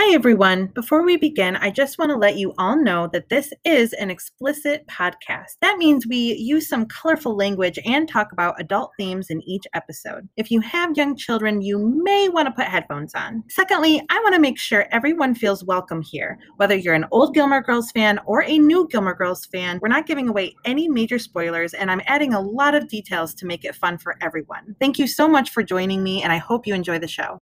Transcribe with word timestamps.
Hi, 0.00 0.14
everyone. 0.14 0.66
Before 0.66 1.02
we 1.02 1.16
begin, 1.16 1.56
I 1.56 1.70
just 1.70 1.98
want 1.98 2.12
to 2.12 2.16
let 2.16 2.36
you 2.36 2.54
all 2.56 2.80
know 2.80 3.08
that 3.12 3.30
this 3.30 3.52
is 3.64 3.92
an 3.94 4.12
explicit 4.12 4.86
podcast. 4.86 5.56
That 5.60 5.76
means 5.76 6.06
we 6.06 6.34
use 6.34 6.68
some 6.68 6.86
colorful 6.86 7.36
language 7.36 7.80
and 7.84 8.08
talk 8.08 8.30
about 8.30 8.60
adult 8.60 8.92
themes 8.96 9.28
in 9.28 9.42
each 9.42 9.64
episode. 9.74 10.28
If 10.36 10.52
you 10.52 10.60
have 10.60 10.96
young 10.96 11.16
children, 11.16 11.62
you 11.62 11.80
may 11.80 12.28
want 12.28 12.46
to 12.46 12.52
put 12.52 12.66
headphones 12.66 13.12
on. 13.16 13.42
Secondly, 13.48 14.00
I 14.08 14.20
want 14.20 14.36
to 14.36 14.40
make 14.40 14.56
sure 14.56 14.86
everyone 14.92 15.34
feels 15.34 15.64
welcome 15.64 16.00
here. 16.00 16.38
Whether 16.58 16.76
you're 16.76 16.94
an 16.94 17.06
old 17.10 17.34
Gilmore 17.34 17.60
Girls 17.60 17.90
fan 17.90 18.20
or 18.24 18.44
a 18.44 18.56
new 18.56 18.86
Gilmore 18.92 19.16
Girls 19.16 19.46
fan, 19.46 19.80
we're 19.82 19.88
not 19.88 20.06
giving 20.06 20.28
away 20.28 20.54
any 20.64 20.88
major 20.88 21.18
spoilers, 21.18 21.74
and 21.74 21.90
I'm 21.90 22.02
adding 22.06 22.34
a 22.34 22.40
lot 22.40 22.76
of 22.76 22.86
details 22.86 23.34
to 23.34 23.46
make 23.46 23.64
it 23.64 23.74
fun 23.74 23.98
for 23.98 24.14
everyone. 24.20 24.76
Thank 24.78 25.00
you 25.00 25.08
so 25.08 25.26
much 25.26 25.50
for 25.50 25.64
joining 25.64 26.04
me, 26.04 26.22
and 26.22 26.32
I 26.32 26.36
hope 26.36 26.68
you 26.68 26.74
enjoy 26.74 27.00
the 27.00 27.08
show. 27.08 27.40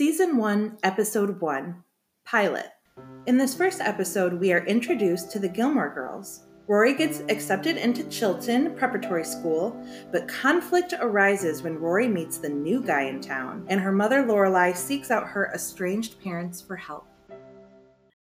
Season 0.00 0.38
1, 0.38 0.78
Episode 0.82 1.42
1 1.42 1.84
Pilot. 2.24 2.70
In 3.26 3.36
this 3.36 3.54
first 3.54 3.82
episode, 3.82 4.32
we 4.32 4.50
are 4.50 4.64
introduced 4.64 5.30
to 5.30 5.38
the 5.38 5.46
Gilmore 5.46 5.92
Girls. 5.92 6.46
Rory 6.66 6.94
gets 6.94 7.20
accepted 7.28 7.76
into 7.76 8.08
Chilton 8.08 8.74
Preparatory 8.76 9.26
School, 9.26 9.78
but 10.10 10.26
conflict 10.26 10.94
arises 11.02 11.62
when 11.62 11.76
Rory 11.76 12.08
meets 12.08 12.38
the 12.38 12.48
new 12.48 12.82
guy 12.82 13.02
in 13.02 13.20
town, 13.20 13.66
and 13.68 13.78
her 13.78 13.92
mother 13.92 14.24
Lorelai 14.24 14.74
seeks 14.74 15.10
out 15.10 15.26
her 15.26 15.52
estranged 15.54 16.18
parents 16.22 16.62
for 16.62 16.76
help. 16.76 17.06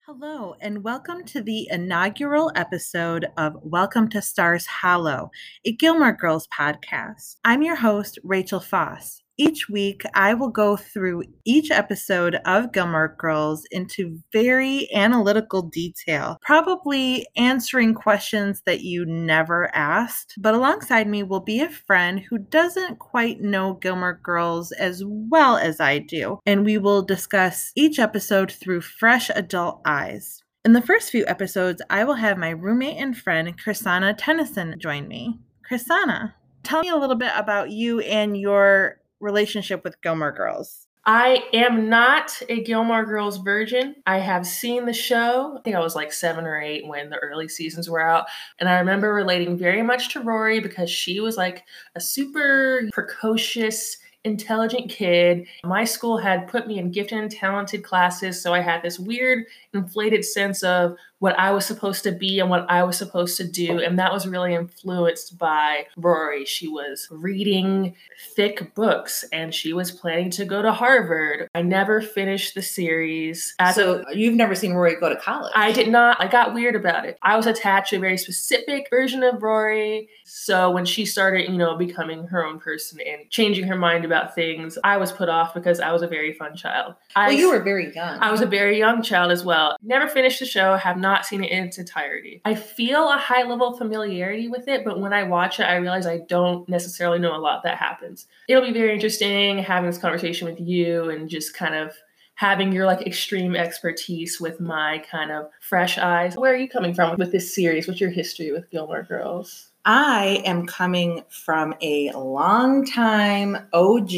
Hello, 0.08 0.56
and 0.60 0.84
welcome 0.84 1.24
to 1.26 1.44
the 1.44 1.68
inaugural 1.70 2.52
episode 2.56 3.28
of 3.38 3.54
Welcome 3.62 4.10
to 4.10 4.22
Stars 4.24 4.66
Hollow, 4.66 5.30
a 5.64 5.74
Gilmore 5.74 6.14
Girls 6.14 6.48
podcast. 6.48 7.36
I'm 7.46 7.62
your 7.62 7.76
host, 7.76 8.18
Rachel 8.24 8.62
Foss. 8.62 9.22
Each 9.40 9.70
week, 9.70 10.02
I 10.16 10.34
will 10.34 10.50
go 10.50 10.76
through 10.76 11.22
each 11.46 11.70
episode 11.70 12.40
of 12.46 12.72
Gilmore 12.72 13.16
Girls 13.20 13.66
into 13.70 14.20
very 14.32 14.92
analytical 14.96 15.62
detail, 15.62 16.40
probably 16.42 17.28
answering 17.36 17.94
questions 17.94 18.64
that 18.66 18.82
you 18.82 19.06
never 19.06 19.70
asked. 19.76 20.34
But 20.40 20.56
alongside 20.56 21.08
me 21.08 21.22
will 21.22 21.40
be 21.40 21.62
a 21.62 21.70
friend 21.70 22.20
who 22.20 22.40
doesn't 22.40 22.98
quite 22.98 23.40
know 23.40 23.74
Gilmore 23.74 24.20
Girls 24.24 24.72
as 24.72 25.04
well 25.06 25.58
as 25.58 25.80
I 25.80 26.00
do, 26.00 26.40
and 26.48 26.66
we 26.66 26.80
will 26.80 27.04
discuss 27.04 27.72
each 27.76 28.00
episode 28.00 28.52
through 28.52 28.82
fresh 28.82 29.30
adult 29.36 29.82
eyes. 29.86 30.42
In 30.66 30.74
the 30.74 30.82
first 30.82 31.12
few 31.12 31.28
episodes, 31.28 31.80
I 31.92 32.06
will 32.06 32.16
have 32.16 32.40
my 32.40 32.50
roommate 32.50 32.98
and 32.98 33.16
friend, 33.16 33.56
Chrisana 33.56 34.16
Tennyson, 34.18 34.80
join 34.80 35.08
me. 35.08 35.40
Chrisana, 35.70 36.34
tell 36.64 36.82
me 36.82 36.90
a 36.90 36.98
little 36.98 37.16
bit 37.16 37.32
about 37.36 37.70
you 37.70 38.00
and 38.00 38.36
your 38.36 38.98
relationship 39.20 39.84
with 39.84 40.02
Gilmore 40.02 40.32
Girls? 40.32 40.88
I 41.10 41.46
am 41.54 41.88
not 41.88 42.38
a 42.50 42.62
Gilmore 42.64 43.06
Girls 43.06 43.38
virgin. 43.38 43.96
I 44.06 44.18
have 44.18 44.46
seen 44.46 44.86
the 44.86 44.92
show. 44.92 45.56
I 45.58 45.62
think 45.62 45.78
I 45.78 45.80
was 45.80 45.96
like 45.96 46.12
seven 46.12 46.46
or 46.46 46.60
eight 46.60 46.86
when 46.86 47.10
the 47.10 47.16
early 47.20 47.48
seasons 47.48 47.90
were 47.90 48.02
out. 48.02 48.26
And 48.60 48.68
I 48.68 48.78
remember 48.80 49.14
relating 49.14 49.58
very 49.58 49.82
much 49.82 50.10
to 50.14 50.20
Rory 50.20 50.60
because 50.60 50.90
she 50.90 51.22
was 51.22 51.38
like 51.38 51.64
a 51.96 52.02
super 52.02 52.90
precocious, 52.92 53.96
intelligent 54.26 54.90
kid. 54.90 55.48
My 55.64 55.86
school 55.86 56.18
had 56.18 56.50
put 56.50 56.68
me 56.68 56.78
in 56.78 56.92
gifted 56.92 57.20
and 57.20 57.32
talented 57.32 57.86
classes. 57.86 58.42
So 58.42 58.54
I 58.54 58.60
had 58.60 58.84
this 58.84 59.00
weird, 59.00 59.46
inflated 59.74 60.26
sense 60.26 60.62
of 60.62 60.98
what 61.20 61.38
I 61.40 61.52
was 61.52 61.66
supposed 61.66 62.04
to 62.04 62.12
be 62.12 62.40
and 62.40 62.50
what 62.50 62.70
I 62.70 62.84
was 62.84 62.98
supposed 62.98 63.38
to 63.38 63.48
do. 63.48 63.80
And 63.80 63.98
that 63.98 64.14
was 64.14 64.28
really 64.28 64.54
influenced 64.54 65.38
by 65.38 65.88
Rory. 65.96 66.46
She 66.46 66.68
was 66.68 67.08
reading 67.10 67.96
thick 68.36 68.76
books 68.76 69.26
and 69.32 69.54
she 69.54 69.74
was 69.74 69.92
planning 69.92 70.30
to 70.32 70.46
go 70.46 70.62
to 70.62 70.72
Harvard. 70.72 71.50
I 71.56 71.64
never 71.64 72.02
finished 72.02 72.54
the 72.54 72.62
series. 72.62 73.56
so 73.74 74.04
a, 74.08 74.16
you've 74.16 74.36
never 74.36 74.54
seen 74.54 74.74
Rory 74.74 74.96
go 75.00 75.10
to 75.10 75.16
college? 75.16 75.52
I 75.56 75.72
did 75.72 75.88
not. 75.88 76.18
I 76.20 76.28
got 76.28 76.54
weird 76.54 76.76
about 76.76 77.06
it. 77.06 77.18
I 77.24 77.36
was 77.36 77.48
attached 77.48 77.90
to 77.92 77.98
a 77.98 78.00
very 78.00 78.18
specific 78.18 78.88
version 78.90 79.24
of 79.24 79.42
Rory. 79.42 80.10
So 80.26 80.70
when 80.70 80.86
she 80.86 81.06
started, 81.06 81.50
you 81.50 81.58
know, 81.58 81.76
becoming 81.76 82.28
her 82.28 82.46
own 82.46 82.60
person 82.60 83.00
and 83.02 83.30
changing 83.32 83.66
her 83.68 83.76
mind 83.76 84.06
about 84.06 84.36
things, 84.36 84.78
I 84.84 84.98
was 84.98 85.12
put 85.12 85.30
off 85.30 85.54
because 85.54 85.80
I 85.80 85.92
was 85.92 86.04
a 86.04 86.08
very 86.08 86.34
fun 86.34 86.56
child. 86.56 86.96
Well, 87.16 87.30
I, 87.30 87.32
you 87.32 87.50
were 87.50 87.64
very 87.64 87.94
young. 87.94 88.20
I 88.20 88.30
was 88.32 88.42
a 88.42 88.46
very 88.46 88.78
young 88.78 89.02
child 89.02 89.32
as 89.32 89.44
well. 89.44 89.78
Never 89.82 90.08
finished 90.08 90.40
the 90.40 90.46
show, 90.46 90.76
have 90.76 90.98
not 90.98 91.07
not 91.08 91.26
seen 91.26 91.44
it 91.44 91.52
in 91.52 91.66
its 91.66 91.78
entirety. 91.78 92.42
I 92.46 92.56
feel 92.56 93.10
a 93.10 93.18
high 93.18 93.44
level 93.44 93.70
of 93.70 93.78
familiarity 93.78 94.48
with 94.48 94.68
it, 94.68 94.84
but 94.84 95.00
when 95.00 95.14
I 95.14 95.24
watch 95.24 95.60
it, 95.60 95.64
I 95.64 95.76
realize 95.76 96.06
I 96.06 96.20
don't 96.28 96.68
necessarily 96.68 97.20
know 97.20 97.36
a 97.36 97.40
lot 97.40 97.64
that 97.64 97.78
happens. 97.78 98.28
It'll 98.50 98.66
be 98.66 98.74
very 98.74 98.94
interesting 98.94 99.60
having 99.60 99.90
this 99.90 100.00
conversation 100.00 100.48
with 100.48 100.60
you 100.60 101.10
and 101.10 101.30
just 101.30 101.56
kind 101.56 101.76
of 101.76 101.94
having 102.36 102.72
your 102.72 102.86
like 102.86 103.08
extreme 103.08 103.56
expertise 103.56 104.40
with 104.40 104.60
my 104.60 105.04
kind 105.10 105.32
of 105.32 105.50
fresh 105.60 105.98
eyes. 105.98 106.36
Where 106.36 106.54
are 106.54 106.58
you 106.58 106.70
coming 106.70 106.94
from 106.94 107.18
with 107.18 107.32
this 107.32 107.56
series? 107.56 107.88
What's 107.88 108.02
your 108.02 108.12
history 108.12 108.52
with 108.52 108.70
Gilmore 108.70 109.04
Girls? 109.04 109.67
I 109.90 110.42
am 110.44 110.66
coming 110.66 111.24
from 111.30 111.74
a 111.80 112.12
long 112.12 112.86
time 112.86 113.58
OG 113.72 114.12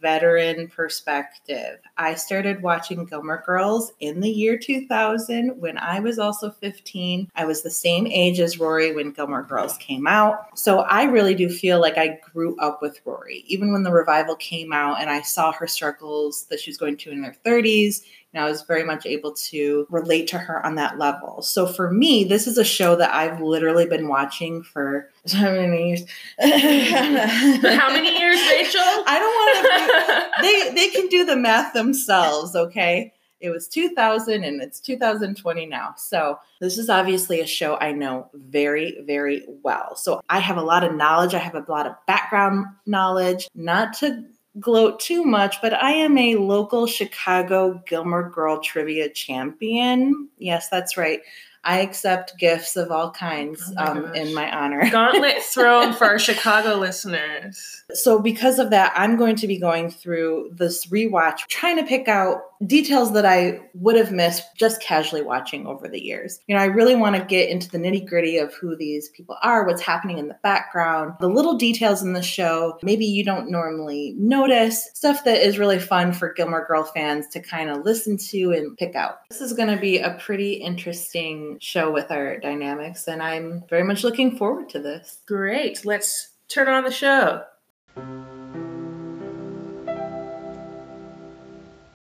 veteran 0.00 0.68
perspective. 0.68 1.80
I 1.98 2.14
started 2.14 2.62
watching 2.62 3.06
Gilmore 3.06 3.42
Girls 3.44 3.90
in 3.98 4.20
the 4.20 4.30
year 4.30 4.56
2000 4.56 5.60
when 5.60 5.78
I 5.78 5.98
was 5.98 6.20
also 6.20 6.52
15. 6.52 7.28
I 7.34 7.44
was 7.44 7.62
the 7.62 7.72
same 7.72 8.06
age 8.06 8.38
as 8.38 8.60
Rory 8.60 8.94
when 8.94 9.10
Gilmore 9.10 9.42
Girls 9.42 9.76
came 9.78 10.06
out. 10.06 10.56
So 10.56 10.82
I 10.82 11.02
really 11.02 11.34
do 11.34 11.48
feel 11.48 11.80
like 11.80 11.98
I 11.98 12.20
grew 12.32 12.56
up 12.60 12.80
with 12.80 13.00
Rory. 13.04 13.42
Even 13.48 13.72
when 13.72 13.82
the 13.82 13.90
revival 13.90 14.36
came 14.36 14.72
out 14.72 15.00
and 15.00 15.10
I 15.10 15.22
saw 15.22 15.50
her 15.50 15.66
struggles 15.66 16.44
that 16.50 16.60
she 16.60 16.70
was 16.70 16.78
going 16.78 16.96
to 16.98 17.10
in 17.10 17.24
her 17.24 17.34
30s 17.44 18.02
and 18.32 18.42
I 18.42 18.48
was 18.48 18.62
very 18.62 18.84
much 18.84 19.06
able 19.06 19.32
to 19.32 19.86
relate 19.90 20.28
to 20.28 20.38
her 20.38 20.64
on 20.64 20.76
that 20.76 20.98
level. 20.98 21.42
So 21.42 21.66
for 21.66 21.90
me, 21.90 22.24
this 22.24 22.46
is 22.46 22.58
a 22.58 22.64
show 22.64 22.94
that 22.96 23.12
I've 23.12 23.40
literally 23.40 23.86
been 23.86 24.08
watching 24.08 24.62
for 24.62 25.10
how 25.32 25.50
many 25.50 25.88
years? 25.88 26.04
how 26.40 27.92
many 27.92 28.18
years, 28.18 28.38
Rachel? 28.50 28.80
I 29.06 29.18
don't 29.18 29.34
want 29.34 30.34
to. 30.36 30.42
They 30.42 30.74
they 30.74 30.88
can 30.90 31.08
do 31.08 31.24
the 31.24 31.36
math 31.36 31.72
themselves, 31.72 32.54
okay? 32.54 33.12
It 33.40 33.48
was 33.48 33.68
2000 33.68 34.44
and 34.44 34.60
it's 34.60 34.80
2020 34.80 35.64
now. 35.64 35.94
So, 35.96 36.38
this 36.60 36.76
is 36.76 36.90
obviously 36.90 37.40
a 37.40 37.46
show 37.46 37.78
I 37.80 37.90
know 37.92 38.28
very, 38.34 39.00
very 39.06 39.46
well. 39.62 39.96
So, 39.96 40.20
I 40.28 40.40
have 40.40 40.58
a 40.58 40.62
lot 40.62 40.84
of 40.84 40.94
knowledge. 40.94 41.32
I 41.32 41.38
have 41.38 41.54
a 41.54 41.64
lot 41.66 41.86
of 41.86 41.94
background 42.06 42.66
knowledge, 42.84 43.48
not 43.54 43.94
to 43.94 44.26
gloat 44.60 45.00
too 45.00 45.24
much, 45.24 45.60
but 45.60 45.72
I 45.72 45.92
am 45.92 46.16
a 46.18 46.36
local 46.36 46.86
Chicago 46.86 47.82
Gilmore 47.86 48.28
Girl 48.30 48.60
trivia 48.60 49.08
champion. 49.08 50.28
Yes, 50.38 50.68
that's 50.68 50.96
right. 50.96 51.20
I 51.62 51.80
accept 51.80 52.38
gifts 52.38 52.76
of 52.76 52.90
all 52.90 53.10
kinds 53.10 53.70
oh 53.76 53.84
um, 53.84 54.14
in 54.14 54.32
my 54.34 54.50
honor. 54.50 54.88
Gauntlet 54.90 55.42
thrown 55.42 55.92
for 55.92 56.06
our 56.06 56.18
Chicago 56.18 56.76
listeners. 56.76 57.84
So, 57.92 58.18
because 58.18 58.58
of 58.58 58.70
that, 58.70 58.94
I'm 58.96 59.16
going 59.16 59.36
to 59.36 59.46
be 59.46 59.58
going 59.58 59.90
through 59.90 60.52
this 60.54 60.86
rewatch, 60.86 61.48
trying 61.48 61.76
to 61.76 61.84
pick 61.84 62.08
out 62.08 62.40
details 62.66 63.12
that 63.12 63.24
I 63.24 63.60
would 63.74 63.96
have 63.96 64.12
missed 64.12 64.44
just 64.56 64.82
casually 64.82 65.22
watching 65.22 65.66
over 65.66 65.88
the 65.88 66.00
years. 66.00 66.40
You 66.46 66.54
know, 66.54 66.62
I 66.62 66.66
really 66.66 66.94
want 66.94 67.16
to 67.16 67.24
get 67.24 67.48
into 67.48 67.70
the 67.70 67.78
nitty 67.78 68.06
gritty 68.06 68.38
of 68.38 68.52
who 68.54 68.76
these 68.76 69.08
people 69.10 69.36
are, 69.42 69.66
what's 69.66 69.82
happening 69.82 70.18
in 70.18 70.28
the 70.28 70.38
background, 70.42 71.14
the 71.20 71.28
little 71.28 71.56
details 71.56 72.02
in 72.02 72.12
the 72.12 72.22
show, 72.22 72.78
maybe 72.82 73.06
you 73.06 73.24
don't 73.24 73.50
normally 73.50 74.14
notice, 74.18 74.90
stuff 74.94 75.24
that 75.24 75.42
is 75.42 75.58
really 75.58 75.78
fun 75.78 76.12
for 76.12 76.32
Gilmore 76.32 76.66
Girl 76.66 76.84
fans 76.84 77.28
to 77.28 77.40
kind 77.40 77.70
of 77.70 77.84
listen 77.84 78.16
to 78.16 78.52
and 78.52 78.76
pick 78.76 78.94
out. 78.94 79.20
This 79.30 79.40
is 79.40 79.52
going 79.52 79.74
to 79.74 79.80
be 79.80 79.98
a 79.98 80.18
pretty 80.20 80.54
interesting 80.54 81.58
show 81.60 81.90
with 81.90 82.10
our 82.10 82.38
dynamics, 82.38 83.08
and 83.08 83.22
I'm 83.22 83.64
very 83.68 83.84
much 83.84 84.04
looking 84.04 84.36
forward 84.36 84.68
to 84.70 84.80
this. 84.80 85.18
Great. 85.26 85.84
Let's 85.84 86.30
turn 86.48 86.68
on 86.68 86.84
the 86.84 86.90
show. 86.90 87.44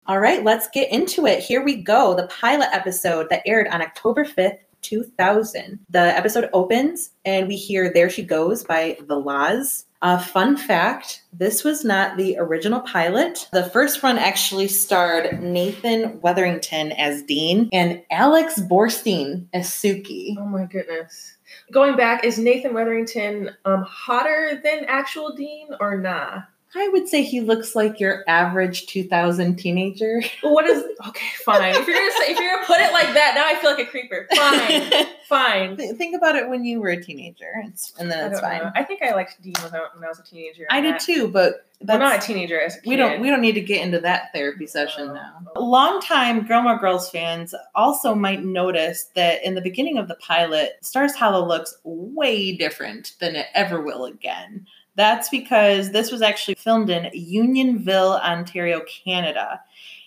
All 0.07 0.21
right, 0.21 0.45
let's 0.45 0.69
get 0.69 0.93
into 0.93 1.27
it. 1.27 1.41
Here 1.41 1.65
we 1.65 1.77
go. 1.77 2.15
The 2.15 2.27
pilot 2.27 2.69
episode 2.73 3.29
that 3.31 3.43
aired 3.47 3.69
on 3.69 3.81
October 3.81 4.25
5th, 4.25 4.59
2000. 4.83 5.79
The 5.89 5.99
episode 5.99 6.51
opens 6.53 7.11
and 7.25 7.49
we 7.49 7.57
hear 7.57 7.91
There 7.91 8.11
She 8.11 8.23
Goes 8.23 8.65
by 8.65 8.99
The 9.07 9.19
La's. 9.19 9.87
Uh, 10.03 10.19
fun 10.19 10.59
fact 10.59 11.23
this 11.33 11.65
was 11.65 11.83
not 11.83 12.19
the 12.19 12.37
original 12.37 12.81
pilot. 12.81 13.49
The 13.53 13.65
first 13.71 14.03
run 14.03 14.19
actually 14.19 14.69
starred 14.69 15.43
Nathan 15.43 16.21
Weatherington 16.21 16.93
as 16.93 17.23
Dean 17.23 17.71
and 17.73 18.03
Alex 18.11 18.61
Borstein 18.61 19.47
as 19.55 19.71
Sookie. 19.71 20.37
Oh 20.39 20.45
my 20.45 20.67
goodness. 20.67 21.37
Going 21.73 21.97
back, 21.97 22.25
is 22.25 22.39
Nathan 22.39 22.75
Weatherington 22.75 23.51
um, 23.65 23.83
hotter 23.85 24.61
than 24.63 24.85
actual 24.87 25.35
Dean 25.35 25.69
or 25.81 25.97
nah? 25.97 26.43
I 26.77 26.89
would 26.89 27.09
say 27.09 27.23
he 27.23 27.41
looks 27.41 27.75
like 27.77 28.01
your 28.01 28.25
average 28.27 28.87
2000 28.87 29.57
teenager. 29.57 30.23
Well, 30.43 30.55
what 30.55 30.67
is 30.67 30.83
okay? 31.09 31.27
Fine. 31.45 31.75
If 31.75 31.87
you're 31.87 31.97
gonna 31.97 32.13
say, 32.19 32.33
if 32.33 32.39
you're 32.39 32.55
gonna 32.55 32.67
put 32.67 32.81
it 32.81 32.93
like 32.93 33.15
that, 33.15 33.33
now 33.35 33.47
I 33.47 33.55
feel 33.61 33.71
like 33.71 33.87
a 33.87 33.91
creeper. 33.91 34.27
Fine, 34.37 35.07
fine. 35.29 35.77
Th- 35.77 35.95
Think 35.97 36.17
about 36.17 36.37
it 36.37 36.49
when 36.49 36.65
you 36.65 36.81
were 36.81 36.89
a 36.91 37.03
teenager, 37.03 37.51
it's, 37.65 37.93
and 37.99 38.11
then 38.11 38.31
it's 38.33 38.41
don't 38.41 38.51
fine. 38.51 38.63
know. 38.63 38.71
I 38.75 38.83
think 38.83 39.03
I 39.03 39.15
liked 39.15 39.41
Dean 39.41 39.55
when 39.63 39.75
I, 39.75 39.87
when 39.95 40.05
I 40.05 40.09
was 40.09 40.19
a 40.19 40.23
teenager. 40.25 40.67
I 40.71 40.81
did 40.81 40.95
That- 40.95 41.01
too, 41.01 41.29
but 41.29 41.67
Well, 41.81 41.99
that's, 41.99 42.01
not 42.01 42.23
a 42.23 42.27
teenager. 42.27 42.59
A 42.59 42.71
we 42.87 42.97
don't 42.97 43.21
we 43.21 43.31
don't 43.31 43.41
need 43.41 43.53
to 43.55 43.61
get 43.61 43.83
into 43.83 44.01
that 44.01 44.33
therapy 44.35 44.67
session 44.67 45.11
Oh. 45.11 45.15
now. 45.15 45.33
Longtime 45.57 46.47
Gilmore 46.47 46.79
Girls 46.79 47.11
fans 47.11 47.55
also 47.75 48.15
might 48.15 48.45
notice 48.45 49.05
that 49.15 49.45
in 49.45 49.55
the 49.55 49.61
beginning 49.63 49.99
of 49.99 50.09
the 50.09 50.15
pilot, 50.17 50.73
Stars 50.83 51.15
Hollow 51.15 51.47
looks 51.47 51.77
way 51.85 52.55
different 52.57 53.13
than 53.21 53.37
it 53.37 53.47
ever 53.55 53.81
will 53.81 54.05
again. 54.07 54.67
That's 54.97 55.29
because 55.29 55.91
this 55.91 56.13
was 56.13 56.23
actually 56.23 56.55
filmed 56.55 56.91
in 56.91 57.11
Unionville, 57.13 58.21
Ontario, 58.23 58.83
Canada. 59.05 59.61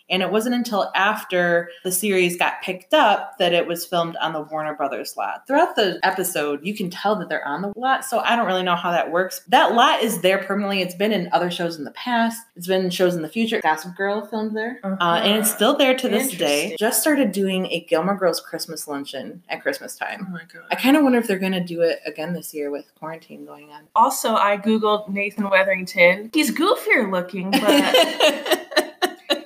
And 0.09 0.21
it 0.21 0.31
wasn't 0.31 0.56
until 0.56 0.92
after 0.95 1.69
the 1.83 1.92
series 1.92 2.38
got 2.38 2.62
picked 2.62 2.94
up 2.94 3.38
that 3.39 3.54
it 3.54 3.68
was 3.68 3.86
filmed 3.86 4.15
on 4.18 4.33
the 4.33 4.42
Warner 4.42 4.74
Brothers 4.74 5.15
lot. 5.18 5.45
Throughout 5.48 5.75
the 5.75 6.00
episode, 6.04 6.65
you 6.65 6.74
can 6.74 6.89
tell 6.89 7.15
that 7.18 7.30
they're 7.30 7.45
on 7.48 7.62
the 7.62 7.74
lot, 7.75 8.06
so 8.06 8.19
I 8.19 8.36
don't 8.36 8.48
really 8.48 8.63
know 8.63 8.75
how 8.75 8.92
that 8.92 9.12
works. 9.12 9.42
That 9.48 9.74
lot 9.74 10.01
is 10.01 10.21
there 10.21 10.38
permanently. 10.44 10.81
It's 10.81 10.95
been 10.95 11.12
in 11.12 11.30
other 11.31 11.51
shows 11.51 11.77
in 11.77 11.83
the 11.83 11.92
past, 11.92 12.42
it's 12.56 12.68
been 12.68 12.86
in 12.86 12.89
shows 12.89 13.15
in 13.15 13.21
the 13.21 13.30
future. 13.30 13.59
Gossip 13.62 13.95
Girl 13.95 14.25
filmed 14.25 14.56
there, 14.56 14.80
uh, 14.83 15.21
and 15.24 15.38
it's 15.38 15.51
still 15.51 15.75
there 15.75 15.95
to 15.98 16.10
this 16.10 16.31
day. 16.31 16.75
Just 16.80 17.01
started 17.01 17.31
doing 17.31 17.65
a 17.68 17.81
Gilmore 17.81 18.15
Girls 18.15 18.39
Christmas 18.39 18.88
luncheon 18.88 19.44
at 19.50 19.62
Christmas 19.62 19.95
time. 19.95 20.25
Oh 20.27 20.31
my 20.31 20.44
god. 20.51 20.63
I 20.71 20.75
kind 20.75 20.95
of 20.95 21.03
wonder 21.03 21.19
if 21.19 21.27
they're 21.27 21.39
going 21.39 21.51
to 21.51 21.63
do 21.63 21.81
it 21.81 22.00
again 22.06 22.33
this 22.33 22.53
year 22.53 22.71
with 22.71 22.86
quarantine 22.95 23.45
going 23.45 23.69
on. 23.71 23.88
Also, 23.95 24.36
I 24.36 24.57
googled 24.57 25.10
Nathan 25.10 25.50
Weatherington. 25.50 26.31
He's 26.33 26.51
goofier 26.51 27.12
looking, 27.12 27.51
but 27.51 28.94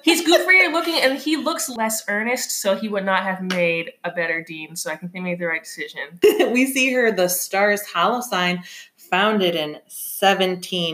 he's 0.03 0.25
goofier 0.25 0.71
looking, 0.71 0.95
and 0.95 1.18
he 1.18 1.38
looks 1.38 1.69
less 1.69 2.03
earnest. 2.07 2.62
So 2.62 2.75
he 2.75 2.88
would 2.88 3.06
not 3.06 3.24
have 3.24 3.42
made 3.42 3.94
a 4.03 4.12
better 4.12 4.44
dean. 4.44 4.75
So 4.75 4.92
I 4.92 4.95
think 4.95 5.12
they 5.12 5.19
made 5.19 5.39
the 5.39 5.45
right 5.45 5.63
decision. 5.63 6.19
we 6.51 6.65
see 6.65 6.92
her 6.94 7.12
the 7.12 7.27
Stars 7.27 7.86
Hollow 7.86 8.21
sign 8.21 8.63
founded 9.12 9.56
in 9.56 9.78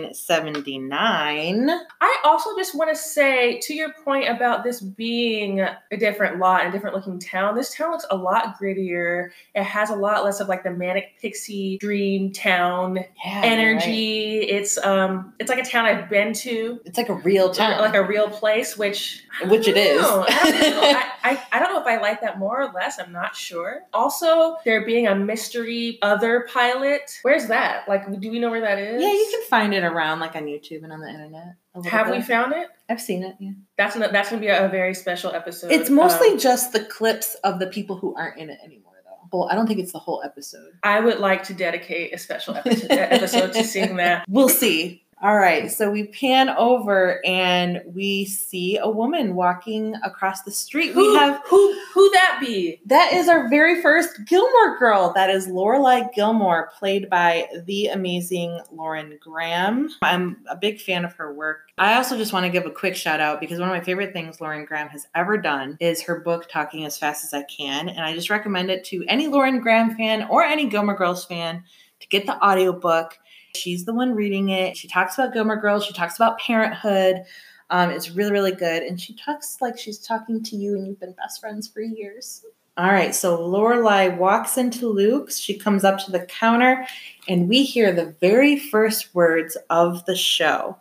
1779. 0.08 1.70
I 2.02 2.18
also 2.26 2.56
just 2.58 2.76
want 2.76 2.90
to 2.90 2.96
say, 2.96 3.60
to 3.62 3.74
your 3.74 3.94
point 4.04 4.28
about 4.30 4.64
this 4.64 4.82
being 4.82 5.60
a 5.62 5.78
different 5.98 6.40
lot 6.40 6.62
and 6.62 6.70
a 6.70 6.72
different 6.72 6.96
looking 6.96 7.20
town, 7.20 7.56
this 7.56 7.74
town 7.74 7.92
looks 7.92 8.06
a 8.10 8.16
lot 8.16 8.60
grittier. 8.60 9.30
It 9.56 9.64
has 9.64 9.90
a 9.90 9.96
lot 9.96 10.24
less 10.24 10.40
of 10.40 10.48
like 10.48 10.64
the 10.64 10.72
manic 10.72 11.14
pixie 11.22 11.78
dream 11.78 12.32
town 12.32 12.96
Yeah, 12.96 13.04
you're 13.26 13.36
right. 13.42 13.46
energy. 13.46 14.40
It's 14.40 14.78
um, 14.80 15.34
it's 15.40 15.50
like 15.50 15.60
a 15.60 15.70
town 15.70 15.86
I've 15.86 16.10
been 16.10 16.34
to, 16.34 16.80
It's 16.86 16.98
like 16.98 17.10
a 17.10 17.16
real 17.16 17.52
town. 17.52 17.80
like 17.82 17.96
a 17.96 18.04
real 18.04 18.30
place, 18.30 18.78
which 18.78 19.24
Which 19.46 19.68
it 19.68 19.78
is. 19.78 20.02
know. 20.02 20.26
I 20.28 20.52
don't, 20.52 20.62
know. 20.62 20.82
I, 20.84 21.12
I, 21.28 21.42
I 21.52 21.60
don't 21.60 21.74
know 21.74 21.82
if 21.82 21.88
I 21.88 21.98
like 22.02 22.22
that 22.22 22.40
more 22.40 22.62
or 22.62 22.72
less. 22.72 23.00
I'm 23.00 23.12
not 23.12 23.36
sure. 23.36 23.82
Also, 23.94 24.58
there 24.64 24.86
being 24.86 25.08
a 25.08 25.16
mystery 25.16 26.00
other 26.02 26.48
pilot. 26.52 27.20
Where's 27.22 27.48
that? 27.48 27.88
Like, 27.88 28.06
do 28.20 28.32
we 28.32 28.40
know 28.40 28.50
where 28.50 28.62
that 28.62 28.80
is? 28.80 29.02
yeah, 29.02 29.10
you 29.12 29.28
can 29.32 29.44
find 29.50 29.74
it 29.74 29.84
around 29.84 30.20
like 30.20 30.36
on 30.36 30.46
YouTube 30.46 30.84
and 30.84 30.94
on 30.94 31.02
the 31.02 31.10
internet. 31.10 31.56
a 31.76 31.80
little 31.80 31.92
Have 31.92 32.10
we 32.10 32.22
found 32.22 32.54
it? 32.54 32.68
I've 32.90 33.02
seen 33.02 33.24
it. 33.24 33.36
Yeah. 33.40 33.52
That's 33.78 33.96
gonna, 33.96 34.12
that's 34.12 34.30
gonna 34.30 34.40
be 34.40 34.48
a, 34.48 34.70
very 34.70 34.94
special 34.94 35.32
episode. 35.34 35.72
It's 35.72 35.90
mostly 35.90 36.30
Um, 36.32 36.40
just 36.40 36.72
the 36.74 36.84
clips 36.84 37.36
of 37.44 37.60
the 37.60 37.68
people 37.68 37.98
who 37.98 38.16
aren't 38.16 38.38
in 38.38 38.50
it 38.50 38.60
anymore, 38.64 38.94
though. 39.04 39.38
Well, 39.38 39.50
I 39.50 39.56
don't 39.56 39.68
think 39.68 39.80
it's 39.80 39.92
the 39.92 40.00
whole 40.00 40.22
episode. 40.24 40.72
I 40.84 41.00
would 41.00 41.20
like 41.20 41.44
to 41.46 41.54
dedicate 41.54 42.14
a 42.14 42.18
special 42.18 42.56
episode, 42.56 42.92
episode 42.92 43.54
to 43.54 43.64
seeing 43.64 43.98
that. 43.98 44.26
We'll 44.30 44.50
see. 44.50 45.04
All 45.20 45.36
right, 45.36 45.72
so 45.72 45.90
we 45.90 46.06
pan 46.06 46.50
over 46.50 47.26
and 47.26 47.82
we 47.88 48.26
see 48.26 48.78
a 48.78 48.88
woman 48.88 49.34
walking 49.34 49.96
across 50.04 50.44
the 50.44 50.52
street. 50.52 50.92
Who 50.92 51.12
We 51.12 51.16
have 51.18 51.42
who 51.48 51.76
who 51.92 52.08
that 52.12 52.38
be? 52.40 52.80
that 52.86 53.14
is 53.14 53.28
our 53.28 53.50
very 53.50 53.82
first 53.82 54.26
Gilmore 54.28 54.78
girl. 54.78 55.14
That 55.14 55.32
is 55.32 55.48
Lorelai 55.48 56.14
Gilmore, 56.14 56.70
played 56.78 57.10
by 57.10 57.48
the 57.66 57.88
amazing 57.88 58.62
Lauren 58.72 59.18
Graham. 59.20 59.90
I'm 60.04 60.38
a 60.52 60.56
big 60.56 60.80
fan 60.80 61.04
of 61.04 61.14
her 61.14 61.34
work. 61.34 61.72
I 61.80 61.96
also 61.96 62.16
just 62.16 62.32
want 62.32 62.46
to 62.46 62.52
give 62.52 62.68
a 62.68 62.72
quick 62.72 62.96
shout 62.96 63.20
out 63.20 63.40
because 63.40 63.60
one 63.60 63.70
of 63.70 63.74
my 63.74 63.84
favorite 63.84 64.14
things 64.14 64.40
Lauren 64.40 64.66
Graham 64.66 64.90
has 64.90 65.08
ever 65.16 65.40
done 65.40 65.78
is 65.80 66.00
her 66.04 66.20
book 66.20 66.48
Talking 66.48 66.86
as 66.86 66.96
Fast 66.96 67.26
as 67.26 67.34
I 67.34 67.42
Can, 67.44 67.90
and 67.90 68.02
I 68.02 68.14
just 68.14 68.30
recommend 68.30 68.70
it 68.70 68.84
to 68.86 69.04
any 69.08 69.26
Lauren 69.26 69.62
Graham 69.62 69.96
fan 69.96 70.28
or 70.30 70.44
any 70.44 70.68
Gilmore 70.68 70.96
Girls 70.96 71.26
fan 71.26 71.64
to 72.02 72.08
get 72.08 72.28
the 72.28 72.40
audiobook. 72.46 73.18
She's 73.56 73.86
the 73.86 73.94
one 73.94 74.14
reading 74.14 74.50
it. 74.50 74.78
She 74.78 74.88
talks 74.88 75.18
about 75.18 75.34
Gilmore 75.34 75.60
Girls. 75.60 75.86
She 75.86 75.94
talks 75.94 76.16
about 76.16 76.40
parenthood. 76.40 77.24
Um, 77.70 77.90
it's 77.90 78.12
really, 78.12 78.32
really 78.32 78.52
good. 78.52 78.84
And 78.84 79.00
she 79.00 79.14
talks 79.14 79.58
like 79.62 79.78
she's 79.78 79.98
talking 80.00 80.44
to 80.44 80.56
you 80.56 80.76
and 80.76 80.88
you've 80.88 81.00
been 81.00 81.14
best 81.14 81.42
friends 81.42 81.68
for 81.68 81.82
years. 81.82 82.46
All 82.78 82.92
right, 82.92 83.16
so 83.16 83.40
Lorelai 83.40 84.16
walks 84.16 84.56
into 84.56 84.88
Luke's. 84.88 85.40
She 85.40 85.58
comes 85.58 85.84
up 85.84 85.98
to 86.06 86.12
the 86.12 86.28
counter, 86.28 86.86
and 87.28 87.50
we 87.50 87.64
hear 87.64 87.92
the 87.92 88.16
very 88.22 88.56
first 88.56 89.16
words 89.16 89.58
of 89.72 90.06
the 90.06 90.16
show. 90.16 90.78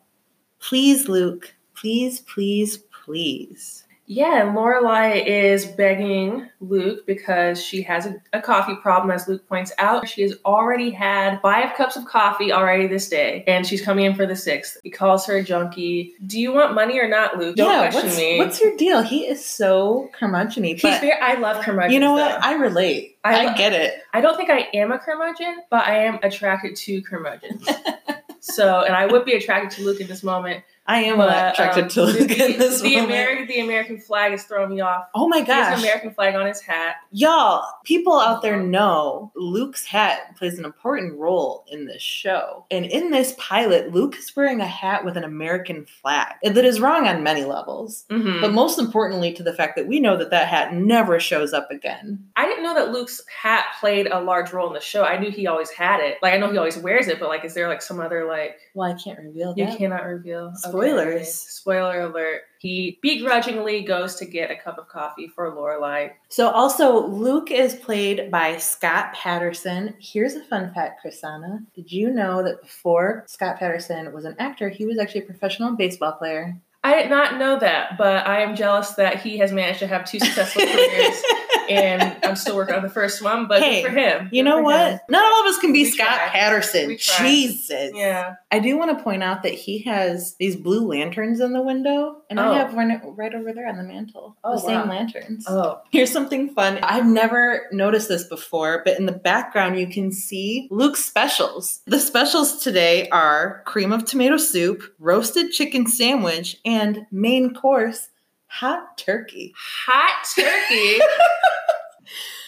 Please, 0.59 1.09
Luke. 1.09 1.55
Please, 1.75 2.21
please, 2.21 2.77
please. 2.77 3.86
Yeah, 4.07 4.47
and 4.47 4.57
Lorelai 4.57 5.27
is 5.27 5.67
begging 5.67 6.49
Luke 6.61 7.07
because 7.07 7.63
she 7.63 7.83
has 7.83 8.07
a, 8.07 8.17
a 8.33 8.41
coffee 8.41 8.77
problem, 8.77 9.11
as 9.11 9.27
Luke 9.27 9.49
points 9.49 9.73
out. 9.79 10.09
She 10.09 10.23
has 10.23 10.35
already 10.45 10.91
had 10.91 11.41
five 11.41 11.77
cups 11.77 11.97
of 11.97 12.07
coffee 12.07 12.53
already 12.53 12.87
this 12.87 13.09
day, 13.09 13.43
and 13.49 13.67
she's 13.67 13.83
coming 13.83 14.05
in 14.05 14.15
for 14.15 14.25
the 14.25 14.37
sixth. 14.37 14.79
He 14.85 14.91
calls 14.91 15.27
her 15.27 15.39
a 15.39 15.45
junkie. 15.45 16.15
Do 16.25 16.39
you 16.41 16.53
want 16.53 16.75
money 16.75 16.99
or 17.01 17.09
not, 17.09 17.37
Luke? 17.37 17.57
Don't 17.57 17.71
yeah, 17.71 17.91
question 17.91 18.09
what's, 18.09 18.19
me. 18.19 18.39
what's 18.39 18.61
your 18.61 18.77
deal? 18.77 19.03
He 19.03 19.27
is 19.27 19.45
so 19.45 20.09
curmudgeon 20.13 20.65
He's 20.65 20.81
very, 20.81 21.13
I 21.13 21.35
love 21.35 21.65
curmudgeons. 21.65 21.95
you 21.95 22.01
know 22.01 22.13
what? 22.13 22.41
though. 22.41 22.47
I 22.47 22.55
relate. 22.55 23.19
I 23.25 23.49
I, 23.49 23.57
get 23.57 23.73
it. 23.73 23.95
I 24.15 24.21
don't 24.21 24.37
think 24.37 24.51
I 24.51 24.69
am 24.73 24.93
a 24.93 24.99
curmudgeon, 24.99 25.63
but 25.69 25.85
I 25.85 26.05
am 26.05 26.21
attracted 26.23 26.77
to 26.77 27.03
curmudgeons. 27.03 27.67
so, 28.41 28.83
and 28.83 28.95
I 28.95 29.07
would 29.07 29.25
be 29.25 29.33
attracted 29.33 29.77
to 29.79 29.85
Luke 29.85 30.01
in 30.01 30.07
this 30.07 30.23
moment. 30.23 30.63
I 30.89 31.03
am 31.05 31.17
but, 31.19 31.53
attracted 31.53 31.85
um, 31.85 31.89
to 31.91 32.03
Luke 32.05 32.29
the, 32.29 32.45
in 32.53 32.59
this 32.59 32.81
the 32.81 32.91
moment. 32.97 33.07
American, 33.11 33.47
the 33.49 33.61
American 33.61 33.99
flag 33.99 34.33
is 34.33 34.45
throwing 34.45 34.71
me 34.71 34.81
off. 34.81 35.07
oh 35.15 35.29
my 35.29 35.41
He 35.41 35.45
has 35.53 35.69
gosh. 35.69 35.73
an 35.79 35.85
American 35.85 36.11
flag 36.15 36.35
on 36.35 36.47
his 36.47 36.61
hat. 36.61 36.97
Y'all, 37.13 37.65
people 37.85 38.19
out 38.19 38.43
there 38.43 38.61
know 38.61 39.33
Luke's 39.35 39.85
hat 39.85 40.37
plays 40.37 40.59
an 40.59 40.65
important 40.65 41.19
role 41.19 41.65
in 41.71 41.87
this 41.87 42.03
show. 42.03 42.65
And 42.71 42.85
in 42.85 43.11
this 43.11 43.35
pilot, 43.39 43.93
Luke 43.93 44.17
is 44.17 44.35
wearing 44.37 44.61
a 44.61 44.67
hat 44.67 45.05
with 45.05 45.17
an 45.17 45.25
American 45.25 45.87
flag. 45.87 46.35
That 46.43 46.65
is 46.65 46.81
wrong 46.81 47.07
on 47.07 47.23
many 47.23 47.45
levels. 47.45 48.05
Mhm. 48.11 48.41
But 48.41 48.53
most 48.53 48.79
importantly, 48.79 49.33
to 49.35 49.43
the 49.43 49.53
fact 49.53 49.77
that 49.77 49.87
we 49.87 50.01
know 50.01 50.17
that 50.17 50.31
that 50.31 50.49
hat 50.49 50.73
never 50.75 51.19
shows 51.21 51.53
up 51.53 51.71
again. 51.71 52.19
I 52.37 52.47
didn't 52.47 52.63
know 52.63 52.75
that 52.75 52.93
Luke's 52.93 53.23
hat 53.43 53.65
played 53.81 54.07
a 54.07 54.21
large 54.21 54.53
role 54.53 54.69
in 54.69 54.75
the 54.75 54.81
show. 54.81 55.05
I 55.05 55.19
knew 55.19 55.31
he 55.31 55.47
always 55.47 55.71
had 55.71 56.01
it. 56.01 56.19
Like 56.23 56.35
I 56.35 56.37
know 56.39 56.51
he 56.51 56.59
always 56.59 56.79
wears 56.79 57.09
it, 57.09 57.19
but 57.19 57.29
like, 57.29 57.45
is 57.45 57.55
there 57.55 57.69
like 57.69 57.83
some 57.83 58.01
other 58.01 58.27
like 58.27 58.57
Well, 58.75 58.91
I 58.93 58.95
can't 59.03 59.19
reveal 59.19 59.55
you 59.57 59.67
that. 59.67 59.79
cannot 59.79 60.05
reveal? 60.05 60.53
Okay. 60.65 60.76
Spoilers. 60.77 61.33
Spoiler 61.33 62.01
alert. 62.03 62.43
He 62.59 62.99
begrudgingly 63.01 63.83
goes 63.83 64.17
to 64.17 64.27
get 64.27 64.51
a 64.51 64.57
cup 64.57 64.79
of 64.79 64.89
coffee 64.89 65.29
for 65.29 65.51
Lorelai. 65.51 66.13
So, 66.29 66.51
also, 66.51 67.07
Luke 67.07 67.51
is 67.51 67.75
played 67.75 68.31
by 68.31 68.59
Scott 68.59 69.15
Patterson. 69.15 69.95
Here's 69.99 70.35
a 70.35 70.45
fun 70.45 70.73
fact, 70.75 71.05
Chrisana. 71.05 71.65
Did 71.75 71.91
you 71.91 72.11
know 72.11 72.43
that 72.43 72.63
before 72.63 73.25
Scott 73.27 73.59
Patterson 73.59 74.13
was 74.13 74.25
an 74.25 74.37
actor, 74.39 74.69
he 74.69 74.85
was 74.85 74.99
actually 74.99 75.23
a 75.23 75.27
professional 75.27 75.77
baseball 75.77 76.13
player? 76.13 76.61
I 76.85 77.03
did 77.03 77.11
not 77.11 77.39
know 77.39 77.59
that, 77.59 77.99
but 77.99 78.29
I 78.29 78.43
am 78.43 78.55
jealous 78.55 78.91
that 78.91 79.21
he 79.21 79.39
has 79.39 79.51
managed 79.51 79.81
to 79.81 79.89
have 79.89 80.05
two 80.05 80.21
successful 80.21 80.63
careers, 80.67 81.23
and 81.69 82.17
I'm 82.25 82.37
still 82.37 82.57
working 82.57 82.75
on 82.75 82.83
the 82.83 82.89
first 82.89 83.23
one. 83.23 83.47
But 83.49 83.63
Hey, 83.63 83.83
for 83.83 83.91
him. 83.91 84.29
You 84.33 84.43
know 84.43 84.61
what? 84.61 84.91
him. 84.93 85.01
Not 85.09 85.25
all 85.25 85.41
of 85.43 85.47
us 85.47 85.59
can 85.59 85.73
be 85.73 85.83
We 85.85 85.91
Scott 85.91 86.07
try. 86.09 86.29
Patterson. 86.29 86.97
Jesus. 86.99 87.93
Yeah. 87.95 88.35
I 88.51 88.59
do 88.59 88.77
want 88.79 88.97
to 88.97 89.03
point 89.03 89.23
out 89.23 89.43
that 89.43 89.53
he 89.55 89.81
has 89.81 90.35
these 90.39 90.57
blue 90.57 90.87
lanterns 90.87 91.41
in 91.41 91.53
the 91.53 91.63
window, 91.63 92.23
and 92.31 92.39
Oh. 92.41 92.53
I 92.53 92.59
have 92.59 92.75
one 92.75 93.01
right 93.17 93.35
over 93.35 93.53
there 93.53 93.69
on 93.69 93.77
the 93.77 93.83
mantle. 93.83 94.37
Oh, 94.45 94.55
the 94.55 94.61
same 94.61 94.89
lanterns. 94.89 95.45
Oh. 95.49 95.81
Here's 95.91 96.11
something 96.13 96.51
fun. 96.55 96.79
I've 96.83 97.07
never 97.07 97.67
noticed 97.73 98.09
this 98.09 98.25
before, 98.25 98.83
but 98.85 98.99
in 98.99 99.07
the 99.07 99.13
background, 99.13 99.79
you 99.79 99.87
can 99.87 100.13
see 100.13 100.69
Luke's 100.71 101.05
specials. 101.05 101.81
The 101.87 101.99
specials 102.01 102.63
today 102.63 103.09
are 103.11 103.63
cream 103.67 103.93
of 103.93 104.05
tomato 104.05 104.37
soup, 104.37 104.83
roasted 104.99 105.51
chicken 105.53 105.87
sandwich, 105.87 106.57
and 106.65 107.07
main 107.11 107.55
course, 107.55 108.09
hot 108.47 108.99
turkey. 108.99 109.55
Hot 109.57 110.27
turkey. 110.35 111.03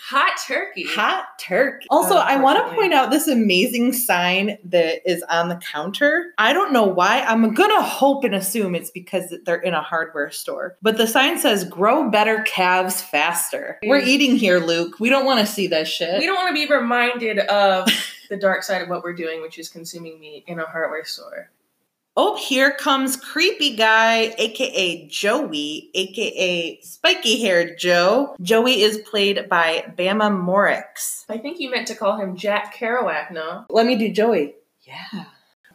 Hot 0.08 0.38
turkey. 0.46 0.86
Hot 0.86 1.38
turkey. 1.38 1.86
Also, 1.90 2.14
oh, 2.14 2.18
I 2.18 2.36
want 2.38 2.66
to 2.66 2.74
point 2.74 2.94
out 2.94 3.10
this 3.10 3.28
amazing 3.28 3.92
sign 3.92 4.56
that 4.64 5.02
is 5.04 5.22
on 5.24 5.50
the 5.50 5.56
counter. 5.56 6.32
I 6.38 6.54
don't 6.54 6.72
know 6.72 6.84
why. 6.84 7.20
I'm 7.20 7.52
going 7.52 7.76
to 7.76 7.82
hope 7.82 8.24
and 8.24 8.34
assume 8.34 8.74
it's 8.74 8.90
because 8.90 9.34
they're 9.44 9.60
in 9.60 9.74
a 9.74 9.82
hardware 9.82 10.30
store. 10.30 10.78
But 10.80 10.96
the 10.96 11.06
sign 11.06 11.38
says, 11.38 11.64
grow 11.64 12.10
better 12.10 12.42
calves 12.44 13.02
faster. 13.02 13.78
We're 13.82 14.00
mm. 14.00 14.06
eating 14.06 14.36
here, 14.36 14.60
Luke. 14.60 14.98
We 14.98 15.10
don't 15.10 15.26
want 15.26 15.40
to 15.40 15.46
see 15.46 15.66
this 15.66 15.90
shit. 15.90 16.18
We 16.18 16.24
don't 16.24 16.36
want 16.36 16.56
to 16.56 16.66
be 16.66 16.72
reminded 16.72 17.40
of 17.40 17.90
the 18.30 18.38
dark 18.38 18.62
side 18.62 18.80
of 18.80 18.88
what 18.88 19.02
we're 19.02 19.12
doing, 19.12 19.42
which 19.42 19.58
is 19.58 19.68
consuming 19.68 20.18
meat 20.18 20.44
in 20.46 20.58
a 20.58 20.64
hardware 20.64 21.04
store. 21.04 21.50
Oh, 22.20 22.34
here 22.36 22.72
comes 22.72 23.14
creepy 23.14 23.76
guy, 23.76 24.34
aka 24.38 25.06
Joey, 25.06 25.88
aka 25.94 26.80
spiky 26.80 27.40
haired 27.40 27.78
Joe. 27.78 28.34
Joey 28.40 28.82
is 28.82 28.98
played 29.08 29.48
by 29.48 29.94
Bama 29.96 30.28
Morix. 30.28 31.24
I 31.28 31.38
think 31.38 31.60
you 31.60 31.70
meant 31.70 31.86
to 31.86 31.94
call 31.94 32.18
him 32.18 32.34
Jack 32.34 32.74
Kerouac, 32.74 33.30
no? 33.30 33.66
Let 33.70 33.86
me 33.86 33.94
do 33.94 34.10
Joey. 34.10 34.56
Yeah. 34.82 35.26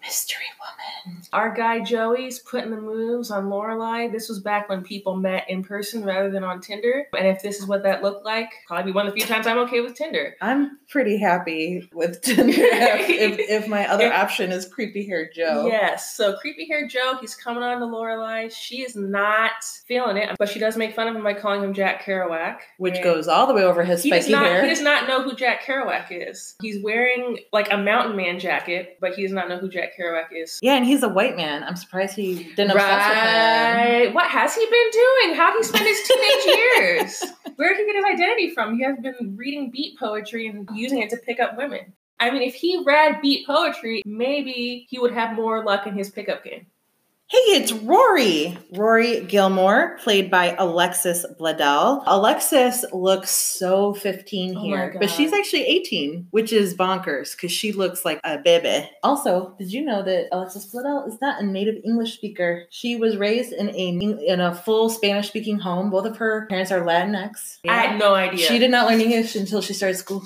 Mystery 0.03 0.43
woman. 0.59 1.21
Our 1.31 1.53
guy 1.53 1.79
Joey's 1.79 2.39
putting 2.39 2.71
the 2.71 2.77
moves 2.77 3.31
on 3.31 3.45
Lorelai. 3.45 4.11
This 4.11 4.27
was 4.27 4.39
back 4.39 4.67
when 4.67 4.83
people 4.83 5.15
met 5.15 5.49
in 5.49 5.63
person 5.63 6.03
rather 6.03 6.29
than 6.29 6.43
on 6.43 6.59
Tinder. 6.59 7.05
And 7.17 7.25
if 7.27 7.41
this 7.41 7.59
is 7.59 7.65
what 7.65 7.83
that 7.83 8.03
looked 8.03 8.25
like, 8.25 8.51
probably 8.67 8.91
be 8.91 8.95
one 8.95 9.07
of 9.07 9.13
the 9.13 9.19
few 9.19 9.27
times 9.27 9.47
I'm 9.47 9.59
okay 9.59 9.79
with 9.79 9.95
Tinder. 9.95 10.35
I'm 10.41 10.77
pretty 10.89 11.17
happy 11.17 11.89
with 11.93 12.21
Tinder 12.21 12.53
if, 12.55 13.09
if, 13.09 13.39
if 13.39 13.67
my 13.67 13.87
other 13.87 14.11
option 14.11 14.51
is 14.51 14.67
creepy 14.67 15.05
haired 15.05 15.29
Joe. 15.33 15.67
Yes. 15.67 16.15
So 16.15 16.35
creepy 16.35 16.67
haired 16.67 16.89
Joe, 16.89 17.17
he's 17.21 17.35
coming 17.35 17.63
on 17.63 17.79
to 17.79 17.85
Lorelai. 17.85 18.51
She 18.53 18.81
is 18.81 18.95
not 18.95 19.63
feeling 19.87 20.17
it, 20.17 20.35
but 20.37 20.49
she 20.49 20.59
does 20.59 20.75
make 20.75 20.95
fun 20.95 21.07
of 21.07 21.15
him 21.15 21.23
by 21.23 21.33
calling 21.33 21.63
him 21.63 21.73
Jack 21.73 22.03
Kerouac. 22.03 22.57
Which 22.77 23.01
goes 23.01 23.29
all 23.29 23.47
the 23.47 23.53
way 23.53 23.63
over 23.63 23.83
his 23.85 24.03
he 24.03 24.09
spiky 24.09 24.33
not 24.33 24.45
hair. 24.45 24.63
he 24.63 24.69
does 24.69 24.81
not 24.81 25.07
know 25.07 25.23
who 25.23 25.33
Jack 25.33 25.63
Kerouac 25.63 26.07
is. 26.09 26.55
He's 26.61 26.83
wearing 26.83 27.39
like 27.53 27.71
a 27.71 27.77
mountain 27.77 28.17
man 28.17 28.39
jacket, 28.39 28.97
but 28.99 29.13
he 29.13 29.23
does 29.23 29.31
not 29.31 29.47
know 29.47 29.57
who 29.57 29.69
Jack 29.69 29.92
Kerouac 29.97 30.27
is. 30.31 30.59
yeah, 30.61 30.73
and 30.75 30.85
he's 30.85 31.03
a 31.03 31.09
white 31.09 31.35
man. 31.35 31.63
I'm 31.63 31.75
surprised 31.75 32.15
he 32.15 32.43
didn't 32.55 32.71
obsess 32.71 33.09
with 33.09 33.17
him. 33.17 34.03
Right. 34.05 34.13
What 34.13 34.27
has 34.29 34.55
he 34.55 34.65
been 34.65 34.89
doing? 34.91 35.35
How 35.35 35.53
would 35.53 35.57
he 35.59 35.63
spend 35.63 35.85
his 35.85 36.01
teenage 36.07 36.45
years? 36.77 37.23
Where 37.55 37.69
did 37.75 37.85
he 37.85 37.85
get 37.85 37.95
his 37.95 38.05
identity 38.05 38.53
from? 38.53 38.77
He 38.77 38.83
has 38.83 38.97
been 38.97 39.35
reading 39.37 39.69
beat 39.71 39.97
poetry 39.99 40.47
and 40.47 40.67
using 40.73 40.99
it 41.01 41.09
to 41.11 41.17
pick 41.17 41.39
up 41.39 41.57
women. 41.57 41.93
I 42.19 42.31
mean, 42.31 42.41
if 42.43 42.55
he 42.55 42.81
read 42.85 43.21
beat 43.21 43.45
poetry, 43.45 44.01
maybe 44.05 44.87
he 44.89 44.97
would 44.99 45.13
have 45.13 45.35
more 45.35 45.63
luck 45.63 45.85
in 45.87 45.93
his 45.93 46.09
pickup 46.09 46.43
game. 46.43 46.67
Hey, 47.33 47.39
it's 47.57 47.73
Rory. 47.73 48.55
Rory 48.73 49.21
Gilmore, 49.21 49.97
played 50.03 50.29
by 50.29 50.55
Alexis 50.59 51.25
Bledel. 51.39 52.03
Alexis 52.05 52.85
looks 52.93 53.31
so 53.31 53.95
15 53.95 54.55
Oh 54.55 54.61
here, 54.61 54.91
God. 54.91 54.99
but 54.99 55.09
she's 55.09 55.33
actually 55.33 55.63
18, 55.63 56.27
which 56.29 56.53
is 56.53 56.75
bonkers 56.75 57.31
because 57.35 57.51
she 57.51 57.71
looks 57.71 58.05
like 58.05 58.19
a 58.23 58.37
baby. 58.37 58.87
Also, 59.01 59.55
did 59.57 59.73
you 59.73 59.83
know 59.83 60.03
that 60.03 60.27
Alexis 60.31 60.71
Bledel 60.71 61.07
is 61.07 61.19
not 61.21 61.41
a 61.41 61.45
native 61.47 61.81
English 61.83 62.13
speaker? 62.13 62.65
She 62.69 62.97
was 62.97 63.17
raised 63.17 63.51
in 63.51 63.69
a 63.71 64.27
in 64.27 64.39
a 64.39 64.53
full 64.53 64.91
Spanish 64.91 65.29
speaking 65.29 65.57
home. 65.57 65.89
Both 65.89 66.05
of 66.05 66.17
her 66.17 66.45
parents 66.51 66.71
are 66.71 66.81
Latinx. 66.81 67.57
I 67.67 67.73
had 67.81 67.99
no 67.99 68.13
idea. 68.13 68.45
She 68.45 68.59
did 68.59 68.69
not 68.69 68.87
learn 68.87 69.01
English 69.01 69.35
until 69.35 69.63
she 69.63 69.73
started 69.73 69.97
school. 69.97 70.23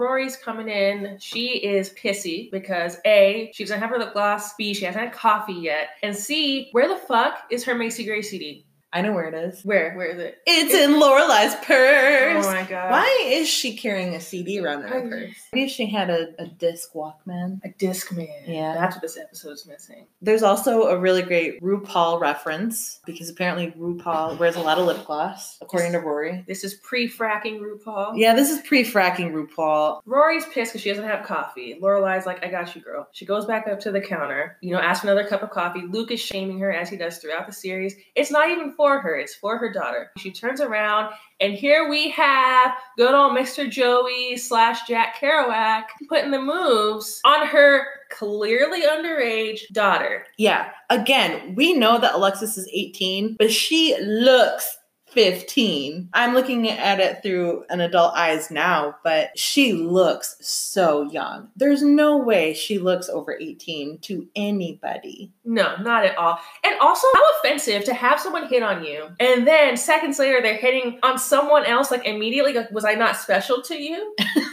Rory's 0.00 0.36
coming 0.36 0.68
in. 0.68 1.18
She 1.20 1.58
is 1.58 1.90
pissy 1.90 2.50
because 2.50 2.96
A, 3.04 3.50
she 3.54 3.64
doesn't 3.64 3.78
have 3.78 3.90
her 3.90 3.98
lip 3.98 4.14
gloss. 4.14 4.54
B, 4.54 4.72
she 4.72 4.86
hasn't 4.86 5.04
had 5.04 5.12
coffee 5.12 5.52
yet. 5.52 5.90
And 6.02 6.16
C, 6.16 6.70
where 6.72 6.88
the 6.88 6.96
fuck 6.96 7.44
is 7.50 7.62
her 7.64 7.74
Macy 7.74 8.04
Gray 8.04 8.22
CD? 8.22 8.64
I 8.92 9.02
know 9.02 9.12
where 9.12 9.28
it 9.28 9.34
is. 9.34 9.64
Where? 9.64 9.94
Where 9.94 10.06
is 10.06 10.18
it? 10.18 10.38
It's 10.46 10.74
in 10.74 10.98
Lorelai's 10.98 11.54
purse. 11.64 12.44
Oh 12.44 12.50
my 12.50 12.64
god. 12.64 12.90
Why 12.90 13.24
is 13.24 13.48
she 13.48 13.76
carrying 13.76 14.14
a 14.14 14.20
CD 14.20 14.58
around 14.58 14.82
in 14.82 14.88
her 14.88 15.08
purse? 15.08 15.36
Maybe 15.52 15.68
she 15.68 15.86
had 15.86 16.10
a, 16.10 16.34
a 16.40 16.46
disc 16.46 16.92
Walkman. 16.92 17.60
A 17.64 17.68
disc 17.78 18.10
man. 18.12 18.26
Yeah. 18.46 18.74
That's 18.74 18.96
what 18.96 19.02
this 19.02 19.16
episode's 19.16 19.64
missing. 19.64 20.06
There's 20.20 20.42
also 20.42 20.88
a 20.88 20.98
really 20.98 21.22
great 21.22 21.62
RuPaul 21.62 22.20
reference 22.20 23.00
because 23.06 23.28
apparently 23.28 23.70
RuPaul 23.78 24.38
wears 24.38 24.56
a 24.56 24.60
lot 24.60 24.78
of 24.78 24.86
lip 24.86 25.06
gloss, 25.06 25.58
according 25.60 25.92
to 25.92 26.00
Rory. 26.00 26.44
This 26.48 26.64
is 26.64 26.74
pre-fracking 26.74 27.60
RuPaul. 27.60 28.14
Yeah, 28.16 28.34
this 28.34 28.50
is 28.50 28.60
pre-fracking 28.66 29.32
RuPaul. 29.32 30.00
Rory's 30.04 30.46
pissed 30.46 30.72
because 30.72 30.80
she 30.80 30.90
doesn't 30.90 31.04
have 31.04 31.24
coffee. 31.24 31.78
Lorelai's 31.80 32.26
like, 32.26 32.44
I 32.44 32.50
got 32.50 32.74
you, 32.74 32.80
girl. 32.80 33.06
She 33.12 33.24
goes 33.24 33.44
back 33.46 33.68
up 33.68 33.78
to 33.80 33.92
the 33.92 34.00
counter, 34.00 34.56
you 34.62 34.72
know, 34.72 34.80
asks 34.80 35.02
for 35.02 35.06
another 35.06 35.28
cup 35.28 35.44
of 35.44 35.50
coffee. 35.50 35.82
Luke 35.82 36.10
is 36.10 36.18
shaming 36.18 36.58
her 36.58 36.72
as 36.72 36.88
he 36.88 36.96
does 36.96 37.18
throughout 37.18 37.46
the 37.46 37.52
series. 37.52 37.94
It's 38.16 38.32
not 38.32 38.50
even 38.50 38.74
for 38.80 38.98
her, 38.98 39.14
it's 39.14 39.34
for 39.34 39.58
her 39.58 39.70
daughter. 39.70 40.10
She 40.16 40.30
turns 40.30 40.62
around, 40.62 41.12
and 41.38 41.52
here 41.52 41.90
we 41.90 42.08
have 42.12 42.72
good 42.96 43.12
old 43.12 43.36
Mr. 43.36 43.68
Joey 43.68 44.38
slash 44.38 44.88
Jack 44.88 45.16
Kerouac 45.20 45.82
putting 46.08 46.30
the 46.30 46.40
moves 46.40 47.20
on 47.26 47.46
her 47.46 47.84
clearly 48.10 48.80
underage 48.80 49.68
daughter. 49.72 50.24
Yeah, 50.38 50.70
again, 50.88 51.54
we 51.54 51.74
know 51.74 52.00
that 52.00 52.14
Alexis 52.14 52.56
is 52.56 52.66
18, 52.72 53.36
but 53.38 53.52
she 53.52 53.94
looks 54.00 54.78
15. 55.10 56.08
I'm 56.12 56.34
looking 56.34 56.68
at 56.68 57.00
it 57.00 57.22
through 57.22 57.64
an 57.68 57.80
adult 57.80 58.14
eyes 58.14 58.50
now, 58.50 58.96
but 59.02 59.36
she 59.38 59.72
looks 59.72 60.36
so 60.40 61.02
young. 61.02 61.48
There's 61.56 61.82
no 61.82 62.16
way 62.16 62.54
she 62.54 62.78
looks 62.78 63.08
over 63.08 63.36
18 63.38 63.98
to 63.98 64.28
anybody. 64.36 65.32
No, 65.44 65.76
not 65.76 66.04
at 66.04 66.16
all. 66.16 66.38
And 66.64 66.78
also, 66.80 67.06
how 67.14 67.22
offensive 67.38 67.84
to 67.84 67.94
have 67.94 68.20
someone 68.20 68.48
hit 68.48 68.62
on 68.62 68.84
you, 68.84 69.08
and 69.18 69.46
then 69.46 69.76
seconds 69.76 70.18
later 70.18 70.40
they're 70.40 70.54
hitting 70.54 70.98
on 71.02 71.18
someone 71.18 71.64
else. 71.66 71.90
Like 71.90 72.06
immediately, 72.06 72.52
like, 72.52 72.70
was 72.70 72.84
I 72.84 72.94
not 72.94 73.16
special 73.16 73.62
to 73.62 73.74
you? 73.74 74.14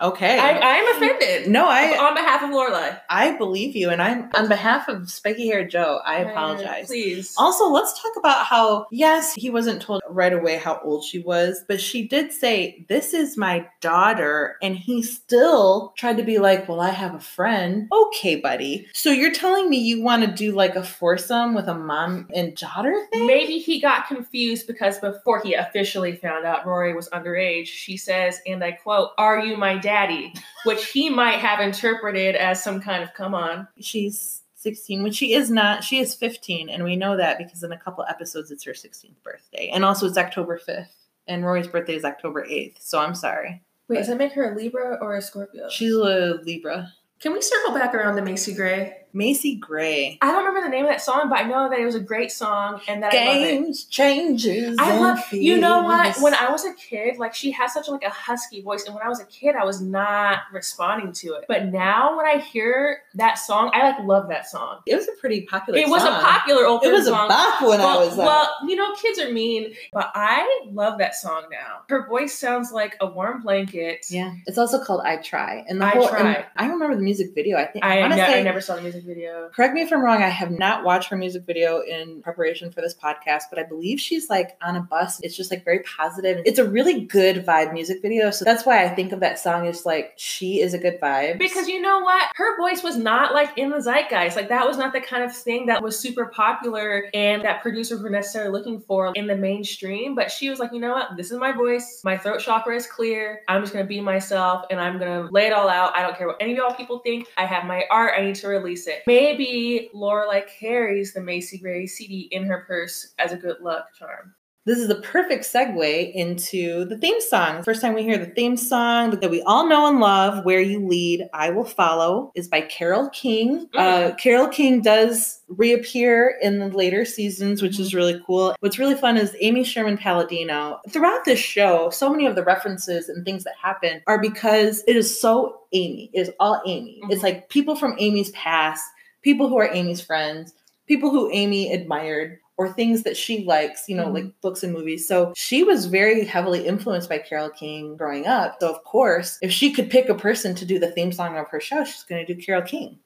Okay. 0.00 0.38
I, 0.38 0.76
am 0.76 0.96
offended. 0.96 1.50
no, 1.50 1.66
I 1.66 1.96
on 1.98 2.14
behalf 2.14 2.42
of 2.42 2.50
Lorelai. 2.50 3.00
I 3.10 3.36
believe 3.36 3.74
you, 3.74 3.90
and 3.90 4.00
I'm 4.00 4.30
on 4.34 4.48
behalf 4.48 4.88
of 4.88 5.10
Spiky 5.10 5.48
Hair 5.48 5.68
Joe. 5.68 6.00
I 6.04 6.18
apologize. 6.18 6.86
Please. 6.86 7.34
Also, 7.36 7.68
let's 7.68 8.00
talk 8.00 8.12
about 8.16 8.46
how, 8.46 8.86
yes, 8.90 9.34
he 9.34 9.50
wasn't 9.50 9.82
told 9.82 10.02
right 10.08 10.32
away 10.32 10.56
how 10.56 10.80
old 10.84 11.04
she 11.04 11.18
was, 11.18 11.64
but 11.66 11.80
she 11.80 12.06
did 12.06 12.32
say, 12.32 12.84
This 12.88 13.12
is 13.12 13.36
my 13.36 13.66
daughter. 13.80 14.56
And 14.62 14.76
he 14.76 15.02
still 15.02 15.92
tried 15.96 16.18
to 16.18 16.22
be 16.22 16.38
like, 16.38 16.68
Well, 16.68 16.80
I 16.80 16.90
have 16.90 17.14
a 17.14 17.20
friend. 17.20 17.88
Okay, 17.92 18.36
buddy. 18.36 18.86
So 18.94 19.10
you're 19.10 19.34
telling 19.34 19.68
me 19.68 19.78
you 19.78 20.02
want 20.02 20.24
to 20.24 20.30
do 20.30 20.52
like 20.52 20.76
a 20.76 20.84
foursome 20.84 21.54
with 21.54 21.66
a 21.66 21.74
mom 21.74 22.28
and 22.34 22.56
daughter 22.56 23.06
thing? 23.12 23.26
Maybe 23.26 23.58
he 23.58 23.80
got 23.80 24.06
confused 24.06 24.66
because 24.68 24.98
before 25.00 25.40
he 25.42 25.54
officially 25.54 26.14
found 26.16 26.44
out 26.44 26.66
Rory 26.66 26.94
was 26.94 27.08
underage, 27.08 27.66
she 27.66 27.96
says, 27.96 28.40
and 28.46 28.62
I 28.62 28.72
quote, 28.72 29.10
Are 29.18 29.40
you 29.40 29.56
my 29.56 29.76
daddy? 29.88 30.34
Which 30.64 30.86
he 30.90 31.08
might 31.08 31.38
have 31.38 31.60
interpreted 31.60 32.36
as 32.36 32.62
some 32.62 32.80
kind 32.80 33.02
of 33.02 33.14
come 33.14 33.34
on. 33.34 33.66
She's 33.80 34.42
16, 34.56 35.02
which 35.02 35.14
she 35.14 35.32
is 35.32 35.50
not. 35.50 35.82
She 35.82 35.98
is 35.98 36.14
15, 36.14 36.68
and 36.68 36.84
we 36.84 36.94
know 36.94 37.16
that 37.16 37.38
because 37.38 37.62
in 37.62 37.72
a 37.72 37.78
couple 37.78 38.04
episodes 38.08 38.50
it's 38.50 38.64
her 38.64 38.72
16th 38.72 39.22
birthday. 39.22 39.70
And 39.72 39.84
also 39.84 40.06
it's 40.06 40.18
October 40.18 40.58
5th. 40.58 40.88
And 41.26 41.44
Rory's 41.44 41.68
birthday 41.68 41.94
is 41.94 42.04
October 42.04 42.46
8th. 42.46 42.76
So 42.80 42.98
I'm 42.98 43.14
sorry. 43.14 43.62
Wait, 43.88 43.98
does 43.98 44.08
that 44.08 44.18
make 44.18 44.32
her 44.32 44.52
a 44.52 44.56
Libra 44.56 44.98
or 45.00 45.16
a 45.16 45.22
Scorpio? 45.22 45.68
She's 45.70 45.94
a 45.94 46.40
Libra. 46.42 46.92
Can 47.20 47.32
we 47.32 47.40
circle 47.40 47.72
back 47.74 47.94
around 47.94 48.16
to 48.16 48.22
Macy 48.22 48.54
Gray? 48.54 48.96
Macy 49.12 49.54
Gray. 49.56 50.18
I 50.20 50.26
don't 50.32 50.44
remember 50.44 50.62
the 50.62 50.70
name 50.70 50.84
of 50.84 50.90
that 50.90 51.00
song, 51.00 51.28
but 51.28 51.38
I 51.38 51.42
know 51.44 51.68
that 51.70 51.78
it 51.78 51.84
was 51.84 51.94
a 51.94 52.00
great 52.00 52.30
song 52.30 52.80
and 52.88 53.02
that 53.02 53.12
I 53.14 53.24
love 53.26 53.36
it. 53.36 53.40
Games, 53.40 53.84
changes. 53.84 54.76
I 54.78 54.98
love 54.98 55.18
you 55.32 55.58
know 55.58 55.82
what? 55.82 56.18
When 56.20 56.34
I 56.34 56.50
was 56.50 56.64
a 56.64 56.74
kid, 56.74 57.18
like 57.18 57.34
she 57.34 57.50
has 57.52 57.72
such 57.72 57.88
like 57.88 58.04
a 58.04 58.10
husky 58.10 58.62
voice, 58.62 58.84
and 58.84 58.94
when 58.94 59.02
I 59.04 59.08
was 59.08 59.20
a 59.20 59.24
kid, 59.26 59.56
I 59.56 59.64
was 59.64 59.80
not 59.80 60.40
responding 60.52 61.12
to 61.14 61.34
it. 61.34 61.44
But 61.48 61.66
now 61.66 62.16
when 62.16 62.26
I 62.26 62.38
hear 62.38 62.98
that 63.14 63.34
song, 63.38 63.70
I 63.72 63.90
like 63.90 64.00
love 64.00 64.28
that 64.28 64.48
song. 64.48 64.80
it 64.86 64.94
was 64.96 65.08
a 65.08 65.12
pretty 65.20 65.42
popular. 65.42 65.78
Song. 65.80 65.88
It 65.88 65.90
was 65.90 66.02
a 66.04 66.08
popular 66.10 66.66
old 66.66 66.84
It 66.84 66.92
was 66.92 67.06
a 67.06 67.10
song. 67.10 67.28
bop 67.28 67.62
when 67.62 67.80
I 67.80 67.84
well, 67.84 68.00
was. 68.08 68.18
uh, 68.18 68.22
well, 68.22 68.56
you 68.68 68.76
know, 68.76 68.94
kids 68.94 69.18
are 69.18 69.32
mean, 69.32 69.74
but 69.92 70.10
I 70.14 70.64
love 70.70 70.98
that 70.98 71.14
song 71.14 71.44
now. 71.50 71.80
Her 71.88 72.06
voice 72.06 72.38
sounds 72.38 72.72
like 72.72 72.96
a 73.00 73.06
warm 73.06 73.42
blanket. 73.42 74.06
yeah, 74.10 74.34
it's 74.46 74.58
also 74.58 74.82
called 74.82 75.02
"I 75.04 75.16
Try," 75.16 75.64
and 75.68 75.80
the 75.80 75.86
I 75.86 75.90
whole. 75.90 76.08
Try. 76.08 76.32
and 76.34 76.44
I 76.56 76.66
remember 76.66 76.94
the 76.96 77.02
music 77.02 77.34
video. 77.34 77.56
I 77.58 77.66
think 77.66 77.84
I, 77.84 78.02
I, 78.02 78.08
ne- 78.08 78.22
I 78.22 78.42
never 78.42 78.60
saw 78.60 78.76
the 78.76 78.82
music 78.82 78.97
video. 79.04 79.50
Correct 79.54 79.74
me 79.74 79.82
if 79.82 79.92
I'm 79.92 80.02
wrong. 80.02 80.22
I 80.22 80.28
have 80.28 80.50
not 80.50 80.84
watched 80.84 81.10
her 81.10 81.16
music 81.16 81.44
video 81.44 81.80
in 81.80 82.22
preparation 82.22 82.70
for 82.70 82.80
this 82.80 82.94
podcast, 82.94 83.44
but 83.50 83.58
I 83.58 83.62
believe 83.62 84.00
she's 84.00 84.28
like 84.28 84.56
on 84.62 84.76
a 84.76 84.80
bus. 84.80 85.20
It's 85.22 85.36
just 85.36 85.50
like 85.50 85.64
very 85.64 85.80
positive. 85.80 86.42
It's 86.44 86.58
a 86.58 86.68
really 86.68 87.02
good 87.02 87.44
vibe 87.44 87.72
music 87.72 88.02
video. 88.02 88.30
So 88.30 88.44
that's 88.44 88.66
why 88.66 88.84
I 88.84 88.88
think 88.88 89.12
of 89.12 89.20
that 89.20 89.38
song 89.38 89.66
as 89.66 89.86
like 89.86 90.14
she 90.16 90.60
is 90.60 90.74
a 90.74 90.78
good 90.78 91.00
vibe. 91.00 91.38
Because 91.38 91.68
you 91.68 91.80
know 91.80 92.00
what? 92.00 92.30
Her 92.34 92.56
voice 92.56 92.82
was 92.82 92.96
not 92.96 93.32
like 93.32 93.56
in 93.56 93.70
the 93.70 93.80
zeitgeist. 93.80 94.36
Like 94.36 94.48
that 94.48 94.66
was 94.66 94.76
not 94.76 94.92
the 94.92 95.00
kind 95.00 95.22
of 95.22 95.34
thing 95.34 95.66
that 95.66 95.82
was 95.82 95.98
super 95.98 96.26
popular 96.26 97.10
and 97.14 97.42
that 97.44 97.62
producers 97.62 98.02
were 98.02 98.10
necessarily 98.10 98.50
looking 98.50 98.80
for 98.80 99.12
in 99.14 99.26
the 99.26 99.36
mainstream. 99.36 100.14
But 100.14 100.30
she 100.30 100.50
was 100.50 100.58
like, 100.58 100.72
you 100.72 100.80
know 100.80 100.92
what? 100.92 101.16
This 101.16 101.30
is 101.30 101.38
my 101.38 101.52
voice. 101.52 102.00
My 102.04 102.16
throat 102.16 102.40
chakra 102.40 102.74
is 102.74 102.86
clear. 102.86 103.42
I'm 103.48 103.62
just 103.62 103.72
gonna 103.72 103.84
be 103.84 104.00
myself 104.00 104.64
and 104.70 104.80
I'm 104.80 104.98
gonna 104.98 105.28
lay 105.30 105.46
it 105.46 105.52
all 105.52 105.68
out. 105.68 105.96
I 105.96 106.02
don't 106.02 106.16
care 106.16 106.26
what 106.26 106.36
any 106.40 106.52
of 106.52 106.58
y'all 106.58 106.74
people 106.74 106.98
think. 106.98 107.28
I 107.36 107.46
have 107.46 107.64
my 107.64 107.84
art. 107.90 108.14
I 108.16 108.22
need 108.24 108.34
to 108.36 108.48
release 108.48 108.86
it. 108.88 109.02
Maybe 109.06 109.90
Lorelai 109.94 110.46
carries 110.48 111.12
the 111.12 111.20
Macy 111.20 111.58
Gray 111.58 111.86
CD 111.86 112.28
in 112.32 112.44
her 112.44 112.64
purse 112.66 113.14
as 113.18 113.32
a 113.32 113.36
good 113.36 113.60
luck 113.60 113.94
charm. 113.94 114.34
This 114.68 114.80
is 114.80 114.88
the 114.88 114.96
perfect 114.96 115.44
segue 115.44 116.12
into 116.12 116.84
the 116.84 116.98
theme 116.98 117.22
song. 117.22 117.62
First 117.62 117.80
time 117.80 117.94
we 117.94 118.02
hear 118.02 118.18
the 118.18 118.26
theme 118.26 118.58
song 118.58 119.12
that 119.12 119.30
we 119.30 119.40
all 119.40 119.66
know 119.66 119.86
and 119.86 119.98
love, 119.98 120.44
Where 120.44 120.60
You 120.60 120.86
Lead, 120.86 121.26
I 121.32 121.48
Will 121.48 121.64
Follow, 121.64 122.30
is 122.34 122.48
by 122.48 122.60
Carole 122.60 123.08
King. 123.08 123.66
Uh, 123.74 124.12
Carole 124.18 124.48
King 124.48 124.82
does 124.82 125.40
reappear 125.48 126.36
in 126.42 126.58
the 126.58 126.68
later 126.68 127.06
seasons, 127.06 127.62
which 127.62 127.80
is 127.80 127.94
really 127.94 128.20
cool. 128.26 128.54
What's 128.60 128.78
really 128.78 128.94
fun 128.94 129.16
is 129.16 129.34
Amy 129.40 129.64
Sherman 129.64 129.96
Palladino. 129.96 130.80
Throughout 130.90 131.24
this 131.24 131.40
show, 131.40 131.88
so 131.88 132.10
many 132.10 132.26
of 132.26 132.34
the 132.34 132.44
references 132.44 133.08
and 133.08 133.24
things 133.24 133.44
that 133.44 133.54
happen 133.58 134.02
are 134.06 134.20
because 134.20 134.84
it 134.86 134.96
is 134.96 135.18
so 135.18 135.60
Amy. 135.72 136.10
It 136.12 136.20
is 136.20 136.30
all 136.38 136.60
Amy. 136.66 137.00
It's 137.04 137.20
Mhm. 137.20 137.24
like 137.24 137.48
people 137.48 137.74
from 137.74 137.96
Amy's 137.98 138.32
past 138.32 138.84
people 139.22 139.48
who 139.48 139.56
are 139.58 139.72
Amy's 139.72 140.02
friends, 140.02 140.52
people 140.86 141.10
who 141.10 141.30
Amy 141.32 141.72
admired, 141.72 142.38
or 142.58 142.72
things 142.72 143.04
that 143.04 143.16
she 143.16 143.44
likes, 143.44 143.88
you 143.88 143.94
know, 143.96 144.08
Mhm. 144.08 144.14
like 144.14 144.40
books 144.40 144.62
and 144.64 144.72
movies. 144.72 145.06
So 145.06 145.32
she 145.36 145.62
was 145.62 145.86
very 145.86 146.24
heavily 146.24 146.66
influenced 146.66 147.08
by 147.08 147.18
Carole 147.18 147.50
King 147.50 147.96
growing 147.96 148.26
up. 148.26 148.56
So, 148.60 148.68
of 148.68 148.82
course, 148.84 149.38
if 149.40 149.52
she 149.52 149.72
could 149.72 149.88
pick 149.90 150.08
a 150.08 150.14
person 150.14 150.54
to 150.56 150.64
do 150.66 150.78
the 150.80 150.90
theme 150.90 151.12
song 151.12 151.38
of 151.38 151.48
her 151.48 151.60
show, 151.60 151.84
she's 151.84 152.02
going 152.02 152.26
to 152.26 152.34
do 152.34 152.40
Carole 152.42 152.62
King. 152.62 152.98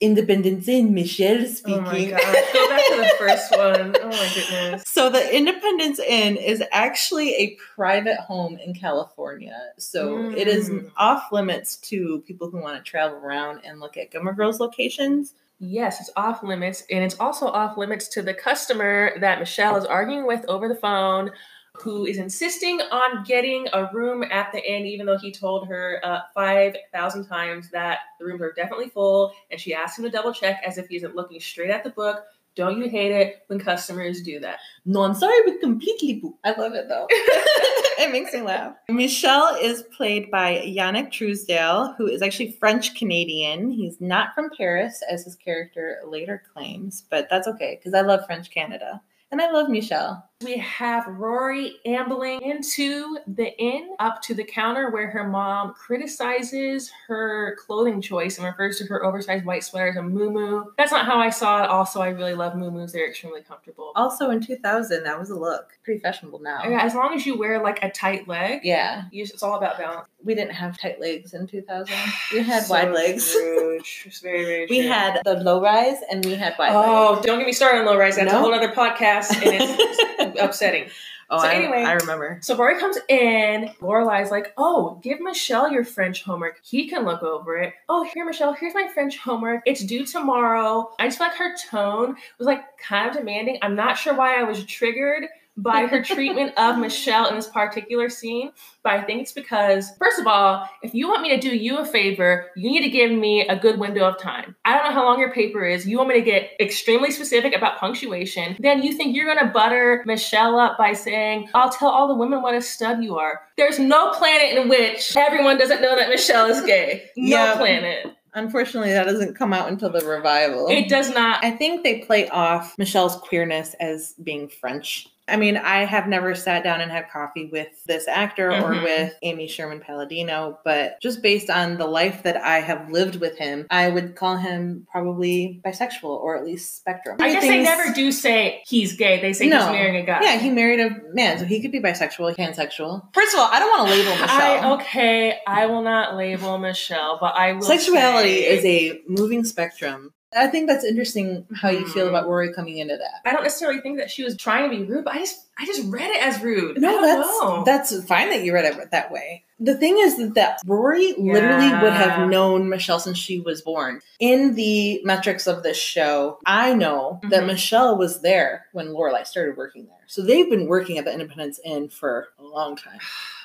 Independence 0.00 0.66
Inn 0.66 0.94
Michelle 0.94 1.44
speaking. 1.46 1.80
Oh 1.80 1.92
my 1.92 2.04
gosh. 2.06 2.52
Go 2.54 2.68
back 2.70 2.82
to 2.88 2.96
the 2.96 3.12
first 3.18 3.50
one. 3.50 3.94
Oh 4.00 4.08
my 4.08 4.30
goodness. 4.34 4.82
So 4.86 5.10
the 5.10 5.36
Independence 5.36 5.98
Inn 5.98 6.36
is 6.38 6.62
actually 6.72 7.34
a 7.34 7.56
private 7.74 8.16
home 8.16 8.56
in 8.56 8.72
California. 8.72 9.60
So 9.76 10.30
it 10.30 10.48
is 10.48 10.70
Mm. 10.70 10.90
off 10.96 11.30
limits 11.32 11.76
to 11.90 12.22
people 12.26 12.50
who 12.50 12.62
want 12.62 12.82
to 12.82 12.90
travel 12.90 13.18
around 13.18 13.60
and 13.66 13.78
look 13.78 13.98
at 13.98 14.10
Gilmore 14.10 14.32
Girls 14.32 14.58
locations. 14.58 15.34
Yes, 15.62 16.00
it's 16.00 16.10
off 16.16 16.42
limits, 16.42 16.84
and 16.90 17.04
it's 17.04 17.20
also 17.20 17.46
off 17.46 17.76
limits 17.76 18.08
to 18.08 18.22
the 18.22 18.32
customer 18.32 19.12
that 19.20 19.38
Michelle 19.38 19.76
is 19.76 19.84
arguing 19.84 20.26
with 20.26 20.42
over 20.48 20.68
the 20.68 20.74
phone, 20.74 21.30
who 21.74 22.06
is 22.06 22.16
insisting 22.16 22.80
on 22.80 23.24
getting 23.24 23.68
a 23.74 23.90
room 23.92 24.24
at 24.24 24.50
the 24.52 24.58
inn, 24.58 24.86
even 24.86 25.04
though 25.04 25.18
he 25.18 25.30
told 25.30 25.68
her 25.68 26.00
uh, 26.02 26.20
five 26.34 26.74
thousand 26.94 27.26
times 27.26 27.70
that 27.72 27.98
the 28.18 28.24
rooms 28.24 28.40
are 28.40 28.52
definitely 28.52 28.88
full, 28.88 29.34
and 29.50 29.60
she 29.60 29.74
asked 29.74 29.98
him 29.98 30.04
to 30.04 30.10
double 30.10 30.32
check 30.32 30.62
as 30.66 30.78
if 30.78 30.88
he 30.88 30.96
isn't 30.96 31.14
looking 31.14 31.38
straight 31.38 31.70
at 31.70 31.84
the 31.84 31.90
book. 31.90 32.24
Don't 32.56 32.78
you 32.78 32.88
hate 32.88 33.12
it 33.12 33.42
when 33.46 33.58
customers 33.58 34.22
do 34.22 34.40
that? 34.40 34.58
No, 34.84 35.02
I'm 35.02 35.14
sorry, 35.14 35.38
but 35.46 35.60
completely 35.60 36.14
book. 36.14 36.36
I 36.44 36.52
love 36.52 36.74
it 36.74 36.88
though. 36.88 37.06
it 37.10 38.10
makes 38.12 38.32
me 38.32 38.42
laugh. 38.42 38.74
Michelle 38.88 39.56
is 39.60 39.84
played 39.96 40.30
by 40.30 40.62
Yanic 40.66 41.12
Truesdale, 41.12 41.94
who 41.96 42.06
is 42.06 42.22
actually 42.22 42.52
French 42.52 42.94
Canadian. 42.96 43.70
He's 43.70 44.00
not 44.00 44.34
from 44.34 44.50
Paris, 44.56 45.02
as 45.10 45.24
his 45.24 45.36
character 45.36 45.98
later 46.06 46.42
claims, 46.52 47.04
but 47.10 47.28
that's 47.30 47.48
okay 47.48 47.78
because 47.78 47.94
I 47.94 48.00
love 48.00 48.26
French 48.26 48.50
Canada. 48.50 49.00
And 49.30 49.40
I 49.40 49.50
love 49.50 49.68
Michelle. 49.68 50.29
We 50.42 50.56
have 50.56 51.06
Rory 51.06 51.80
ambling 51.84 52.40
into 52.40 53.18
the 53.26 53.54
inn 53.58 53.90
up 53.98 54.22
to 54.22 54.32
the 54.34 54.42
counter 54.42 54.88
where 54.90 55.10
her 55.10 55.28
mom 55.28 55.74
criticizes 55.74 56.90
her 57.08 57.56
clothing 57.66 58.00
choice 58.00 58.38
and 58.38 58.46
refers 58.46 58.78
to 58.78 58.86
her 58.86 59.04
oversized 59.04 59.44
white 59.44 59.64
sweater 59.64 59.88
as 59.88 59.96
a 59.96 60.02
moo 60.02 60.64
That's 60.78 60.92
not 60.92 61.04
how 61.04 61.18
I 61.18 61.28
saw 61.28 61.62
it. 61.64 61.68
Also, 61.68 62.00
I 62.00 62.08
really 62.08 62.32
love 62.32 62.54
moo 62.56 62.86
They're 62.86 63.10
extremely 63.10 63.42
comfortable. 63.42 63.92
Also 63.96 64.30
in 64.30 64.40
2000, 64.40 65.02
that 65.02 65.18
was 65.20 65.28
a 65.28 65.36
look. 65.36 65.72
Pretty 65.84 66.00
fashionable 66.00 66.38
now. 66.38 66.62
Yeah, 66.66 66.80
as 66.84 66.94
long 66.94 67.12
as 67.14 67.26
you 67.26 67.36
wear 67.36 67.62
like 67.62 67.84
a 67.84 67.90
tight 67.90 68.26
leg, 68.26 68.60
Yeah. 68.62 69.02
you, 69.12 69.24
it's 69.24 69.42
all 69.42 69.56
about 69.58 69.76
balance. 69.76 70.06
We 70.24 70.34
didn't 70.34 70.52
have 70.54 70.78
tight 70.78 71.00
legs 71.02 71.34
in 71.34 71.48
2000. 71.48 71.94
We 72.32 72.42
had 72.42 72.62
So 72.62 72.72
wide 72.74 72.92
legs. 72.92 73.30
true. 73.30 73.76
It's 74.06 74.20
very, 74.20 74.44
very 74.46 74.66
We 74.70 74.78
had 74.86 75.20
the 75.22 75.34
low 75.34 75.60
rise 75.60 75.98
and 76.10 76.24
we 76.24 76.34
had 76.34 76.54
wide 76.58 76.72
Oh, 76.72 77.12
legs. 77.16 77.26
don't 77.26 77.36
get 77.38 77.46
me 77.46 77.52
started 77.52 77.80
on 77.80 77.84
low 77.86 77.98
rise. 77.98 78.16
That's 78.16 78.32
a 78.32 78.38
whole 78.38 78.54
other 78.54 78.68
podcast, 78.72 79.34
and 79.34 79.60
it's 79.60 80.29
upsetting. 80.40 80.88
Oh, 81.32 81.38
So 81.38 81.46
I, 81.46 81.52
anyway- 81.52 81.84
I 81.84 81.92
remember. 81.92 82.38
So 82.42 82.56
Rory 82.56 82.78
comes 82.80 82.98
in. 83.08 83.70
Lorelai's 83.80 84.32
like, 84.32 84.52
"Oh, 84.56 84.98
give 85.02 85.20
Michelle 85.20 85.70
your 85.70 85.84
French 85.84 86.24
homework. 86.24 86.58
He 86.64 86.88
can 86.88 87.04
look 87.04 87.22
over 87.22 87.56
it. 87.56 87.72
Oh, 87.88 88.02
here, 88.12 88.24
Michelle. 88.24 88.52
Here's 88.52 88.74
my 88.74 88.88
French 88.92 89.16
homework. 89.18 89.62
It's 89.64 89.84
due 89.84 90.04
tomorrow." 90.04 90.90
I 90.98 91.06
just 91.06 91.18
feel 91.18 91.28
like 91.28 91.36
her 91.36 91.54
tone 91.70 92.16
was 92.38 92.46
like 92.46 92.62
kind 92.78 93.08
of 93.08 93.16
demanding. 93.16 93.58
I'm 93.62 93.76
not 93.76 93.96
sure 93.96 94.14
why 94.14 94.40
I 94.40 94.42
was 94.42 94.64
triggered 94.64 95.28
by 95.62 95.86
her 95.86 96.02
treatment 96.02 96.52
of 96.58 96.78
Michelle 96.78 97.28
in 97.28 97.36
this 97.36 97.48
particular 97.48 98.08
scene, 98.08 98.50
but 98.82 98.92
I 98.92 99.02
think 99.02 99.22
it's 99.22 99.32
because, 99.32 99.90
first 99.98 100.18
of 100.18 100.26
all, 100.26 100.68
if 100.82 100.94
you 100.94 101.08
want 101.08 101.22
me 101.22 101.28
to 101.30 101.38
do 101.40 101.54
you 101.54 101.78
a 101.78 101.84
favor, 101.84 102.50
you 102.56 102.70
need 102.70 102.82
to 102.82 102.88
give 102.90 103.10
me 103.12 103.46
a 103.46 103.56
good 103.58 103.78
window 103.78 104.06
of 104.06 104.18
time. 104.18 104.56
I 104.64 104.74
don't 104.74 104.84
know 104.84 104.92
how 104.92 105.04
long 105.04 105.18
your 105.20 105.32
paper 105.32 105.64
is. 105.64 105.86
You 105.86 105.98
want 105.98 106.08
me 106.08 106.14
to 106.16 106.22
get 106.22 106.50
extremely 106.60 107.10
specific 107.10 107.54
about 107.54 107.78
punctuation. 107.78 108.56
Then 108.60 108.82
you 108.82 108.92
think 108.92 109.14
you're 109.14 109.32
going 109.32 109.46
to 109.46 109.52
butter 109.52 110.02
Michelle 110.06 110.58
up 110.58 110.78
by 110.78 110.92
saying, 110.94 111.48
I'll 111.54 111.70
tell 111.70 111.88
all 111.88 112.08
the 112.08 112.14
women 112.14 112.42
what 112.42 112.54
a 112.54 112.62
stud 112.62 113.02
you 113.02 113.16
are. 113.18 113.40
There's 113.56 113.78
no 113.78 114.10
planet 114.12 114.56
in 114.56 114.68
which 114.68 115.16
everyone 115.16 115.58
doesn't 115.58 115.82
know 115.82 115.96
that 115.96 116.08
Michelle 116.08 116.46
is 116.46 116.62
gay. 116.62 117.10
No 117.16 117.36
Yeah. 117.44 117.56
planet. 117.56 118.06
Unfortunately, 118.32 118.92
that 118.92 119.04
doesn't 119.06 119.34
come 119.34 119.52
out 119.52 119.68
until 119.68 119.90
the 119.90 120.04
revival. 120.06 120.68
It 120.68 120.88
does 120.88 121.10
not. 121.12 121.44
I 121.44 121.50
think 121.50 121.82
they 121.82 121.98
play 121.98 122.28
off 122.28 122.78
Michelle's 122.78 123.16
queerness 123.16 123.74
as 123.80 124.14
being 124.22 124.48
French. 124.48 125.08
I 125.30 125.36
mean, 125.36 125.56
I 125.56 125.84
have 125.84 126.06
never 126.08 126.34
sat 126.34 126.64
down 126.64 126.80
and 126.80 126.90
had 126.90 127.10
coffee 127.10 127.48
with 127.52 127.68
this 127.86 128.08
actor 128.08 128.50
or 128.50 128.74
Mhm. 128.74 128.82
with 128.82 129.14
Amy 129.22 129.46
Sherman 129.46 129.80
Palladino, 129.80 130.58
but 130.64 131.00
just 131.00 131.22
based 131.22 131.50
on 131.50 131.78
the 131.78 131.86
life 131.86 132.22
that 132.24 132.36
I 132.36 132.60
have 132.60 132.90
lived 132.90 133.16
with 133.16 133.38
him, 133.38 133.66
I 133.70 133.88
would 133.88 134.16
call 134.16 134.36
him 134.36 134.86
probably 134.90 135.60
bisexual 135.64 136.04
or 136.22 136.36
at 136.36 136.44
least 136.44 136.76
spectrum. 136.76 137.16
I 137.20 137.30
guess 137.32 137.42
they 137.42 137.62
never 137.62 137.92
do 137.92 138.10
say 138.12 138.62
he's 138.66 138.94
gay. 138.96 139.20
They 139.20 139.32
say 139.32 139.44
he's 139.44 139.54
marrying 139.54 139.96
a 139.96 140.02
guy. 140.04 140.20
Yeah, 140.22 140.36
he 140.38 140.50
married 140.50 140.80
a 140.80 140.90
man, 141.12 141.38
so 141.38 141.44
he 141.44 141.60
could 141.60 141.72
be 141.72 141.80
bisexual, 141.80 142.36
pansexual. 142.36 143.02
First 143.14 143.34
of 143.34 143.40
all, 143.40 143.48
I 143.50 143.58
don't 143.58 143.70
want 143.78 143.88
to 143.90 143.96
label 143.96 144.10
Michelle. 144.20 144.64
I 144.64 144.70
okay, 144.74 145.38
I 145.46 145.66
will 145.66 145.82
not 145.82 146.16
label 146.16 146.58
Michelle, 146.58 147.18
but 147.20 147.34
I 147.36 147.52
will. 147.52 147.62
Sexuality 147.62 148.40
say- 148.42 148.58
is 148.58 148.64
a 148.64 149.00
moving 149.08 149.44
spectrum. 149.44 150.12
I 150.32 150.46
think 150.46 150.68
that's 150.68 150.84
interesting 150.84 151.46
how 151.54 151.70
you 151.70 151.86
feel 151.88 152.08
about 152.08 152.28
Rory 152.28 152.52
coming 152.52 152.78
into 152.78 152.96
that. 152.96 153.28
I 153.28 153.32
don't 153.32 153.42
necessarily 153.42 153.80
think 153.80 153.98
that 153.98 154.10
she 154.10 154.22
was 154.22 154.36
trying 154.36 154.70
to 154.70 154.76
be 154.76 154.84
rude, 154.84 155.04
but 155.04 155.14
I 155.14 155.18
just 155.18 155.46
I 155.58 155.66
just 155.66 155.90
read 155.90 156.10
it 156.10 156.22
as 156.22 156.40
rude. 156.40 156.80
No, 156.80 157.02
that's 157.02 157.28
know. 157.28 157.62
that's 157.66 158.04
fine 158.04 158.30
that 158.30 158.44
you 158.44 158.54
read 158.54 158.64
it 158.64 158.90
that 158.92 159.10
way. 159.10 159.44
The 159.58 159.76
thing 159.76 159.98
is 159.98 160.16
that, 160.16 160.34
that 160.36 160.60
Rory 160.64 161.12
literally 161.18 161.68
would 161.82 161.92
have 161.92 162.30
known 162.30 162.68
Michelle 162.70 162.98
since 163.00 163.18
she 163.18 163.40
was 163.40 163.60
born. 163.60 164.00
In 164.20 164.54
the 164.54 165.02
metrics 165.04 165.46
of 165.46 165.62
this 165.62 165.76
show, 165.76 166.38
I 166.46 166.72
know 166.74 167.20
that 167.24 167.42
Mhm. 167.42 167.46
Michelle 167.48 167.98
was 167.98 168.22
there 168.22 168.66
when 168.72 168.86
Lorelai 168.88 169.26
started 169.26 169.56
working 169.58 169.84
there. 169.86 169.96
So 170.06 170.22
they've 170.22 170.48
been 170.48 170.66
working 170.66 170.96
at 170.96 171.04
the 171.04 171.12
Independence 171.12 171.60
Inn 171.64 171.88
for 171.90 172.28
a 172.38 172.42
long 172.42 172.76
time. 172.76 173.00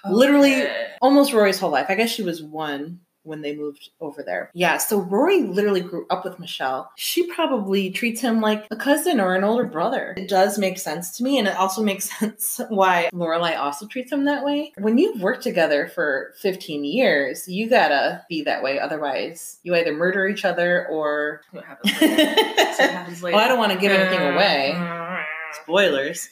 literally- 0.09 0.63
Okay. 0.63 0.87
Almost 1.01 1.33
Rory's 1.33 1.59
whole 1.59 1.71
life. 1.71 1.87
I 1.89 1.95
guess 1.95 2.11
she 2.11 2.21
was 2.23 2.41
one 2.41 2.99
when 3.25 3.41
they 3.41 3.55
moved 3.55 3.89
over 3.99 4.23
there. 4.23 4.51
Yeah, 4.53 4.77
so 4.77 4.99
Rory 4.99 5.43
literally 5.43 5.81
grew 5.81 6.05
up 6.09 6.23
with 6.23 6.39
Michelle. 6.39 6.91
She 6.95 7.27
probably 7.27 7.89
treats 7.89 8.21
him 8.21 8.41
like 8.41 8.65
a 8.71 8.75
cousin 8.75 9.19
or 9.19 9.35
an 9.35 9.43
older 9.43 9.65
brother. 9.65 10.13
It 10.17 10.29
does 10.29 10.57
make 10.57 10.77
sense 10.77 11.17
to 11.17 11.23
me, 11.23 11.37
and 11.37 11.47
it 11.47 11.55
also 11.55 11.83
makes 11.83 12.09
sense 12.19 12.61
why 12.69 13.09
Lorelai 13.13 13.57
also 13.57 13.87
treats 13.87 14.11
him 14.11 14.25
that 14.25 14.45
way. 14.45 14.71
When 14.77 14.97
you've 14.97 15.21
worked 15.21 15.43
together 15.43 15.87
for 15.87 16.33
15 16.41 16.83
years, 16.83 17.47
you 17.47 17.69
gotta 17.69 18.23
be 18.29 18.43
that 18.43 18.63
way. 18.63 18.79
Otherwise, 18.79 19.59
you 19.63 19.75
either 19.75 19.93
murder 19.93 20.27
each 20.27 20.45
other 20.45 20.87
or. 20.87 21.41
What 21.51 21.65
happens 21.65 22.01
later? 22.01 22.15
What 22.15 22.77
well, 22.79 22.91
happens 22.91 23.23
later? 23.23 23.37
I 23.37 23.47
don't 23.47 23.59
want 23.59 23.71
to 23.71 23.79
give 23.79 23.91
anything 23.91 24.21
away. 24.21 24.73
Spoilers. 25.63 26.29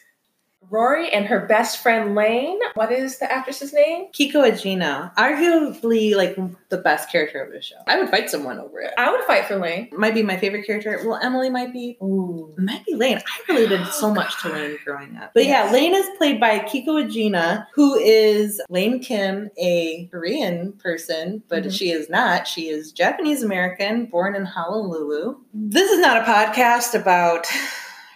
Rory 0.69 1.11
and 1.11 1.25
her 1.25 1.45
best 1.45 1.81
friend 1.83 2.15
Lane. 2.15 2.59
What 2.75 2.91
is 2.91 3.19
the 3.19 3.31
actress's 3.31 3.73
name? 3.73 4.07
Keiko 4.13 4.35
Agena, 4.49 5.13
arguably 5.15 6.15
like 6.15 6.35
the 6.69 6.77
best 6.77 7.11
character 7.11 7.41
of 7.43 7.51
the 7.51 7.61
show. 7.61 7.75
I 7.87 7.99
would 7.99 8.09
fight 8.09 8.29
someone 8.29 8.59
over 8.59 8.79
it. 8.81 8.91
I 8.97 9.11
would 9.11 9.23
fight 9.25 9.45
for 9.45 9.57
Lane. 9.57 9.89
might 9.93 10.13
be 10.13 10.23
my 10.23 10.37
favorite 10.37 10.65
character. 10.65 10.99
Well, 11.05 11.19
Emily 11.21 11.49
might 11.49 11.71
be. 11.73 11.97
Ooh. 12.01 12.53
Might 12.57 12.85
be 12.85 12.95
Lane. 12.95 13.19
I 13.19 13.53
related 13.53 13.85
so 13.87 14.07
Oh, 14.07 14.13
much 14.13 14.41
to 14.41 14.49
Lane 14.49 14.77
growing 14.83 15.15
up. 15.17 15.31
But 15.33 15.45
yeah, 15.45 15.71
Lane 15.71 15.93
is 15.93 16.07
played 16.17 16.39
by 16.39 16.59
Keiko 16.59 17.03
Agena, 17.05 17.67
who 17.73 17.95
is 17.95 18.61
Lane 18.69 18.99
Kim, 18.99 19.49
a 19.57 20.07
Korean 20.11 20.73
person, 20.73 21.43
but 21.47 21.63
Mhm. 21.63 21.71
she 21.77 21.91
is 21.91 22.09
not. 22.09 22.47
She 22.47 22.69
is 22.69 22.91
Japanese 22.91 23.43
American, 23.43 24.05
born 24.05 24.35
in 24.35 24.45
Honolulu. 24.45 25.35
This 25.53 25.91
is 25.91 25.99
not 25.99 26.17
a 26.17 26.21
podcast 26.21 26.99
about 26.99 27.47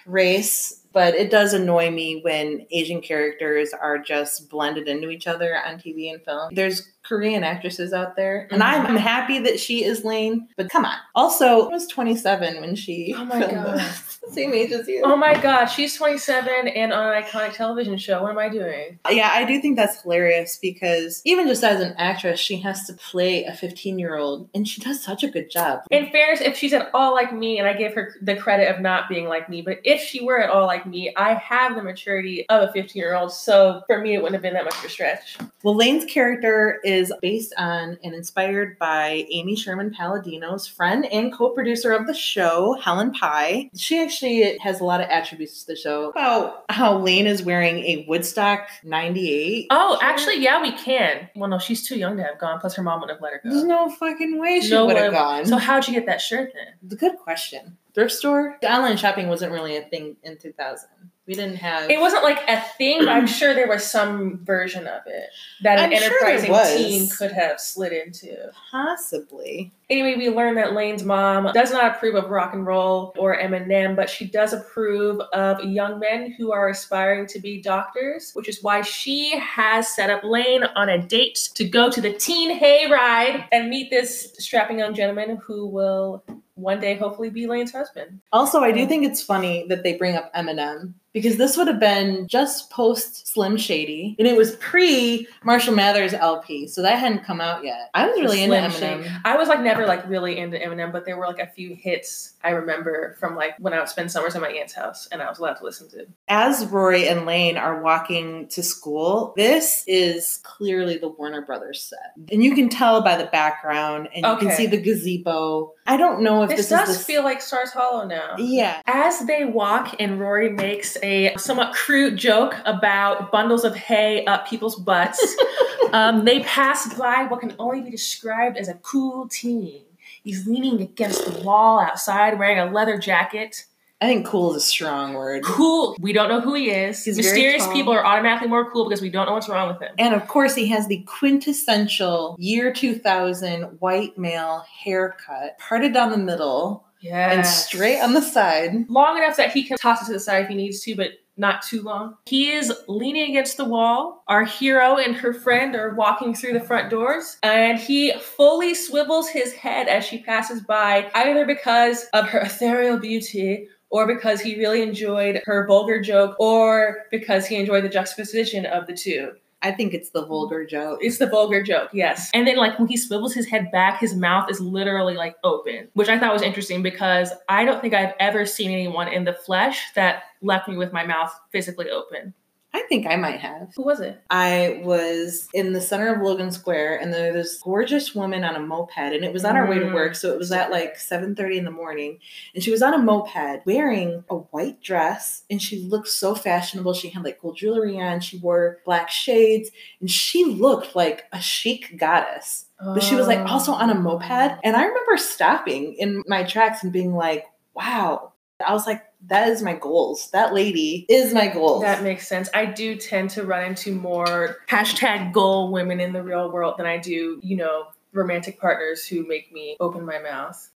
race. 0.06 0.77
But 0.98 1.14
it 1.14 1.30
does 1.30 1.54
annoy 1.54 1.92
me 1.92 2.22
when 2.24 2.66
Asian 2.72 3.02
characters 3.02 3.72
are 3.72 4.00
just 4.00 4.50
blended 4.50 4.88
into 4.88 5.12
each 5.12 5.28
other 5.28 5.56
on 5.56 5.76
TV 5.76 6.12
and 6.12 6.20
film. 6.26 6.50
There's 6.56 6.92
Korean 7.04 7.44
actresses 7.44 7.94
out 7.94 8.16
there, 8.16 8.48
and 8.50 8.64
Mhm. 8.64 8.66
I'm 8.90 8.96
happy 8.98 9.38
that 9.38 9.60
she 9.60 9.84
is 9.84 10.04
Lane, 10.04 10.48
but 10.58 10.72
come 10.72 10.86
on. 10.86 10.96
Also, 11.14 11.70
I 11.70 11.72
was 11.72 11.86
27 11.86 12.60
when 12.62 12.76
she 12.76 13.14
Oh 13.16 13.26
my 13.26 13.40
God. 13.42 13.80
This. 14.28 14.36
Same 14.36 14.54
age 14.54 14.72
as 14.72 14.88
you. 14.88 15.02
Oh 15.04 15.16
my 15.16 15.40
god, 15.42 15.66
she's 15.66 15.96
27 15.96 16.68
and 16.68 16.94
on 16.94 17.14
an 17.14 17.24
iconic 17.24 17.54
television 17.54 17.98
show. 17.98 18.22
What 18.22 18.32
am 18.32 18.38
I 18.38 18.50
doing? 18.50 19.00
Yeah, 19.10 19.30
I 19.32 19.46
do 19.46 19.60
think 19.62 19.78
that's 19.78 20.02
hilarious 20.02 20.60
because 20.62 21.22
even 21.26 21.48
just 21.48 21.64
as 21.64 21.82
an 21.82 21.96
actress, 21.98 22.40
she 22.40 22.58
has 22.58 22.86
to 22.86 22.94
play 22.94 23.46
a 23.46 23.54
15 23.54 23.98
year 23.98 24.16
old, 24.16 24.50
and 24.54 24.68
she 24.68 24.82
does 24.82 25.04
such 25.04 25.24
a 25.24 25.30
good 25.30 25.50
job. 25.50 25.82
In 25.90 26.12
fairness, 26.12 26.42
if 26.42 26.58
she's 26.58 26.74
at 26.74 26.90
all 26.94 27.14
like 27.14 27.34
me, 27.34 27.58
and 27.58 27.68
I 27.68 27.74
give 27.74 27.94
her 27.94 28.14
the 28.22 28.36
credit 28.36 28.70
of 28.70 28.82
not 28.82 29.10
being 29.10 29.28
like 29.28 29.50
me, 29.50 29.62
but 29.62 29.80
if 29.84 30.02
she 30.02 30.24
were 30.24 30.40
at 30.40 30.50
all 30.50 30.68
like 30.68 30.86
me, 30.86 31.14
I 31.16 31.34
have 31.36 31.76
the 31.76 31.84
maturity 31.84 32.48
of 32.50 32.70
a 32.70 32.72
15 32.74 33.00
year 33.00 33.16
old. 33.16 33.32
So 33.32 33.82
for 33.88 34.00
me, 34.00 34.14
it 34.14 34.18
wouldn't 34.22 34.36
have 34.36 34.44
been 34.44 34.54
that 34.54 34.66
much 34.66 34.78
of 34.78 34.86
a 34.86 34.90
stretch. 34.90 35.38
Well, 35.64 35.76
Lane's 35.76 36.06
character 36.06 36.80
is 36.84 36.98
is 36.98 37.14
based 37.22 37.54
on 37.58 37.98
and 38.04 38.14
inspired 38.14 38.78
by 38.80 39.26
Amy 39.30 39.56
Sherman 39.56 39.92
Palladino's 39.92 40.68
friend 40.68 41.06
and 41.06 41.34
co-producer 41.34 41.92
of 41.92 42.08
the 42.08 42.14
show, 42.14 42.74
Helen 42.82 43.12
Pai. 43.12 43.70
She 43.76 44.02
actually 44.02 44.17
has 44.62 44.80
a 44.80 44.84
lot 44.84 45.02
of 45.02 45.08
attributes 45.10 45.64
to 45.64 45.74
the 45.74 45.76
show 45.76 46.10
about 46.10 46.66
how 46.70 46.98
Lane 46.98 47.28
is 47.28 47.44
wearing 47.44 47.80
a 47.80 48.06
Woodstock 48.08 48.68
98. 48.84 49.68
Oh, 49.70 50.00
actually, 50.02 50.42
yeah, 50.42 50.62
we 50.62 50.72
can. 50.72 51.30
Well, 51.36 51.50
no, 51.50 51.60
she's 51.60 51.88
too 51.88 51.98
young 51.98 52.18
to 52.18 52.24
have 52.24 52.40
gone. 52.40 52.60
Plus, 52.60 52.76
her 52.76 52.84
mom 52.84 53.02
would 53.02 53.10
have 53.10 53.22
let 53.22 53.34
her 53.34 53.42
go. 53.44 53.50
There's 53.50 53.64
no 53.64 53.90
fucking 53.90 54.40
way 54.40 54.62
she 54.62 54.72
No 54.72 54.86
would 54.86 54.98
have 54.98 55.14
gone. 55.14 55.46
So, 55.46 55.58
how'd 55.58 55.88
you 55.88 55.94
get 55.94 56.06
that 56.06 56.22
shirt 56.22 56.54
then? 56.54 56.98
Good 56.98 57.18
question. 57.18 57.78
Thrift 57.94 58.14
store? 58.14 58.58
Online 58.64 58.98
shopping 58.98 59.28
wasn't 59.28 59.52
really 59.52 59.78
a 59.78 59.82
thing 59.82 60.18
in 60.24 60.38
2000. 60.38 60.88
We 61.28 61.34
didn't 61.34 61.58
have. 61.58 61.90
It 61.90 62.00
wasn't 62.00 62.24
like 62.24 62.40
a 62.48 62.62
thing, 62.78 63.00
but 63.00 63.10
I'm 63.10 63.28
sure 63.28 63.54
there 63.54 63.68
was 63.68 63.86
some 63.86 64.40
version 64.46 64.88
of 64.88 65.02
it 65.06 65.30
that 65.62 65.78
an 65.78 65.92
I'm 65.92 66.00
sure 66.00 66.10
there 66.22 66.30
enterprising 66.30 66.52
was. 66.52 66.74
teen 66.74 67.10
could 67.10 67.34
have 67.34 67.60
slid 67.60 67.92
into. 67.92 68.50
Possibly. 68.72 69.74
Anyway, 69.90 70.16
we 70.18 70.30
learned 70.30 70.58
that 70.58 70.74
Lane's 70.74 71.04
mom 71.04 71.52
does 71.54 71.72
not 71.72 71.96
approve 71.96 72.16
of 72.16 72.30
rock 72.30 72.54
and 72.54 72.66
roll 72.66 73.14
or 73.18 73.38
Eminem, 73.38 73.96
but 73.96 74.10
she 74.10 74.26
does 74.26 74.54
approve 74.54 75.20
of 75.34 75.62
young 75.64 76.00
men 76.00 76.32
who 76.38 76.54
are 76.54 76.70
aspiring 76.70 77.28
to 77.28 77.40
be 77.40 77.62
doctors, 77.62 78.32
which 78.34 78.48
is 78.48 78.64
why 78.64 78.82
she 78.82 79.38
has 79.38 79.94
set 79.94 80.10
up 80.10 80.24
Lane 80.24 80.64
on 80.64 80.90
a 80.90 80.98
date 80.98 81.50
to 81.56 81.68
go 81.68 81.90
to 81.90 82.00
the 82.00 82.14
teen 82.14 82.58
hayride 82.58 83.46
and 83.52 83.70
meet 83.70 83.90
this 83.90 84.34
strapping 84.40 84.80
young 84.80 84.94
gentleman 84.94 85.38
who 85.44 85.68
will 85.68 86.24
one 86.56 86.80
day 86.80 86.96
hopefully 86.96 87.30
be 87.30 87.48
Lane's 87.48 87.72
husband. 87.72 88.20
Also, 88.34 88.62
I 88.62 88.72
do 88.72 88.84
um, 88.84 88.88
think 88.90 89.06
it's 89.06 89.22
funny 89.22 89.66
that 89.70 89.84
they 89.84 89.96
bring 89.96 90.16
up 90.16 90.34
Eminem 90.34 90.94
because 91.14 91.38
this 91.38 91.58
would 91.58 91.68
have 91.68 91.80
been 91.80 92.28
just 92.28 92.70
post 92.70 93.28
Slim 93.28 93.58
Shady 93.58 94.16
and 94.20 94.28
it 94.28 94.36
was 94.36 94.56
pre 94.58 95.28
Marshall 95.44 95.76
Mathers 95.76 96.14
LP, 96.14 96.68
so 96.68 96.82
that 96.82 97.00
hadn't 97.00 97.24
come 97.24 97.42
out 97.42 97.64
yet. 97.64 97.90
I 97.94 98.08
was 98.08 98.20
really 98.20 98.44
into 98.44 98.72
Slim 98.72 98.72
Eminem. 98.72 99.04
Shady. 99.04 99.16
I 99.26 99.38
was 99.38 99.48
like 99.48 99.62
never 99.62 99.86
like 99.86 100.08
really 100.08 100.38
into 100.38 100.58
Eminem, 100.58 100.92
but 100.92 101.06
there 101.06 101.18
were 101.18 101.28
like 101.28 101.40
a 101.40 101.48
few 101.48 101.76
hits 101.76 102.34
I 102.44 102.52
remember 102.52 103.16
from 103.20 103.36
like 103.36 103.56
when 103.60 103.74
I 103.74 103.80
would 103.80 103.90
spend 103.90 104.12
summers 104.12 104.36
at 104.36 104.42
my 104.42 104.50
aunt's 104.50 104.74
house 104.74 105.08
and 105.12 105.22
I 105.22 105.30
was 105.30 105.40
allowed 105.40 105.56
to 105.56 105.64
listen 105.64 105.90
to. 105.90 106.06
As 106.28 106.66
Rory 106.66 107.08
and 107.08 107.26
Lane 107.26 107.58
are 107.58 107.82
walking 107.82 108.48
to 108.50 108.64
school, 108.64 109.34
this 109.36 109.84
is 109.88 110.40
clearly 110.44 110.98
the 110.98 111.10
Warner 111.10 111.42
Brothers 111.42 111.82
set. 111.82 112.14
And 112.32 112.44
you 112.44 112.56
can 112.56 112.70
tell 112.70 113.02
by 113.02 113.18
the 113.18 113.26
background 113.26 114.10
and 114.14 114.26
you 114.26 114.38
can 114.38 114.56
see 114.56 114.68
the 114.68 114.80
gazebo. 114.80 115.74
I 115.88 115.98
don't 115.98 116.22
know 116.22 116.44
if 116.44 116.50
This, 116.50 116.70
this, 116.70 116.70
does 116.70 116.98
the 116.98 117.04
feel 117.04 117.24
like 117.24 117.42
Stars 117.42 117.72
Hollow 117.72 118.06
now. 118.06 118.36
Yeah. 118.38 118.82
As 118.86 119.26
they 119.26 119.46
walk, 119.46 119.96
and 120.00 120.20
Rory 120.20 120.50
makes 120.50 120.97
a 121.04 121.36
somewhat 121.38 121.74
crude 121.74 122.18
joke 122.18 122.56
about 122.66 123.32
bundles 123.32 123.64
of 123.64 123.76
hay 123.76 124.26
up 124.26 124.48
people's 124.48 124.76
butts, 124.76 125.36
um, 125.94 126.26
they 126.26 126.42
pass 126.42 126.94
by 126.96 127.26
what 127.26 127.40
can 127.40 127.56
only 127.60 127.82
be 127.82 127.90
described 127.90 128.58
as 128.58 128.68
a 128.68 128.76
cool 128.76 129.28
teen. 129.28 129.84
He's 130.24 130.46
leaning 130.46 130.82
against 130.82 131.26
the 131.26 131.42
wall 131.42 131.80
outside 131.80 132.38
wearing 132.38 132.60
a 132.60 132.72
leather 132.72 132.98
jacket. 132.98 133.66
I 134.00 134.06
think 134.06 134.28
cool 134.28 134.52
is 134.52 134.58
a 134.58 134.66
strong 134.66 135.16
word. 135.16 135.44
Cool. 135.44 135.96
We 136.00 136.14
don't 136.14 136.30
know 136.30 136.40
who 136.40 136.54
he 136.54 136.70
is. 136.70 137.04
He's 137.04 137.18
Mysterious 137.18 137.68
people 137.70 137.94
are 137.94 138.06
automatically 138.06 138.48
more 138.48 138.70
cool 138.70 138.88
because 138.88 139.02
we 139.02 139.10
don't 139.10 139.26
know 139.26 139.34
what's 139.34 139.50
wrong 139.50 139.70
with 139.70 139.82
him. 139.82 139.96
And 139.98 140.14
of 140.14 140.28
course, 140.28 140.54
he 140.54 140.68
has 140.68 140.88
the 140.88 141.02
quintessential 141.08 142.36
year 142.38 142.72
2000 142.72 143.64
white 143.80 144.16
male 144.16 144.66
haircut, 144.84 145.58
parted 145.58 145.94
down 145.94 146.12
the 146.12 146.18
middle 146.18 146.87
Yeah. 147.02 147.32
and 147.32 147.46
straight 147.46 148.00
on 148.00 148.14
the 148.14 148.22
side. 148.22 148.90
long 148.90 149.18
enough 149.18 149.38
that 149.38 149.52
he 149.52 149.64
can 149.64 149.78
toss 149.78 150.02
it 150.02 150.06
to 150.06 150.14
the 150.14 150.20
side 150.20 150.44
if 150.44 150.50
he 150.50 150.56
needs 150.56 150.82
to, 150.82 150.96
but 150.96 151.12
not 151.38 151.62
too 151.62 151.82
long. 151.84 152.16
He 152.26 152.52
is 152.52 152.74
leaning 152.88 153.30
against 153.30 153.58
the 153.58 153.66
wall. 153.66 154.24
Our 154.28 154.44
hero 154.44 154.98
and 154.98 155.16
her 155.16 155.34
friend 155.34 155.76
are 155.76 155.94
walking 155.94 156.34
through 156.34 156.54
the 156.54 156.60
front 156.60 156.90
doors, 156.90 157.38
and 157.44 157.78
he 157.78 158.14
fully 158.20 158.74
swivels 158.74 159.30
his 159.30 159.54
head 159.54 159.88
as 159.88 160.04
she 160.04 160.24
passes 160.24 160.62
by, 160.62 161.12
either 161.14 161.46
because 161.46 162.06
of 162.14 162.28
her 162.30 162.40
ethereal 162.46 162.98
beauty. 162.98 163.68
Or 163.90 164.06
because 164.06 164.42
he 164.42 164.58
really 164.58 164.82
enjoyed 164.82 165.42
her 165.46 165.66
vulgar 165.66 166.02
joke, 166.02 166.36
or 166.40 167.06
because 167.10 167.48
he 167.48 167.56
enjoyed 167.56 167.86
the 167.86 167.90
juxtaposition 167.90 168.66
of 168.66 168.86
the 168.86 168.94
two. 168.94 169.32
I 169.62 169.72
think 169.72 169.94
it's 169.94 170.12
the 170.12 170.26
vulgar 170.26 170.66
joke. 170.66 171.00
It's 171.02 171.18
the 171.18 171.28
vulgar 171.28 171.64
joke, 171.64 171.90
yes. 171.92 172.30
And 172.34 172.48
then, 172.48 172.58
like, 172.58 172.78
when 172.78 172.88
he 172.88 172.96
swivels 172.96 173.34
his 173.34 173.48
head 173.48 173.72
back, 173.72 174.00
his 174.00 174.16
mouth 174.16 174.52
is 174.52 174.60
literally 174.60 175.16
like 175.16 175.36
open, 175.44 175.88
which 175.94 176.10
I 176.10 176.20
thought 176.20 176.32
was 176.32 176.44
interesting 176.44 176.84
because 176.84 177.32
I 177.50 177.66
don't 177.66 177.82
think 177.82 177.94
I've 177.94 178.14
ever 178.20 178.46
seen 178.46 178.72
anyone 178.72 179.08
in 179.08 179.24
the 179.24 179.34
flesh 179.34 179.92
that 179.96 180.24
left 180.42 180.68
me 180.68 180.78
with 180.78 180.94
my 180.94 181.06
mouth 181.06 181.34
physically 181.52 181.90
open. 181.90 182.34
I 182.78 182.84
think 182.88 183.08
I 183.08 183.16
might 183.16 183.40
have. 183.40 183.70
Who 183.76 183.84
was 183.84 184.00
it? 184.00 184.22
I 184.30 184.82
was 184.84 185.48
in 185.54 185.74
the 185.74 185.82
center 185.82 186.14
of 186.14 186.22
Logan 186.22 186.52
Square, 186.52 187.00
and 187.02 187.12
there 187.12 187.34
was 187.34 187.54
this 187.54 187.62
gorgeous 187.62 188.14
woman 188.14 188.44
on 188.44 188.56
a 188.56 188.60
moped, 188.60 188.98
and 188.98 189.26
it 189.26 189.34
was 189.34 189.44
on 189.44 189.56
our 189.56 189.68
way 189.68 189.80
to 189.80 189.86
Mm. 189.86 189.94
work, 189.94 190.14
so 190.16 190.32
it 190.32 190.38
was 190.38 190.52
at 190.52 190.70
like 190.72 190.98
seven 190.98 191.36
thirty 191.36 191.58
in 191.58 191.66
the 191.66 191.72
morning, 191.72 192.20
and 192.54 192.64
she 192.64 192.70
was 192.72 192.84
on 192.84 192.94
a 192.94 192.98
moped 193.00 193.66
wearing 193.66 194.24
a 194.30 194.36
white 194.36 194.82
dress, 194.82 195.44
and 195.50 195.60
she 195.62 195.80
looked 195.82 196.08
so 196.08 196.36
fashionable. 196.36 196.94
She 196.94 197.10
had 197.10 197.24
like 197.24 197.42
gold 197.42 197.58
jewelry 197.58 198.00
on, 198.00 198.20
she 198.20 198.38
wore 198.38 198.80
black 198.86 199.10
shades, 199.10 199.72
and 200.00 200.10
she 200.10 200.46
looked 200.46 200.96
like 200.96 201.26
a 201.34 201.42
chic 201.42 201.98
goddess. 201.98 202.66
But 202.80 203.02
she 203.02 203.16
was 203.16 203.26
like 203.28 203.40
also 203.40 203.72
on 203.72 203.90
a 203.90 203.96
moped, 203.96 204.60
and 204.64 204.76
I 204.76 204.84
remember 204.86 205.18
stopping 205.18 205.96
in 205.96 206.22
my 206.28 206.44
tracks 206.44 206.84
and 206.84 206.94
being 206.94 207.16
like, 207.16 207.46
"Wow." 207.74 208.34
I 208.66 208.74
was 208.74 208.88
like, 208.88 209.04
that 209.28 209.50
is 209.50 209.62
my 209.62 209.74
goals. 209.74 210.30
That 210.32 210.54
lady 210.54 211.06
is 211.10 211.34
my 211.34 211.48
goal. 211.48 211.80
That 211.80 212.04
makes 212.04 212.28
sense. 212.28 212.50
I 212.54 212.66
do 212.66 212.96
tend 212.96 213.32
to 213.32 213.44
run 213.44 213.66
into 213.66 213.94
more 213.94 214.58
hashtag 214.70 215.32
goal 215.34 215.72
women 215.72 216.00
in 216.00 216.14
the 216.14 216.24
real 216.24 216.52
world 216.52 216.76
than 216.78 216.86
I 216.86 216.98
do, 216.98 217.40
you 217.44 217.58
know, 217.58 217.88
romantic 218.14 218.60
partners 218.60 219.06
who 219.06 219.28
make 219.28 219.52
me 219.52 219.78
open 219.80 220.06
my 220.06 220.20
mouth. 220.20 220.70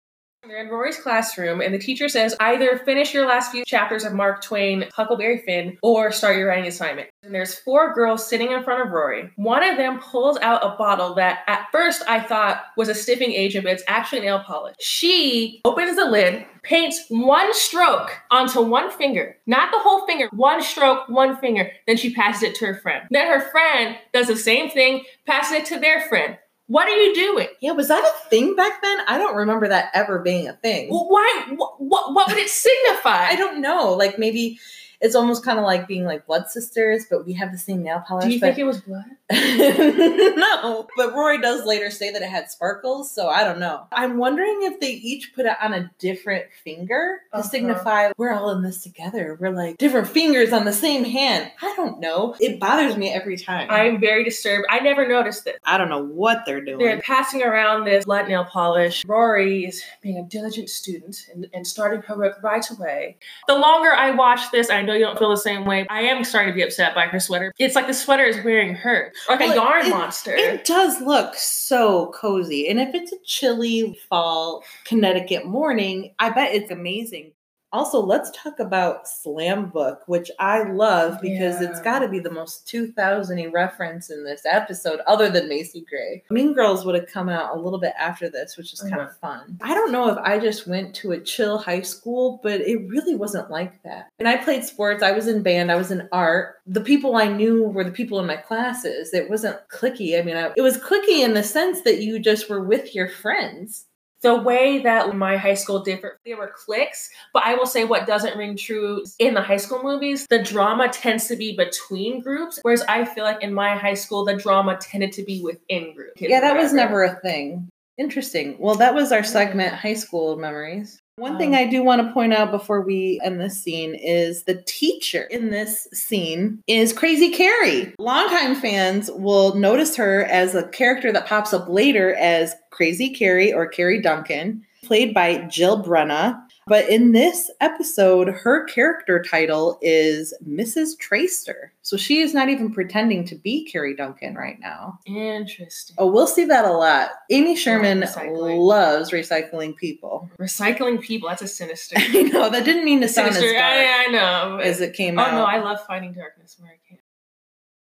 They're 0.49 0.63
in 0.63 0.69
Rory's 0.69 0.97
classroom, 0.97 1.61
and 1.61 1.73
the 1.73 1.79
teacher 1.79 2.07
says 2.07 2.35
either 2.39 2.77
finish 2.79 3.13
your 3.13 3.27
last 3.27 3.51
few 3.51 3.65
chapters 3.65 4.05
of 4.05 4.13
Mark 4.13 4.41
Twain, 4.41 4.85
Huckleberry 4.95 5.39
Finn, 5.45 5.77
or 5.83 6.11
start 6.11 6.37
your 6.37 6.47
writing 6.47 6.65
assignment. 6.65 7.09
And 7.21 7.35
there's 7.35 7.59
four 7.59 7.93
girls 7.93 8.27
sitting 8.27 8.51
in 8.51 8.63
front 8.63 8.81
of 8.81 8.91
Rory. 8.91 9.29
One 9.35 9.61
of 9.61 9.77
them 9.77 9.99
pulls 9.99 10.39
out 10.39 10.65
a 10.65 10.77
bottle 10.77 11.13
that 11.15 11.41
at 11.47 11.67
first 11.71 12.01
I 12.07 12.21
thought 12.21 12.63
was 12.77 12.87
a 12.87 12.95
stiffing 12.95 13.31
agent, 13.31 13.65
but 13.65 13.73
it's 13.73 13.83
actually 13.87 14.21
nail 14.21 14.39
polish. 14.39 14.75
She 14.79 15.61
opens 15.65 15.97
the 15.97 16.05
lid, 16.05 16.45
paints 16.63 17.05
one 17.09 17.53
stroke 17.53 18.11
onto 18.31 18.61
one 18.61 18.89
finger, 18.91 19.37
not 19.45 19.71
the 19.71 19.79
whole 19.79 20.07
finger, 20.07 20.29
one 20.31 20.63
stroke, 20.63 21.07
one 21.09 21.35
finger. 21.37 21.69
Then 21.85 21.97
she 21.97 22.13
passes 22.13 22.43
it 22.43 22.55
to 22.55 22.65
her 22.65 22.75
friend. 22.75 23.03
Then 23.11 23.27
her 23.27 23.51
friend 23.51 23.97
does 24.13 24.27
the 24.27 24.37
same 24.37 24.69
thing, 24.69 25.03
passes 25.27 25.57
it 25.57 25.65
to 25.65 25.79
their 25.79 26.01
friend. 26.07 26.37
What 26.69 26.87
are 26.87 26.95
you 26.95 27.15
doing? 27.15 27.47
Yeah, 27.61 27.71
was 27.71 27.87
that 27.87 28.03
a 28.03 28.29
thing 28.29 28.55
back 28.55 28.83
then? 28.83 28.99
I 29.07 29.17
don't 29.17 29.35
remember 29.35 29.67
that 29.69 29.89
ever 29.95 30.19
being 30.19 30.47
a 30.47 30.53
thing. 30.53 30.91
Well, 30.91 31.07
Why? 31.09 31.47
What? 31.55 31.81
What, 31.81 32.13
what 32.13 32.27
would 32.27 32.37
it 32.37 32.47
signify? 32.47 33.25
I 33.29 33.35
don't 33.35 33.59
know. 33.59 33.93
Like 33.93 34.19
maybe 34.19 34.59
it's 35.01 35.15
almost 35.15 35.43
kind 35.43 35.57
of 35.57 35.65
like 35.65 35.87
being 35.87 36.05
like 36.05 36.27
blood 36.27 36.47
sisters, 36.47 37.07
but 37.09 37.25
we 37.25 37.33
have 37.33 37.51
the 37.51 37.57
same 37.57 37.81
nail 37.81 38.03
polish. 38.07 38.25
Do 38.25 38.31
you 38.31 38.39
think 38.39 38.59
it 38.59 38.65
was 38.65 38.81
blood? 38.81 39.03
no, 39.31 40.87
but 40.97 41.13
Rory 41.13 41.39
does 41.39 41.65
later 41.65 41.91
say 41.91 42.11
that 42.11 42.21
it 42.21 42.29
had 42.29 42.49
sparkles, 42.49 43.11
so 43.13 43.27
I 43.27 43.43
don't 43.43 43.59
know. 43.59 43.85
I'm 43.91 44.17
wondering 44.17 44.59
if 44.63 44.79
they 44.79 44.91
each 44.91 45.33
put 45.35 45.45
it 45.45 45.53
on 45.61 45.73
a 45.73 45.91
different 45.99 46.45
finger 46.63 47.19
to 47.31 47.39
Uh-huh. 47.39 47.47
signify 47.47 48.11
we're 48.17 48.31
all 48.33 48.49
in 48.51 48.63
this 48.63 48.81
together. 48.83 49.37
We're 49.39 49.51
like 49.51 49.77
different 49.77 50.07
fingers 50.07 50.51
on 50.53 50.65
the 50.65 50.73
same 50.73 51.03
hand. 51.03 51.51
I 51.61 51.73
don't 51.75 51.99
know. 51.99 52.35
It 52.39 52.59
bothers 52.59 52.97
me 52.97 53.11
every 53.11 53.37
time. 53.37 53.67
I'm 53.69 53.99
very 53.99 54.23
disturbed. 54.23 54.65
I 54.69 54.79
never 54.79 55.07
noticed 55.07 55.45
this. 55.45 55.57
I 55.63 55.77
don't 55.77 55.89
know 55.89 56.03
what 56.03 56.43
they're 56.45 56.61
doing. 56.63 56.79
They're 56.79 57.01
passing 57.01 57.43
around 57.43 57.85
this 57.85 58.05
blood 58.05 58.27
nail 58.27 58.45
polish. 58.45 59.05
Rory 59.05 59.65
is 59.65 59.83
being 60.01 60.17
a 60.17 60.23
diligent 60.23 60.69
student 60.69 61.27
and, 61.33 61.47
and 61.53 61.65
starting 61.67 62.01
her 62.03 62.17
work 62.17 62.41
right 62.43 62.65
away. 62.71 63.17
The 63.47 63.55
longer 63.55 63.91
I 63.93 64.11
watch 64.11 64.51
this, 64.51 64.69
I 64.69 64.81
know 64.81 64.93
you 64.93 65.05
don't 65.05 65.19
feel 65.19 65.29
the 65.29 65.37
same 65.37 65.65
way. 65.65 65.85
I 65.89 66.01
am 66.01 66.23
starting 66.23 66.51
to 66.51 66.55
be 66.55 66.63
upset 66.63 66.95
by 66.95 67.05
her 67.07 67.19
sweater. 67.19 67.53
It's 67.59 67.75
like 67.75 67.87
the 67.87 67.93
sweater 67.93 68.23
is 68.23 68.43
wearing 68.43 68.73
her, 68.75 69.13
like 69.27 69.39
Well, 69.39 69.51
a 69.51 69.55
yarn 69.55 69.85
it- 69.87 69.89
monster. 69.89 70.35
It 70.35 70.65
does 70.65 71.01
look 71.01 71.35
so 71.35 72.11
cozy. 72.15 72.67
And 72.69 72.79
if 72.79 72.93
it's 72.95 73.11
a 73.11 73.17
chilly 73.25 73.99
fall 74.09 74.63
Connecticut 74.85 75.45
morning, 75.45 76.13
I 76.19 76.29
bet 76.29 76.53
it's 76.53 76.71
amazing. 76.71 77.31
Also, 77.71 77.99
let's 78.01 78.31
talk 78.31 78.59
about 78.59 79.07
Slam 79.07 79.69
Book, 79.69 80.01
which 80.07 80.31
I 80.39 80.63
love 80.63 81.21
because 81.21 81.61
it's 81.61 81.79
got 81.81 81.99
to 81.99 82.07
be 82.07 82.19
the 82.19 82.31
most 82.31 82.67
2000 82.67 83.37
y 83.37 83.45
reference 83.45 84.09
in 84.09 84.23
this 84.23 84.41
episode, 84.45 85.01
other 85.05 85.29
than 85.29 85.47
Macy 85.47 85.85
Gray. 85.87 86.23
Mean 86.31 86.53
Girls 86.53 86.83
would 86.83 86.95
have 86.95 87.07
come 87.07 87.29
out 87.29 87.55
a 87.55 87.59
little 87.59 87.79
bit 87.79 87.93
after 87.97 88.27
this, 88.27 88.57
which 88.57 88.73
is 88.73 88.81
kind 88.81 88.93
Mhm. 88.95 89.07
of 89.09 89.17
fun. 89.17 89.57
I 89.61 89.75
don't 89.75 89.91
know 89.91 90.09
if 90.09 90.17
I 90.17 90.39
just 90.39 90.67
went 90.67 90.95
to 90.95 91.11
a 91.11 91.19
chill 91.19 91.59
high 91.59 91.81
school, 91.81 92.39
but 92.41 92.61
it 92.61 92.87
really 92.89 93.15
wasn't 93.15 93.51
like 93.51 93.83
that. 93.83 94.07
And 94.17 94.27
I 94.27 94.37
played 94.37 94.63
sports, 94.63 95.03
I 95.03 95.11
was 95.11 95.27
in 95.27 95.43
band, 95.43 95.71
I 95.71 95.75
was 95.75 95.91
in 95.91 96.09
art. 96.11 96.55
The 96.65 96.81
people 96.81 97.15
I 97.15 97.27
knew 97.27 97.65
were 97.65 97.83
the 97.83 97.91
people 97.91 98.19
in 98.19 98.25
my 98.25 98.37
classes. 98.37 99.13
It 99.13 99.29
wasn't 99.29 99.57
clicky. 99.71 100.19
I 100.19 100.23
mean, 100.23 100.37
I, 100.37 100.51
it 100.57 100.61
was 100.61 100.77
clicky 100.79 101.23
in 101.23 101.35
the 101.35 101.43
sense 101.43 101.81
that 101.81 101.99
you 101.99 102.17
just 102.19 102.49
were 102.49 102.63
with 102.63 102.95
your 102.95 103.09
friends. 103.09 103.85
The 104.21 104.35
way 104.35 104.79
that 104.79 105.15
my 105.15 105.37
high 105.37 105.53
school 105.53 105.79
differed, 105.79 106.17
there 106.25 106.37
were 106.37 106.53
cliques, 106.55 107.09
but 107.33 107.43
I 107.43 107.55
will 107.55 107.65
say 107.65 107.85
what 107.85 108.07
doesn't 108.07 108.37
ring 108.37 108.57
true 108.57 109.03
in 109.17 109.33
the 109.33 109.41
high 109.41 109.57
school 109.57 109.81
movies, 109.81 110.27
the 110.29 110.43
drama 110.43 110.89
tends 110.89 111.27
to 111.27 111.35
be 111.35 111.55
between 111.55 112.21
groups, 112.21 112.59
whereas 112.61 112.83
I 112.89 113.05
feel 113.05 113.23
like 113.23 113.41
in 113.41 113.53
my 113.53 113.75
high 113.75 113.93
school, 113.93 114.25
the 114.25 114.35
drama 114.35 114.77
tended 114.81 115.13
to 115.13 115.23
be 115.23 115.41
within 115.41 115.93
groups. 115.95 116.19
Yeah, 116.19 116.41
that 116.41 116.57
was 116.57 116.73
never 116.73 117.03
a 117.03 117.15
thing. 117.21 117.69
Interesting. 117.97 118.57
Well, 118.59 118.75
that 118.75 118.93
was 118.93 119.11
our 119.11 119.23
segment, 119.23 119.73
high 119.73 119.93
school 119.93 120.37
memories. 120.37 121.01
One 121.19 121.37
thing 121.37 121.49
Um, 121.49 121.59
I 121.59 121.65
do 121.65 121.83
want 121.83 122.01
to 122.07 122.13
point 122.13 122.31
out 122.33 122.49
before 122.49 122.79
we 122.79 123.19
end 123.25 123.41
this 123.41 123.61
scene 123.61 123.93
is 123.93 124.43
the 124.43 124.63
teacher 124.65 125.23
in 125.23 125.49
this 125.49 125.85
scene 125.91 126.63
is 126.65 126.93
Crazy 126.93 127.29
Carrie. 127.29 127.93
Longtime 127.99 128.55
fans 128.55 129.11
will 129.11 129.53
notice 129.55 129.97
her 129.97 130.23
as 130.23 130.55
a 130.55 130.69
character 130.69 131.11
that 131.11 131.27
pops 131.27 131.53
up 131.53 131.67
later 131.67 132.15
as 132.15 132.55
Crazy 132.69 133.09
Carrie 133.09 133.51
or 133.51 133.67
Carrie 133.67 134.01
Duncan, 134.01 134.63
played 134.85 135.13
by 135.13 135.39
Jill 135.49 135.83
Brennan. 135.83 136.37
But 136.67 136.87
in 136.87 137.11
this 137.11 137.51
episode, 137.59 138.29
her 138.29 138.63
character 138.65 139.21
title 139.21 139.77
is 139.81 140.33
Mrs. 140.47 140.91
Traister. 140.97 141.71
So 141.89 141.97
she 141.97 142.21
is 142.21 142.35
not 142.35 142.49
even 142.49 142.71
pretending 142.71 143.25
to 143.25 143.35
be 143.35 143.65
Carrie 143.65 143.95
Duncan 143.95 144.35
right 144.35 144.59
now. 144.59 144.99
Interesting. 145.07 145.95
Oh, 145.97 146.05
we'll 146.05 146.27
see 146.27 146.45
that 146.45 146.63
a 146.63 146.71
lot. 146.71 147.09
Amy 147.31 147.55
Sherman 147.55 148.01
recycling. 148.01 148.59
loves 148.59 149.09
recycling 149.09 149.75
people. 149.75 150.29
Recycling 150.39 151.01
people, 151.01 151.29
that's 151.29 151.41
a 151.41 151.47
sinister. 151.47 151.95
I 151.99 152.21
know 152.21 152.47
that 152.51 152.63
didn't 152.63 152.85
mean 152.85 153.01
to 153.01 153.07
sound 153.07 153.29
as 153.29 153.37
sinister. 153.37 153.57
dark 153.57 153.65
I, 153.65 154.05
I 154.05 154.07
know. 154.11 154.57
as 154.57 154.81
it 154.81 154.93
came 154.93 155.17
oh 155.17 155.23
out. 155.23 155.33
Oh, 155.33 155.37
no, 155.37 155.45
I 155.45 155.63
love 155.63 155.79
finding 155.87 156.13
darkness 156.13 156.57
where 156.59 156.69
I 156.69 156.77
can. 156.87 156.99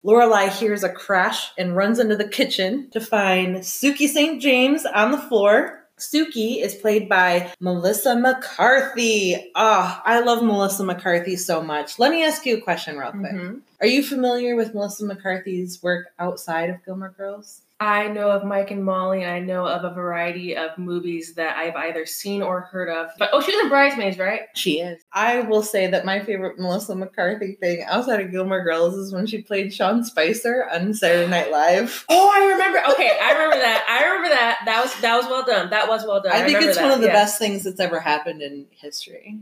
Lorelai 0.05 0.49
hears 0.49 0.83
a 0.83 0.89
crash 0.89 1.49
and 1.57 1.75
runs 1.75 1.97
into 1.97 2.15
the 2.15 2.27
kitchen 2.27 2.91
to 2.91 3.01
find 3.01 3.55
Sookie 3.57 4.07
St. 4.07 4.39
James 4.39 4.85
on 4.85 5.09
the 5.09 5.17
floor. 5.17 5.76
Sookie 5.99 6.61
is 6.61 6.75
played 6.75 7.09
by 7.09 7.51
Melissa 7.59 8.15
McCarthy. 8.15 9.51
Ah, 9.55 10.01
I 10.05 10.19
love 10.19 10.43
Melissa 10.43 10.83
McCarthy 10.83 11.35
so 11.35 11.61
much. 11.61 11.97
Let 11.97 12.11
me 12.11 12.23
ask 12.23 12.45
you 12.45 12.57
a 12.57 12.61
question 12.61 12.97
real 12.97 13.11
quick. 13.11 13.31
Mhm. 13.31 13.61
Are 13.81 13.87
you 13.87 14.03
familiar 14.03 14.55
with 14.55 14.73
Melissa 14.73 15.05
McCarthy's 15.05 15.81
work 15.81 16.07
outside 16.19 16.69
of 16.69 16.83
Gilmore 16.85 17.13
Girls? 17.17 17.61
I 17.79 18.07
know 18.07 18.31
of 18.31 18.43
Mike 18.43 18.71
and 18.71 18.83
Molly, 18.83 19.21
and 19.21 19.31
I 19.31 19.39
know 19.39 19.67
of 19.67 19.83
a 19.83 19.93
variety 19.93 20.57
of 20.57 20.77
movies 20.79 21.35
that 21.35 21.57
I've 21.57 21.75
either 21.75 22.07
seen 22.07 22.41
or 22.41 22.61
heard 22.61 22.89
of. 22.89 23.11
But 23.19 23.29
oh, 23.33 23.41
she's 23.41 23.59
in 23.59 23.69
Bridesmaids, 23.69 24.17
right? 24.17 24.41
She 24.55 24.79
is. 24.79 25.03
I 25.13 25.41
will 25.41 25.61
say 25.61 25.85
that 25.85 26.03
my 26.03 26.19
favorite 26.19 26.57
Melissa 26.57 26.95
McCarthy 26.95 27.53
thing 27.53 27.83
outside 27.83 28.19
of 28.19 28.31
Gilmore 28.31 28.63
Girls 28.63 28.95
is 28.95 29.13
when 29.13 29.27
she 29.27 29.43
played 29.43 29.71
Sean 29.71 30.03
Spicer 30.03 30.67
on 30.71 30.93
Saturday 30.93 31.29
Night 31.29 31.51
Live. 31.51 32.05
Oh, 32.19 32.31
I 32.33 32.51
remember. 32.51 32.79
Okay, 32.93 33.17
I 33.21 33.33
remember 33.33 33.57
that. 33.57 33.85
I 33.87 34.05
remember 34.05 34.29
that. 34.29 34.59
That 34.65 34.83
was 34.83 35.01
that 35.01 35.15
was 35.17 35.25
well 35.25 35.45
done. 35.45 35.69
That 35.69 35.87
was 35.87 36.05
well 36.05 36.21
done. 36.21 36.31
I 36.31 36.37
think 36.37 36.47
remember 36.47 36.69
it's 36.69 36.77
that, 36.77 36.83
one 36.83 36.93
of 36.93 37.01
the 37.01 37.07
yeah. 37.07 37.13
best 37.13 37.37
things 37.37 37.63
that's 37.63 37.79
ever 37.79 37.99
happened 37.99 38.41
in 38.41 38.65
history. 38.71 39.39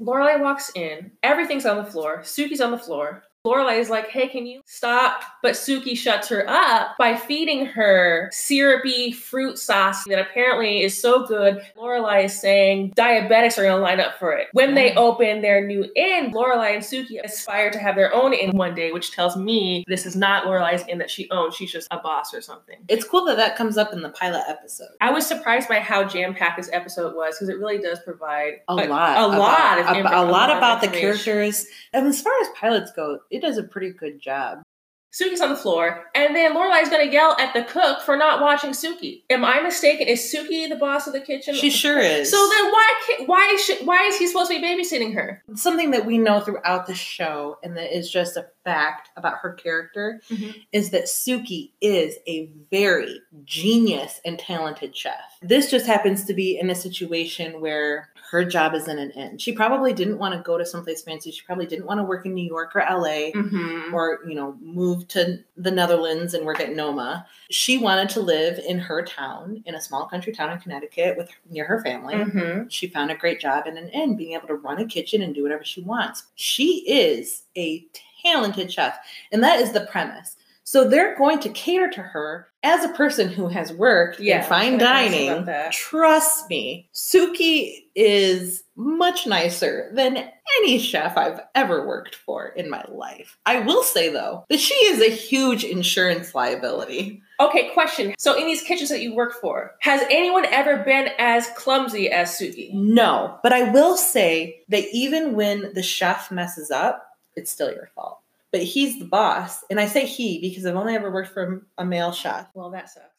Lorelai 0.00 0.40
walks 0.40 0.70
in. 0.74 1.12
Everything's 1.22 1.66
on 1.66 1.76
the 1.76 1.90
floor. 1.90 2.20
Sookie's 2.22 2.60
on 2.60 2.70
the 2.70 2.78
floor. 2.78 3.24
Lorelai 3.48 3.78
is 3.78 3.88
like, 3.90 4.08
"Hey, 4.08 4.28
can 4.28 4.46
you 4.46 4.60
stop?" 4.66 5.22
But 5.42 5.52
Sookie 5.54 5.96
shuts 5.96 6.28
her 6.28 6.44
up 6.48 6.96
by 6.98 7.16
feeding 7.16 7.64
her 7.66 8.28
syrupy 8.32 9.12
fruit 9.12 9.58
sauce 9.58 10.04
that 10.04 10.18
apparently 10.18 10.82
is 10.82 11.00
so 11.00 11.26
good. 11.26 11.62
Lorelai 11.76 12.24
is 12.24 12.38
saying 12.40 12.92
diabetics 12.96 13.56
are 13.58 13.62
going 13.62 13.76
to 13.76 13.82
line 13.82 14.00
up 14.00 14.18
for 14.18 14.32
it. 14.32 14.48
When 14.52 14.74
they 14.74 14.94
open 14.96 15.40
their 15.42 15.64
new 15.66 15.86
inn, 15.96 16.32
Lorelai 16.32 16.74
and 16.74 16.82
Sookie 16.82 17.22
aspire 17.24 17.70
to 17.70 17.78
have 17.78 17.94
their 17.96 18.12
own 18.14 18.32
inn 18.34 18.56
one 18.56 18.74
day, 18.74 18.92
which 18.92 19.12
tells 19.12 19.36
me 19.36 19.84
this 19.88 20.04
is 20.06 20.16
not 20.16 20.44
Lorelai's 20.44 20.84
inn 20.88 20.98
that 20.98 21.10
she 21.10 21.30
owns. 21.30 21.54
She's 21.54 21.72
just 21.72 21.88
a 21.90 21.98
boss 21.98 22.34
or 22.34 22.40
something. 22.40 22.76
It's 22.88 23.04
cool 23.04 23.24
that 23.26 23.36
that 23.36 23.56
comes 23.56 23.78
up 23.78 23.92
in 23.92 24.02
the 24.02 24.10
pilot 24.10 24.42
episode. 24.48 24.88
I 25.00 25.10
was 25.10 25.26
surprised 25.26 25.68
by 25.68 25.80
how 25.80 26.04
jam 26.04 26.34
packed 26.34 26.56
this 26.58 26.70
episode 26.72 27.14
was 27.14 27.36
because 27.36 27.48
it 27.48 27.58
really 27.58 27.78
does 27.78 28.00
provide 28.00 28.54
A 28.68 28.74
lot, 28.74 28.84
a 28.84 29.26
about- 29.26 29.38
lot 29.38 29.78
of 29.78 29.86
ab- 29.86 29.96
inf- 29.96 30.10
a 30.12 30.22
lot 30.24 30.50
about 30.56 30.80
the 30.80 30.88
characters. 30.88 31.66
And 31.92 32.06
as 32.06 32.20
far 32.20 32.32
as 32.42 32.48
pilots 32.56 32.90
go, 32.94 33.20
it 33.30 33.37
does 33.40 33.58
a 33.58 33.62
pretty 33.62 33.90
good 33.90 34.20
job. 34.20 34.62
Sookie's 35.10 35.40
on 35.40 35.48
the 35.48 35.56
floor, 35.56 36.04
and 36.14 36.36
then 36.36 36.52
Lorelai's 36.54 36.90
gonna 36.90 37.10
yell 37.10 37.34
at 37.40 37.54
the 37.54 37.62
cook 37.64 38.02
for 38.02 38.14
not 38.14 38.42
watching 38.42 38.70
Sookie. 38.72 39.22
Am 39.30 39.42
I 39.42 39.60
mistaken? 39.62 40.06
Is 40.06 40.20
Sookie 40.20 40.68
the 40.68 40.76
boss 40.76 41.06
of 41.06 41.14
the 41.14 41.20
kitchen? 41.20 41.54
She 41.54 41.70
sure 41.70 41.98
is. 41.98 42.30
So 42.30 42.36
then 42.36 42.70
why 42.70 42.94
ca- 43.06 43.24
why 43.24 43.50
is 43.54 43.64
she, 43.64 43.82
why 43.86 44.02
is 44.04 44.18
he 44.18 44.26
supposed 44.26 44.50
to 44.50 44.60
be 44.60 44.64
babysitting 44.66 45.14
her? 45.14 45.42
something 45.54 45.92
that 45.92 46.04
we 46.04 46.18
know 46.18 46.40
throughout 46.40 46.86
the 46.86 46.94
show, 46.94 47.58
and 47.64 47.74
that 47.78 47.96
is 47.96 48.10
just 48.10 48.36
a 48.36 48.48
fact 48.64 49.08
about 49.16 49.38
her 49.38 49.54
character, 49.54 50.20
Mhm. 50.30 50.54
is 50.72 50.90
that 50.90 51.04
Sookie 51.04 51.70
is 51.80 52.16
a 52.28 52.50
very 52.70 53.18
genius 53.44 54.20
and 54.26 54.38
talented 54.38 54.94
chef. 54.94 55.14
This 55.40 55.70
just 55.70 55.86
happens 55.86 56.26
to 56.26 56.34
be 56.34 56.58
in 56.58 56.68
a 56.68 56.74
situation 56.74 57.62
where 57.62 58.10
her 58.30 58.44
job 58.44 58.74
is 58.74 58.88
in 58.88 58.98
an 58.98 59.10
inn. 59.12 59.38
She 59.38 59.52
probably 59.52 59.92
didn't 59.92 60.18
want 60.18 60.34
to 60.34 60.40
go 60.40 60.58
to 60.58 60.66
someplace 60.66 61.02
fancy. 61.02 61.30
She 61.30 61.42
probably 61.46 61.66
didn't 61.66 61.86
want 61.86 61.98
to 61.98 62.04
work 62.04 62.26
in 62.26 62.34
New 62.34 62.46
York 62.46 62.76
or 62.76 62.80
LA. 62.80 63.30
Mm-hmm. 63.34 63.94
or 63.94 64.20
you 64.26 64.34
know 64.34 64.56
move 64.60 65.08
to 65.08 65.38
the 65.56 65.70
netherlands 65.70 66.34
and 66.34 66.44
work 66.46 66.60
at 66.60 66.74
noma 66.74 67.26
she 67.50 67.78
wanted 67.78 68.08
to 68.10 68.20
live 68.20 68.58
in 68.58 68.78
her 68.78 69.02
town 69.02 69.62
in 69.66 69.74
a 69.74 69.80
small 69.80 70.06
country 70.06 70.32
town 70.32 70.50
in 70.52 70.58
connecticut 70.60 71.16
with 71.16 71.30
near 71.50 71.64
her 71.64 71.80
family 71.82 72.14
Mm-hmm. 72.14 72.68
she 72.68 72.86
found 72.88 73.10
a 73.10 73.16
great 73.16 73.40
job 73.40 73.66
in 73.66 73.76
an 73.76 73.88
inn 73.88 74.16
being 74.16 74.32
able 74.34 74.48
to 74.48 74.54
run 74.54 74.78
a 74.78 74.86
kitchen 74.86 75.22
and 75.22 75.34
do 75.34 75.42
whatever 75.42 75.64
she 75.64 75.80
wants 75.82 76.24
she 76.34 76.84
is 76.88 77.42
a 77.56 77.84
talented 78.22 78.72
chef 78.72 78.98
and 79.32 79.42
that 79.42 79.60
is 79.60 79.72
the 79.72 79.86
premise 79.86 80.36
so 80.68 80.86
they're 80.86 81.16
going 81.16 81.38
to 81.40 81.48
cater 81.48 81.88
to 81.88 82.02
her 82.02 82.48
as 82.62 82.84
a 82.84 82.90
person 82.90 83.30
who 83.30 83.48
has 83.48 83.72
worked 83.72 84.20
Yeah, 84.20 84.42
in 84.42 84.48
fine 84.50 84.68
I 84.68 84.72
was 84.74 84.82
gonna 84.82 84.90
ask 84.90 85.46
dining. 85.46 85.70
Trust 85.72 86.50
me, 86.50 86.90
Sookie 86.94 87.84
is 87.94 88.64
much 88.76 89.26
nicer 89.26 89.90
than 89.94 90.30
any 90.58 90.78
chef 90.78 91.16
I've 91.16 91.40
ever 91.54 91.86
worked 91.86 92.16
for 92.16 92.48
in 92.48 92.68
my 92.68 92.84
life. 92.86 93.38
I 93.46 93.60
will 93.60 93.82
say 93.82 94.10
though 94.10 94.44
that 94.50 94.60
she 94.60 94.74
is 94.74 95.00
a 95.00 95.08
huge 95.10 95.64
insurance 95.64 96.34
liability. 96.34 97.22
Okay, 97.40 97.70
question. 97.70 98.14
So 98.18 98.38
in 98.38 98.44
these 98.46 98.60
kitchens 98.60 98.90
that 98.90 99.00
you 99.00 99.14
work 99.14 99.40
for, 99.40 99.74
has 99.80 100.02
anyone 100.10 100.44
ever 100.44 100.84
been 100.84 101.08
as 101.18 101.48
clumsy 101.56 102.10
as 102.10 102.38
Sookie? 102.38 102.74
No, 102.74 103.38
but 103.42 103.54
I 103.54 103.70
will 103.70 103.96
say 103.96 104.60
that 104.68 104.84
even 104.92 105.34
when 105.34 105.72
the 105.72 105.82
chef 105.82 106.30
messes 106.30 106.70
up, 106.70 107.06
it's 107.36 107.50
still 107.50 107.72
your 107.72 107.88
fault. 107.94 108.20
But 108.50 108.62
he's 108.62 108.98
the 108.98 109.04
boss, 109.04 109.62
and 109.70 109.78
I 109.78 109.86
say 109.86 110.06
he 110.06 110.40
because 110.40 110.64
I've 110.64 110.76
only 110.76 110.94
ever 110.94 111.10
worked 111.10 111.32
for 111.32 111.66
a 111.76 111.84
male 111.84 112.12
chef. 112.12 112.48
Well, 112.54 112.70
that 112.70 112.88
sucks. 112.88 113.18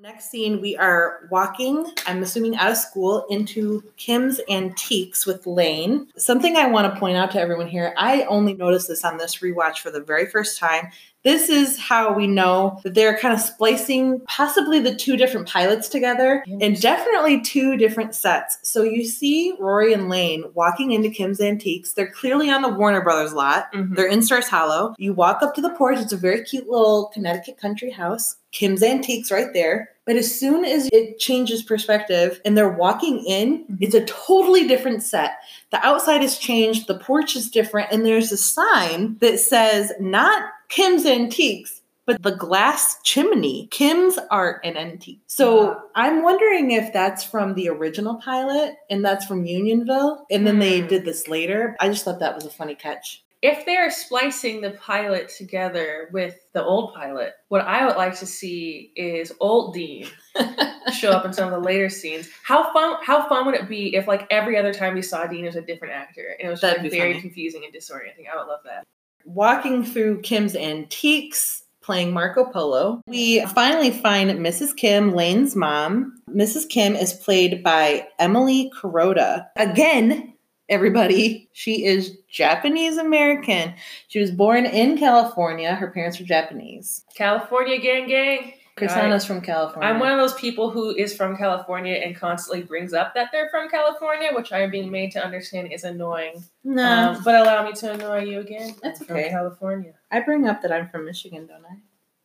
Next 0.00 0.30
scene, 0.30 0.60
we 0.60 0.76
are 0.78 1.28
walking, 1.30 1.86
I'm 2.08 2.24
assuming 2.24 2.56
out 2.56 2.72
of 2.72 2.76
school, 2.76 3.24
into 3.30 3.84
Kim's 3.96 4.40
Antiques 4.48 5.26
with 5.26 5.46
Lane. 5.46 6.08
Something 6.16 6.56
I 6.56 6.66
want 6.66 6.92
to 6.92 6.98
point 6.98 7.16
out 7.16 7.30
to 7.32 7.40
everyone 7.40 7.68
here 7.68 7.94
I 7.96 8.22
only 8.24 8.54
noticed 8.54 8.88
this 8.88 9.04
on 9.04 9.18
this 9.18 9.36
rewatch 9.36 9.78
for 9.78 9.92
the 9.92 10.00
very 10.00 10.26
first 10.26 10.58
time. 10.58 10.88
This 11.24 11.48
is 11.48 11.78
how 11.78 12.12
we 12.12 12.26
know 12.26 12.80
that 12.82 12.94
they're 12.94 13.16
kind 13.18 13.32
of 13.32 13.40
splicing 13.40 14.20
possibly 14.26 14.80
the 14.80 14.94
two 14.94 15.16
different 15.16 15.48
pilots 15.48 15.88
together 15.88 16.44
and 16.60 16.80
definitely 16.80 17.40
two 17.40 17.76
different 17.76 18.14
sets. 18.14 18.58
So 18.62 18.82
you 18.82 19.04
see 19.04 19.54
Rory 19.60 19.92
and 19.92 20.08
Lane 20.08 20.44
walking 20.54 20.90
into 20.90 21.10
Kim's 21.10 21.40
Antiques. 21.40 21.92
They're 21.92 22.10
clearly 22.10 22.50
on 22.50 22.62
the 22.62 22.68
Warner 22.68 23.02
Brothers 23.02 23.32
lot. 23.32 23.72
Mhm. 23.72 23.94
They're 23.94 24.06
in 24.06 24.22
Stars 24.22 24.48
Hollow. 24.48 24.94
You 24.98 25.12
walk 25.12 25.42
up 25.42 25.54
to 25.54 25.60
the 25.60 25.70
porch. 25.70 25.98
It's 25.98 26.12
a 26.12 26.16
very 26.16 26.42
cute 26.42 26.68
little 26.68 27.10
Connecticut 27.14 27.56
country 27.56 27.90
house. 27.90 28.36
Kim's 28.50 28.82
Antiques 28.82 29.30
right 29.30 29.52
there. 29.54 29.90
But 30.04 30.16
as 30.16 30.38
soon 30.38 30.64
as 30.64 30.88
it 30.92 31.20
changes 31.20 31.62
perspective 31.62 32.40
and 32.44 32.58
they're 32.58 32.68
walking 32.68 33.24
in, 33.24 33.64
Mhm. 33.70 33.78
it's 33.80 33.94
a 33.94 34.04
totally 34.04 34.66
different 34.66 35.02
set. 35.04 35.34
The 35.70 35.84
outside 35.86 36.22
has 36.22 36.36
changed, 36.36 36.88
the 36.88 36.98
porch 36.98 37.36
is 37.36 37.48
different, 37.48 37.88
and 37.92 38.04
there's 38.04 38.32
a 38.32 38.36
sign 38.36 39.16
that 39.20 39.38
says 39.38 39.92
not 40.00 40.42
Kim's 40.72 41.04
Antiques, 41.04 41.82
but 42.06 42.22
the 42.22 42.34
glass 42.34 42.96
chimney, 43.04 43.68
Kim's 43.70 44.18
Art 44.30 44.62
and 44.64 44.78
Antique. 44.78 45.20
So 45.26 45.66
Wow. 45.66 45.82
I'm 45.94 46.22
wondering 46.22 46.70
if 46.70 46.94
that's 46.94 47.22
from 47.22 47.52
the 47.54 47.68
original 47.68 48.14
pilot 48.16 48.76
and 48.88 49.04
that's 49.04 49.26
from 49.26 49.44
Unionville, 49.44 50.24
and 50.30 50.46
then 50.46 50.58
they 50.60 50.80
Hmm. 50.80 50.86
did 50.86 51.04
this 51.04 51.28
later. 51.28 51.76
I 51.78 51.88
just 51.88 52.06
thought 52.06 52.20
that 52.20 52.34
was 52.34 52.46
a 52.46 52.50
funny 52.50 52.74
catch. 52.74 53.22
If 53.42 53.66
they're 53.66 53.90
splicing 53.90 54.62
the 54.62 54.70
pilot 54.70 55.28
together 55.28 56.08
with 56.10 56.36
the 56.54 56.64
old 56.64 56.94
pilot, 56.94 57.34
what 57.48 57.66
I 57.66 57.84
would 57.84 57.96
like 57.96 58.16
to 58.20 58.26
see 58.26 58.92
is 58.96 59.30
old 59.40 59.74
Dean 59.74 60.06
show 60.94 61.10
up 61.10 61.26
in 61.26 61.34
some 61.34 61.52
of 61.52 61.60
the 61.60 61.66
later 61.68 61.90
scenes. 61.90 62.30
How 62.44 62.72
fun 62.72 62.96
how 63.02 63.28
fun 63.28 63.44
would 63.44 63.56
it 63.56 63.68
be 63.68 63.94
if 63.94 64.06
like 64.08 64.26
every 64.30 64.56
other 64.56 64.72
time 64.72 64.94
we 64.94 65.02
saw 65.02 65.26
Dean 65.26 65.44
it 65.44 65.48
was 65.48 65.56
a 65.56 65.60
different 65.60 65.92
actor 65.92 66.34
and 66.38 66.46
it 66.48 66.50
was 66.50 66.60
just, 66.62 66.78
like, 66.78 66.90
very 66.90 67.12
funny. 67.12 67.20
confusing 67.20 67.62
and 67.66 67.74
disorienting. 67.74 68.24
I 68.32 68.36
would 68.38 68.46
love 68.46 68.60
that. 68.64 68.84
Walking 69.24 69.84
through 69.84 70.22
Kim's 70.22 70.54
antiques, 70.56 71.62
playing 71.82 72.12
Marco 72.12 72.44
Polo, 72.44 73.02
we 73.06 73.44
finally 73.46 73.90
find 73.90 74.30
Mrs. 74.30 74.76
Kim, 74.76 75.14
Lane's 75.14 75.56
mom. 75.56 76.20
Mrs. 76.30 76.68
Kim 76.68 76.94
is 76.94 77.12
played 77.12 77.62
by 77.62 78.06
Emily 78.18 78.70
Kuroda. 78.80 79.48
Again, 79.56 80.32
everybody, 80.68 81.48
she 81.52 81.84
is 81.84 82.16
Japanese 82.30 82.96
American. 82.96 83.74
She 84.08 84.20
was 84.20 84.30
born 84.30 84.64
in 84.64 84.96
California. 84.96 85.74
Her 85.74 85.90
parents 85.90 86.18
were 86.18 86.24
Japanese. 86.24 87.04
California 87.14 87.78
gang 87.78 88.08
gang. 88.08 88.54
Chrisana's 88.76 89.24
from 89.26 89.40
California. 89.42 89.88
I'm 89.88 90.00
one 90.00 90.12
of 90.12 90.18
those 90.18 90.34
people 90.34 90.70
who 90.70 90.94
is 90.94 91.14
from 91.14 91.36
California 91.36 91.94
and 91.96 92.16
constantly 92.16 92.62
brings 92.62 92.92
up 92.94 93.14
that 93.14 93.28
they're 93.30 93.48
from 93.50 93.68
California, 93.68 94.30
which 94.32 94.50
I 94.52 94.60
am 94.60 94.70
being 94.70 94.90
made 94.90 95.12
to 95.12 95.22
understand 95.24 95.72
is 95.72 95.84
annoying. 95.84 96.42
no, 96.64 97.12
Um, 97.12 97.22
but 97.24 97.34
allow 97.34 97.64
me 97.64 97.72
to 97.74 97.92
annoy 97.92 98.24
you 98.24 98.40
again. 98.40 98.74
That's 98.82 99.00
I'm 99.00 99.06
from 99.06 99.16
okay. 99.16 99.28
California. 99.28 99.92
I 100.10 100.20
bring 100.20 100.46
up 100.48 100.62
that 100.62 100.72
I'm 100.72 100.88
from 100.88 101.04
Michigan, 101.04 101.46
don't 101.46 101.64
I? 101.64 101.76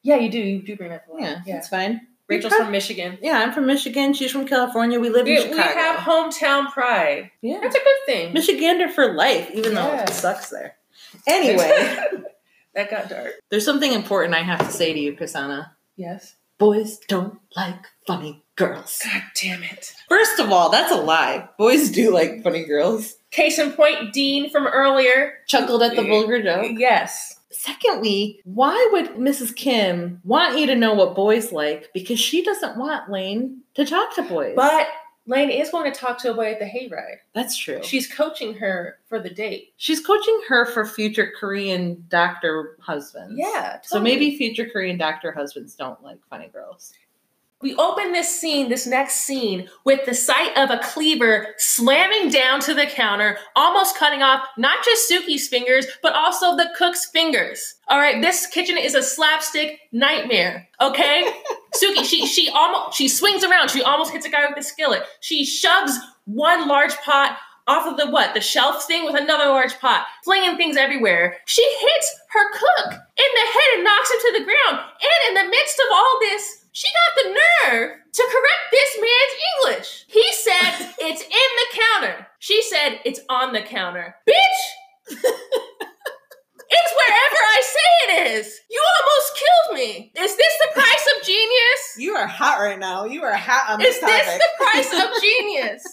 Yeah, 0.03 0.15
you 0.17 0.29
do. 0.31 0.39
You 0.39 0.61
do 0.61 0.75
bring 0.77 0.93
up 0.93 1.03
a 1.09 1.11
lot. 1.11 1.21
Yeah, 1.21 1.41
yeah. 1.45 1.53
that's 1.55 1.67
fine. 1.67 2.07
Rachel's 2.29 2.53
from 2.53 2.71
Michigan. 2.71 3.17
Yeah, 3.21 3.39
I'm 3.39 3.53
from 3.53 3.65
Michigan. 3.65 4.13
She's 4.13 4.31
from 4.31 4.45
California. 4.47 4.99
We 4.99 5.09
live 5.09 5.25
We, 5.25 5.41
in 5.41 5.51
we 5.51 5.57
have 5.57 5.97
hometown 5.99 6.71
pride. 6.71 7.31
yeah, 7.41 7.59
That's 7.61 7.75
a 7.75 7.79
good 7.79 7.97
thing. 8.05 8.33
Michigander 8.33 8.89
for 8.91 9.13
life, 9.13 9.49
even 9.53 9.73
though 9.73 9.93
it 9.95 10.09
sucks 10.09 10.49
there. 10.49 10.75
Anyway, 11.25 11.69
that 12.75 12.89
got 12.89 13.09
dark. 13.09 13.31
there's 13.49 13.63
something 13.65 13.91
important 13.93 14.33
I 14.33 14.41
have 14.43 14.59
to 14.59 14.71
say 14.71 14.91
to 14.93 14.99
you, 14.99 15.13
Kasana. 15.13 15.71
Yes. 15.95 16.35
Boys 16.57 16.97
don't 17.07 17.39
like 17.55 17.85
funny 18.07 18.43
girls. 18.55 18.99
God 19.03 19.21
damn 19.39 19.61
it. 19.61 19.93
First 20.09 20.39
of 20.39 20.51
all, 20.51 20.69
that's 20.71 20.91
a 20.91 20.95
lie. 20.95 21.47
Boys 21.57 21.91
do 21.91 22.11
like 22.11 22.43
funny 22.43 22.65
girls. 22.65 23.13
Case 23.29 23.59
in 23.59 23.73
point, 23.73 24.11
Dean 24.11 24.49
from 24.49 24.65
earlier. 24.65 25.33
Chuckled 25.47 25.83
at 25.83 25.95
the 25.95 26.01
mm. 26.01 26.09
vulgar 26.09 26.41
joke. 26.41 26.71
Yes. 26.77 27.39
Secondly, 27.51 28.39
why 28.43 28.89
would 28.91 29.15
Mrs. 29.15 29.55
Kim 29.55 30.19
want 30.23 30.57
you 30.57 30.65
to 30.65 30.75
know 30.75 30.93
what 30.93 31.15
boys 31.15 31.51
like? 31.51 31.89
Because 31.93 32.19
she 32.19 32.43
doesn't 32.43 32.77
want 32.77 33.11
Lane 33.11 33.61
to 33.75 33.85
talk 33.85 34.15
to 34.15 34.23
boys. 34.23 34.53
But 34.55 34.87
Lane 35.27 35.49
is 35.49 35.69
going 35.69 35.91
to 35.91 35.97
talk 35.97 36.17
to 36.19 36.31
a 36.31 36.33
boy 36.33 36.53
at 36.53 36.59
the 36.59 36.65
hayride. 36.65 37.17
that's 37.33 37.55
true. 37.57 37.81
She's 37.83 38.11
coaching 38.11 38.53
her 38.55 38.97
for 39.07 39.19
the 39.19 39.29
date. 39.29 39.73
She's 39.77 39.99
coaching 39.99 40.41
her 40.47 40.65
for 40.65 40.85
future 40.85 41.31
Korean 41.37 42.05
doctor 42.09 42.77
husbands. 42.79 43.35
Yeah. 43.37 43.63
Totally. 43.63 43.79
So 43.83 43.99
maybe 43.99 44.37
future 44.37 44.65
Korean 44.69 44.97
doctor 44.97 45.31
husbands 45.31 45.75
don't 45.75 46.01
like 46.01 46.17
funny 46.29 46.47
girls. 46.47 46.93
We 47.59 47.73
open 47.77 48.11
this 48.11 48.39
scene, 48.39 48.69
this 48.69 48.85
next 48.85 49.15
scene, 49.21 49.67
with 49.83 50.05
the 50.05 50.13
sight 50.13 50.55
of 50.55 50.69
a 50.69 50.77
cleaver 50.77 51.55
slamming 51.57 52.29
down 52.29 52.59
to 52.61 52.75
the 52.75 52.85
counter, 52.85 53.39
almost 53.55 53.97
cutting 53.97 54.21
off 54.21 54.47
not 54.59 54.85
just 54.85 55.09
Sookie's 55.09 55.47
fingers, 55.47 55.87
but 56.03 56.13
also 56.13 56.55
the 56.55 56.69
cook's 56.77 57.09
fingers. 57.09 57.73
All 57.87 57.97
right, 57.97 58.21
this 58.21 58.45
kitchen 58.45 58.77
is 58.77 58.93
a 58.93 59.01
slapstick 59.01 59.79
nightmare. 59.91 60.67
Okay, 60.79 61.31
Sookie, 61.75 62.05
she 62.05 62.27
she 62.27 62.47
almost 62.49 62.95
she 62.95 63.07
swings 63.07 63.43
around, 63.43 63.71
she 63.71 63.81
almost 63.81 64.11
hits 64.11 64.27
a 64.27 64.29
guy 64.29 64.47
with 64.47 64.59
a 64.59 64.63
skillet. 64.63 65.01
She 65.21 65.43
shoves 65.43 65.97
one 66.25 66.67
large 66.67 66.95
pot 66.97 67.39
off 67.65 67.87
of 67.87 67.97
the 67.97 68.11
what 68.11 68.35
the 68.35 68.41
shelf 68.41 68.85
thing 68.85 69.03
with 69.03 69.15
another 69.15 69.45
large 69.45 69.77
pot, 69.79 70.05
flinging 70.23 70.57
things 70.57 70.77
everywhere. 70.77 71.37
She 71.45 71.63
hits 71.63 72.19
her 72.29 72.51
cook 72.51 72.93
in 72.93 73.31
the 73.33 73.51
head 73.51 73.69
and 73.75 73.83
knocks 73.83 74.11
him 74.11 74.19
to 74.19 74.39
the 74.39 74.45
ground. 74.45 74.85
And 75.01 75.37
in 75.37 75.43
the 75.43 75.49
midst 75.49 75.79
of 75.79 75.91
all 75.91 76.19
this, 76.21 76.65
she 76.77 76.87
got 76.93 77.23
the 77.23 77.29
nerve 77.33 77.89
to 78.13 78.23
correct 78.29 78.65
this 78.71 78.99
man's 79.01 79.35
English. 79.49 80.05
He 80.09 80.31
said 80.31 80.93
it's 80.99 81.23
in 81.23 81.29
the 81.31 81.81
counter. 81.81 82.27
She 82.37 82.61
said 82.61 82.99
it's 83.03 83.19
on 83.29 83.51
the 83.53 83.63
counter. 83.63 84.13
Bitch! 84.29 84.61
it's 85.09 86.93
wherever 86.93 87.39
I 87.49 87.61
say 87.63 87.89
it 88.03 88.31
is. 88.37 88.59
You 88.69 88.83
almost 88.99 89.41
killed 89.41 89.79
me. 89.79 90.11
Is 90.19 90.37
this 90.37 90.53
the 90.61 90.73
price 90.79 91.07
of 91.17 91.25
genius? 91.25 91.95
You 91.97 92.13
are 92.13 92.27
hot 92.27 92.59
right 92.59 92.77
now. 92.77 93.05
You 93.05 93.23
are 93.23 93.33
hot 93.33 93.71
on 93.73 93.79
this 93.79 93.99
topic. 93.99 94.15
Is 94.19 94.25
this 94.27 94.37
the 94.37 94.63
price 94.63 94.93
of 95.03 95.21
genius? 95.21 95.83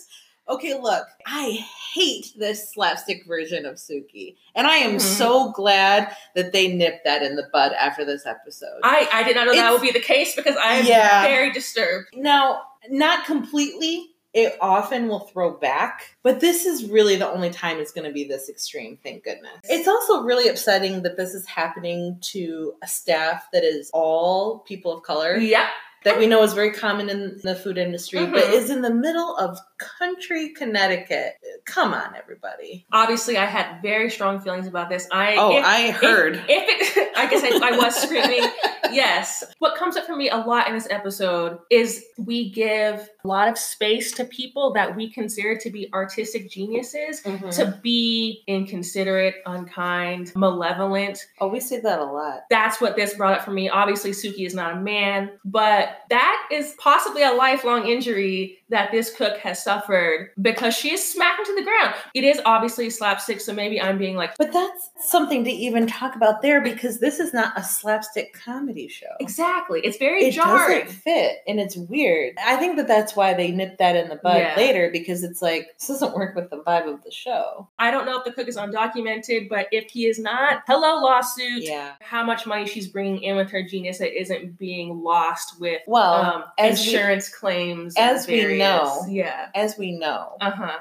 Okay, 0.51 0.79
look, 0.79 1.07
I 1.27 1.67
hate 1.95 2.33
this 2.37 2.71
slapstick 2.73 3.25
version 3.27 3.65
of 3.67 3.77
Sookie. 3.77 4.37
And 4.55 4.67
I 4.67 4.77
am 4.79 4.97
Mhm. 4.97 5.01
so 5.01 5.53
glad 5.53 6.15
that 6.35 6.53
they 6.53 6.69
nipped 6.69 7.05
that 7.05 7.23
in 7.23 7.37
the 7.37 7.49
bud 7.53 7.73
after 7.73 8.05
this 8.05 8.27
episode. 8.27 8.81
I, 8.83 9.09
I 9.13 9.23
did 9.23 9.37
not 9.37 9.47
know 9.47 9.55
that 9.55 9.73
would 9.73 9.81
be 9.83 9.93
the 9.93 10.01
case 10.01 10.35
because 10.35 10.57
I 10.57 10.75
am 10.77 10.87
Yeah. 10.87 11.23
very 11.23 11.53
disturbed. 11.53 12.09
now, 12.17 12.63
not 12.89 13.25
completely. 13.27 14.11
It 14.33 14.57
often 14.61 15.07
will 15.07 15.21
throw 15.21 15.53
back, 15.53 16.17
but 16.25 16.41
this 16.41 16.67
is 16.67 16.87
really 16.91 17.15
the 17.15 17.31
only 17.31 17.51
time 17.51 17.79
it's 17.79 17.93
going 17.93 18.07
to 18.09 18.13
be 18.13 18.25
this 18.25 18.49
extreme, 18.49 18.99
thank 19.01 19.23
goodness. 19.23 19.53
It's 19.69 19.87
also 19.87 20.23
really 20.23 20.49
upsetting 20.49 21.03
that 21.03 21.17
this 21.17 21.35
is 21.35 21.47
happening 21.47 22.19
to 22.33 22.75
a 22.83 22.89
staff 22.89 23.47
that 23.53 23.63
is 23.63 23.91
all 23.95 24.59
people 24.67 24.91
of 24.93 25.05
color. 25.05 25.37
Yep. 25.37 25.67
That 26.05 26.19
we 26.19 26.27
know 26.27 26.43
is 26.43 26.53
very 26.53 26.71
common 26.73 27.09
in 27.11 27.41
the 27.43 27.55
food 27.55 27.79
industry, 27.79 28.25
but 28.27 28.45
Mhm. 28.45 28.53
is 28.53 28.71
in 28.71 28.83
the 28.83 28.93
middle 28.93 29.37
of 29.37 29.59
country 29.79 30.51
Connecticut. 30.51 31.35
Come 31.65 31.93
on, 31.95 32.15
everybody. 32.17 32.87
Obviously, 32.93 33.37
I 33.39 33.47
had 33.47 33.81
very 33.83 34.11
strong 34.11 34.41
feelings 34.41 34.67
about 34.67 34.89
this. 34.91 35.09
I 35.11 35.37
Oh, 35.37 35.57
if- 35.59 35.65
I 35.65 35.91
heard. 35.91 36.37
If, 36.37 36.45
if 36.49 36.97
it, 36.99 37.13
I 37.17 37.27
guess 37.27 37.43
I, 37.43 37.69
I 37.73 37.77
was 37.77 37.95
screaming. 37.97 38.43
Yes. 38.95 39.45
What 39.59 39.77
comes 39.77 39.97
up 39.97 40.05
for 40.07 40.17
me 40.17 40.29
a 40.31 40.37
lot 40.37 40.69
in 40.69 40.75
this 40.75 40.87
episode 40.91 41.59
is 41.71 42.05
we 42.19 42.51
give 42.51 43.09
a 43.25 43.29
lot 43.29 43.49
of 43.49 43.57
space 43.59 44.13
to 44.13 44.25
people 44.25 44.73
that 44.75 44.95
we 44.95 45.11
consider 45.11 45.57
to 45.57 45.71
be 45.71 45.89
artistic 45.95 46.51
geniuses 46.51 47.23
Mhm. 47.23 47.55
to 47.57 47.79
be 47.83 48.43
inconsiderate, 48.47 49.37
unkind, 49.47 50.33
malevolent. 50.37 51.19
oh, 51.41 51.49
we 51.49 51.61
say 51.61 51.81
that 51.81 51.99
a 51.99 52.05
lot. 52.05 52.45
That's 52.51 52.81
what 52.81 52.97
this 52.97 53.15
brought 53.15 53.39
up 53.39 53.45
for 53.45 53.51
me. 53.51 53.69
Obviously, 53.69 54.11
Sookie 54.13 54.47
is 54.47 54.55
not 54.55 54.75
a 54.75 54.81
man, 54.81 55.31
but 55.45 55.99
that 56.11 56.47
is 56.51 56.75
possibly 56.79 57.23
a 57.23 57.33
lifelong 57.33 57.87
injury 57.87 58.59
that 58.71 58.91
this 58.91 59.15
cook 59.15 59.37
has 59.39 59.63
suffered 59.63 60.31
because 60.41 60.75
she 60.75 60.93
is 60.93 61.05
smacking 61.13 61.45
to 61.45 61.55
the 61.55 61.63
ground. 61.63 61.95
It 62.15 62.25
is 62.25 62.41
obviously 62.45 62.91
slapstick, 62.91 63.41
so 63.41 63.53
maybe 63.53 63.81
I'm 63.81 63.99
being 63.99 64.17
like, 64.17 64.37
But 64.39 64.53
that's 64.53 64.91
something 65.01 65.45
to 65.45 65.51
even 65.51 65.87
talk 65.87 66.17
about 66.17 66.43
there 66.43 66.61
because 66.61 66.99
this 66.99 67.21
is 67.21 67.33
not 67.33 67.53
a 67.57 67.63
slapstick 67.63 68.35
comedy 68.35 68.84
show. 68.89 69.07
exactly. 69.21 69.81
It's 69.83 69.97
very 69.99 70.25
It 70.25 70.33
jarring. 70.33 70.81
doesn't 70.85 70.97
fit 71.01 71.39
and 71.47 71.59
it's 71.61 71.77
weird. 71.77 72.35
I 72.45 72.57
think 72.57 72.77
that 72.77 72.89
that's 72.89 73.15
why 73.17 73.35
they 73.35 73.51
nipped 73.51 73.79
that 73.79 73.97
in 73.97 74.09
the 74.09 74.17
bud 74.17 74.39
Yeah. 74.39 74.55
later 74.57 74.91
because 74.93 75.23
it's 75.23 75.41
like, 75.43 75.69
this 75.79 75.89
doesn't 75.89 76.15
work 76.15 76.35
with 76.35 76.51
the 76.51 76.59
vibe 76.59 76.93
of 76.93 77.03
the 77.03 77.11
show. 77.11 77.69
I 77.79 77.91
don't 77.91 78.07
know 78.07 78.19
if 78.19 78.25
the 78.25 78.33
cook 78.33 78.49
is 78.49 78.57
undocumented, 78.57 79.49
but 79.49 79.69
if 79.73 79.91
he 79.91 80.07
is 80.07 80.19
not, 80.19 80.63
hello 80.67 81.03
lawsuit. 81.03 81.63
Yeah. 81.63 81.93
How 82.01 82.25
much 82.25 82.47
money 82.47 82.67
she's 82.67 82.89
bringing 82.89 83.23
in 83.23 83.37
with 83.37 83.51
her 83.51 83.63
genius 83.63 83.99
that 83.99 84.19
isn't 84.19 84.59
being 84.59 85.03
lost 85.03 85.61
with 85.61 85.81
Well, 85.87 86.15
um, 86.15 86.45
as 86.59 86.81
we- 86.81 86.95
insurance 86.95 87.29
claims. 87.29 87.95
as 87.97 88.27
we 88.27 88.59
know. 88.59 89.05
yeah. 89.09 89.49
as 89.55 89.77
we 89.79 89.93
know, 89.99 90.37
Uh 90.41 90.51
huh. 90.51 90.79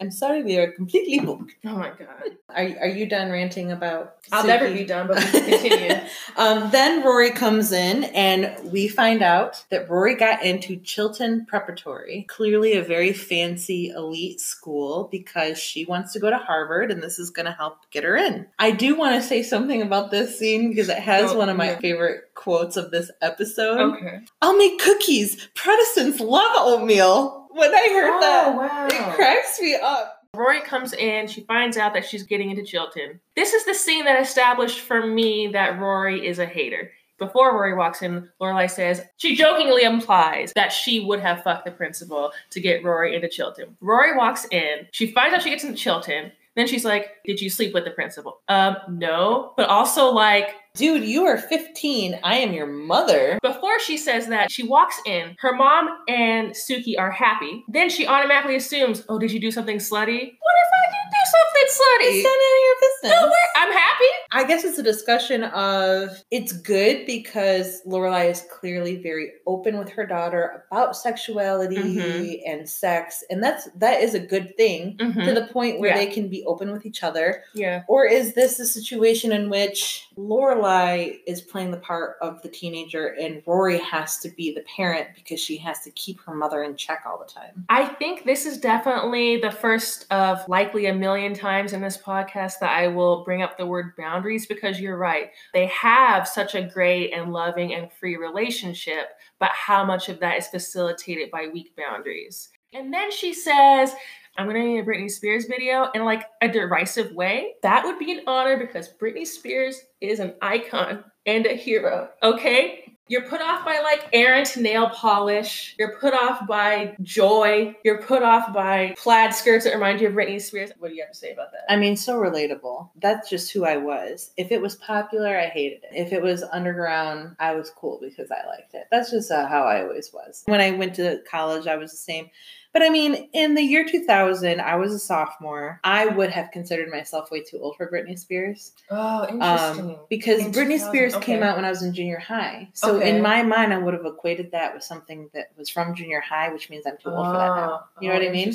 I'm 0.00 0.10
sorry 0.10 0.42
we 0.42 0.56
are 0.56 0.72
completely 0.72 1.18
booked. 1.26 1.54
Oh 1.66 1.76
my 1.76 1.90
god. 1.90 2.36
Are, 2.48 2.64
are 2.80 2.88
you 2.88 3.06
done 3.06 3.30
ranting 3.30 3.70
about? 3.70 4.14
I'll 4.32 4.42
Sookie? 4.42 4.46
never 4.46 4.72
be 4.72 4.84
done, 4.84 5.06
but 5.08 5.16
we 5.18 5.22
can 5.30 5.60
continue. 5.60 5.96
um, 6.36 6.70
then 6.70 7.04
Rory 7.04 7.30
comes 7.30 7.70
in, 7.70 8.04
and 8.04 8.72
we 8.72 8.88
find 8.88 9.22
out 9.22 9.64
that 9.70 9.88
Rory 9.90 10.16
got 10.16 10.42
into 10.42 10.76
Chilton 10.76 11.46
Preparatory, 11.46 12.24
clearly 12.28 12.72
a 12.72 12.82
very 12.82 13.12
fancy 13.12 13.90
elite 13.90 14.40
school 14.40 15.08
because 15.12 15.58
she 15.58 15.84
wants 15.84 16.12
to 16.14 16.18
go 16.18 16.30
to 16.30 16.38
Harvard, 16.38 16.90
and 16.90 17.02
this 17.02 17.18
is 17.18 17.30
going 17.30 17.46
to 17.46 17.52
help 17.52 17.76
get 17.90 18.02
her 18.04 18.16
in. 18.16 18.46
I 18.58 18.70
do 18.72 18.96
want 18.96 19.14
to 19.20 19.22
say 19.26 19.42
something 19.42 19.82
about 19.82 20.10
this 20.10 20.38
scene 20.38 20.70
because 20.70 20.88
it 20.88 20.98
has 20.98 21.32
Oh, 21.32 21.38
one 21.38 21.48
of 21.50 21.56
my 21.56 21.72
yeah. 21.72 21.78
favorite 21.78 22.22
quotes 22.34 22.76
of 22.76 22.90
this 22.90 23.10
episode. 23.20 23.78
okay. 23.96 24.20
I'll 24.42 24.56
make 24.56 24.80
cookies. 24.80 25.46
Protestants 25.54 26.18
love 26.20 26.52
oatmeal. 26.56 27.39
When 27.52 27.74
I 27.74 27.88
heard 27.88 28.22
that, 28.22 28.44
Oh, 28.48 28.56
wow. 28.56 28.86
it 28.86 29.14
cracks 29.16 29.60
me 29.60 29.74
up. 29.74 30.16
Rory 30.36 30.60
comes 30.60 30.92
in, 30.92 31.26
she 31.26 31.40
finds 31.42 31.76
out 31.76 31.92
that 31.94 32.04
she's 32.06 32.22
getting 32.22 32.50
into 32.50 32.62
Chilton. 32.62 33.18
This 33.34 33.52
is 33.52 33.64
the 33.64 33.74
scene 33.74 34.04
that 34.04 34.20
established 34.22 34.80
for 34.80 35.04
me 35.06 35.48
that 35.48 35.80
Rory 35.80 36.24
is 36.26 36.38
a 36.38 36.46
hater. 36.46 36.92
Before 37.18 37.52
Rory 37.52 37.74
walks 37.74 38.00
in, 38.00 38.28
Lorelai 38.40 38.70
says 38.70 39.02
she 39.18 39.34
jokingly 39.34 39.82
implies 39.82 40.52
that 40.54 40.72
she 40.72 41.00
would 41.00 41.20
have 41.20 41.42
fucked 41.42 41.64
the 41.66 41.70
principal 41.72 42.32
to 42.50 42.60
get 42.60 42.82
Rory 42.84 43.14
into 43.14 43.28
Chilton. 43.28 43.76
Rory 43.80 44.16
walks 44.16 44.46
in, 44.52 44.86
she 44.92 45.08
finds 45.12 45.34
out 45.34 45.42
she 45.42 45.50
gets 45.50 45.64
into 45.64 45.76
Chilton, 45.76 46.32
then 46.56 46.66
she's 46.66 46.84
like, 46.84 47.08
Did 47.26 47.40
you 47.40 47.50
sleep 47.50 47.74
with 47.74 47.84
the 47.84 47.90
principal? 47.90 48.40
Um, 48.48 48.76
no. 48.88 49.52
But 49.56 49.68
also 49.68 50.10
like 50.12 50.54
Dude, 50.74 51.04
you 51.04 51.24
are 51.26 51.36
15. 51.36 52.20
I 52.22 52.36
am 52.36 52.52
your 52.52 52.66
mother. 52.66 53.38
before 53.42 53.78
she 53.80 53.96
says 53.96 54.28
that, 54.28 54.50
she 54.52 54.62
walks 54.62 55.00
in. 55.04 55.34
Her 55.40 55.52
mom 55.54 55.88
and 56.08 56.50
Sookie 56.52 56.94
are 56.98 57.10
happy. 57.10 57.64
Then 57.68 57.90
she 57.90 58.06
automatically 58.06 58.56
assumes, 58.56 59.04
"Oh, 59.08 59.18
did 59.18 59.32
you 59.32 59.40
do 59.40 59.50
something 59.50 59.78
slutty? 59.78 60.20
What 60.38 60.56
if 60.62 60.70
I 60.72 60.86
did 60.86 61.10
do 61.10 61.24
something 61.26 61.66
slutty? 61.66 62.10
It's 62.14 62.24
none 62.24 62.32
of 62.32 62.64
your 62.64 62.76
business. 62.80 63.20
No, 63.20 63.62
I'm 63.62 63.72
happy." 63.72 64.04
I 64.32 64.44
guess 64.44 64.64
it's 64.64 64.78
a 64.78 64.82
discussion 64.82 65.42
of 65.44 66.10
it's 66.30 66.52
good 66.52 67.04
because 67.04 67.82
Lorelai 67.86 68.30
is 68.30 68.42
clearly 68.50 68.96
very 69.02 69.32
open 69.46 69.76
with 69.78 69.88
her 69.90 70.06
daughter 70.06 70.64
about 70.70 70.96
sexuality 70.96 71.76
Mhm. 71.76 72.40
and 72.46 72.68
sex, 72.68 73.24
and 73.28 73.42
that's 73.42 73.68
that 73.76 74.02
is 74.02 74.14
a 74.14 74.20
good 74.20 74.56
thing 74.56 74.96
to 74.98 75.04
Mhm. 75.06 75.34
the 75.34 75.46
point 75.52 75.80
where 75.80 75.90
Yeah. 75.90 75.96
they 75.98 76.06
can 76.06 76.28
be 76.28 76.44
open 76.46 76.70
with 76.72 76.86
each 76.86 77.02
other. 77.02 77.42
Yeah. 77.54 77.82
Or 77.88 78.06
is 78.06 78.34
this 78.34 78.60
a 78.60 78.66
situation 78.66 79.32
in 79.32 79.50
which 79.50 80.06
Lorelai 80.28 81.20
is 81.26 81.40
playing 81.42 81.70
the 81.70 81.78
part 81.78 82.16
of 82.20 82.40
the 82.42 82.48
teenager 82.48 83.14
and 83.20 83.42
Rory 83.46 83.78
has 83.78 84.18
to 84.18 84.30
be 84.30 84.54
the 84.54 84.62
parent 84.62 85.08
because 85.14 85.40
she 85.40 85.56
has 85.58 85.80
to 85.80 85.90
keep 85.90 86.20
her 86.22 86.34
mother 86.34 86.62
in 86.62 86.76
check 86.76 87.02
all 87.06 87.18
the 87.18 87.30
time? 87.30 87.64
I 87.68 87.86
think 87.86 88.24
this 88.24 88.46
is 88.46 88.58
definitely 88.58 89.36
the 89.38 89.50
first 89.50 90.06
of 90.10 90.48
likely 90.48 90.70
likely 90.70 90.86
a 90.86 90.94
million 90.94 91.34
times 91.34 91.72
in 91.72 91.80
this 91.80 91.96
podcast 91.96 92.60
that 92.60 92.70
I 92.70 92.86
will 92.86 93.24
bring 93.24 93.42
up 93.42 93.58
the 93.58 93.66
word 93.66 93.96
boundaries 93.96 94.46
because 94.46 94.78
you're 94.78 94.96
right. 94.96 95.30
They 95.52 95.66
have 95.66 96.28
such 96.28 96.54
a 96.54 96.62
great 96.62 97.12
and 97.12 97.32
loving 97.32 97.74
and 97.74 97.90
free 97.90 98.16
relationship, 98.16 99.08
but 99.38 99.50
how 99.50 99.84
much 99.84 100.08
of 100.08 100.20
that 100.20 100.38
is 100.38 100.46
facilitated 100.46 101.30
by 101.30 101.48
weak 101.52 101.74
boundaries? 101.76 102.50
And 102.72 102.92
then 102.92 103.10
she 103.10 103.34
says, 103.34 103.94
I'm 104.40 104.46
gonna 104.46 104.64
need 104.64 104.78
a 104.78 104.84
Britney 104.84 105.10
Spears 105.10 105.44
video 105.44 105.90
in 105.94 106.06
like 106.06 106.24
a 106.40 106.48
derisive 106.48 107.12
way. 107.12 107.56
That 107.62 107.84
would 107.84 107.98
be 107.98 108.10
an 108.10 108.22
honor 108.26 108.56
because 108.56 108.88
Britney 108.88 109.26
Spears 109.26 109.82
is 110.00 110.18
an 110.18 110.32
icon 110.40 111.04
and 111.26 111.44
a 111.44 111.52
hero. 111.52 112.08
Okay? 112.22 112.96
You're 113.06 113.28
put 113.28 113.42
off 113.42 113.66
by 113.66 113.80
like 113.80 114.08
errant 114.14 114.56
nail 114.56 114.88
polish. 114.88 115.74
You're 115.78 115.98
put 115.98 116.14
off 116.14 116.46
by 116.46 116.96
joy. 117.02 117.76
You're 117.84 118.00
put 118.00 118.22
off 118.22 118.54
by 118.54 118.94
plaid 118.96 119.34
skirts 119.34 119.64
that 119.64 119.74
remind 119.74 120.00
you 120.00 120.08
of 120.08 120.14
Britney 120.14 120.40
Spears. 120.40 120.70
What 120.78 120.88
do 120.88 120.94
you 120.94 121.02
have 121.02 121.12
to 121.12 121.18
say 121.18 121.32
about 121.32 121.52
that? 121.52 121.64
I 121.68 121.76
mean, 121.76 121.96
so 121.96 122.18
relatable. 122.18 122.88
That's 122.96 123.28
just 123.28 123.52
who 123.52 123.66
I 123.66 123.76
was. 123.76 124.30
If 124.38 124.52
it 124.52 124.62
was 124.62 124.76
popular, 124.76 125.36
I 125.36 125.48
hated 125.48 125.82
it. 125.82 125.90
If 125.92 126.14
it 126.14 126.22
was 126.22 126.44
underground, 126.44 127.36
I 127.38 127.56
was 127.56 127.68
cool 127.68 127.98
because 128.00 128.30
I 128.30 128.46
liked 128.46 128.72
it. 128.72 128.86
That's 128.90 129.10
just 129.10 129.30
uh, 129.30 129.46
how 129.48 129.64
I 129.64 129.82
always 129.82 130.14
was. 130.14 130.44
When 130.46 130.62
I 130.62 130.70
went 130.70 130.94
to 130.94 131.20
college, 131.30 131.66
I 131.66 131.76
was 131.76 131.90
the 131.90 131.98
same. 131.98 132.30
But 132.72 132.82
I 132.82 132.88
mean, 132.88 133.28
in 133.32 133.54
the 133.56 133.62
year 133.62 133.84
2000, 133.84 134.60
I 134.60 134.76
was 134.76 134.92
a 134.92 134.98
sophomore. 134.98 135.80
I 135.82 136.06
would 136.06 136.30
have 136.30 136.52
considered 136.52 136.88
myself 136.88 137.30
way 137.30 137.42
too 137.42 137.58
old 137.60 137.76
for 137.76 137.90
Britney 137.90 138.16
Spears. 138.16 138.72
Oh, 138.90 139.26
interesting. 139.28 139.90
Um, 139.90 139.96
because 140.08 140.44
In 140.44 140.52
Britney 140.52 140.78
Spears 140.78 141.14
okay. 141.16 141.24
came 141.34 141.42
out 141.42 141.56
when 141.56 141.64
I 141.64 141.70
was 141.70 141.82
in 141.82 141.92
junior 141.92 142.18
high. 142.18 142.68
So 142.74 142.96
Okay. 142.96 143.10
in 143.10 143.22
my 143.22 143.42
mind, 143.42 143.72
I 143.74 143.78
would 143.78 143.94
have 143.94 144.06
equated 144.06 144.52
that 144.52 144.72
with 144.72 144.84
something 144.84 145.28
that 145.34 145.48
was 145.56 145.68
from 145.68 145.94
junior 145.96 146.20
high, 146.20 146.52
which 146.52 146.70
means 146.70 146.86
I'm 146.86 146.96
too 146.98 147.10
old 147.10 147.26
for 147.26 147.38
that 147.38 147.56
now. 147.56 147.80
Oh, 147.82 148.00
You 148.00 148.08
know 148.10 148.14
what 148.14 148.24
I 148.24 148.30
mean? 148.30 148.52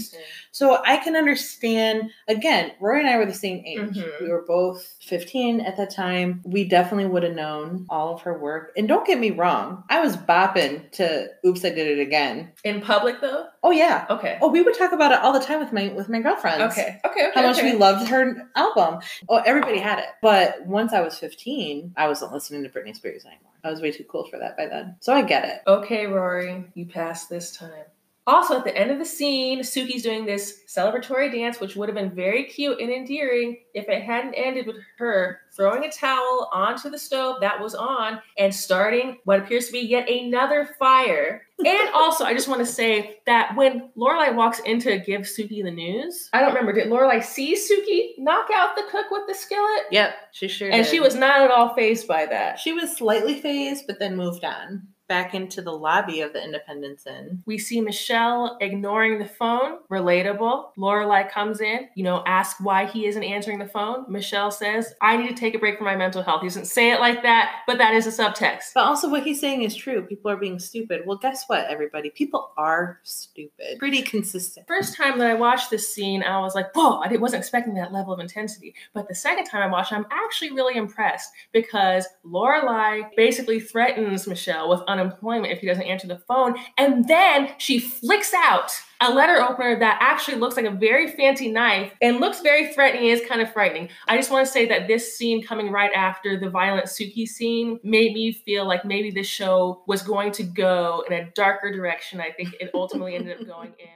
So 0.52 0.82
I 0.86 0.98
can 0.98 1.16
understand. 1.18 2.10
Again, 2.30 2.72
Rory 2.80 3.02
and 3.02 3.10
I 3.10 3.18
were 3.18 3.26
the 3.26 3.34
same 3.34 3.64
age. 3.66 3.98
Mhm. 3.98 4.22
We 4.22 4.30
were 4.30 4.46
both 4.48 4.96
15 5.02 5.60
at 5.62 5.76
that 5.78 5.90
time. 5.90 6.42
We 6.46 6.64
definitely 6.64 7.08
would 7.08 7.24
have 7.24 7.36
known 7.36 7.86
all 7.90 8.14
of 8.14 8.22
her 8.22 8.38
work. 8.40 8.72
And 8.78 8.88
don't 8.88 9.06
get 9.06 9.20
me 9.20 9.32
wrong, 9.32 9.84
I 9.90 10.00
was 10.00 10.16
bopping 10.16 10.90
to 10.94 11.30
"Oops, 11.46 11.64
I 11.66 11.70
Did 11.70 12.00
It 12.00 12.02
Again." 12.02 12.52
In 12.64 12.80
public 12.82 13.20
though? 13.22 13.48
Oh 13.66 13.72
yeah. 13.72 14.06
Okay. 14.12 14.38
Oh, 14.42 14.50
we 14.50 14.62
would 14.62 14.78
talk 14.78 14.92
about 14.92 15.12
it 15.12 15.20
all 15.22 15.34
the 15.34 15.40
time 15.40 15.60
with 15.60 15.74
my 15.74 15.88
with 15.88 16.08
my 16.08 16.22
girlfriends. 16.22 16.62
Okay. 16.72 17.00
Okay. 17.04 17.30
Okay. 17.30 17.32
How 17.34 17.48
much 17.48 17.58
okay. 17.58 17.72
we 17.72 17.78
loved 17.80 18.08
her 18.10 18.48
album. 18.56 19.00
Oh, 19.28 19.38
everybody 19.38 19.80
had 19.80 19.98
it. 19.98 20.06
But 20.22 20.64
once 20.68 20.94
I 20.94 21.02
was 21.02 21.18
15, 21.18 21.96
I 21.98 22.08
wasn't 22.08 22.32
listening 22.32 22.62
to 22.62 22.70
Britney 22.70 22.96
Spears 22.96 23.26
anymore. 23.26 23.54
I 23.64 23.72
was 23.72 23.82
way 23.82 23.90
too 23.90 24.04
cool 24.04 24.28
for 24.30 24.38
that 24.38 24.56
by 24.56 24.68
then. 24.68 24.98
So 25.00 25.14
I 25.14 25.24
get 25.24 25.46
it. 25.46 25.62
Okay, 25.66 26.06
Rory, 26.06 26.66
you 26.76 26.86
passed 26.86 27.28
this 27.28 27.58
time. 27.58 27.86
Also, 28.28 28.58
at 28.58 28.64
the 28.64 28.76
end 28.76 28.90
of 28.90 28.98
the 28.98 29.06
scene, 29.06 29.60
Sookie's 29.60 30.02
doing 30.02 30.26
this 30.26 30.62
celebratory 30.68 31.32
dance, 31.32 31.60
which 31.60 31.76
would 31.76 31.88
have 31.88 31.96
been 31.96 32.10
very 32.10 32.46
cute 32.46 32.80
and 32.80 32.92
endearing 32.92 33.60
if 33.76 33.88
it 33.88 34.02
hadn't 34.02 34.34
ended 34.34 34.66
with 34.66 34.78
her 34.98 35.42
throwing 35.56 35.84
a 35.84 35.92
towel 35.92 36.50
onto 36.52 36.90
the 36.90 36.98
stove 36.98 37.40
that 37.42 37.60
was 37.60 37.76
on 37.76 38.20
and 38.40 38.54
starting 38.54 39.20
what 39.26 39.40
appears 39.40 39.68
to 39.68 39.74
be 39.74 39.80
yet 39.80 40.10
another 40.10 40.70
fire. 40.80 41.42
And 41.58 41.90
also, 41.94 42.26
I 42.26 42.34
just 42.34 42.50
want 42.50 42.60
to 42.60 42.66
say 42.66 43.20
that 43.28 43.56
when 43.56 43.90
Lorelai 43.96 44.36
walks 44.36 44.60
in 44.66 44.78
to 44.82 45.00
give 45.00 45.22
Sookie 45.22 45.64
the 45.64 45.72
news, 45.72 46.30
I 46.34 46.42
don't 46.42 46.50
remember, 46.50 46.74
did 46.74 46.88
Lorelai 46.88 47.24
see 47.24 47.56
Sookie 47.56 48.22
knock 48.22 48.50
out 48.54 48.76
the 48.76 48.84
cook 48.92 49.06
with 49.10 49.26
the 49.26 49.34
skillet? 49.34 49.84
Yep, 49.90 50.16
she 50.34 50.50
sure 50.50 50.70
did. 50.70 50.76
And 50.76 50.84
did. 50.84 50.92
she 50.92 51.00
was 51.00 51.16
not 51.16 51.40
at 51.40 51.52
all 51.52 51.74
phased 51.74 52.10
by 52.10 52.26
that. 52.26 52.60
She 52.60 52.74
was 52.74 52.98
slightly 52.98 53.40
phased, 53.40 53.88
but 53.88 54.00
then 54.00 54.18
moved 54.18 54.44
on 54.44 54.86
back 55.08 55.34
into 55.34 55.62
the 55.62 55.72
lobby 55.72 56.22
of 56.22 56.34
the 56.34 56.44
Independence 56.44 57.06
Inn. 57.06 57.44
We 57.46 57.58
see 57.58 57.82
Michel 57.82 58.58
ignoring 58.62 59.20
the 59.20 59.26
phone. 59.26 59.80
Relatable. 59.92 60.70
Lorelai 60.78 61.30
comes 61.30 61.62
in, 61.62 61.88
you 61.96 62.04
know, 62.04 62.24
asks 62.26 62.60
why 62.60 62.86
he 62.86 63.06
isn't 63.06 63.24
answering 63.24 63.60
the 63.60 63.68
phone. 63.68 64.06
Michel 64.10 64.52
says, 64.52 64.94
I 65.02 65.18
need 65.18 65.30
to 65.30 65.36
take 65.36 65.56
a 65.56 65.60
break 65.60 65.78
from 65.78 65.86
my 65.86 65.96
mental 65.96 66.24
health. 66.24 66.42
He 66.42 66.48
doesn't 66.48 66.66
say 66.66 66.92
it 66.92 67.00
like 67.00 67.24
that, 67.24 67.62
but 67.68 67.78
that 67.78 67.94
is 67.94 68.08
a 68.08 68.12
subtext. 68.12 68.74
But 68.74 68.86
also, 68.86 69.10
what 69.10 69.24
he's 69.24 69.40
saying 69.40 69.64
is 69.64 69.76
true. 69.76 70.02
People 70.02 70.32
are 70.32 70.38
being 70.38 70.60
stupid. 70.60 71.02
Well, 71.06 71.18
guess 71.18 71.46
what, 71.48 71.66
everybody? 71.70 72.10
People 72.10 72.52
are 72.58 73.00
stupid. 73.04 73.80
Pretty 73.80 74.02
consistent. 74.02 74.68
First 74.68 74.96
time 74.96 75.20
that 75.20 75.30
I 75.30 75.34
watched 75.34 75.70
this 75.70 75.94
scene, 75.94 76.24
I 76.24 76.40
was 76.40 76.56
like, 76.56 76.76
whoa, 76.76 77.00
I 77.00 77.16
wasn't 77.18 77.42
expecting 77.42 77.76
that 77.76 77.94
level 77.94 78.14
of 78.14 78.20
intensity. 78.20 78.76
But 78.94 79.08
the 79.08 79.16
second 79.16 79.46
time 79.46 79.62
I 79.62 79.72
watched, 79.72 79.94
I'm 79.94 80.06
actually 80.12 80.52
really 80.52 80.76
impressed 80.76 81.32
because 81.52 82.08
Lorelai 82.26 83.10
basically 83.16 83.60
threatens 83.60 84.28
Michel 84.28 84.70
with 84.70 84.82
unemployment 85.00 85.54
if 85.54 85.60
he 85.60 85.68
doesn't 85.68 85.84
answer 85.84 86.08
the 86.08 86.18
phone. 86.18 86.56
And 86.78 87.08
then 87.08 87.54
she 87.58 87.80
flicks 87.80 88.34
out 88.34 88.72
a 89.02 89.14
letter 89.14 89.42
opener 89.42 89.78
that 89.80 89.98
actually 90.02 90.38
looks 90.38 90.56
like 90.56 90.66
a 90.66 90.72
very 90.72 91.12
fancy 91.12 91.52
knife 91.52 91.92
and 92.02 92.20
looks 92.20 92.42
very 92.42 92.74
threatening 92.74 93.10
is 93.10 93.22
kind 93.28 93.42
of 93.42 93.52
frightening. 93.52 93.90
I 94.08 94.16
just 94.16 94.32
want 94.32 94.46
to 94.46 94.52
say 94.52 94.66
that 94.68 94.88
this 94.88 95.18
scene 95.18 95.44
coming 95.44 95.72
right 95.72 95.92
after 95.94 96.40
the 96.40 96.50
violent 96.50 96.86
Sookie 96.86 97.28
scene 97.28 97.80
made 97.84 98.14
me 98.14 98.32
feel 98.32 98.66
like 98.66 98.86
maybe 98.86 99.12
this 99.12 99.28
show 99.28 99.84
was 99.88 100.02
going 100.02 100.32
to 100.34 100.44
go 100.44 101.04
in 101.08 101.14
a 101.14 101.30
darker 101.32 101.72
direction. 101.72 102.22
I 102.22 102.32
think 102.32 102.56
it 102.60 102.72
ultimately 102.74 103.16
ended 103.16 103.42
up 103.42 103.48
going 103.48 103.74
in. 103.80 103.90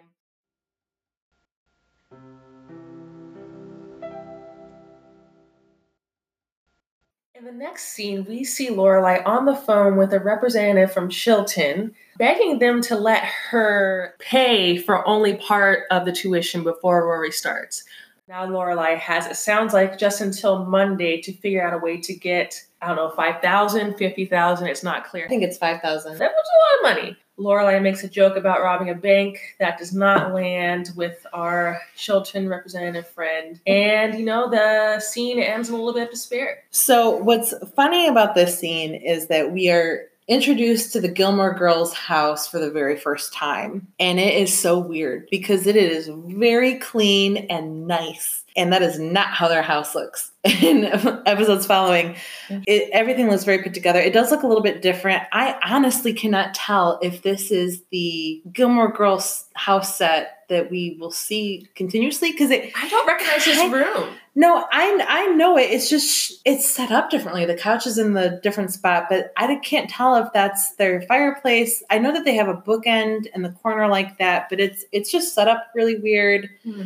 In 7.39 7.45
the 7.45 7.51
next 7.53 7.93
scene, 7.93 8.25
we 8.27 8.43
see 8.43 8.67
Lorelai 8.67 9.25
on 9.25 9.45
the 9.45 9.55
phone 9.55 9.95
with 9.95 10.11
a 10.11 10.19
representative 10.19 10.91
from 10.91 11.09
Chilton, 11.09 11.95
begging 12.17 12.59
them 12.59 12.81
to 12.81 12.97
let 12.97 13.23
her 13.23 14.13
pay 14.19 14.77
for 14.77 15.07
only 15.07 15.37
part 15.37 15.83
of 15.89 16.03
the 16.03 16.11
tuition 16.11 16.65
before 16.65 17.07
Rory 17.07 17.31
starts. 17.31 17.85
Now 18.27 18.45
Lorelai 18.45 18.97
has, 18.97 19.25
it 19.25 19.37
sounds 19.37 19.73
like, 19.73 19.97
just 19.97 20.19
until 20.19 20.65
Monday 20.65 21.21
to 21.21 21.31
figure 21.31 21.65
out 21.65 21.73
a 21.73 21.77
way 21.77 22.01
to 22.01 22.13
get, 22.13 22.61
I 22.81 22.87
don't 22.87 22.97
know, 22.97 23.11
5,000, 23.11 23.95
50,000, 23.95 24.67
it's 24.67 24.83
not 24.83 25.05
clear. 25.05 25.23
I 25.23 25.29
think 25.29 25.43
it's 25.43 25.57
5000 25.57 26.17
That 26.17 26.33
was 26.33 26.81
a 26.83 26.87
lot 26.89 26.91
of 26.91 26.97
money. 26.97 27.17
Lorelai 27.39 27.81
makes 27.81 28.03
a 28.03 28.09
joke 28.09 28.35
about 28.35 28.61
robbing 28.61 28.89
a 28.89 28.95
bank 28.95 29.55
that 29.59 29.77
does 29.77 29.93
not 29.93 30.33
land 30.33 30.91
with 30.95 31.25
our 31.33 31.81
Chilton 31.95 32.49
representative 32.49 33.07
friend. 33.07 33.59
And, 33.65 34.17
you 34.17 34.25
know, 34.25 34.49
the 34.49 34.99
scene 34.99 35.39
ends 35.39 35.69
in 35.69 35.75
a 35.75 35.77
little 35.77 35.93
bit 35.93 36.03
of 36.03 36.11
despair. 36.11 36.63
So, 36.71 37.11
what's 37.11 37.53
funny 37.75 38.07
about 38.07 38.35
this 38.35 38.59
scene 38.59 38.93
is 38.93 39.27
that 39.27 39.51
we 39.51 39.69
are 39.69 40.09
introduced 40.29 40.93
to 40.93 41.01
the 41.01 41.07
Gilmore 41.07 41.55
Girls 41.55 41.91
house 41.93 42.47
for 42.47 42.59
the 42.59 42.69
very 42.69 42.95
first 42.95 43.33
time. 43.33 43.87
And 43.99 44.19
it 44.19 44.35
is 44.35 44.57
so 44.57 44.77
weird 44.77 45.27
because 45.31 45.65
it 45.65 45.75
is 45.75 46.09
very 46.13 46.75
clean 46.75 47.37
and 47.49 47.87
nice. 47.87 48.45
And 48.60 48.74
that 48.74 48.82
is 48.82 48.99
not 48.99 49.30
how 49.30 49.47
their 49.47 49.62
house 49.62 49.95
looks. 49.95 50.32
In 50.62 50.86
episodes 51.26 51.66
following, 51.66 52.16
it, 52.49 52.89
everything 52.91 53.30
looks 53.30 53.45
very 53.45 53.64
put 53.64 53.74
together. 53.74 53.99
It 53.99 54.14
does 54.14 54.32
look 54.32 54.43
a 54.43 54.47
little 54.47 54.64
bit 54.64 54.82
different. 54.82 55.24
I 55.32 55.57
honestly 55.66 56.14
cannot 56.14 56.53
tell 56.53 56.99
if 57.01 57.22
this 57.22 57.51
is 57.51 57.84
the 57.91 58.41
Gilmore 58.51 58.91
Girls 58.91 59.45
house 59.53 59.97
set 59.97 60.39
that 60.49 60.70
we 60.70 60.97
will 60.99 61.12
see 61.12 61.68
continuously 61.76 62.32
because 62.32 62.51
it 62.51 62.72
I 62.76 62.89
don't 62.89 63.07
recognize 63.07 63.45
this 63.45 63.72
room. 63.72 64.16
no, 64.36 64.66
I 64.72 65.05
I 65.07 65.28
know 65.28 65.57
it. 65.57 65.72
It's 65.72 65.89
just 65.89 66.41
it's 66.43 66.70
set 66.70 66.91
up 66.91 67.10
differently. 67.10 67.45
The 67.45 67.55
couch 67.55 67.88
is 67.88 67.97
in 67.97 68.14
the 68.14 68.39
different 68.43 68.72
spot, 68.72 69.05
but 69.10 69.32
I 69.38 69.55
can't 69.57 69.89
tell 69.89 70.16
if 70.16 70.34
that's 70.34 70.76
their 70.76 71.01
fireplace. 71.03 71.84
I 71.89 71.99
know 71.99 72.12
that 72.12 72.26
they 72.26 72.36
have 72.36 72.49
a 72.49 72.55
bookend 72.55 73.28
in 73.34 73.41
the 73.41 73.51
corner 73.51 73.88
like 73.88 74.18
that, 74.18 74.49
but 74.49 74.60
it's 74.60 74.86
it's 74.91 75.12
just 75.12 75.34
set 75.34 75.47
up 75.47 75.68
really 75.74 75.97
weird. 75.97 76.49
Hmm. 76.64 76.86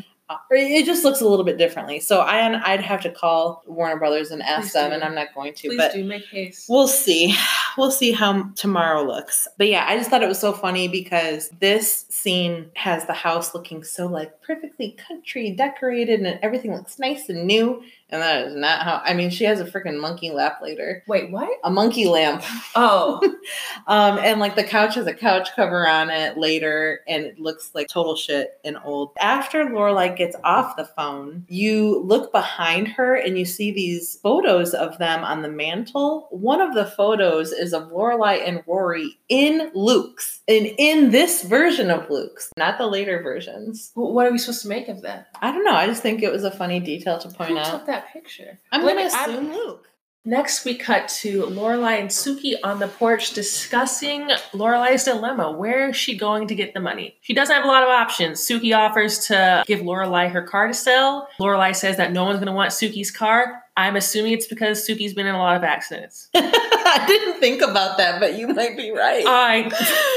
It 0.51 0.85
just 0.85 1.03
looks 1.03 1.21
a 1.21 1.27
little 1.27 1.45
bit 1.45 1.57
differently. 1.57 1.99
So 1.99 2.21
I 2.21 2.43
I'd 2.71 2.81
have 2.81 3.01
to 3.01 3.11
call 3.11 3.63
Warner 3.67 3.97
Brothers 3.97 4.31
and 4.31 4.41
ask 4.41 4.67
Please 4.67 4.73
them, 4.73 4.89
do. 4.89 4.95
and 4.95 5.03
I'm 5.03 5.15
not 5.15 5.33
going 5.33 5.53
to. 5.53 5.67
Please 5.69 5.77
but 5.77 5.93
do 5.93 6.03
make 6.03 6.25
haste. 6.25 6.65
We'll 6.69 6.87
see. 6.87 7.35
We'll 7.77 7.91
see 7.91 8.11
how 8.11 8.51
tomorrow 8.55 9.03
looks. 9.03 9.47
But 9.57 9.67
yeah, 9.67 9.85
I 9.87 9.97
just 9.97 10.09
thought 10.09 10.21
it 10.21 10.27
was 10.27 10.39
so 10.39 10.53
funny 10.53 10.87
because 10.87 11.49
this 11.59 12.05
scene 12.09 12.69
has 12.75 13.05
the 13.05 13.13
house 13.13 13.55
looking 13.55 13.83
so 13.83 14.05
like 14.05 14.41
perfectly 14.43 14.95
country 15.07 15.51
decorated 15.51 16.19
and 16.21 16.39
everything 16.43 16.73
looks 16.73 16.99
nice 16.99 17.29
and 17.29 17.47
new. 17.47 17.81
And 18.13 18.21
that 18.21 18.45
is 18.45 18.55
not 18.55 18.81
how 18.83 19.01
I 19.03 19.15
mean 19.15 19.31
she 19.31 19.43
has 19.45 19.59
a 19.59 19.65
freaking 19.65 19.99
monkey 19.99 20.29
lap 20.29 20.59
later. 20.61 21.03
Wait, 21.07 21.31
what? 21.31 21.49
A 21.63 21.71
monkey 21.71 22.05
lamp. 22.05 22.43
Oh, 22.75 23.19
Um 23.87 24.19
and 24.19 24.39
like 24.39 24.55
the 24.55 24.63
couch 24.63 24.95
has 24.95 25.07
a 25.07 25.13
couch 25.13 25.49
cover 25.55 25.87
on 25.87 26.09
it 26.11 26.37
later 26.37 27.01
and 27.07 27.25
it 27.25 27.39
looks 27.39 27.71
like 27.73 27.87
total 27.87 28.15
shit 28.15 28.59
and 28.63 28.77
old. 28.85 29.11
After 29.19 29.65
Lorelai 29.65 30.15
gets 30.15 30.35
off 30.43 30.75
the 30.77 30.85
phone, 30.85 31.45
you 31.49 32.01
look 32.03 32.31
behind 32.31 32.87
her 32.89 33.15
and 33.15 33.37
you 33.37 33.45
see 33.45 33.71
these 33.71 34.17
photos 34.17 34.73
of 34.75 34.97
them 34.99 35.23
on 35.23 35.41
the 35.41 35.49
mantle. 35.49 36.27
One 36.29 36.61
of 36.61 36.75
the 36.75 36.85
photos 36.85 37.51
is 37.51 37.73
of 37.73 37.89
Lorelai 37.91 38.47
and 38.47 38.63
Rory 38.67 39.17
in 39.27 39.71
Luke's. 39.73 40.41
And 40.47 40.67
in 40.77 41.09
this 41.09 41.41
version 41.43 41.89
of 41.89 42.09
Luke's, 42.11 42.51
not 42.57 42.77
the 42.77 42.85
later 42.87 43.21
versions. 43.23 43.91
What 43.95 44.27
are 44.27 44.31
we 44.31 44.37
supposed 44.37 44.61
to 44.61 44.67
make 44.67 44.87
of 44.87 45.01
that? 45.01 45.29
I 45.41 45.51
don't 45.51 45.63
know. 45.65 45.73
I 45.73 45.87
just 45.87 46.01
think 46.03 46.21
it 46.21 46.31
was 46.31 46.43
a 46.43 46.51
funny 46.51 46.79
detail 46.79 47.17
to 47.19 47.29
point 47.29 47.51
Who 47.51 47.57
out. 47.57 47.71
took 47.71 47.85
that 47.87 48.02
picture? 48.11 48.59
I'm 48.71 48.81
gonna 48.81 48.95
me- 48.95 49.01
I'm- 49.09 49.29
assume 49.29 49.53
Luke. 49.53 49.89
Next, 50.25 50.63
we 50.63 50.75
cut 50.75 51.09
to 51.19 51.43
Lorelai 51.47 51.99
and 51.99 52.07
Sookie 52.09 52.55
on 52.63 52.79
the 52.79 52.87
porch 52.87 53.33
discussing 53.33 54.29
Lorelai's 54.53 55.03
dilemma. 55.03 55.51
Where 55.51 55.89
is 55.89 55.97
she 55.97 56.17
going 56.17 56.47
to 56.47 56.55
get 56.55 56.73
the 56.73 56.79
money? 56.79 57.17
She 57.19 57.33
doesn't 57.33 57.53
have 57.53 57.65
a 57.65 57.67
lot 57.67 57.83
of 57.83 57.89
options. 57.89 58.39
Sookie 58.39 58.73
offers 58.73 59.27
to 59.27 59.65
give 59.67 59.81
Lorelai 59.81 60.31
her 60.31 60.41
car 60.41 60.67
to 60.69 60.73
sell. 60.73 61.27
Lorelai 61.41 61.75
says 61.75 61.97
that 61.97 62.13
no 62.13 62.23
one's 62.23 62.37
going 62.37 62.47
to 62.47 62.53
want 62.53 62.71
Sookie's 62.71 63.11
car. 63.11 63.62
I'm 63.75 63.95
assuming 63.95 64.33
it's 64.33 64.47
because 64.47 64.87
Sookie's 64.87 65.13
been 65.13 65.25
in 65.25 65.35
a 65.35 65.39
lot 65.39 65.55
of 65.55 65.63
accidents. 65.63 66.29
I 66.35 67.05
didn't 67.07 67.39
think 67.39 67.61
about 67.61 67.97
that, 67.97 68.19
but 68.19 68.37
you 68.37 68.47
might 68.47 68.77
be 68.77 68.91
right. 68.91 69.23
I 69.25 69.69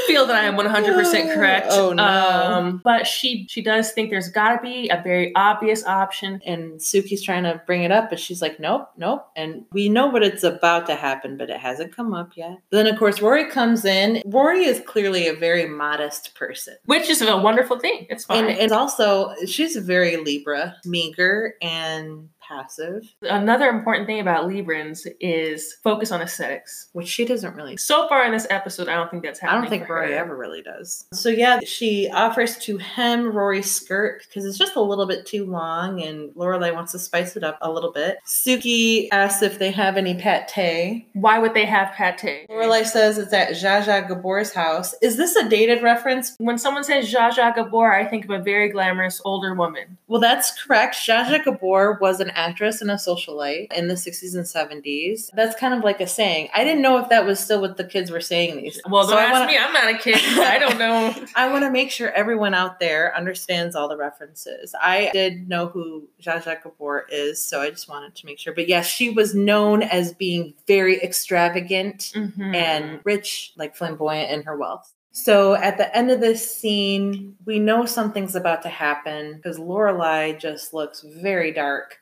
feel 0.05 0.27
that 0.27 0.35
I 0.35 0.43
am 0.43 0.55
100% 0.55 1.33
correct. 1.33 1.67
Oh, 1.71 1.91
no. 1.93 2.03
Um, 2.03 2.81
but 2.83 3.07
she 3.07 3.47
she 3.49 3.61
does 3.63 3.91
think 3.91 4.11
there's 4.11 4.29
got 4.29 4.55
to 4.55 4.61
be 4.61 4.89
a 4.89 5.01
very 5.01 5.33
obvious 5.35 5.83
option. 5.85 6.39
and 6.45 6.79
Sookie's 6.79 7.23
trying 7.23 7.43
to 7.43 7.61
bring 7.65 7.83
it 7.83 7.91
up, 7.91 8.09
but 8.09 8.19
she's 8.19 8.41
like, 8.41 8.59
nope, 8.59 8.89
nope. 8.95 9.27
And 9.35 9.65
we 9.71 9.89
know 9.89 10.07
what 10.07 10.23
it's 10.23 10.43
about 10.43 10.85
to 10.87 10.95
happen, 10.95 11.37
but 11.37 11.49
it 11.49 11.59
hasn't 11.59 11.95
come 11.95 12.13
up 12.13 12.33
yet. 12.35 12.59
Then, 12.69 12.85
of 12.85 12.99
course, 12.99 13.21
Rory 13.21 13.49
comes 13.49 13.83
in. 13.83 14.21
Rory 14.25 14.65
is 14.65 14.79
clearly 14.85 15.27
a 15.27 15.33
very 15.33 15.67
modest 15.67 16.35
person. 16.35 16.75
Which 16.85 17.09
is 17.09 17.21
a 17.21 17.37
wonderful 17.37 17.79
thing. 17.79 18.05
It's 18.09 18.25
fine. 18.25 18.45
And, 18.45 18.59
and 18.59 18.71
also, 18.71 19.33
she's 19.47 19.75
very 19.77 20.17
Libra, 20.17 20.75
meager 20.85 21.55
and 21.61 22.29
passive, 22.47 23.03
Another 23.21 23.67
important 23.67 24.07
thing 24.07 24.19
about 24.19 24.47
Librans 24.47 25.07
is 25.19 25.73
focus 25.83 26.11
on 26.11 26.21
aesthetics. 26.21 26.89
which 26.93 27.07
she 27.07 27.25
doesn't 27.25 27.55
really. 27.55 27.77
So 27.77 28.07
far 28.07 28.25
in 28.25 28.31
this 28.31 28.47
episode, 28.49 28.87
I 28.89 28.95
don't 28.95 29.09
think 29.11 29.23
that's 29.23 29.39
happening. 29.39 29.57
I 29.57 29.61
don't 29.61 29.69
think 29.69 29.89
Rory 29.89 30.11
her. 30.13 30.17
ever 30.19 30.35
really 30.35 30.61
does. 30.61 31.05
So 31.13 31.29
yeah, 31.29 31.59
she 31.65 32.09
offers 32.11 32.57
to 32.59 32.77
hem 32.77 33.31
Rory's 33.35 33.69
skirt 33.69 34.23
because 34.27 34.45
it's 34.45 34.57
just 34.57 34.75
a 34.75 34.81
little 34.81 35.05
bit 35.07 35.25
too 35.25 35.45
long, 35.45 36.01
and 36.01 36.29
Lorelai 36.35 36.73
wants 36.73 36.91
to 36.93 36.99
spice 36.99 37.35
it 37.35 37.43
up 37.43 37.57
a 37.61 37.71
little 37.71 37.91
bit. 37.91 38.17
Sookie 38.25 39.07
asks 39.11 39.41
if 39.41 39.59
they 39.59 39.71
have 39.71 39.97
any 39.97 40.15
pate. 40.15 41.05
Why 41.13 41.39
would 41.39 41.53
they 41.53 41.65
have 41.65 41.93
pate? 41.93 42.47
Lorelai 42.49 42.85
says 42.85 43.17
it's 43.17 43.33
at 43.33 43.49
Zsa 43.51 43.83
Zsa 43.83 44.07
Gabor's 44.07 44.53
house. 44.53 44.93
Is 45.01 45.17
this 45.17 45.35
a 45.35 45.47
dated 45.49 45.81
reference? 45.83 46.35
When 46.37 46.57
someone 46.57 46.83
says 46.83 47.11
Zsa 47.11 47.31
Zsa 47.31 47.55
Gabor, 47.55 47.91
I 47.93 48.05
think 48.05 48.25
of 48.25 48.31
a 48.31 48.39
very 48.39 48.69
glamorous 48.69 49.21
older 49.25 49.53
woman. 49.53 49.97
Well, 50.07 50.21
that's 50.21 50.51
correct. 50.63 50.95
Zsa 50.95 51.25
Zsa 51.25 51.43
Gabor 51.43 51.97
was 52.01 52.19
an 52.19 52.29
actress 52.37 52.81
and 52.81 52.89
a 52.91 52.93
socialite 52.95 53.73
in 53.73 53.87
the 53.87 53.95
60s 53.95 54.35
and 54.35 54.45
70s. 54.45 55.29
That's 55.33 55.59
kind 55.59 55.73
of 55.73 55.83
like 55.83 55.99
a 55.99 56.07
saying. 56.07 56.49
I 56.53 56.63
didn't 56.63 56.81
know 56.81 56.99
if 56.99 57.09
that 57.09 57.25
was 57.25 57.39
still 57.39 57.59
what 57.59 57.75
the 57.77 57.83
kids 57.83 58.11
were 58.11 58.21
saying 58.21 58.57
these. 58.61 58.75
Days. 58.75 58.81
Well, 58.89 59.07
don't 59.07 59.17
I 59.17 59.23
ask 59.23 59.33
wanna- 59.33 59.47
me. 59.47 59.57
I'm 59.57 59.73
not 59.73 59.89
a 59.93 59.97
kid. 59.97 60.19
I 60.39 60.59
don't 60.59 60.77
know. 60.85 61.13
I 61.35 61.51
want 61.51 61.63
to 61.65 61.71
make 61.71 61.91
sure 61.91 62.11
everyone 62.11 62.53
out 62.53 62.79
there 62.79 63.15
understands 63.17 63.75
all 63.75 63.89
the 63.89 63.97
references. 63.97 64.73
I 64.79 65.09
did 65.11 65.49
know 65.49 65.67
who 65.67 66.07
Zsa 66.21 66.43
Zsa 66.43 66.61
Gabor 66.63 67.05
is, 67.11 67.43
so 67.43 67.59
I 67.61 67.69
just 67.71 67.89
wanted 67.89 68.15
to 68.15 68.25
make 68.25 68.39
sure. 68.39 68.53
But 68.53 68.69
yes, 68.69 68.85
she 68.87 69.09
was 69.09 69.33
known 69.35 69.81
as 69.81 70.13
being 70.13 70.53
very 70.67 71.01
extravagant 71.01 72.11
Mhm. 72.15 72.55
and 72.55 72.99
rich, 73.03 73.53
like 73.57 73.75
flamboyant 73.75 74.31
in 74.31 74.43
her 74.43 74.55
wealth. 74.55 74.93
So 75.11 75.55
at 75.55 75.77
the 75.77 75.95
end 75.97 76.11
of 76.11 76.19
this 76.19 76.55
scene, 76.55 77.35
we 77.45 77.57
know 77.57 77.85
something's 77.85 78.35
about 78.35 78.61
to 78.61 78.69
happen 78.69 79.33
because 79.35 79.57
Lorelai 79.57 80.39
just 80.39 80.73
looks 80.75 81.01
very 81.01 81.51
dark. 81.51 81.97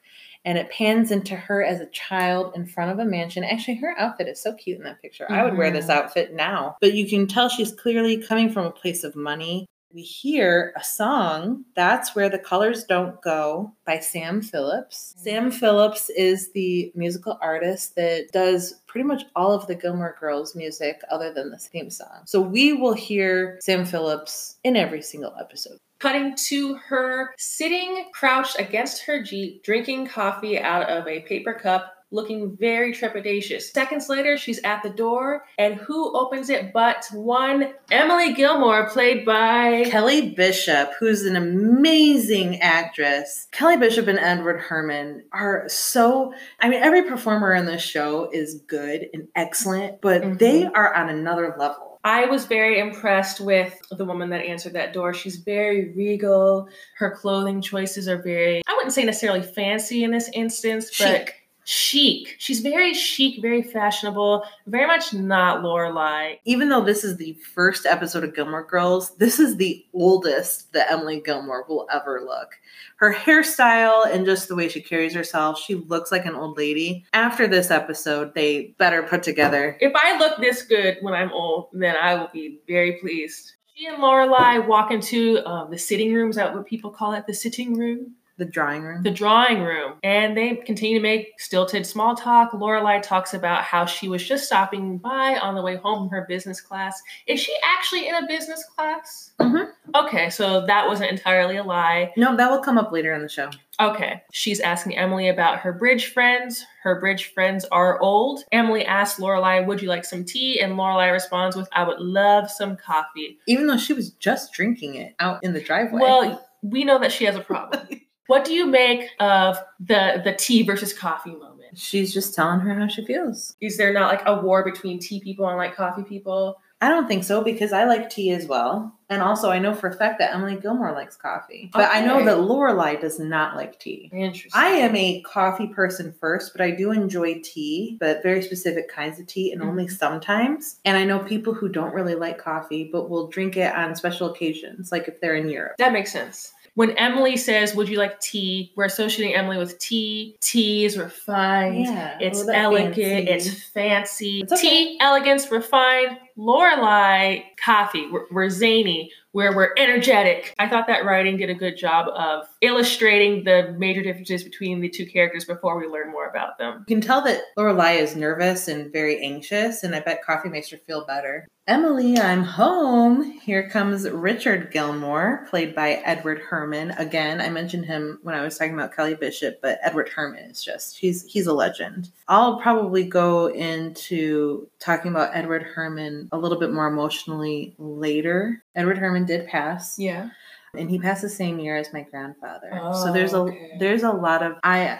And 0.45 0.57
it 0.57 0.69
pans 0.69 1.11
into 1.11 1.35
her 1.35 1.63
as 1.63 1.81
a 1.81 1.87
child 1.87 2.53
in 2.55 2.67
front 2.67 2.91
of 2.91 2.99
a 2.99 3.05
mansion. 3.05 3.43
Actually, 3.43 3.77
her 3.77 3.95
outfit 3.97 4.27
is 4.27 4.39
so 4.41 4.53
cute 4.53 4.77
in 4.77 4.83
that 4.83 5.01
picture. 5.01 5.25
I 5.29 5.43
would 5.43 5.57
wear 5.57 5.71
this 5.71 5.87
Mhm. 5.87 5.95
outfit 5.95 6.33
now. 6.33 6.77
But 6.79 6.93
you 6.93 7.09
can 7.09 7.25
tell 7.27 7.49
she's 7.49 7.73
clearly 7.73 8.17
coming 8.21 8.51
from 8.51 8.65
a 8.65 8.71
place 8.71 9.03
of 9.03 9.15
money. 9.15 9.65
We 9.93 10.01
hear 10.01 10.73
a 10.75 10.83
song, 10.83 11.63
That's 11.73 12.13
Where 12.15 12.27
the 12.27 12.37
Colors 12.37 12.83
Don't 12.83 13.21
Go 13.21 13.71
by 13.85 13.99
Sam 13.99 14.41
Phillips. 14.41 15.15
Sam 15.17 15.49
Phillips 15.51 16.09
is 16.09 16.51
the 16.51 16.91
musical 16.95 17.37
artist 17.41 17.95
that 17.95 18.31
does 18.33 18.81
pretty 18.87 19.05
much 19.07 19.23
all 19.37 19.53
of 19.53 19.67
the 19.67 19.75
Gilmore 19.75 20.17
Girls 20.19 20.53
music 20.53 20.99
other 21.09 21.31
than 21.31 21.49
the 21.49 21.57
theme 21.57 21.89
song. 21.89 22.23
So 22.25 22.41
we 22.41 22.73
will 22.73 22.93
hear 22.93 23.57
Sam 23.61 23.85
Phillips 23.85 24.57
in 24.65 24.75
every 24.75 25.01
single 25.01 25.33
episode. 25.39 25.77
Cutting 26.05 26.35
to 26.35 26.75
her 26.75 27.33
sitting 27.39 28.11
crouched 28.13 28.59
against 28.59 29.01
her 29.05 29.23
Jeep, 29.23 29.63
drinking 29.63 30.05
coffee 30.05 30.59
out 30.59 30.87
of 30.87 31.07
a 31.07 31.21
paper 31.21 31.51
cup, 31.55 31.95
looking 32.11 32.55
very 32.59 32.93
trepidatious. 32.93 33.73
Seconds 33.73 34.07
later, 34.07 34.37
she's 34.37 34.61
at 34.63 34.83
the 34.83 34.91
door, 34.91 35.45
and 35.57 35.73
who 35.73 36.15
opens 36.15 36.51
it 36.51 36.71
but 36.71 37.07
one 37.11 37.73
Emily 37.89 38.35
Gilmore, 38.35 38.87
played 38.87 39.25
by. 39.25 39.85
Kelly 39.87 40.29
Bishop, 40.29 40.91
who's 40.99 41.25
an 41.25 41.35
amazing 41.35 42.61
actress. 42.61 43.47
Kelly 43.51 43.77
Bishop 43.77 44.07
and 44.07 44.19
Edward 44.19 44.61
Herrmann 44.61 45.23
are 45.33 45.67
so, 45.67 46.35
I 46.61 46.69
mean, 46.69 46.83
every 46.83 47.01
performer 47.01 47.51
in 47.55 47.65
this 47.65 47.81
show 47.81 48.29
is 48.31 48.61
good 48.67 49.07
and 49.11 49.27
excellent, 49.35 50.01
but 50.01 50.21
Mhm. 50.21 50.37
they 50.37 50.65
are 50.65 50.93
on 50.93 51.09
another 51.09 51.55
level. 51.57 51.94
I 52.05 52.27
was 52.27 52.45
very 52.45 52.77
impressed 52.77 53.41
with 53.41 53.81
the 53.89 54.05
woman 54.05 54.29
that 54.29 54.45
answered 54.45 54.73
that 54.73 54.93
door. 54.93 55.11
She's 55.11 55.37
very 55.37 55.91
regal. 55.93 56.69
Her 56.97 57.09
clothing 57.09 57.61
choices 57.61 58.07
are 58.07 58.21
very, 58.21 58.61
I 58.67 58.73
wouldn't 58.75 58.93
say 58.93 59.03
necessarily 59.05 59.41
fancy 59.41 60.03
in 60.03 60.11
this 60.11 60.29
instance, 60.31 60.95
but 60.99 61.07
Chic. 61.07 61.44
Chic. 61.65 62.35
She's 62.37 62.61
very 62.61 62.93
chic, 62.93 63.41
very 63.41 63.61
fashionable, 63.61 64.43
very 64.67 64.85
much 64.85 65.13
not 65.13 65.63
Lorelai. 65.63 66.39
Even 66.45 66.69
though 66.69 66.83
this 66.83 67.03
is 67.03 67.17
the 67.17 67.33
first 67.33 67.85
episode 67.85 68.23
of 68.23 68.35
Gilmore 68.35 68.63
Girls, 68.63 69.15
this 69.17 69.39
is 69.39 69.57
the 69.57 69.83
oldest 69.93 70.71
that 70.73 70.91
Emily 70.91 71.21
Gilmore 71.25 71.65
will 71.67 71.87
ever 71.91 72.21
look. 72.23 72.49
Her 72.97 73.13
hairstyle 73.13 74.05
and 74.05 74.25
just 74.25 74.47
the 74.47 74.55
way 74.55 74.69
she 74.69 74.79
carries 74.79 75.13
herself, 75.13 75.59
she 75.59 75.75
looks 75.75 76.11
like 76.11 76.25
an 76.25 76.35
old 76.35 76.55
lady. 76.55 77.03
After 77.13 77.47
this 77.47 77.71
episode, 77.71 78.35
they 78.35 78.75
better 78.77 79.03
put 79.03 79.23
together. 79.23 79.75
If 79.81 79.93
I 79.95 80.17
look 80.17 80.39
this 80.39 80.61
good 80.61 80.99
when 81.01 81.15
I'm 81.15 81.31
old, 81.33 81.69
then 81.73 81.95
I 81.95 82.15
will 82.15 82.29
be 82.31 82.59
very 82.67 82.99
pleased. 83.01 83.53
She 83.73 83.87
and 83.87 83.97
Lorelai 83.97 84.65
walk 84.65 84.91
into 84.91 85.39
uh, 85.39 85.65
the 85.65 85.77
sitting 85.77 86.13
room. 86.13 86.29
Is 86.29 86.35
that 86.35 86.53
what 86.53 86.65
people 86.65 86.91
call 86.91 87.13
it? 87.13 87.25
The 87.27 87.33
sitting 87.33 87.73
room? 87.77 88.13
The 88.37 88.45
drawing 88.45 88.83
room. 88.83 89.01
the 89.01 89.11
drawing 89.11 89.61
room 89.63 89.93
and 90.03 90.35
they 90.35 90.55
continue 90.57 90.97
to 90.97 91.01
make 91.01 91.39
stilted 91.39 91.85
small 91.85 92.15
talk. 92.15 92.51
Lorelai 92.51 93.01
talks 93.01 93.33
about 93.33 93.63
how 93.63 93.85
she 93.85 94.09
was 94.09 94.27
just 94.27 94.45
stopping 94.45 94.97
by 94.97 95.37
on 95.41 95.55
the 95.55 95.61
way 95.61 95.77
home 95.77 96.09
from 96.09 96.09
her 96.09 96.25
business 96.27 96.59
class. 96.59 97.01
Is 97.27 97.39
she 97.39 97.55
actually 97.63 98.09
in 98.09 98.15
a 98.15 98.27
business 98.27 98.65
class? 98.75 99.31
Mhm. 99.39 99.69
Okay, 99.95 100.29
so 100.29 100.65
that 100.65 100.85
wasn't 100.85 101.11
entirely 101.11 101.55
a 101.55 101.63
lie. 101.63 102.11
no, 102.17 102.35
that 102.35 102.51
will 102.51 102.59
come 102.59 102.77
up 102.77 102.91
later 102.91 103.13
in 103.13 103.21
the 103.21 103.29
show. 103.29 103.49
Okay, 103.79 104.21
she's 104.33 104.59
asking 104.59 104.97
Emily 104.97 105.29
about 105.29 105.59
her 105.59 105.71
bridge 105.71 106.07
friends. 106.13 106.65
Her 106.83 106.99
bridge 106.99 107.33
friends 107.33 107.63
are 107.71 107.99
old. 108.01 108.43
Emily 108.51 108.85
asks 108.85 109.19
Lorelai, 109.19 109.65
"Would 109.65 109.81
you 109.81 109.87
like 109.89 110.03
some 110.05 110.23
tea?" 110.25 110.59
And 110.61 110.73
Lorelai 110.73 111.11
responds 111.11 111.55
with, 111.55 111.69
"I 111.73 111.83
would 111.83 111.99
love 111.99 112.49
some 112.51 112.75
coffee." 112.77 113.37
Even 113.47 113.67
though 113.67 113.77
she 113.77 113.93
was 113.93 114.11
just 114.11 114.51
drinking 114.53 114.95
it 114.95 115.15
out 115.19 115.39
in 115.43 115.53
the 115.53 115.61
driveway. 115.61 116.01
Well, 116.01 116.45
we 116.61 116.83
know 116.83 116.99
that 116.99 117.11
she 117.11 117.25
has 117.25 117.35
a 117.35 117.41
problem. 117.41 117.87
what 118.27 118.45
do 118.45 118.53
you 118.53 118.65
make 118.65 119.09
of 119.19 119.57
the 119.79 120.21
the 120.23 120.33
tea 120.37 120.63
versus 120.63 120.93
coffee 120.93 121.31
moment? 121.31 121.55
she's 121.75 122.13
just 122.13 122.33
telling 122.33 122.59
her 122.61 122.73
how 122.73 122.87
she 122.87 123.05
feels. 123.05 123.55
Is 123.61 123.77
there 123.77 123.93
not 123.93 124.11
like 124.11 124.23
a 124.25 124.41
war 124.41 124.63
between 124.63 124.99
tea 124.99 125.19
people 125.19 125.47
and 125.47 125.57
like 125.57 125.75
coffee 125.75 126.03
people? 126.03 126.57
I 126.81 126.89
don't 126.89 127.07
think 127.07 127.23
so 127.23 127.43
because 127.43 127.71
I 127.71 127.85
like 127.85 128.09
tea 128.09 128.31
as 128.31 128.47
well. 128.47 128.93
And 129.09 129.21
also, 129.21 129.49
I 129.49 129.59
know 129.59 129.73
for 129.73 129.87
a 129.87 129.93
fact 129.93 130.19
that 130.19 130.33
Emily 130.33 130.57
Gilmore 130.57 130.91
likes 130.91 131.15
coffee. 131.15 131.69
But 131.71 131.89
I 131.91 132.01
know 132.01 132.23
that 132.25 132.37
Lorelai 132.37 132.99
does 132.99 133.17
not 133.17 133.55
like 133.55 133.79
tea. 133.79 134.09
Interesting. 134.11 134.51
I 134.53 134.67
am 134.67 134.95
a 134.95 135.21
coffee 135.21 135.67
person 135.67 136.13
first, 136.19 136.51
but 136.53 136.61
I 136.61 136.71
do 136.71 136.91
enjoy 136.91 137.39
tea, 137.43 137.97
but 137.99 138.23
very 138.23 138.41
specific 138.41 138.89
kinds 138.89 139.19
of 139.19 139.27
tea 139.27 139.51
and 139.51 139.61
only 139.61 139.85
mm-hmm. 139.85 139.95
sometimes. 139.95 140.79
And 140.83 140.97
I 140.97 141.05
know 141.05 141.19
people 141.19 141.53
who 141.53 141.69
don't 141.69 141.93
really 141.93 142.15
like 142.15 142.37
coffee, 142.39 142.89
but 142.91 143.09
will 143.09 143.27
drink 143.27 143.57
it 143.57 143.73
on 143.73 143.95
special 143.95 144.29
occasions, 144.29 144.91
like 144.91 145.07
if 145.07 145.21
they're 145.21 145.35
in 145.35 145.49
Europe. 145.49 145.75
That 145.77 145.93
makes 145.93 146.11
sense. 146.11 146.51
When 146.75 146.91
Emily 146.91 147.37
says, 147.37 147.73
"Would 147.73 147.89
you 147.89 147.97
like 147.97 148.19
tea?" 148.19 148.71
We're 148.75 148.85
associating 148.85 149.33
Emily 149.35 149.57
with 149.57 149.79
tea. 149.79 150.35
Tea 150.41 150.85
is 150.85 150.97
refined. 150.97 151.85
Yeah, 151.85 152.17
oh, 152.21 152.25
It's 152.25 152.41
a 152.41 152.45
little 152.45 152.53
bit 152.53 152.79
elegant. 152.79 152.95
fancy. 152.95 153.31
It's 153.49 153.63
fancy. 153.69 154.39
It's 154.41 154.53
okay. 154.53 154.61
Tea, 154.61 154.97
elegance, 154.99 155.49
refined. 155.49 156.17
Lorelai, 156.37 157.43
coffee. 157.63 158.07
We're, 158.11 158.25
we're 158.31 158.49
zany. 158.49 159.11
Where 159.31 159.53
we're 159.53 159.73
energetic. 159.77 160.53
I 160.59 160.69
thought 160.69 160.87
that 160.87 161.03
writing 161.03 161.35
did 161.35 161.49
a 161.49 161.53
good 161.53 161.75
job 161.75 162.07
of 162.15 162.45
illustrating 162.61 163.43
the 163.43 163.75
major 163.77 164.01
differences 164.01 164.43
between 164.45 164.79
the 164.79 164.87
two 164.87 165.05
characters 165.05 165.43
before 165.43 165.77
we 165.77 165.87
learn 165.87 166.09
more 166.09 166.29
about 166.29 166.57
them. 166.57 166.85
You 166.87 166.95
can 166.95 167.01
tell 167.01 167.21
that 167.23 167.41
Lorelai 167.57 167.99
is 167.99 168.15
nervous 168.15 168.69
and 168.69 168.93
very 168.93 169.21
anxious, 169.21 169.83
and 169.83 169.93
I 169.93 169.99
bet 169.99 170.23
coffee 170.23 170.47
makes 170.47 170.69
her 170.69 170.77
feel 170.77 171.05
better. 171.05 171.47
Emily, 171.67 172.19
I'm 172.19 172.43
home. 172.43 173.23
Here 173.23 173.67
comes 173.67 174.07
Richard 174.07 174.69
Gilmore, 174.71 175.47
played 175.49 175.73
by 175.73 175.93
Edward 176.05 176.43
Herrmann. 176.47 176.91
Again, 176.91 177.41
I 177.41 177.49
mentioned 177.49 177.87
him 177.87 178.19
when 178.21 178.35
I 178.35 178.43
was 178.43 178.55
talking 178.55 178.75
about 178.75 178.95
Kelly 178.95 179.15
Bishop, 179.15 179.61
but 179.63 179.79
Edward 179.81 180.11
Herrmann 180.15 180.51
is 180.51 180.63
just 180.63 180.97
he's 180.99 181.23
he's 181.25 181.47
a 181.47 181.53
legend. 181.53 182.11
I'll 182.27 182.59
probably 182.59 183.03
go 183.03 183.47
into 183.47 184.67
talking 184.79 185.09
about 185.09 185.31
Edward 185.35 185.65
Herrmann 185.73 186.29
a 186.31 186.37
little 186.37 186.59
bit 186.59 186.71
more 186.71 186.85
emotionally 186.85 187.73
later. 187.79 188.61
Edward 188.75 188.99
Herrmann 188.99 189.25
did 189.25 189.47
pass 189.47 189.97
Yeah. 189.97 190.29
and 190.75 190.91
he 190.91 190.99
passed 190.99 191.23
the 191.23 191.29
same 191.29 191.57
year 191.57 191.77
as 191.77 191.91
my 191.91 192.03
grandfather. 192.03 192.69
Oh, 192.79 193.05
so 193.05 193.11
there's 193.11 193.33
a 193.33 193.37
oh, 193.37 193.47
okay. 193.47 193.77
there's 193.79 194.03
a 194.03 194.11
lot 194.11 194.43
of 194.43 194.53
I 194.63 194.99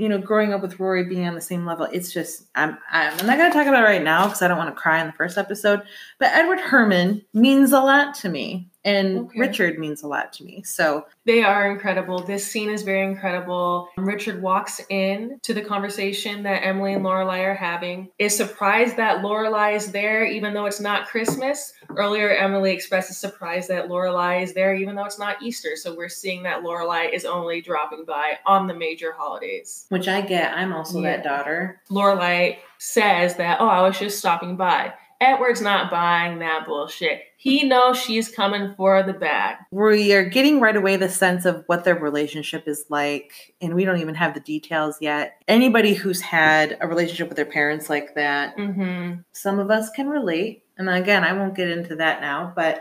you 0.00 0.08
know, 0.08 0.18
growing 0.18 0.54
up 0.54 0.62
with 0.62 0.80
Rory 0.80 1.04
being 1.04 1.26
on 1.26 1.34
the 1.34 1.42
same 1.42 1.66
level, 1.66 1.86
it's 1.92 2.10
just 2.10 2.46
I'm 2.54 2.78
I'm, 2.90 3.26
not 3.26 3.36
gonna 3.36 3.52
talk 3.52 3.66
about 3.66 3.82
it 3.82 3.86
right 3.86 4.02
now 4.02 4.24
because 4.24 4.40
I 4.40 4.48
don't 4.48 4.56
want 4.56 4.74
to 4.74 4.80
cry 4.80 4.98
in 4.98 5.06
the 5.06 5.12
first 5.12 5.36
episode. 5.36 5.82
But 6.18 6.32
Edward 6.32 6.58
Herrmann 6.58 7.22
means 7.34 7.72
a 7.72 7.80
lot 7.80 8.14
to 8.16 8.30
me. 8.30 8.69
And 8.84 9.18
Okay. 9.26 9.38
Richard 9.38 9.78
means 9.78 10.02
a 10.02 10.06
lot 10.08 10.32
to 10.34 10.44
me. 10.44 10.62
So 10.62 11.04
They 11.26 11.42
are 11.42 11.70
incredible. 11.70 12.18
This 12.20 12.46
scene 12.46 12.70
is 12.70 12.82
very 12.82 13.02
incredible. 13.02 13.88
Richard 13.98 14.40
walks 14.42 14.80
in 14.88 15.38
to 15.42 15.52
the 15.54 15.60
conversation 15.60 16.42
that 16.44 16.64
Emily 16.64 16.94
and 16.94 17.04
Lorelai 17.04 17.44
are 17.44 17.54
having. 17.54 18.08
Is 18.18 18.34
surprised 18.36 18.96
that 18.96 19.18
Lorelai 19.22 19.74
is 19.76 19.92
there, 19.92 20.24
even 20.24 20.54
though 20.54 20.64
it's 20.66 20.80
not 20.80 21.06
Christmas. 21.08 21.74
Earlier, 21.96 22.30
Emily 22.30 22.72
expresses 22.72 23.18
surprise 23.18 23.68
that 23.68 23.88
Lorelai 23.88 24.42
is 24.42 24.54
there, 24.54 24.74
even 24.74 24.94
though 24.96 25.04
it's 25.04 25.18
not 25.18 25.42
Easter. 25.42 25.76
So 25.76 25.94
we're 25.94 26.08
seeing 26.08 26.42
that 26.44 26.62
Lorelai 26.62 27.12
is 27.12 27.24
only 27.26 27.60
dropping 27.60 28.04
by 28.06 28.38
on 28.46 28.66
the 28.66 28.74
major 28.74 29.12
holidays. 29.16 29.86
which 29.90 30.08
I 30.08 30.20
get, 30.22 30.52
I'm 30.56 30.72
also 30.72 31.00
Yeah. 31.00 31.10
that 31.16 31.24
daughter. 31.24 31.80
Lorelai 31.90 32.58
says 32.78 33.36
that, 33.36 33.58
"Oh, 33.60 33.68
I 33.68 33.82
was 33.82 33.98
just 33.98 34.18
stopping 34.18 34.56
by." 34.56 34.92
Edward's 35.20 35.60
not 35.60 35.90
buying 35.90 36.38
that 36.38 36.66
bullshit. 36.66 37.22
He 37.36 37.64
knows 37.64 37.98
she's 37.98 38.28
coming 38.30 38.74
for 38.76 39.02
the 39.02 39.12
bag. 39.12 39.56
We 39.70 40.12
are 40.14 40.24
getting 40.24 40.60
right 40.60 40.76
away 40.76 40.96
the 40.96 41.08
sense 41.08 41.44
of 41.44 41.64
what 41.66 41.84
their 41.84 41.94
relationship 41.94 42.66
is 42.66 42.84
like, 42.88 43.54
and 43.60 43.74
we 43.74 43.84
don't 43.84 44.00
even 44.00 44.14
have 44.14 44.34
the 44.34 44.40
details 44.40 44.96
yet. 45.00 45.42
Anybody 45.48 45.94
who's 45.94 46.20
had 46.20 46.76
a 46.80 46.88
relationship 46.88 47.28
with 47.28 47.36
their 47.36 47.44
parents 47.46 47.88
like 47.90 48.14
that, 48.14 48.56
Mm-hmm. 48.56 49.20
some 49.32 49.58
of 49.58 49.70
us 49.70 49.90
can 49.90 50.08
relate. 50.08 50.64
And 50.76 50.88
again, 50.88 51.24
I 51.24 51.34
won't 51.34 51.54
get 51.54 51.68
into 51.68 51.96
that 51.96 52.22
now, 52.22 52.52
but 52.56 52.80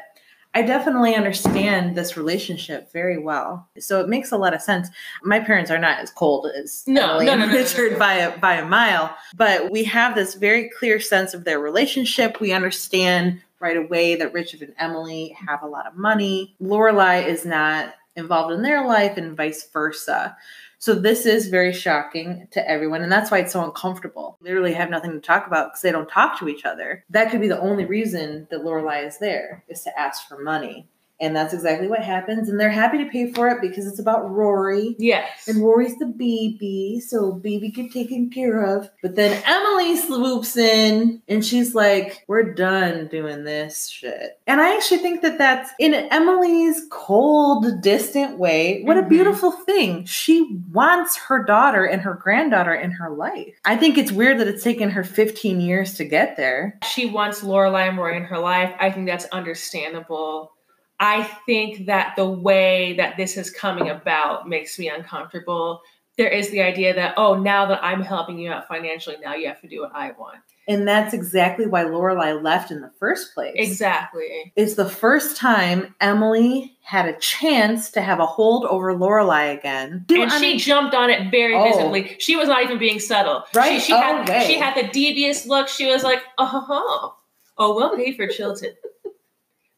I 0.56 0.64
definitely 0.64 1.14
understand 1.14 1.96
this 1.96 2.18
relationship 2.18 2.92
very 2.92 3.20
well. 3.20 3.68
So 3.78 4.02
it 4.02 4.10
makes 4.10 4.32
a 4.32 4.38
lot 4.38 4.56
of 4.56 4.62
sense. 4.62 4.90
My 5.24 5.40
parents 5.40 5.70
are 5.70 5.78
not 5.78 6.00
as 6.00 6.10
cold 6.10 6.48
as 6.58 6.84
No, 6.88 7.12
Emily 7.12 7.26
no, 7.28 7.36
no, 7.36 7.46
no, 7.46 7.54
Richard 7.54 8.00
by 8.00 8.14
a 8.14 8.38
by 8.40 8.56
a 8.56 8.66
mile, 8.66 9.16
but 9.36 9.70
we 9.70 9.84
have 9.84 10.16
this 10.16 10.34
very 10.34 10.70
clear 10.70 11.00
sense 11.00 11.34
of 11.34 11.44
their 11.44 11.60
relationship. 11.60 12.40
We 12.40 12.52
understand 12.52 13.42
right 13.60 13.78
away 13.78 14.16
that 14.16 14.34
Richard 14.34 14.62
and 14.62 14.74
Emily 14.80 15.36
have 15.48 15.62
a 15.62 15.68
lot 15.68 15.86
of 15.86 15.96
money. 15.96 16.56
Lorelai 16.62 17.28
is 17.28 17.46
not 17.46 17.94
involved 18.16 18.54
in 18.54 18.64
their 18.64 18.88
life 18.88 19.18
and 19.18 19.38
vice 19.38 19.68
versa. 19.72 20.36
So 20.82 20.96
this 20.96 21.26
is 21.26 21.50
very 21.50 21.74
shocking 21.74 22.48
to 22.52 22.66
everyone, 22.68 23.02
and 23.02 23.12
that's 23.12 23.30
why 23.30 23.40
it's 23.40 23.52
so 23.52 23.66
uncomfortable. 23.66 24.38
Literally 24.40 24.72
have 24.74 24.90
nothing 24.90 25.12
to 25.12 25.20
talk 25.20 25.46
about 25.46 25.72
because 25.72 25.82
they 25.82 25.92
don't 25.92 26.08
talk 26.08 26.40
to 26.40 26.48
each 26.48 26.64
other. 26.64 27.04
That 27.10 27.30
could 27.30 27.42
be 27.42 27.50
the 27.50 27.60
only 27.60 27.84
reason 27.84 28.48
that 28.50 28.64
Lorelai 28.64 29.06
is 29.06 29.18
there 29.18 29.66
is 29.68 29.84
to 29.84 30.00
ask 30.00 30.26
for 30.30 30.42
money, 30.42 30.88
and 31.20 31.36
that's 31.36 31.54
exactly 31.54 31.88
what 31.88 32.02
happens. 32.04 32.50
And 32.50 32.60
they're 32.60 32.70
happy 32.70 32.98
to 33.00 33.10
pay 33.10 33.32
for 33.32 33.50
it 33.50 33.62
because 33.62 33.86
it's 33.88 34.00
about 34.00 34.30
Rory, 34.30 34.96
Yes. 35.00 35.48
and 35.48 35.62
Rory's 35.64 35.98
the 35.98 36.06
baby, 36.06 37.00
so 37.06 37.32
baby 37.34 37.70
get 37.70 37.92
taken 37.92 38.30
care 38.30 38.62
of. 38.62 38.90
But 39.02 39.16
then 39.16 39.42
Emily 39.46 39.96
swoops 39.98 40.56
in, 40.58 41.22
and 41.28 41.44
she's 41.46 41.76
like, 41.76 42.24
"We're 42.28 42.54
done 42.54 43.08
doing 43.08 43.44
this 43.44 43.88
shit." 43.88 44.40
And 44.48 44.62
I 44.62 44.76
actually 44.76 45.00
think 45.00 45.22
that 45.22 45.38
that's 45.38 45.72
in 45.80 45.94
Emily's 45.94 46.86
cold, 46.90 47.82
distant 47.82 48.38
way. 48.38 48.82
What 48.84 48.98
a 48.98 49.02
Mhm. 49.04 49.10
beautiful 49.10 49.52
thing! 49.52 50.06
She 50.06 50.60
wants 50.74 51.18
her 51.18 51.44
daughter 51.44 51.86
and 51.86 52.02
her 52.02 52.14
granddaughter 52.14 52.74
in 52.74 52.92
her 52.92 53.10
life. 53.10 53.54
I 53.66 53.76
think 53.76 53.98
it's 53.98 54.12
weird 54.12 54.40
that 54.40 54.48
it's 54.48 54.64
taken 54.64 54.90
her 54.92 55.04
15 55.04 55.60
years 55.62 55.96
to 55.96 56.06
get 56.06 56.38
there. 56.38 56.78
she 56.84 57.06
wants 57.06 57.42
Lorelai 57.44 57.88
and 57.90 57.98
Rory 57.98 58.18
in 58.18 58.24
her 58.24 58.38
life. 58.40 58.74
I 58.80 58.90
think 58.92 59.08
that's 59.08 59.26
understandable. 59.26 60.52
I 61.00 61.24
think 61.46 61.86
that 61.86 62.16
the 62.16 62.28
way 62.30 62.94
that 62.98 63.16
this 63.18 63.38
is 63.38 63.52
coming 63.52 63.90
about 63.90 64.48
makes 64.50 64.78
me 64.78 64.90
uncomfortable. 64.90 65.82
There 66.18 66.28
is 66.28 66.50
the 66.50 66.62
idea 66.62 66.94
that, 66.96 67.14
oh, 67.16 67.36
now 67.36 67.66
that 67.68 67.82
I'm 67.82 68.02
helping 68.02 68.38
you 68.40 68.52
out 68.52 68.68
financially, 68.68 69.16
now 69.24 69.36
you 69.36 69.48
have 69.48 69.62
to 69.62 69.70
do 69.70 69.80
what 69.80 69.92
I 69.96 70.12
want. 70.20 70.40
And 70.68 70.86
that's 70.86 71.14
exactly 71.14 71.66
why 71.66 71.86
Lorelai 71.86 72.44
left 72.44 72.70
in 72.72 72.82
the 72.82 72.92
first 73.00 73.34
place. 73.34 73.54
Exactly. 73.56 74.52
It's 74.58 74.76
the 74.76 74.88
first 74.90 75.38
time 75.38 75.96
Emily 76.02 76.76
had 76.84 77.06
a 77.08 77.18
chance 77.20 77.90
to 77.92 78.02
have 78.02 78.20
a 78.20 78.26
hold 78.26 78.66
over 78.66 78.94
Lorelai 78.94 79.58
again. 79.58 80.06
And 80.10 80.24
I 80.32 80.36
she 80.38 80.42
mean, 80.42 80.60
jumped 80.60 80.94
on 80.94 81.10
it 81.10 81.32
very 81.32 81.56
Oh. 81.56 81.64
visibly. 81.64 82.18
She 82.20 82.36
was 82.36 82.50
not 82.50 82.64
even 82.64 82.78
being 82.78 83.00
subtle. 83.00 83.46
Right? 83.56 83.80
She, 83.82 83.88
she 83.88 83.94
Oh, 83.94 84.00
had 84.02 84.28
way. 84.30 84.46
she 84.46 84.60
had 84.60 84.76
the 84.76 84.90
devious 84.92 85.46
look. 85.48 85.70
She 85.70 85.88
was 85.88 86.04
like, 86.04 86.22
oh, 86.38 87.16
oh, 87.58 87.76
we'll 87.76 87.96
pay 87.96 88.12
for 88.12 88.28
Chilton. 88.28 88.74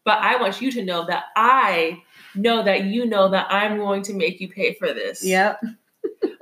but 0.04 0.20
I 0.20 0.39
want 0.39 0.62
you 0.62 0.72
to 0.72 0.84
know 0.84 1.06
that 1.06 1.26
I 1.36 2.02
know 2.36 2.64
that 2.64 2.86
you 2.86 3.06
know 3.06 3.30
that 3.30 3.47
I'm 3.49 3.78
going 3.78 4.02
to 4.04 4.14
make 4.14 4.39
you 4.39 4.49
pay 4.49 4.74
for 4.74 4.93
this. 4.93 5.24
Yep. 5.24 5.62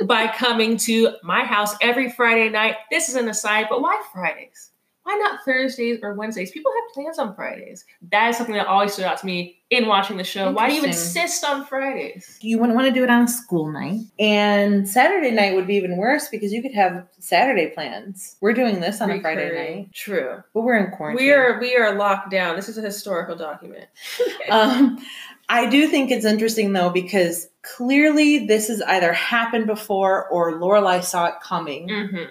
by 0.06 0.28
coming 0.28 0.78
to 0.78 1.16
my 1.24 1.44
house 1.44 1.76
every 1.82 2.10
Friday 2.10 2.50
night. 2.50 2.76
This 2.90 3.10
is 3.10 3.16
an 3.16 3.28
aside, 3.28 3.68
but 3.70 3.82
why 3.82 4.02
Fridays? 4.14 4.72
Why 5.10 5.16
not 5.16 5.44
Thursdays 5.44 6.02
or 6.04 6.14
Wednesdays? 6.14 6.52
People 6.52 6.72
have 6.72 6.94
plans 6.94 7.18
on 7.18 7.34
Fridays. 7.34 7.84
That 8.12 8.30
is 8.30 8.38
something 8.38 8.54
that 8.54 8.68
always 8.68 8.94
stood 8.94 9.06
out 9.06 9.18
to 9.18 9.26
me 9.26 9.58
in 9.72 9.88
watching 9.88 10.18
the 10.18 10.24
show. 10.24 10.52
Why 10.52 10.70
do 10.70 10.76
you 10.76 10.84
insist 10.84 11.44
on 11.44 11.66
Fridays? 11.66 12.38
You 12.42 12.60
wouldn't 12.60 12.76
want 12.76 12.90
to 12.90 12.94
do 12.94 13.04
it 13.04 13.10
on 13.10 13.24
a 13.24 13.28
school 13.28 13.72
night. 13.72 14.02
And 14.20 14.88
Saturday 14.88 15.32
night 15.32 15.56
would 15.56 15.66
be 15.66 15.78
even 15.78 15.98
worse 15.98 16.28
because 16.28 16.54
you 16.54 16.62
could 16.62 16.76
have 16.76 17.08
Saturday 17.18 17.72
plans. 17.72 18.36
We're 18.40 18.54
doing 18.54 18.82
this 18.82 19.02
on 19.02 19.10
a 19.10 19.20
Friday 19.20 19.52
night, 19.52 19.94
True. 19.96 20.44
but 20.54 20.62
we're 20.62 20.78
in 20.78 20.92
quarantine. 20.92 21.26
We 21.26 21.32
are 21.32 21.60
we 21.60 21.76
are 21.76 21.96
locked 21.96 22.30
down. 22.30 22.56
This 22.56 22.70
is 22.70 22.78
a 22.78 22.82
historical 22.82 23.36
document. 23.36 23.86
Um, 24.52 25.04
I 25.48 25.70
do 25.70 25.88
think 25.88 26.12
it's 26.12 26.26
interesting 26.26 26.74
though 26.74 26.90
because 26.92 27.48
clearly 27.64 28.46
this 28.46 28.68
has 28.68 28.82
either 28.84 29.14
happened 29.14 29.66
before 29.68 30.28
or 30.28 30.54
Lorelai 30.54 31.04
saw 31.04 31.26
it 31.26 31.36
coming 31.42 31.90
hmm 31.90 32.24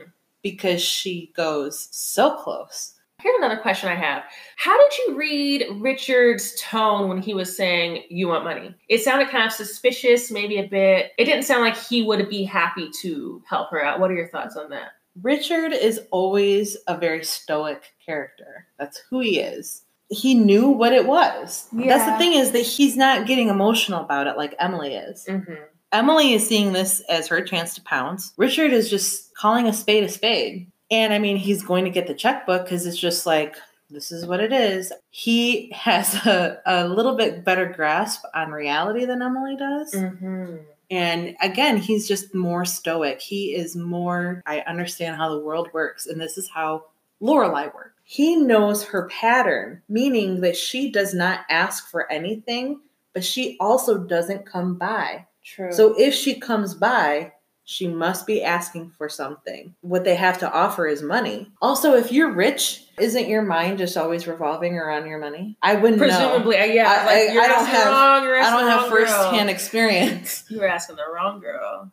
because 0.51 0.82
she 0.82 1.32
goes 1.36 1.88
so 1.90 2.36
close. 2.36 2.94
Here's 3.20 3.36
another 3.38 3.57
question 3.57 3.88
I 3.88 3.96
have. 3.96 4.22
How 4.57 4.78
did 4.80 4.99
you 4.99 5.16
read 5.16 5.66
Richard's 5.80 6.55
tone 6.61 7.09
when 7.09 7.20
he 7.20 7.34
was 7.34 7.57
saying, 7.57 8.05
You 8.11 8.28
want 8.28 8.44
money? 8.44 8.74
It 8.88 9.03
sounded 9.03 9.28
kind 9.28 9.44
of 9.44 9.53
suspicious, 9.53 10.30
maybe 10.30 10.59
a 10.59 10.68
bit. 10.68 11.12
It 11.18 11.24
didn't 11.24 11.42
sound 11.42 11.62
like 11.62 11.76
he 11.76 12.03
would 12.03 12.28
be 12.28 12.44
happy 12.44 12.90
to 13.03 13.42
help 13.49 13.70
her 13.70 13.84
out. 13.84 13.99
What 13.99 14.12
are 14.12 14.14
your 14.14 14.28
thoughts 14.28 14.57
on 14.57 14.70
that? 14.70 14.92
Richard 15.20 15.72
is 15.72 16.01
always 16.12 16.76
a 16.86 16.96
very 16.96 17.24
stoic 17.24 17.92
character. 18.05 18.66
That's 18.78 19.03
who 19.11 19.18
he 19.18 19.40
is. 19.40 19.82
He 20.11 20.34
knew 20.34 20.68
what 20.68 20.92
it 20.92 21.07
was. 21.07 21.66
That's 21.72 22.11
the 22.11 22.16
thing 22.18 22.34
is 22.34 22.53
that 22.53 22.61
he's 22.61 22.96
not 22.96 23.26
getting 23.26 23.49
emotional 23.49 24.01
about 24.01 24.28
it 24.28 24.36
like 24.36 24.55
Emily 24.61 24.94
is. 24.94 25.26
Mm-hmm. 25.28 25.55
Emily 25.93 26.34
is 26.34 26.47
seeing 26.47 26.72
this 26.72 27.01
as 27.09 27.28
her 27.28 27.41
chance 27.41 27.74
to 27.74 27.82
pounce. 27.82 28.32
Richard 28.36 28.72
is 28.72 28.91
just 28.91 29.34
calling 29.34 29.66
a 29.66 29.72
spade 29.72 30.05
a 30.05 30.09
spade. 30.09 30.70
And 30.91 31.12
I 31.12 31.18
mean, 31.18 31.36
he's 31.36 31.62
going 31.62 31.84
to 31.84 31.91
get 31.91 32.07
the 32.07 32.14
checkbook 32.14 32.64
because 32.64 32.86
it's 32.86 32.99
just 32.99 33.26
like, 33.26 33.57
this 33.91 34.12
is 34.12 34.26
what 34.26 34.41
it 34.41 34.53
is. 34.53 34.93
He 35.11 35.70
has 35.74 36.14
a, 36.26 36.61
a 36.66 36.89
little 36.89 37.16
bit 37.16 37.45
better 37.45 37.66
grasp 37.66 38.22
on 38.34 38.51
reality 38.51 39.05
than 39.05 39.22
Emily 39.22 39.57
does. 39.57 39.93
Mm-hmm. 39.95 40.57
And 40.91 41.36
again, 41.43 41.76
he's 41.76 42.09
just 42.09 42.34
more 42.34 42.64
stoic. 42.64 43.20
He 43.20 43.55
is 43.55 43.76
more, 43.76 44.43
I 44.47 44.61
understand 44.61 45.16
how 45.16 45.28
the 45.28 45.41
world 45.41 45.68
works, 45.74 46.07
and 46.07 46.18
this 46.18 46.39
is 46.39 46.49
how 46.49 46.86
Lorelai 47.20 47.74
works. 47.74 47.93
He 48.05 48.36
knows 48.36 48.84
her 48.84 49.07
pattern, 49.09 49.82
meaning 49.86 50.41
that 50.41 50.57
she 50.57 50.91
does 50.91 51.12
not 51.12 51.41
ask 51.51 51.91
for 51.91 52.11
anything, 52.11 52.80
but 53.12 53.22
she 53.22 53.59
also 53.61 53.99
doesn't 53.99 54.47
come 54.47 54.76
by. 54.76 55.26
True. 55.55 55.72
So 55.72 55.94
if 55.99 56.14
she 56.14 56.38
comes 56.38 56.74
by, 56.74 57.32
she 57.64 57.86
must 57.86 58.26
be 58.26 58.42
asking 58.42 58.90
for 58.96 59.09
something. 59.09 59.74
What 59.82 60.05
they 60.05 60.14
have 60.14 60.38
to 60.38 60.51
offer 60.51 60.86
is 60.86 61.03
money. 61.03 61.51
Also, 61.61 61.94
if 61.94 62.11
you're 62.12 62.32
rich, 62.32 62.84
isn't 62.99 63.28
your 63.28 63.42
mind 63.42 63.78
just 63.78 63.96
always 63.96 64.26
revolving 64.26 64.76
around 64.76 65.07
your 65.07 65.18
money? 65.18 65.57
I 65.62 65.74
wouldn't 65.74 66.01
know. 66.01 66.07
presumably, 66.09 66.57
uh, 66.59 66.64
yeah. 66.64 66.86
I- 66.88 67.05
like, 67.07 67.30
I- 67.38 67.44
I 67.44 67.49
don't 67.49 67.66
have- 67.66 67.86
wrong, 67.86 68.26
I 68.26 68.51
don't 68.51 68.68
have 68.70 68.88
girl. 68.90 68.90
first-hand 68.90 69.51
experience. 69.51 70.44
You 70.51 70.61
were 70.61 70.68
asking 70.68 70.96
the 70.96 71.03
wrong 71.12 71.40
girl. 71.40 71.90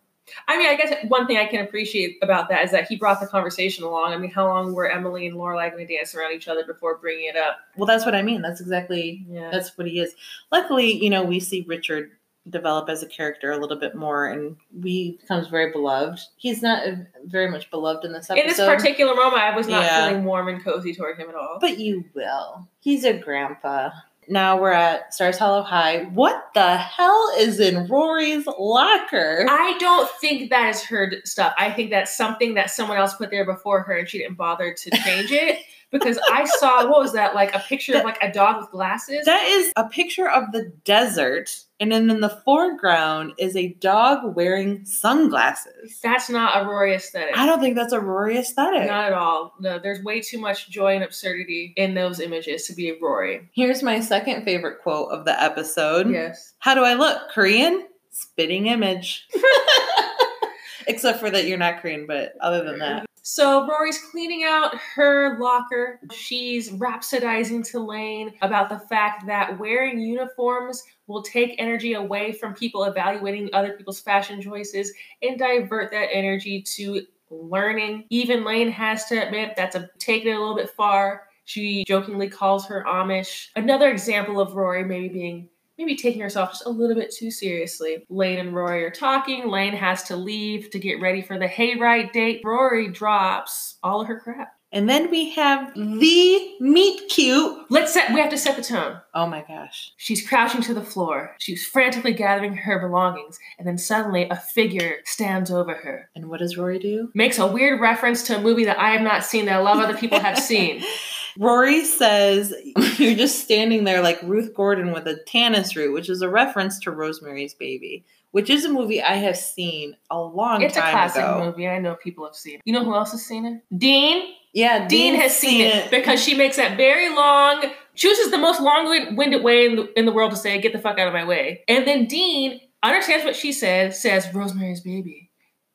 I 0.47 0.57
mean, 0.57 0.67
I 0.67 0.75
guess 0.75 0.93
one 1.07 1.27
thing 1.27 1.37
I 1.37 1.45
can 1.45 1.63
appreciate 1.63 2.17
about 2.23 2.49
that 2.49 2.63
is 2.65 2.71
that 2.71 2.87
he 2.87 2.95
brought 2.95 3.19
the 3.21 3.27
conversation 3.27 3.83
along. 3.83 4.11
I 4.13 4.17
mean, 4.17 4.31
how 4.31 4.47
long 4.47 4.73
were 4.73 4.89
Emily 4.89 5.27
and 5.27 5.35
Lorelai 5.37 5.71
going 5.71 5.85
to 5.87 5.95
dance 5.95 6.15
around 6.15 6.33
each 6.33 6.47
other 6.47 6.65
before 6.65 6.97
bringing 6.97 7.25
it 7.29 7.35
up? 7.37 7.57
Well, 7.77 7.85
that's 7.85 8.05
what 8.05 8.15
I 8.15 8.21
mean. 8.23 8.41
That's 8.41 8.59
exactly 8.59 9.23
Yeah. 9.29 9.49
that's 9.51 9.77
what 9.77 9.87
he 9.87 9.99
is. 9.99 10.15
Luckily, 10.51 10.91
you 10.91 11.09
know, 11.09 11.23
we 11.23 11.39
see 11.39 11.63
Richard 11.67 12.11
develop 12.49 12.89
as 12.89 13.01
a 13.01 13.07
character 13.07 13.51
a 13.51 13.57
little 13.57 13.77
bit 13.77 13.95
more, 13.95 14.27
and 14.27 14.55
we 14.81 15.17
becomes 15.21 15.47
very 15.47 15.71
beloved. 15.71 16.19
He's 16.37 16.61
not 16.61 16.83
very 17.25 17.49
much 17.49 17.69
beloved 17.71 18.05
in 18.05 18.13
this 18.13 18.29
episode, 18.29 18.41
In 18.43 18.47
this 18.47 18.57
particular 18.57 19.15
moment, 19.15 19.41
I 19.41 19.55
was 19.55 19.67
not 19.67 19.83
Yeah. 19.83 20.07
feeling 20.07 20.23
warm 20.25 20.47
and 20.47 20.63
cozy 20.63 20.93
toward 20.93 21.17
him 21.17 21.29
at 21.29 21.35
all. 21.35 21.57
but 21.59 21.79
you 21.79 22.05
will. 22.13 22.67
He's 22.81 23.03
a 23.03 23.13
grandpa. 23.13 23.89
Now 24.27 24.59
we're 24.59 24.71
at 24.71 25.13
Stars 25.13 25.37
Hollow 25.37 25.61
High. 25.61 26.05
What 26.05 26.49
the 26.55 26.77
hell 26.77 27.31
is 27.37 27.59
in 27.59 27.85
Rory's 27.87 28.47
locker? 28.47 29.45
I 29.47 29.77
don't 29.79 30.09
think 30.19 30.49
that 30.49 30.69
is 30.73 30.83
her 30.85 31.11
stuff. 31.25 31.53
I 31.59 31.69
think 31.71 31.91
that's 31.91 32.15
something 32.17 32.55
that 32.55 32.71
someone 32.71 32.97
else 32.97 33.13
put 33.15 33.29
there 33.29 33.45
before 33.45 33.81
her 33.83 33.93
and 33.97 34.09
she 34.09 34.17
didn't 34.17 34.35
bother 34.37 34.73
to 34.73 34.89
change 35.03 35.31
it. 35.31 35.59
because 35.91 36.19
I 36.31 36.45
saw 36.45 36.87
what 36.89 37.01
was 37.01 37.13
that 37.13 37.35
like 37.35 37.53
a 37.55 37.59
picture 37.59 37.97
of 37.97 38.03
like 38.03 38.21
a 38.21 38.31
dog 38.31 38.61
with 38.61 38.71
glasses. 38.71 39.25
That 39.25 39.45
is 39.45 39.71
a 39.75 39.87
picture 39.87 40.29
of 40.29 40.51
the 40.51 40.71
desert, 40.83 41.63
and 41.79 41.91
then 41.91 42.09
in 42.09 42.21
the 42.21 42.41
foreground 42.43 43.33
is 43.37 43.55
a 43.55 43.69
dog 43.73 44.35
wearing 44.35 44.85
sunglasses. 44.85 45.99
That's 46.01 46.29
not 46.29 46.61
a 46.61 46.67
Rory 46.67 46.95
aesthetic. 46.95 47.37
I 47.37 47.45
don't 47.45 47.59
think 47.59 47.75
that's 47.75 47.93
a 47.93 47.99
Rory 47.99 48.37
aesthetic. 48.37 48.87
Not 48.87 49.05
at 49.05 49.13
all. 49.13 49.53
No, 49.59 49.79
there's 49.79 50.03
way 50.03 50.21
too 50.21 50.39
much 50.39 50.69
joy 50.69 50.95
and 50.95 51.03
absurdity 51.03 51.73
in 51.77 51.93
those 51.93 52.19
images 52.19 52.65
to 52.67 52.73
be 52.73 52.89
a 52.89 52.95
Rory. 53.01 53.49
Here's 53.53 53.83
my 53.83 53.99
second 53.99 54.43
favorite 54.43 54.81
quote 54.81 55.09
of 55.11 55.25
the 55.25 55.41
episode. 55.41 56.09
Yes. 56.09 56.53
How 56.59 56.75
do 56.75 56.83
I 56.83 56.93
look? 56.95 57.29
Korean? 57.31 57.87
Spitting 58.11 58.67
image. 58.67 59.27
Except 60.87 61.19
for 61.19 61.29
that 61.29 61.45
you're 61.45 61.57
not 61.57 61.81
Korean, 61.81 62.05
but 62.05 62.33
other 62.39 62.63
than 62.63 62.79
that. 62.79 63.05
So 63.27 63.67
Rory's 63.67 63.97
cleaning 63.97 64.43
out 64.43 64.75
her 64.93 65.39
locker. 65.39 65.99
She's 66.13 66.69
rhapsodizing 66.69 67.67
to 67.71 67.79
Lane 67.79 68.31
about 68.43 68.69
the 68.69 68.77
fact 68.77 69.25
that 69.25 69.57
wearing 69.57 69.99
uniforms 69.99 70.83
will 71.07 71.23
take 71.23 71.55
energy 71.57 71.93
away 71.93 72.33
from 72.33 72.53
people 72.53 72.83
evaluating 72.83 73.49
other 73.51 73.73
people's 73.73 73.99
fashion 73.99 74.43
choices 74.43 74.93
and 75.23 75.39
divert 75.39 75.89
that 75.89 76.09
energy 76.13 76.61
to 76.75 77.01
learning. 77.31 78.05
Even 78.11 78.43
Lane 78.43 78.69
has 78.69 79.05
to 79.05 79.25
admit 79.25 79.55
that's 79.57 79.75
a 79.75 79.89
taking 79.97 80.31
it 80.31 80.35
a 80.35 80.39
little 80.39 80.55
bit 80.55 80.69
far. 80.69 81.23
She 81.45 81.83
jokingly 81.85 82.29
calls 82.29 82.67
her 82.67 82.85
Amish. 82.87 83.47
Another 83.55 83.89
example 83.89 84.39
of 84.39 84.53
Rory 84.53 84.83
maybe 84.83 85.09
being 85.09 85.49
maybe 85.77 85.95
taking 85.95 86.21
herself 86.21 86.51
just 86.51 86.65
a 86.65 86.69
little 86.69 86.95
bit 86.95 87.13
too 87.13 87.31
seriously. 87.31 88.05
Lane 88.09 88.39
and 88.39 88.55
Rory 88.55 88.83
are 88.83 88.91
talking. 88.91 89.49
Lane 89.49 89.73
has 89.73 90.03
to 90.03 90.15
leave 90.15 90.69
to 90.71 90.79
get 90.79 91.01
ready 91.01 91.21
for 91.21 91.37
the 91.37 91.47
hayride 91.47 92.11
date. 92.11 92.41
Rory 92.43 92.89
drops 92.89 93.77
all 93.83 94.01
of 94.01 94.07
her 94.07 94.19
crap. 94.19 94.55
And 94.75 94.89
then 94.89 95.09
we 95.09 95.29
have 95.29 95.69
mm-hmm. 95.69 95.99
the 95.99 96.55
meet 96.59 97.07
cute. 97.07 97.65
Let's 97.69 97.93
set 97.93 98.13
we 98.13 98.19
have 98.19 98.29
to 98.31 98.37
set 98.37 98.57
the 98.57 98.61
tone. 98.61 98.97
Oh 99.13 99.25
my 99.25 99.45
gosh. 99.47 99.93
She's 99.95 100.27
crouching 100.27 100.61
to 100.63 100.73
the 100.73 100.81
floor. 100.81 101.33
She's 101.39 101.65
frantically 101.65 102.11
gathering 102.11 102.57
her 102.57 102.79
belongings, 102.79 103.39
and 103.57 103.65
then 103.65 103.77
suddenly 103.77 104.27
a 104.29 104.35
figure 104.35 104.97
stands 105.05 105.49
over 105.49 105.75
her. 105.75 106.09
And 106.13 106.29
what 106.29 106.39
does 106.39 106.57
Rory 106.57 106.79
do? 106.79 107.09
Makes 107.13 107.39
a 107.39 107.47
weird 107.47 107.79
reference 107.79 108.23
to 108.23 108.37
a 108.37 108.41
movie 108.41 108.65
that 108.65 108.77
I 108.77 108.89
have 108.89 109.01
not 109.01 109.23
seen 109.23 109.45
that 109.45 109.61
a 109.61 109.63
lot 109.63 109.77
of 109.77 109.83
other 109.83 109.97
people 109.97 110.19
have 110.19 110.37
seen. 110.37 110.83
Rory 111.37 111.83
says, 111.83 112.53
You're 112.97 113.15
just 113.15 113.43
standing 113.43 113.83
there 113.83 114.01
like 114.01 114.21
Ruth 114.23 114.53
Gordon 114.53 114.91
with 114.91 115.07
a 115.07 115.17
tannis 115.27 115.75
root, 115.75 115.93
which 115.93 116.09
is 116.09 116.21
a 116.21 116.29
reference 116.29 116.79
to 116.79 116.91
Rosemary's 116.91 117.53
Baby, 117.53 118.05
which 118.31 118.49
is 118.49 118.65
a 118.65 118.69
movie 118.69 119.01
I 119.01 119.15
have 119.15 119.37
seen 119.37 119.95
a 120.09 120.19
long 120.19 120.59
time. 120.59 120.61
ago. 120.61 120.65
It's 120.67 120.77
a 120.77 120.81
classic 120.81 121.23
ago. 121.23 121.45
movie. 121.45 121.67
I 121.67 121.79
know 121.79 121.95
people 121.95 122.25
have 122.25 122.35
seen 122.35 122.55
it. 122.55 122.61
You 122.65 122.73
know 122.73 122.83
who 122.83 122.95
else 122.95 123.11
has 123.11 123.25
seen 123.25 123.45
it? 123.45 123.61
Dean. 123.77 124.33
Yeah, 124.53 124.87
Dean 124.87 125.15
has 125.15 125.37
seen 125.37 125.59
it, 125.59 125.91
because 125.91 126.23
she 126.23 126.33
makes 126.33 126.55
that 126.55 126.77
very 126.77 127.13
long, 127.13 127.65
chooses 127.93 128.31
the 128.31 128.37
most 128.37 128.61
long-winded 128.61 129.43
way 129.43 129.65
in 129.65 129.75
the, 129.75 129.99
in 129.99 130.05
the 130.05 130.13
world 130.13 130.31
to 130.31 130.37
say, 130.37 130.57
"Get 130.61 130.71
the 130.71 130.79
fuck 130.79 130.97
out 130.97 131.09
of 131.09 131.13
my 131.13 131.25
way." 131.25 131.61
And 131.67 131.85
then 131.85 132.05
Dean 132.05 132.61
understands 132.81 133.25
what 133.25 133.35
she 133.35 133.51
said, 133.51 133.93
says, 133.93 134.33
"Rosemary's 134.33 134.79
Baby." 134.79 135.29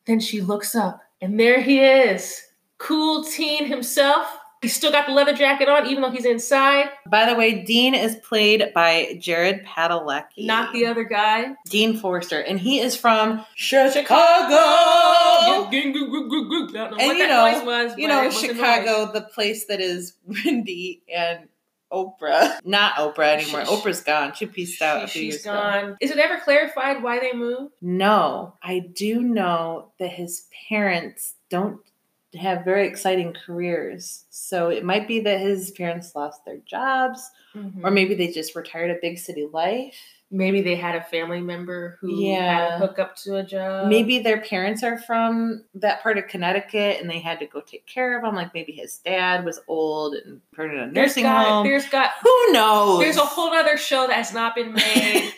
Then 0.06 0.18
she 0.18 0.40
looks 0.40 0.74
up, 0.74 1.02
and 1.20 1.38
there 1.38 1.60
he 1.60 1.80
is, 1.84 2.40
cool 2.78 3.22
teen 3.22 3.66
himself. 3.66 4.26
He's 4.62 4.74
still 4.76 4.92
got 4.92 5.06
the 5.06 5.12
leather 5.12 5.32
jacket 5.32 5.70
on, 5.70 5.86
even 5.86 6.02
though 6.02 6.10
he's 6.10 6.26
inside. 6.26 6.90
By 7.06 7.24
the 7.24 7.34
way, 7.34 7.62
Dean 7.62 7.94
is 7.94 8.16
played 8.16 8.72
by 8.74 9.16
Jared 9.18 9.64
Padalecki. 9.64 10.44
Not 10.44 10.74
the 10.74 10.84
other 10.84 11.04
guy. 11.04 11.54
Dean 11.66 11.96
Forester, 11.96 12.40
and 12.40 12.60
he 12.60 12.78
is 12.78 12.94
from 12.94 13.44
Chicago. 13.54 14.54
I 14.54 15.46
don't 15.70 15.72
know 16.74 16.96
And 16.98 17.18
you 17.18 17.26
know- 17.26 17.64
was. 17.64 17.96
You 17.96 18.08
know, 18.08 18.22
it 18.22 18.26
was 18.26 18.42
a 18.42 18.46
noise. 18.48 18.56
Chicago, 18.56 19.12
the 19.12 19.22
place 19.22 19.66
that 19.66 19.80
is 19.80 20.14
Wendy 20.26 21.02
and 21.14 21.48
Oprah. 21.92 22.58
Not 22.64 22.94
Oprah 22.96 23.38
anymore. 23.40 23.64
She- 23.64 23.70
Oprah's 23.72 24.02
gone. 24.02 24.32
She 24.34 24.46
pieced 24.46 24.80
out 24.82 25.04
a 25.04 25.08
few 25.08 25.20
She, 25.22 25.26
years 25.28 25.36
has 25.36 25.46
ago. 25.46 25.54
gone. 25.54 25.96
Is 26.00 26.10
it 26.10 26.18
ever 26.18 26.38
clarified 26.38 27.02
why 27.02 27.18
they 27.18 27.32
moved? 27.32 27.72
No, 27.80 28.54
I 28.62 28.78
do 28.80 29.22
know 29.22 29.92
that 29.98 30.10
his 30.10 30.46
parents 30.68 31.34
don't 31.48 31.80
have 32.38 32.64
very 32.64 32.86
exciting 32.86 33.34
careers. 33.46 34.24
So 34.30 34.68
it 34.70 34.84
might 34.84 35.08
be 35.08 35.20
that 35.20 35.40
his 35.40 35.70
parents 35.72 36.14
lost 36.14 36.44
their 36.44 36.58
jobs, 36.58 37.30
Mm-hmm. 37.56 37.84
or 37.84 37.90
maybe 37.90 38.14
they 38.14 38.28
just 38.30 38.54
retired 38.54 38.92
a 38.92 38.98
big 39.02 39.18
city 39.18 39.44
life. 39.52 39.96
Maybe 40.30 40.60
they 40.60 40.76
had 40.76 40.94
a 40.94 41.02
family 41.02 41.40
member 41.40 41.98
who 42.00 42.10
had 42.10 42.16
Yeah. 42.24 42.76
a 42.76 42.78
hookup 42.78 43.16
to 43.24 43.38
a 43.38 43.42
job. 43.42 43.88
maybe 43.88 44.20
their 44.20 44.40
parents 44.40 44.84
are 44.84 44.96
from 44.98 45.64
that 45.74 46.00
part 46.00 46.16
of 46.16 46.28
Connecticut 46.28 47.00
and 47.00 47.10
they 47.10 47.18
had 47.18 47.40
to 47.40 47.46
go 47.46 47.60
take 47.60 47.84
care 47.88 48.16
of 48.16 48.22
him. 48.24 48.36
Like 48.36 48.54
maybe 48.54 48.70
his 48.70 48.98
dad 48.98 49.44
was 49.44 49.58
old 49.66 50.14
and 50.14 50.40
put 50.54 50.66
in 50.66 50.76
a 50.78 50.92
There's 50.92 51.08
nursing 51.16 51.24
got, 51.24 51.46
home. 51.48 51.66
There's 51.66 51.88
got 51.88 52.10
Who 52.22 52.52
knows? 52.52 53.00
there's 53.00 53.16
a 53.16 53.24
whole 53.24 53.52
other 53.52 53.76
show 53.76 54.06
that 54.06 54.14
has 54.14 54.32
not 54.32 54.54
been 54.54 54.72
made 54.74 55.32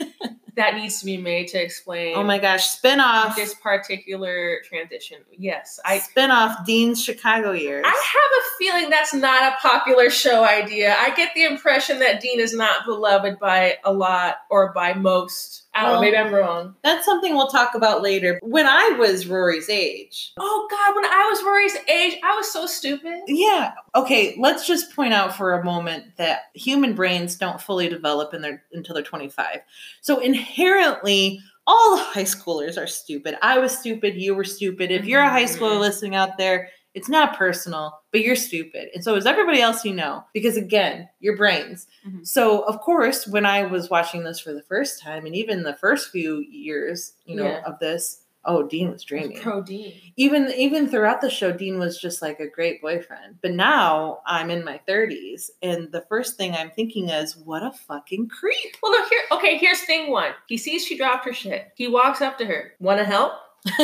that 0.56 0.74
needs 0.74 1.00
to 1.00 1.06
be 1.06 1.16
made 1.16 1.48
to 1.48 1.62
explain 1.62 2.16
oh 2.16 2.24
my 2.24 2.38
gosh, 2.38 2.66
spin 2.66 3.00
off. 3.00 3.36
this 3.36 3.54
particular 3.54 4.58
transition. 4.68 5.18
Yes, 5.36 5.80
I 5.84 5.98
spin 5.98 6.30
off 6.30 6.66
Dean's 6.66 7.02
Chicago 7.02 7.52
years. 7.52 7.84
I 7.86 7.88
have 7.88 7.96
a 7.96 8.58
feeling 8.58 8.90
that's 8.90 9.14
not 9.14 9.52
a 9.52 9.56
popular 9.56 10.10
show 10.10 10.44
idea. 10.44 10.94
I 10.98 11.14
get 11.14 11.30
the 11.34 11.44
impression 11.44 11.98
that 12.00 12.20
Dean 12.20 12.40
is 12.40 12.54
not 12.54 12.84
beloved 12.84 13.38
by 13.38 13.78
a 13.84 13.92
lot 13.92 14.36
or 14.50 14.72
by 14.72 14.94
most. 14.94 15.62
I 15.74 15.82
don't 15.82 15.90
Well- 15.92 15.94
know, 15.94 16.00
maybe 16.02 16.16
I'm 16.18 16.34
wrong. 16.34 16.74
That's 16.84 17.04
something 17.06 17.34
we'll 17.34 17.48
talk 17.48 17.74
about 17.74 18.02
later. 18.02 18.38
When 18.42 18.66
I 18.66 18.90
was 18.98 19.26
Rory's 19.26 19.70
age, 19.70 20.32
Oh 20.38 20.68
God, 20.70 20.94
when 20.94 21.04
I 21.06 21.28
was 21.30 21.42
Rory's 21.42 21.76
age, 21.88 22.18
I 22.22 22.36
was 22.36 22.50
so 22.52 22.66
stupid. 22.66 23.20
yeah. 23.26 23.72
Okay, 23.94 24.34
let's 24.38 24.66
just 24.66 24.94
point 24.94 25.14
out 25.14 25.34
for 25.36 25.54
a 25.54 25.64
moment 25.64 26.16
that 26.18 26.50
human 26.54 26.94
brains 26.94 27.36
don't 27.36 27.60
fully 27.60 27.88
develop 27.88 28.34
in 28.34 28.42
their 28.42 28.62
until 28.72 28.94
they're 28.94 29.02
25. 29.02 29.60
So 30.02 30.18
inherently, 30.20 31.40
all 31.66 31.96
high 31.96 32.24
schoolers 32.24 32.76
are 32.76 32.86
stupid. 32.88 33.36
I 33.40 33.58
was 33.58 33.76
stupid. 33.76 34.16
You 34.16 34.34
were 34.34 34.44
stupid. 34.44 34.90
If 34.90 35.04
you're 35.04 35.22
a 35.22 35.30
high 35.30 35.44
schooler 35.44 35.76
Mhm. 35.76 35.80
listening 35.80 36.14
out 36.16 36.36
there, 36.36 36.68
it's 36.94 37.08
not 37.08 37.36
personal, 37.38 38.00
but 38.10 38.20
you're 38.20 38.36
stupid. 38.36 38.90
And 38.94 39.02
so 39.02 39.14
is 39.16 39.26
everybody 39.26 39.60
else 39.60 39.84
you 39.84 39.94
know. 39.94 40.24
Because 40.34 40.56
again, 40.56 41.08
your 41.20 41.36
brains. 41.36 41.86
Mhm. 42.06 42.26
So 42.26 42.60
of 42.62 42.80
course, 42.80 43.26
when 43.26 43.46
I 43.46 43.64
was 43.64 43.88
watching 43.90 44.24
this 44.24 44.40
for 44.40 44.52
the 44.52 44.62
first 44.62 45.00
time, 45.00 45.24
and 45.26 45.34
even 45.34 45.62
the 45.62 45.74
first 45.74 46.10
few 46.10 46.38
years, 46.50 47.14
you 47.24 47.36
know, 47.36 47.44
Yeah. 47.46 47.62
of 47.64 47.78
this, 47.78 48.18
oh, 48.44 48.64
Dean 48.64 48.90
was 48.90 49.04
dreaming 49.04 49.40
Pro 49.40 49.62
Dean. 49.62 49.94
even 50.16 50.50
even 50.56 50.88
throughout 50.88 51.20
the 51.20 51.30
show 51.30 51.52
dean 51.52 51.78
was 51.78 51.96
just 51.96 52.20
like 52.20 52.40
a 52.40 52.48
great 52.48 52.82
boyfriend 52.82 53.38
but 53.40 53.52
now 53.52 54.18
i'm 54.26 54.50
in 54.50 54.64
my 54.64 54.80
30s 54.88 55.48
and 55.62 55.92
the 55.92 56.00
first 56.08 56.36
thing 56.36 56.52
i'm 56.52 56.72
thinking 56.72 57.08
is 57.08 57.36
what 57.36 57.62
a 57.62 57.70
fucking 57.70 58.26
creep 58.28 58.76
Well, 58.82 58.90
look 58.90 59.08
here. 59.08 59.20
Okay, 59.30 59.58
here's 59.58 59.82
thing 59.82 60.10
one. 60.10 60.32
He 60.48 60.56
sees 60.56 60.84
she 60.84 60.96
dropped 60.98 61.24
her 61.24 61.32
shit. 61.32 61.68
He 61.76 61.86
walks 61.86 62.20
up 62.20 62.36
to 62.38 62.44
her. 62.46 62.72
Want 62.80 62.98
to 62.98 63.04
help? 63.04 63.32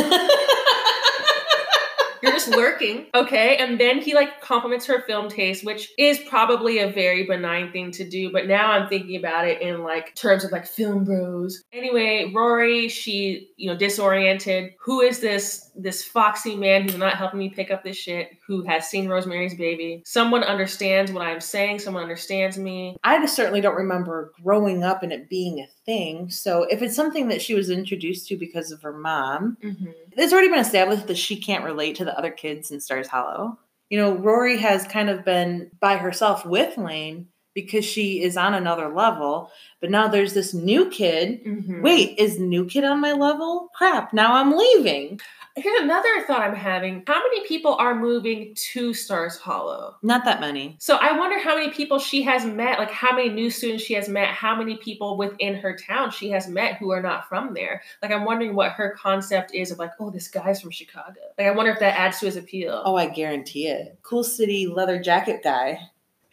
You're 2.22 2.32
just 2.32 2.48
lurking, 2.48 3.06
okay? 3.14 3.56
And 3.56 3.78
then 3.78 4.00
he 4.00 4.14
like 4.14 4.40
compliments 4.40 4.86
her 4.86 5.02
film 5.02 5.28
taste, 5.28 5.64
which 5.64 5.92
is 5.98 6.18
probably 6.28 6.78
a 6.78 6.90
very 6.90 7.26
benign 7.26 7.72
thing 7.72 7.90
to 7.92 8.08
do. 8.08 8.30
But 8.32 8.46
now 8.46 8.72
I'm 8.72 8.88
thinking 8.88 9.16
about 9.16 9.46
it 9.46 9.62
in 9.62 9.82
like 9.82 10.14
terms 10.14 10.44
of 10.44 10.52
like 10.52 10.66
film 10.66 11.04
bros. 11.04 11.62
Anyway, 11.72 12.32
Rory, 12.34 12.88
she 12.88 13.50
you 13.56 13.70
know 13.70 13.76
disoriented. 13.76 14.72
Who 14.80 15.00
is 15.00 15.20
this 15.20 15.70
this 15.76 16.04
foxy 16.04 16.56
man 16.56 16.82
who's 16.82 16.96
not 16.96 17.14
helping 17.14 17.38
me 17.38 17.50
pick 17.50 17.70
up 17.70 17.84
this 17.84 17.96
shit? 17.96 18.30
Who 18.46 18.64
has 18.64 18.88
seen 18.88 19.08
Rosemary's 19.08 19.54
Baby? 19.54 20.02
Someone 20.04 20.42
understands 20.42 21.12
what 21.12 21.22
I'm 21.22 21.40
saying. 21.40 21.78
Someone 21.78 22.02
understands 22.02 22.58
me. 22.58 22.96
i 23.04 23.18
just 23.18 23.36
certainly 23.36 23.60
don't 23.60 23.76
remember 23.76 24.32
growing 24.42 24.82
up 24.82 25.02
and 25.02 25.12
it 25.12 25.28
being 25.28 25.60
a 25.60 25.66
thing 25.89 26.28
so 26.28 26.64
if 26.64 26.82
it's 26.82 26.95
something 26.95 27.28
that 27.28 27.41
she 27.41 27.55
was 27.55 27.70
introduced 27.70 28.28
to 28.28 28.36
because 28.36 28.70
of 28.70 28.82
her 28.82 28.93
mom 28.93 29.57
Mm-hmm. 29.64 29.91
it's 30.12 30.32
already 30.34 30.49
been 30.51 30.59
established 30.59 31.07
that 31.07 31.16
she 31.16 31.41
can't 31.41 31.64
relate 31.64 31.97
to 31.97 32.05
the 32.05 32.16
other 32.18 32.30
kids 32.30 32.70
in 32.70 32.78
stars 32.78 33.09
hollow 33.09 33.59
you 33.89 33.99
know 33.99 34.12
rory 34.12 34.59
has 34.59 34.86
kind 34.86 35.09
of 35.09 35.24
been 35.24 35.70
by 35.80 35.97
herself 35.97 36.45
with 36.45 36.76
lane 36.76 37.28
because 37.62 37.84
she 37.84 38.22
is 38.22 38.36
on 38.36 38.54
another 38.54 38.88
level 38.88 39.50
but 39.80 39.90
now 39.90 40.09
there's 40.09 40.34
this 40.34 40.54
new 40.54 40.88
kid 40.90 41.40
Mm-hmm. 41.48 41.82
Wait, 41.82 42.18
is 42.18 42.38
New 42.38 42.66
Kid 42.66 42.84
on 42.84 43.00
my 43.00 43.12
level? 43.12 43.68
Crap, 43.74 44.12
now 44.12 44.34
I'm 44.34 44.56
leaving. 44.56 45.20
Here's 45.56 45.80
another 45.80 46.22
thought 46.26 46.42
I'm 46.42 46.54
having. 46.54 47.02
How 47.06 47.18
many 47.18 47.46
people 47.46 47.74
are 47.76 47.94
moving 47.94 48.54
to 48.72 48.94
Stars 48.94 49.38
Hollow? 49.38 49.96
Not 50.02 50.24
that 50.24 50.40
many. 50.40 50.76
So 50.78 50.96
I 50.96 51.18
wonder 51.18 51.38
how 51.40 51.56
many 51.56 51.72
people 51.72 51.98
she 51.98 52.22
has 52.22 52.44
met, 52.44 52.78
like 52.78 52.90
how 52.90 53.14
many 53.14 53.28
new 53.28 53.50
students 53.50 53.82
she 53.82 53.94
has 53.94 54.09
met, 54.09 54.28
how 54.28 54.54
many 54.54 54.76
people 54.76 55.16
within 55.16 55.56
her 55.56 55.76
town 55.76 56.11
she 56.11 56.30
has 56.30 56.46
met 56.46 56.76
who 56.76 56.92
are 56.92 57.02
not 57.02 57.28
from 57.28 57.54
there. 57.54 57.82
Like 58.02 58.12
I'm 58.12 58.24
wondering 58.24 58.54
what 58.54 58.72
her 58.72 58.96
concept 58.96 59.52
is 59.52 59.72
of 59.72 59.78
like, 59.78 59.92
oh, 59.98 60.11
this 60.11 60.28
guy's 60.28 60.61
from 60.61 60.70
Chicago. 60.70 61.20
Like 61.36 61.48
I 61.48 61.50
wonder 61.50 61.72
if 61.72 61.80
that 61.80 61.98
adds 61.98 62.20
to 62.20 62.26
his 62.26 62.36
appeal. 62.36 62.82
Oh, 62.84 62.94
I 62.94 63.06
guarantee 63.06 63.66
it. 63.66 63.98
Cool 64.02 64.22
City 64.22 64.68
leather 64.68 65.00
jacket 65.00 65.40
guy. 65.42 65.80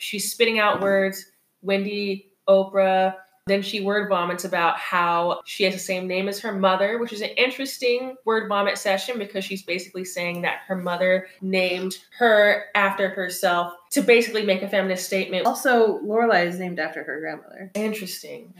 She's 0.05 0.31
spitting 0.31 0.59
out 0.59 0.81
words, 0.81 1.25
Wendy, 1.63 2.31
Oprah, 2.47 3.15
Then 3.47 3.61
she 3.61 3.79
word 3.79 4.09
vomits 4.09 4.43
about 4.43 4.77
how 4.77 5.41
she 5.45 5.63
has 5.65 5.73
the 5.75 5.79
same 5.79 6.07
name 6.07 6.27
as 6.27 6.39
her 6.39 6.51
mother, 6.51 6.97
which 6.97 7.13
is 7.13 7.21
an 7.21 7.29
interesting 7.37 8.15
word 8.25 8.49
vomit 8.49 8.75
session 8.79 9.19
because 9.19 9.45
she's 9.45 9.61
basically 9.61 10.03
saying 10.03 10.41
that 10.41 10.61
her 10.67 10.75
mother 10.75 11.27
named 11.41 11.97
her 12.17 12.65
after 12.73 13.07
herself 13.07 13.73
to 13.91 14.01
basically 14.01 14.43
make 14.43 14.63
a 14.63 14.67
feminist 14.67 15.05
statement. 15.05 15.45
Also, 15.45 15.99
Lorelai 15.99 16.47
is 16.47 16.57
named 16.57 16.79
after 16.79 17.03
her 17.03 17.19
grandmother. 17.19 17.69
Interesting. 17.75 18.55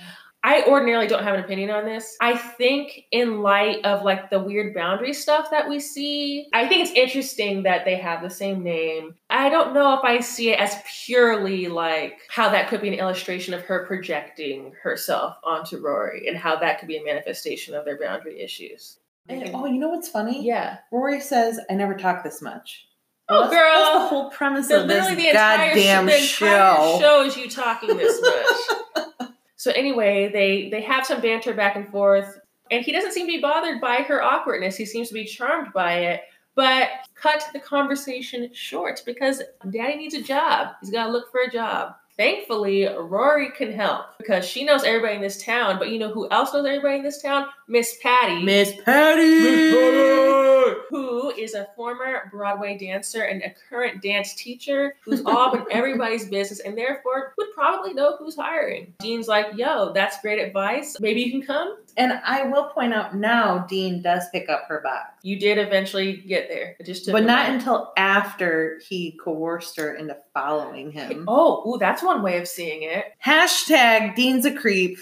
I 0.45 0.63
ordinarily 0.67 1.07
don't 1.07 1.23
have 1.23 1.33
an 1.33 1.43
opinion 1.43 1.71
on 1.71 1.85
this. 1.85 2.15
I 2.21 2.37
think 2.37 3.05
in 3.11 3.41
light 3.41 3.83
of 3.83 4.03
like 4.03 4.29
the 4.29 4.37
weird 4.37 4.75
boundary 4.75 5.11
stuff 5.11 5.49
that 5.49 5.67
we 5.67 5.79
see, 5.79 6.47
I 6.53 6.67
think 6.67 6.83
it's 6.83 6.91
interesting 6.95 7.63
that 7.63 7.83
they 7.83 7.95
have 7.95 8.21
the 8.21 8.29
same 8.29 8.61
name. 8.63 9.15
I 9.31 9.49
don't 9.49 9.73
know 9.73 9.95
if 9.95 10.03
I 10.03 10.19
see 10.19 10.51
it 10.51 10.59
as 10.59 10.75
purely 11.03 11.65
like 11.67 12.19
how 12.29 12.49
that 12.49 12.69
could 12.69 12.79
be 12.79 12.89
an 12.89 12.93
illustration 12.93 13.55
of 13.55 13.61
her 13.63 13.87
projecting 13.87 14.73
herself 14.83 15.35
onto 15.43 15.79
Rory 15.79 16.27
and 16.27 16.37
how 16.37 16.57
that 16.57 16.77
could 16.77 16.89
be 16.89 16.97
a 16.97 17.03
manifestation 17.03 17.73
of 17.73 17.83
their 17.83 17.97
boundary 17.99 18.39
issues. 18.39 18.99
And- 19.27 19.49
oh, 19.51 19.65
you 19.65 19.79
know 19.79 19.89
what's 19.89 20.09
funny? 20.09 20.45
Yeah. 20.45 20.77
Rory 20.91 21.21
says, 21.21 21.59
"I 21.71 21.73
never 21.73 21.95
talk 21.95 22.23
this 22.23 22.43
much." 22.43 22.85
Oh, 23.27 23.49
that's, 23.49 23.51
girl. 23.55 23.73
that's 23.73 23.93
the 23.95 24.07
whole 24.09 24.29
premise 24.29 24.67
So 24.67 24.81
of 24.81 24.87
this 24.87 25.01
literally 25.01 25.23
the 25.23 25.29
entire, 25.29 25.69
goddamn 25.69 26.05
the 26.05 26.11
entire 26.13 26.27
show. 26.27 26.97
show 27.01 27.23
is 27.23 27.35
you 27.35 27.49
talking 27.49 27.97
this 27.97 28.21
much. 28.21 28.77
so 29.65 29.71
anyway, 29.71 30.29
they 30.31 30.69
they 30.69 30.81
have 30.81 31.07
some 31.07 31.21
banter 31.21 31.51
back 31.51 31.75
and 31.75 31.89
forth, 31.89 32.39
and 32.69 32.85
he 32.85 32.91
doesn't 32.91 33.13
seem 33.13 33.25
to 33.25 33.31
be 33.31 33.41
bothered 33.41 33.81
by 33.81 33.95
her 33.95 34.21
awkwardness. 34.21 34.77
He 34.77 34.85
seems 34.85 35.07
to 35.07 35.15
be 35.15 35.25
charmed 35.25 35.73
by 35.73 35.93
it. 36.01 36.21
But 36.53 36.89
cut 37.15 37.47
the 37.51 37.59
conversation 37.59 38.51
short 38.53 39.01
because 39.07 39.41
Daddy 39.71 39.95
needs 39.95 40.13
a 40.13 40.21
job. 40.21 40.75
He's 40.81 40.91
got 40.91 41.07
to 41.07 41.11
look 41.11 41.31
for 41.31 41.41
a 41.41 41.51
job. 41.51 41.95
Thankfully, 42.15 42.85
Rory 42.85 43.49
can 43.57 43.73
help 43.73 44.05
because 44.19 44.45
she 44.45 44.63
knows 44.63 44.83
everybody 44.83 45.15
in 45.15 45.21
this 45.21 45.43
town. 45.43 45.79
But 45.79 45.89
you 45.89 45.97
know 45.97 46.11
who 46.11 46.29
else 46.29 46.53
knows 46.53 46.67
everybody 46.67 46.97
in 46.97 47.03
this 47.03 47.23
town? 47.23 47.47
Miss 47.67 47.97
Patty. 48.01 48.43
Miss 48.43 48.73
Patty. 48.83 49.39
who 50.89 51.31
is 51.31 51.53
a 51.55 51.67
former 51.75 52.29
Broadway 52.31 52.77
dancer 52.77 53.23
and 53.23 53.41
a 53.41 53.53
current 53.69 54.01
dance 54.01 54.33
teacher 54.35 54.95
who's 55.01 55.23
all 55.25 55.53
in 55.55 55.65
everybody's 55.71 56.27
business 56.27 56.59
and 56.59 56.77
therefore 56.77 57.33
would 57.37 57.47
probably 57.53 57.93
know 57.93 58.17
who's 58.17 58.35
hiring. 58.35 58.93
Dean's 58.99 59.27
like, 59.27 59.47
yo, 59.55 59.91
that's 59.93 60.21
great 60.21 60.39
advice. 60.39 60.97
Maybe 60.99 61.21
you 61.21 61.31
can 61.31 61.41
come. 61.41 61.77
And 61.97 62.13
I 62.25 62.43
will 62.43 62.65
point 62.69 62.93
out 62.93 63.15
now, 63.15 63.59
Dean 63.69 64.01
does 64.01 64.25
pick 64.31 64.49
up 64.49 64.65
her 64.67 64.81
box, 64.81 65.13
You 65.23 65.39
did 65.39 65.57
eventually 65.57 66.17
get 66.17 66.49
there. 66.49 66.75
It 66.79 66.85
just 66.85 67.09
but 67.11 67.23
not 67.23 67.47
while. 67.47 67.55
until 67.55 67.93
after 67.97 68.79
he 68.87 69.17
coerced 69.23 69.77
her 69.77 69.95
into 69.95 70.17
following 70.33 70.91
him. 70.91 71.25
Oh, 71.27 71.63
ooh, 71.73 71.77
that's 71.79 72.03
one 72.03 72.21
way 72.21 72.37
of 72.37 72.47
seeing 72.47 72.83
it. 72.83 73.05
Hashtag 73.25 74.15
Dean's 74.15 74.45
a 74.45 74.53
creep. 74.53 74.97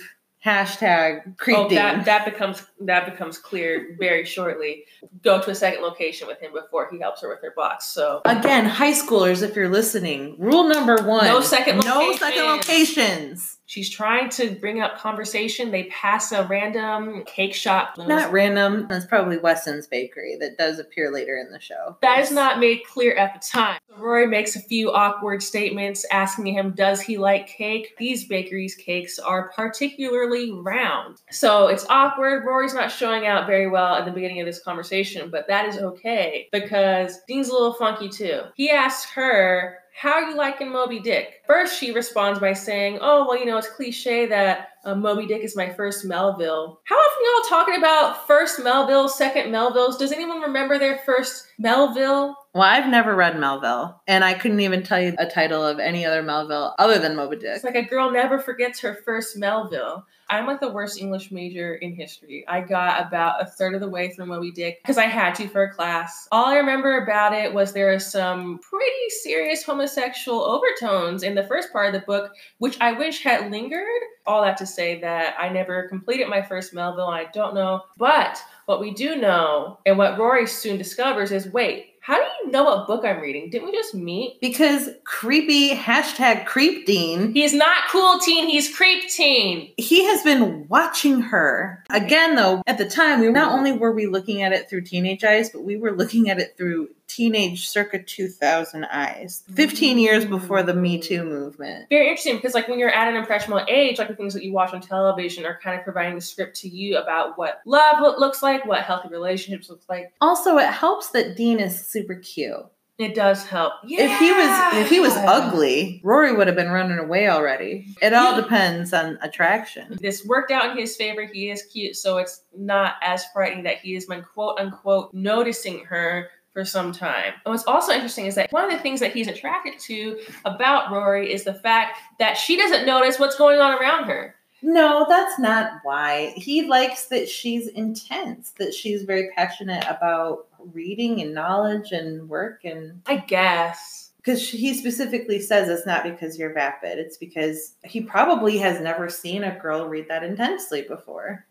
Hashtag 0.45 1.37
creep 1.37 1.57
oh, 1.57 1.69
that 1.69 2.03
that 2.03 2.25
becomes 2.25 2.65
that 2.81 3.09
becomes 3.09 3.37
clear 3.37 3.95
very 3.97 4.25
shortly. 4.25 4.83
Go 5.21 5.41
to 5.41 5.51
a 5.51 5.55
second 5.55 5.81
location 5.81 6.27
with 6.27 6.41
him 6.41 6.51
before 6.51 6.89
he 6.91 6.99
helps 6.99 7.21
her 7.21 7.29
with 7.29 7.41
her 7.41 7.53
box. 7.55 7.85
So 7.87 8.21
Again, 8.25 8.65
high 8.65 8.91
schoolers, 8.91 9.41
if 9.41 9.55
you're 9.55 9.69
listening, 9.69 10.35
rule 10.37 10.67
number 10.67 11.01
one: 11.01 11.25
No 11.25 11.39
second 11.39 11.85
no 11.85 12.13
second 12.17 12.43
locations. 12.43 13.59
She's 13.73 13.89
trying 13.89 14.29
to 14.29 14.51
bring 14.51 14.81
up 14.81 14.99
conversation. 14.99 15.71
They 15.71 15.85
pass 15.85 16.31
a 16.31 16.43
random 16.43 17.23
cake 17.25 17.55
shop. 17.55 17.97
Not 17.97 18.31
random. 18.31 18.85
That's 18.87 19.07
probably 19.07 19.39
Weston's 19.39 19.87
Bakery 19.87 20.37
that 20.41 20.59
does 20.59 20.77
appear 20.77 21.11
later 21.11 21.37
in 21.37 21.51
the 21.51 21.59
show. 21.59 21.97
That 22.03 22.19
is 22.19 22.29
not 22.29 22.59
made 22.59 22.83
clear 22.85 23.15
at 23.15 23.33
the 23.33 23.39
time. 23.39 23.79
Rory 23.97 24.27
makes 24.27 24.55
a 24.55 24.59
few 24.59 24.91
awkward 24.91 25.41
statements 25.41 26.05
asking 26.11 26.53
him, 26.53 26.73
Does 26.75 27.01
he 27.01 27.17
like 27.17 27.47
cake? 27.47 27.95
These 27.97 28.25
bakeries' 28.25 28.75
cakes 28.75 29.17
are 29.17 29.49
particularly 29.55 30.51
round. 30.51 31.23
So 31.31 31.65
it's 31.65 31.87
awkward. 31.89 32.45
Rory's 32.45 32.75
not 32.75 32.91
showing 32.91 33.25
out 33.25 33.47
very 33.47 33.67
well 33.67 33.95
at 33.95 34.05
the 34.05 34.11
beginning 34.11 34.39
of 34.39 34.45
this 34.45 34.61
conversation, 34.61 35.31
but 35.31 35.47
that 35.47 35.67
is 35.67 35.79
okay 35.79 36.47
because 36.51 37.21
Dean's 37.27 37.49
a 37.49 37.53
little 37.53 37.73
funky 37.73 38.07
too. 38.07 38.41
He 38.53 38.69
asks 38.69 39.09
her, 39.13 39.79
how 39.95 40.13
are 40.13 40.29
you 40.29 40.35
liking 40.35 40.71
Moby 40.71 40.99
Dick? 40.99 41.41
First, 41.45 41.79
she 41.79 41.91
responds 41.91 42.39
by 42.39 42.53
saying, 42.53 42.97
Oh, 43.01 43.27
well, 43.27 43.37
you 43.37 43.45
know, 43.45 43.57
it's 43.57 43.69
cliche 43.69 44.25
that 44.25 44.69
uh, 44.85 44.95
Moby 44.95 45.25
Dick 45.25 45.43
is 45.43 45.55
my 45.55 45.69
first 45.69 46.03
Melville. 46.03 46.81
How 46.85 46.95
often 46.95 47.23
y'all 47.23 47.49
talking 47.49 47.77
about 47.77 48.27
first 48.27 48.63
Melville, 48.63 49.07
second 49.07 49.51
Melvilles? 49.51 49.97
Does 49.97 50.11
anyone 50.11 50.41
remember 50.41 50.77
their 50.77 50.99
first 51.05 51.47
Melville? 51.59 52.35
Well, 52.53 52.63
I've 52.63 52.89
never 52.89 53.15
read 53.15 53.39
Melville, 53.39 54.01
and 54.07 54.23
I 54.23 54.33
couldn't 54.33 54.59
even 54.59 54.83
tell 54.83 55.01
you 55.01 55.15
a 55.17 55.25
title 55.25 55.65
of 55.65 55.79
any 55.79 56.05
other 56.05 56.21
Melville 56.21 56.75
other 56.79 56.99
than 56.99 57.15
Moby 57.15 57.37
Dick. 57.37 57.55
It's 57.55 57.63
like 57.63 57.75
a 57.75 57.81
girl 57.83 58.11
never 58.11 58.39
forgets 58.39 58.79
her 58.81 58.95
first 59.05 59.37
Melville. 59.37 60.05
I'm 60.33 60.47
like 60.47 60.59
the 60.59 60.71
worst 60.71 60.99
English 60.99 61.31
major 61.31 61.75
in 61.75 61.93
history. 61.93 62.43
I 62.47 62.61
got 62.61 63.05
about 63.05 63.39
a 63.39 63.45
third 63.45 63.75
of 63.75 63.81
the 63.81 63.87
way 63.87 64.09
through 64.09 64.25
Moby 64.25 64.51
Dick 64.51 64.79
because 64.81 64.97
I 64.97 65.05
had 65.05 65.35
to 65.35 65.47
for 65.47 65.63
a 65.63 65.71
class. 65.71 66.27
All 66.31 66.47
I 66.47 66.57
remember 66.57 67.03
about 67.03 67.33
it 67.33 67.53
was 67.53 67.71
there 67.71 67.93
are 67.93 67.99
some 67.99 68.57
pretty 68.59 69.09
serious 69.21 69.61
homosexual 69.61 70.41
overtones 70.41 71.21
in 71.21 71.35
the 71.35 71.43
first 71.43 71.71
part 71.71 71.93
of 71.93 71.93
the 71.93 72.05
book, 72.07 72.31
which 72.57 72.77
I 72.81 72.93
wish 72.93 73.21
had 73.21 73.51
lingered. 73.51 73.85
All 74.25 74.41
that 74.41 74.57
to 74.57 74.65
say 74.65 74.99
that 75.01 75.35
I 75.37 75.49
never 75.49 75.87
completed 75.87 76.27
my 76.27 76.41
first 76.41 76.73
Melville. 76.73 77.05
I 77.05 77.25
don't 77.25 77.53
know. 77.53 77.83
But 77.97 78.41
what 78.65 78.79
we 78.79 78.91
do 78.91 79.15
know, 79.17 79.79
and 79.85 79.99
what 79.99 80.17
Rory 80.17 80.47
soon 80.47 80.77
discovers, 80.77 81.31
is 81.31 81.47
wait, 81.49 81.92
how 82.05 82.17
do 82.17 82.23
you 82.43 82.51
know 82.51 82.65
what 82.65 82.85
book 82.85 83.05
I'm 83.05 83.21
reading? 83.21 83.49
Didn't 83.49 83.65
we 83.67 83.71
just 83.71 83.95
meet? 83.95 84.37
because 84.41 84.89
creepy 85.05 85.69
hashtag 85.69 86.45
creep 86.45 86.85
Dean, 86.85 87.33
He's 87.33 87.53
not 87.53 87.77
cool 87.89 88.19
teen, 88.19 88.49
he's 88.49 88.75
creep 88.75 89.09
teen. 89.09 89.71
he 89.77 90.03
has 90.05 90.21
been 90.21 90.67
watching 90.67 91.21
her. 91.21 91.81
Again, 91.89 92.35
though, 92.35 92.61
at 92.67 92.77
the 92.77 92.89
time, 92.89 93.21
we 93.21 93.29
not 93.29 93.53
only 93.53 93.71
were 93.71 93.93
we 93.93 94.05
looking 94.07 94.41
at 94.41 94.51
it 94.51 94.69
through 94.69 94.81
teenage 94.81 95.23
eyes, 95.23 95.49
but 95.49 95.63
we 95.63 95.77
were 95.77 95.93
looking 95.93 96.29
at 96.29 96.39
it 96.39 96.57
through 96.57 96.89
teenage 97.07 97.67
circa 97.67 98.01
2000 98.01 98.85
eyes. 98.85 99.43
Mm. 99.49 99.55
15 99.55 99.99
years 99.99 100.25
before 100.25 100.63
the 100.63 100.73
Me 100.73 100.99
Too 100.99 101.23
movement. 101.23 101.87
Very 101.89 102.07
interesting 102.07 102.35
because, 102.35 102.53
like, 102.53 102.67
when 102.67 102.79
you're 102.79 102.89
at 102.89 103.07
an 103.07 103.15
impressionable 103.15 103.65
age, 103.69 103.99
like 103.99 104.07
the 104.07 104.15
things 104.15 104.33
that 104.33 104.43
you 104.43 104.53
watch 104.53 104.73
on 104.73 104.81
television 104.81 105.45
are 105.45 105.59
kind 105.61 105.77
of 105.77 105.83
providing 105.83 106.15
the 106.15 106.21
script 106.21 106.55
to 106.61 106.69
you 106.69 106.97
about 106.97 107.37
what 107.37 107.61
love 107.65 107.99
looks 108.17 108.41
like, 108.41 108.65
what 108.65 108.81
healthy 108.81 109.09
relationships 109.09 109.69
look 109.69 109.81
like. 109.89 110.13
Also, 110.21 110.57
it 110.57 110.69
helps 110.69 111.09
that 111.09 111.35
Dean 111.35 111.59
is 111.59 111.85
super 111.85 112.15
cute. 112.15 112.65
It 112.99 113.15
does 113.15 113.45
help. 113.45 113.73
Yeah. 113.85 114.05
If 114.05 114.19
he 114.19 114.31
was 114.31 114.83
if 114.83 114.89
he 114.89 114.99
was 114.99 115.15
ugly, 115.15 115.99
Rory 116.03 116.31
would 116.31 116.45
have 116.45 116.55
been 116.55 116.69
running 116.69 116.99
away 116.99 117.27
already. 117.27 117.87
It 118.03 118.13
all 118.13 118.39
depends 118.39 118.93
on 118.93 119.17
attraction. 119.23 119.97
This 119.99 120.23
worked 120.25 120.51
out 120.51 120.69
in 120.69 120.77
his 120.77 120.95
favor. 120.95 121.25
He 121.25 121.49
is 121.49 121.63
cute, 121.63 121.95
so 121.95 122.17
it's 122.17 122.43
not 122.55 122.95
as 123.01 123.25
frightening 123.33 123.63
that 123.63 123.79
he 123.79 123.95
has 123.95 124.05
been 124.05 124.21
quote 124.21 124.59
unquote 124.59 125.11
noticing 125.11 125.83
her 125.85 126.29
for 126.53 126.63
some 126.63 126.91
time. 126.91 127.33
And 127.45 127.51
what's 127.51 127.65
also 127.65 127.91
interesting 127.91 128.27
is 128.27 128.35
that 128.35 128.51
one 128.51 128.65
of 128.65 128.71
the 128.71 128.77
things 128.77 128.99
that 128.99 129.11
he's 129.13 129.27
attracted 129.27 129.79
to 129.79 130.19
about 130.45 130.91
Rory 130.91 131.33
is 131.33 131.43
the 131.43 131.53
fact 131.53 131.97
that 132.19 132.37
she 132.37 132.55
doesn't 132.55 132.85
notice 132.85 133.19
what's 133.19 133.35
going 133.37 133.59
on 133.59 133.77
around 133.79 134.05
her. 134.05 134.35
No, 134.61 135.05
that's 135.09 135.37
not 135.39 135.79
why. 135.83 136.33
He 136.37 136.67
likes 136.67 137.07
that 137.07 137.27
she's 137.27 137.67
intense, 137.67 138.51
that 138.59 138.73
she's 138.73 139.03
very 139.03 139.29
passionate 139.35 139.83
about 139.89 140.47
reading 140.71 141.21
and 141.21 141.33
knowledge 141.33 141.91
and 141.91 142.29
work 142.29 142.63
and 142.63 143.01
I 143.07 143.17
guess. 143.17 144.11
because 144.17 144.47
he 144.47 144.73
specifically 144.73 145.41
says 145.41 145.67
it's 145.67 145.85
not 145.85 146.03
because 146.03 146.39
you're 146.39 146.53
vapid, 146.53 146.97
it's 146.97 147.17
because 147.17 147.73
he 147.83 147.99
probably 147.99 148.57
has 148.59 148.79
never 148.79 149.09
seen 149.09 149.43
a 149.43 149.59
girl 149.59 149.89
read 149.89 150.07
that 150.07 150.23
intensely 150.23 150.83
before. 150.83 151.45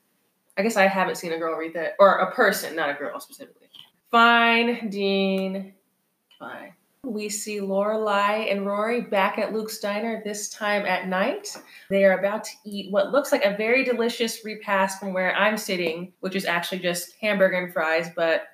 I 0.56 0.62
guess 0.62 0.76
I 0.76 0.86
haven't 0.86 1.16
seen 1.16 1.32
a 1.32 1.38
girl 1.38 1.56
read 1.56 1.74
that, 1.74 1.96
or 1.98 2.16
a 2.16 2.32
person, 2.32 2.74
not 2.76 2.88
a 2.88 2.94
girl 2.94 3.20
specifically. 3.20 3.68
Fine, 4.12 4.90
Dean. 4.90 5.72
Fine. 6.38 6.74
We 7.02 7.30
see 7.30 7.60
Lorelai 7.60 8.52
and 8.52 8.66
Rory 8.66 9.00
back 9.00 9.38
at 9.38 9.54
Luke's 9.54 9.78
diner 9.78 10.20
this 10.22 10.50
time 10.50 10.84
at 10.84 11.08
night. 11.08 11.56
They 11.88 12.04
are 12.04 12.18
about 12.18 12.44
to 12.44 12.50
eat 12.66 12.92
what 12.92 13.10
looks 13.10 13.32
like 13.32 13.42
a 13.42 13.56
very 13.56 13.84
delicious 13.84 14.44
repast 14.44 15.00
from 15.00 15.14
where 15.14 15.34
I'm 15.34 15.56
sitting, 15.56 16.12
which 16.20 16.36
is 16.36 16.44
actually 16.44 16.80
just 16.80 17.14
hamburger 17.22 17.56
and 17.56 17.72
fries, 17.72 18.10
but 18.14 18.48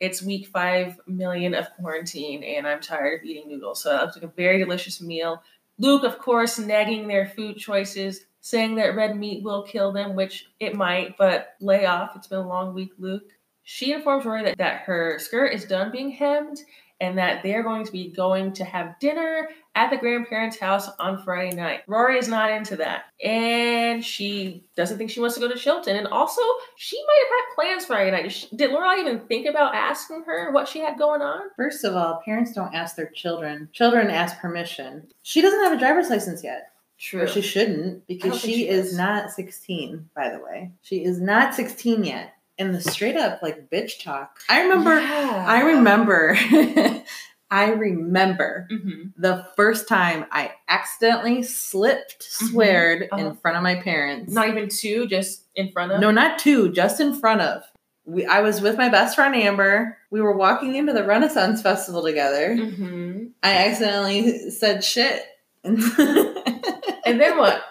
it's 0.00 0.22
week 0.22 0.46
five 0.46 0.98
million 1.06 1.54
of 1.54 1.70
quarantine 1.76 2.42
and 2.42 2.66
I'm 2.66 2.80
tired 2.80 3.20
of 3.20 3.26
eating 3.26 3.48
noodles. 3.48 3.82
So 3.82 3.90
that 3.90 4.02
looks 4.02 4.16
like 4.16 4.24
a 4.24 4.34
very 4.34 4.58
delicious 4.58 5.02
meal. 5.02 5.42
Luke, 5.78 6.04
of 6.04 6.18
course, 6.18 6.58
nagging 6.58 7.06
their 7.06 7.26
food 7.26 7.58
choices, 7.58 8.24
saying 8.40 8.76
that 8.76 8.96
red 8.96 9.18
meat 9.18 9.44
will 9.44 9.62
kill 9.62 9.92
them, 9.92 10.16
which 10.16 10.46
it 10.58 10.74
might, 10.74 11.18
but 11.18 11.54
lay 11.60 11.84
off. 11.84 12.16
It's 12.16 12.28
been 12.28 12.38
a 12.38 12.48
long 12.48 12.72
week, 12.72 12.92
Luke. 12.98 13.30
She 13.64 13.92
informs 13.92 14.24
Rory 14.24 14.44
that, 14.44 14.58
that 14.58 14.82
her 14.82 15.18
skirt 15.18 15.52
is 15.52 15.64
done 15.64 15.92
being 15.92 16.10
hemmed 16.10 16.58
and 17.02 17.18
that 17.18 17.42
they're 17.42 17.64
going 17.64 17.84
to 17.84 17.90
be 17.90 18.12
going 18.12 18.52
to 18.52 18.64
have 18.64 18.96
dinner 19.00 19.48
at 19.74 19.90
the 19.90 19.96
grandparents' 19.96 20.58
house 20.58 20.88
on 21.00 21.20
Friday 21.24 21.56
night. 21.56 21.80
Rory 21.88 22.16
is 22.16 22.28
not 22.28 22.52
into 22.52 22.76
that. 22.76 23.06
And 23.24 24.04
she 24.04 24.64
doesn't 24.76 24.98
think 24.98 25.10
she 25.10 25.18
wants 25.18 25.34
to 25.34 25.40
go 25.40 25.48
to 25.48 25.58
Chilton. 25.58 25.96
And 25.96 26.06
also, 26.06 26.40
she 26.76 26.96
might 27.04 27.24
have 27.24 27.38
had 27.38 27.54
plans 27.56 27.86
Friday 27.86 28.10
night. 28.12 28.48
Did, 28.54 28.70
Lorelai 28.70 29.00
even 29.00 29.18
think 29.26 29.48
about 29.48 29.74
asking 29.74 30.22
her 30.26 30.52
what 30.52 30.68
she 30.68 30.78
had 30.78 30.96
going 30.96 31.22
on? 31.22 31.40
First 31.56 31.84
of 31.84 31.96
all, 31.96 32.22
parents 32.24 32.52
don't 32.52 32.72
ask 32.72 32.94
their 32.94 33.10
children. 33.10 33.68
Children 33.72 34.08
ask 34.08 34.38
permission. 34.38 35.08
She 35.22 35.42
doesn't 35.42 35.64
have 35.64 35.72
a 35.72 35.78
driver's 35.78 36.08
license 36.08 36.44
yet. 36.44 36.68
True. 37.00 37.22
Or 37.22 37.26
she 37.26 37.40
shouldn't 37.40 38.06
because 38.06 38.38
she, 38.38 38.54
she 38.54 38.68
is 38.68 38.92
is. 38.92 38.96
not 38.96 39.32
16, 39.32 40.08
by 40.14 40.30
the 40.30 40.38
way. 40.38 40.70
She 40.82 41.02
is 41.02 41.20
not 41.20 41.52
16 41.52 42.04
yet. 42.04 42.34
And 42.58 42.74
the 42.74 42.80
straight 42.80 43.16
up 43.16 43.42
like 43.42 43.70
bitch 43.70 44.02
talk. 44.02 44.38
I 44.48 44.62
remember 44.62 45.00
Yeah. 45.00 45.44
I 45.48 45.62
remember 45.62 46.36
I 47.50 47.70
remember 47.70 48.68
hmm 48.70 49.02
the 49.16 49.46
first 49.56 49.88
time 49.88 50.24
I 50.32 50.52
accidentally 50.68 51.42
slipped 51.42 52.22
sweared 52.22 53.08
Uh-huh. 53.12 53.26
in 53.26 53.34
front 53.36 53.56
of 53.58 53.62
my 53.62 53.74
parents. 53.76 54.32
Not 54.32 54.48
even 54.48 54.68
two, 54.68 55.06
just 55.06 55.44
in 55.54 55.70
front 55.70 55.92
of. 55.92 56.00
no, 56.00 56.10
not 56.10 56.38
two, 56.38 56.72
just 56.72 56.98
in 57.00 57.14
front 57.18 57.40
of. 57.42 57.62
We, 58.04 58.24
I 58.26 58.40
was 58.40 58.60
with 58.60 58.76
my 58.78 58.88
best 58.88 59.14
friend 59.14 59.34
Amber. 59.34 59.98
We 60.10 60.20
were 60.20 60.36
walking 60.36 60.74
into 60.74 60.92
the 60.92 61.04
Renaissance 61.04 61.62
Festival 61.62 62.02
together. 62.02 62.56
hmm 62.56 63.26
I 63.42 63.66
accidentally 63.68 64.50
said 64.50 64.82
shit. 64.84 65.22
And 67.04 67.20
then 67.20 67.36
what? 67.36 67.62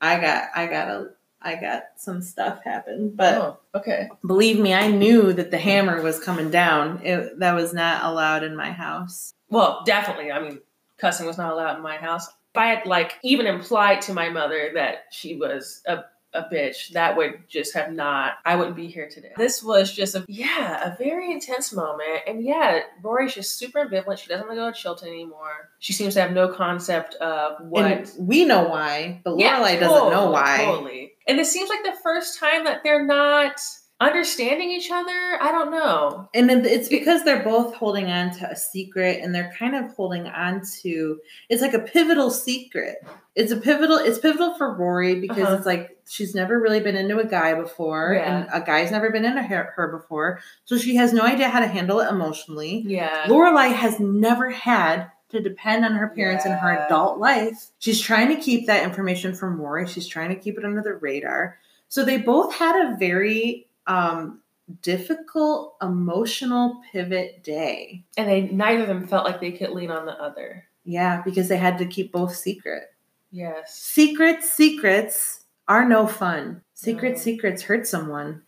I 0.00 0.20
got 0.20 0.48
I 0.54 0.66
got 0.66 0.88
a 0.88 1.08
I 1.40 1.56
got 1.56 1.84
some 1.96 2.22
stuff 2.22 2.64
happen, 2.64 3.12
but 3.14 3.34
oh, 3.34 3.58
okay. 3.74 4.08
believe 4.26 4.58
me, 4.58 4.74
I 4.74 4.88
knew 4.90 5.32
that 5.32 5.50
the 5.50 5.58
hammer 5.58 6.02
was 6.02 6.18
coming 6.18 6.50
down. 6.50 7.00
It, 7.04 7.38
that 7.38 7.54
was 7.54 7.72
not 7.72 8.04
allowed 8.04 8.42
in 8.42 8.56
my 8.56 8.72
house. 8.72 9.32
Well, 9.48 9.82
definitely. 9.84 10.32
I 10.32 10.40
mean, 10.40 10.60
cussing 10.98 11.26
was 11.26 11.38
not 11.38 11.52
allowed 11.52 11.76
in 11.76 11.82
my 11.82 11.96
house. 11.96 12.26
If 12.26 12.58
I 12.58 12.66
had 12.66 12.86
like 12.86 13.14
even 13.22 13.46
implied 13.46 14.00
to 14.02 14.14
my 14.14 14.28
mother 14.28 14.70
that 14.74 15.04
she 15.10 15.36
was 15.36 15.82
a 15.86 16.04
a 16.36 16.42
bitch, 16.52 16.90
that 16.90 17.16
would 17.16 17.48
just 17.48 17.74
have 17.74 17.92
not. 17.92 18.34
I 18.44 18.56
wouldn't 18.56 18.76
be 18.76 18.86
here 18.86 19.08
today. 19.08 19.32
This 19.36 19.62
was 19.62 19.92
just 19.92 20.14
a 20.14 20.24
yeah, 20.28 20.92
a 20.92 20.96
very 20.96 21.32
intense 21.32 21.72
moment. 21.72 22.22
And 22.26 22.44
yeah, 22.44 22.80
Rory's 23.02 23.34
just 23.34 23.58
super 23.58 23.84
ambivalent. 23.84 24.18
She 24.18 24.28
doesn't 24.28 24.46
want 24.46 24.58
to 24.58 24.62
go 24.62 24.70
to 24.70 24.78
Chilton 24.78 25.08
anymore. 25.08 25.70
She 25.78 25.92
seems 25.92 26.14
to 26.14 26.20
have 26.20 26.32
no 26.32 26.48
concept 26.52 27.14
of 27.16 27.66
what. 27.66 27.84
And 27.84 28.10
we 28.18 28.44
know 28.44 28.68
why, 28.68 29.20
but 29.24 29.38
Yeah, 29.38 29.60
Lorelai 29.60 29.80
doesn't 29.80 30.10
know 30.10 30.30
why. 30.30 30.62
Totally. 30.64 31.12
And 31.26 31.38
it 31.40 31.46
seems 31.46 31.68
like 31.68 31.82
the 31.84 32.00
first 32.02 32.38
time 32.38 32.64
that 32.64 32.82
they're 32.84 33.04
not 33.04 33.60
understanding 33.98 34.70
each 34.70 34.90
other. 34.90 35.38
I 35.40 35.50
don't 35.50 35.70
know. 35.70 36.28
And 36.34 36.50
it- 36.50 36.66
it's 36.66 36.88
because 36.90 37.24
they're 37.24 37.42
both 37.42 37.74
holding 37.74 38.10
on 38.10 38.30
to 38.32 38.50
a 38.50 38.54
secret 38.54 39.20
and 39.22 39.34
they're 39.34 39.52
kind 39.58 39.74
of 39.74 39.90
holding 39.94 40.26
on 40.26 40.60
to 40.82 41.18
it's 41.48 41.62
like 41.62 41.72
a 41.72 41.78
pivotal 41.78 42.30
secret. 42.30 42.96
It's 43.34 43.52
a 43.52 43.56
pivotal 43.56 43.96
it's 43.96 44.18
pivotal 44.18 44.52
for 44.54 44.74
Rory 44.74 45.18
because 45.20 45.44
Uh-huh. 45.44 45.54
it's 45.54 45.64
like 45.66 45.96
she's 46.06 46.34
never 46.34 46.60
really 46.60 46.80
been 46.80 46.94
into 46.94 47.18
a 47.18 47.24
guy 47.26 47.54
before 47.54 48.12
Yeah. 48.14 48.40
and 48.40 48.48
a 48.52 48.60
guy's 48.64 48.90
never 48.90 49.08
been 49.10 49.24
into 49.24 49.42
her, 49.42 49.72
her 49.76 49.88
before. 49.88 50.40
So 50.66 50.76
she 50.76 50.96
has 50.96 51.14
no 51.14 51.22
idea 51.22 51.48
how 51.48 51.60
to 51.60 51.66
handle 51.66 52.00
it 52.00 52.10
emotionally. 52.10 52.84
Yeah. 52.86 53.24
Lorelai 53.28 53.72
has 53.72 53.98
never 53.98 54.50
had 54.50 55.10
to 55.30 55.40
depend 55.40 55.84
on 55.84 55.92
her 55.92 56.08
parents 56.08 56.46
in 56.46 56.52
her 56.52 56.84
adult 56.86 57.18
life. 57.18 57.70
She's 57.78 58.00
trying 58.00 58.28
to 58.28 58.40
keep 58.40 58.66
that 58.66 58.84
information 58.84 59.34
from 59.34 59.60
Rory. 59.60 59.86
She's 59.86 60.06
trying 60.06 60.28
to 60.30 60.36
keep 60.36 60.56
it 60.58 60.64
under 60.64 60.82
the 60.82 60.94
radar. 60.94 61.58
So 61.88 62.04
they 62.04 62.18
both 62.18 62.54
had 62.54 62.76
a 62.76 62.96
very 62.96 63.66
um, 63.86 64.40
difficult 64.82 65.76
emotional 65.82 66.80
pivot 66.92 67.42
day. 67.42 68.04
And 68.16 68.28
they 68.28 68.42
neither 68.42 68.82
of 68.82 68.88
them 68.88 69.06
felt 69.06 69.24
like 69.24 69.40
they 69.40 69.52
could 69.52 69.70
lean 69.70 69.90
on 69.90 70.06
the 70.06 70.20
other. 70.20 70.64
Yeah, 70.84 71.22
because 71.24 71.48
they 71.48 71.56
had 71.56 71.78
to 71.78 71.86
keep 71.86 72.12
both 72.12 72.34
secret. 72.34 72.84
Yes. 73.32 73.74
Secrets, 73.74 74.52
secrets 74.52 75.44
are 75.68 75.88
no 75.88 76.06
fun. 76.06 76.62
Secret 76.74 77.14
No. 77.14 77.18
secrets 77.18 77.62
hurt 77.62 77.86
someone. 77.86 78.42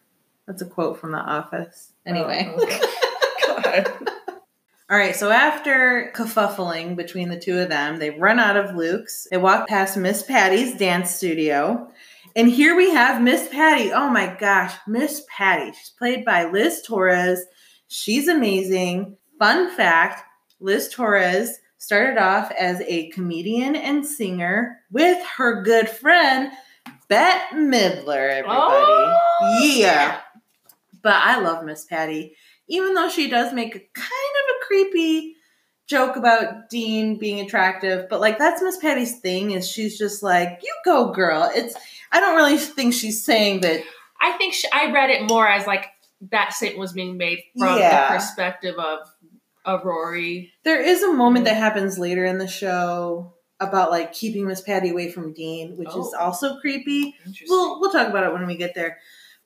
That's 0.46 0.62
a 0.62 0.66
quote 0.66 0.98
from 0.98 1.12
The 1.12 1.18
Office. 1.18 1.92
Anyway. 2.06 2.52
Oh, 2.56 2.62
okay. 2.62 3.84
God. 4.02 4.10
All 4.90 4.96
right, 4.96 5.14
so 5.14 5.30
after 5.30 6.10
kerfuffling 6.16 6.96
between 6.96 7.28
the 7.28 7.38
two 7.38 7.58
of 7.58 7.68
them, 7.68 7.98
they 7.98 8.08
run 8.08 8.40
out 8.40 8.56
of 8.56 8.74
Luke's. 8.74 9.28
They 9.30 9.36
walk 9.36 9.68
past 9.68 9.98
Miss 9.98 10.22
Patty's 10.22 10.78
dance 10.78 11.14
studio. 11.14 11.92
And 12.34 12.48
here 12.48 12.74
we 12.74 12.90
have 12.92 13.20
Miss 13.20 13.48
Patty. 13.48 13.92
Oh 13.92 14.08
my 14.08 14.34
gosh, 14.40 14.72
Miss 14.86 15.24
Patty. 15.28 15.72
She's 15.72 15.90
played 15.90 16.24
by 16.24 16.44
Liz 16.44 16.80
Torres. 16.86 17.44
She's 17.88 18.28
amazing. 18.28 19.18
Fun 19.38 19.76
fact 19.76 20.22
Liz 20.58 20.88
Torres 20.88 21.58
started 21.76 22.18
off 22.18 22.50
as 22.58 22.80
a 22.86 23.10
comedian 23.10 23.76
and 23.76 24.06
singer 24.06 24.78
with 24.90 25.22
her 25.36 25.62
good 25.62 25.88
friend, 25.88 26.50
Bette 27.08 27.56
Midler, 27.56 28.30
everybody. 28.30 28.48
Oh, 28.48 29.60
yeah. 29.62 30.20
But 31.02 31.14
I 31.14 31.40
love 31.40 31.64
Miss 31.64 31.84
Patty, 31.84 32.34
even 32.68 32.94
though 32.94 33.08
she 33.08 33.28
does 33.28 33.52
make 33.52 33.76
a 33.76 33.80
kind 33.94 34.27
creepy 34.68 35.34
joke 35.88 36.16
about 36.16 36.68
Dean 36.70 37.18
being 37.18 37.40
attractive. 37.40 38.08
But 38.08 38.20
like 38.20 38.38
that's 38.38 38.62
Miss 38.62 38.76
Patty's 38.76 39.18
thing 39.20 39.50
is 39.52 39.68
she's 39.68 39.98
just 39.98 40.22
like, 40.22 40.60
you 40.62 40.72
go, 40.84 41.10
girl. 41.12 41.50
It's 41.54 41.74
I 42.12 42.20
don't 42.20 42.36
really 42.36 42.58
think 42.58 42.94
she's 42.94 43.24
saying 43.24 43.62
that. 43.62 43.82
I 44.20 44.32
think 44.32 44.54
she, 44.54 44.68
I 44.72 44.92
read 44.92 45.10
it 45.10 45.28
more 45.28 45.46
as 45.48 45.66
like 45.66 45.86
that 46.30 46.52
statement 46.52 46.80
was 46.80 46.92
being 46.92 47.16
made 47.16 47.40
from 47.58 47.78
Yeah. 47.78 48.08
the 48.08 48.14
perspective 48.18 48.74
of 48.78 49.00
of 49.64 49.84
Rory. 49.84 50.52
There 50.64 50.80
is 50.80 51.02
a 51.02 51.12
moment 51.12 51.44
that 51.46 51.56
happens 51.56 51.98
later 51.98 52.24
in 52.24 52.38
the 52.38 52.48
show 52.48 53.34
about 53.60 53.90
like 53.90 54.12
keeping 54.12 54.46
Miss 54.46 54.60
Patty 54.60 54.90
away 54.90 55.10
from 55.10 55.32
Dean, 55.32 55.76
which 55.76 55.88
is 55.88 56.14
Oh. 56.14 56.18
also 56.18 56.58
creepy. 56.60 57.14
We'll 57.48 57.80
we'll 57.80 57.90
talk 57.90 58.08
about 58.08 58.24
it 58.24 58.32
when 58.32 58.46
we 58.46 58.56
get 58.56 58.74
there. 58.74 58.98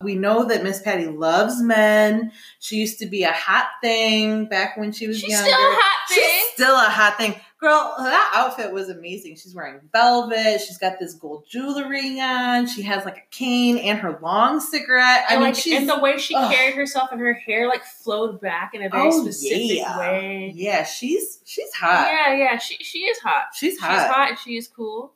We 0.03 0.15
know 0.15 0.45
that 0.47 0.63
Miss 0.63 0.81
Patty 0.83 1.07
loves 1.07 1.61
men. 1.63 2.33
She 2.61 2.77
used 2.77 2.99
to 3.01 3.07
be 3.07 3.23
a 3.25 3.33
hot 3.33 3.67
thing 3.83 4.47
back 4.47 4.77
when 4.77 4.93
she 4.93 5.07
was 5.09 5.19
She's 5.21 5.31
younger. 5.31 5.49
still 5.51 5.61
a 5.61 5.75
hot 5.75 6.09
thing. 6.09 6.19
She's 6.25 6.51
still 6.53 6.75
a 6.77 6.91
hot 6.91 7.17
thing. 7.19 7.35
Girl, 7.61 7.95
that 7.99 8.33
outfit 8.35 8.73
was 8.73 8.89
amazing. 8.89 9.37
She's 9.37 9.55
wearing 9.55 9.79
velvet. 9.93 10.61
She's 10.61 10.79
got 10.79 10.99
this 10.99 11.15
gold 11.15 11.45
jewelry 11.49 12.19
on. 12.21 12.67
She 12.67 12.83
has 12.83 13.05
like 13.05 13.19
a 13.19 13.23
cane 13.31 13.79
and 13.79 14.01
her 14.01 14.19
long 14.21 14.59
cigarette. 14.59 15.25
I 15.29 15.35
and, 15.35 15.41
mean, 15.43 15.51
like, 15.53 15.55
she's 15.55 15.79
and 15.79 15.89
the 15.89 16.01
way 16.01 16.19
she 16.19 16.35
ugh. 16.35 16.53
carried 16.53 16.75
herself 16.75 17.11
and 17.13 17.21
her 17.21 17.35
hair 17.35 17.69
like 17.69 17.85
flowed 17.85 18.41
back 18.41 18.73
in 18.75 18.83
a 18.83 18.89
very 18.89 19.09
Oh, 19.13 19.23
specific 19.23 19.77
yeah. 19.79 19.97
way. 19.97 20.53
yeah, 20.57 20.83
she's 20.83 21.39
she's 21.45 21.73
hot. 21.73 22.09
Yeah, 22.11 22.35
yeah, 22.35 22.59
she 22.59 22.83
she 22.83 22.99
is 23.01 23.19
hot. 23.21 23.45
She's 23.55 23.79
hot. 23.79 23.91
She's 23.93 24.01
hot. 24.09 24.11
hot 24.13 24.29
and 24.31 24.39
she 24.41 24.57
is 24.57 24.67
cool. 24.67 25.13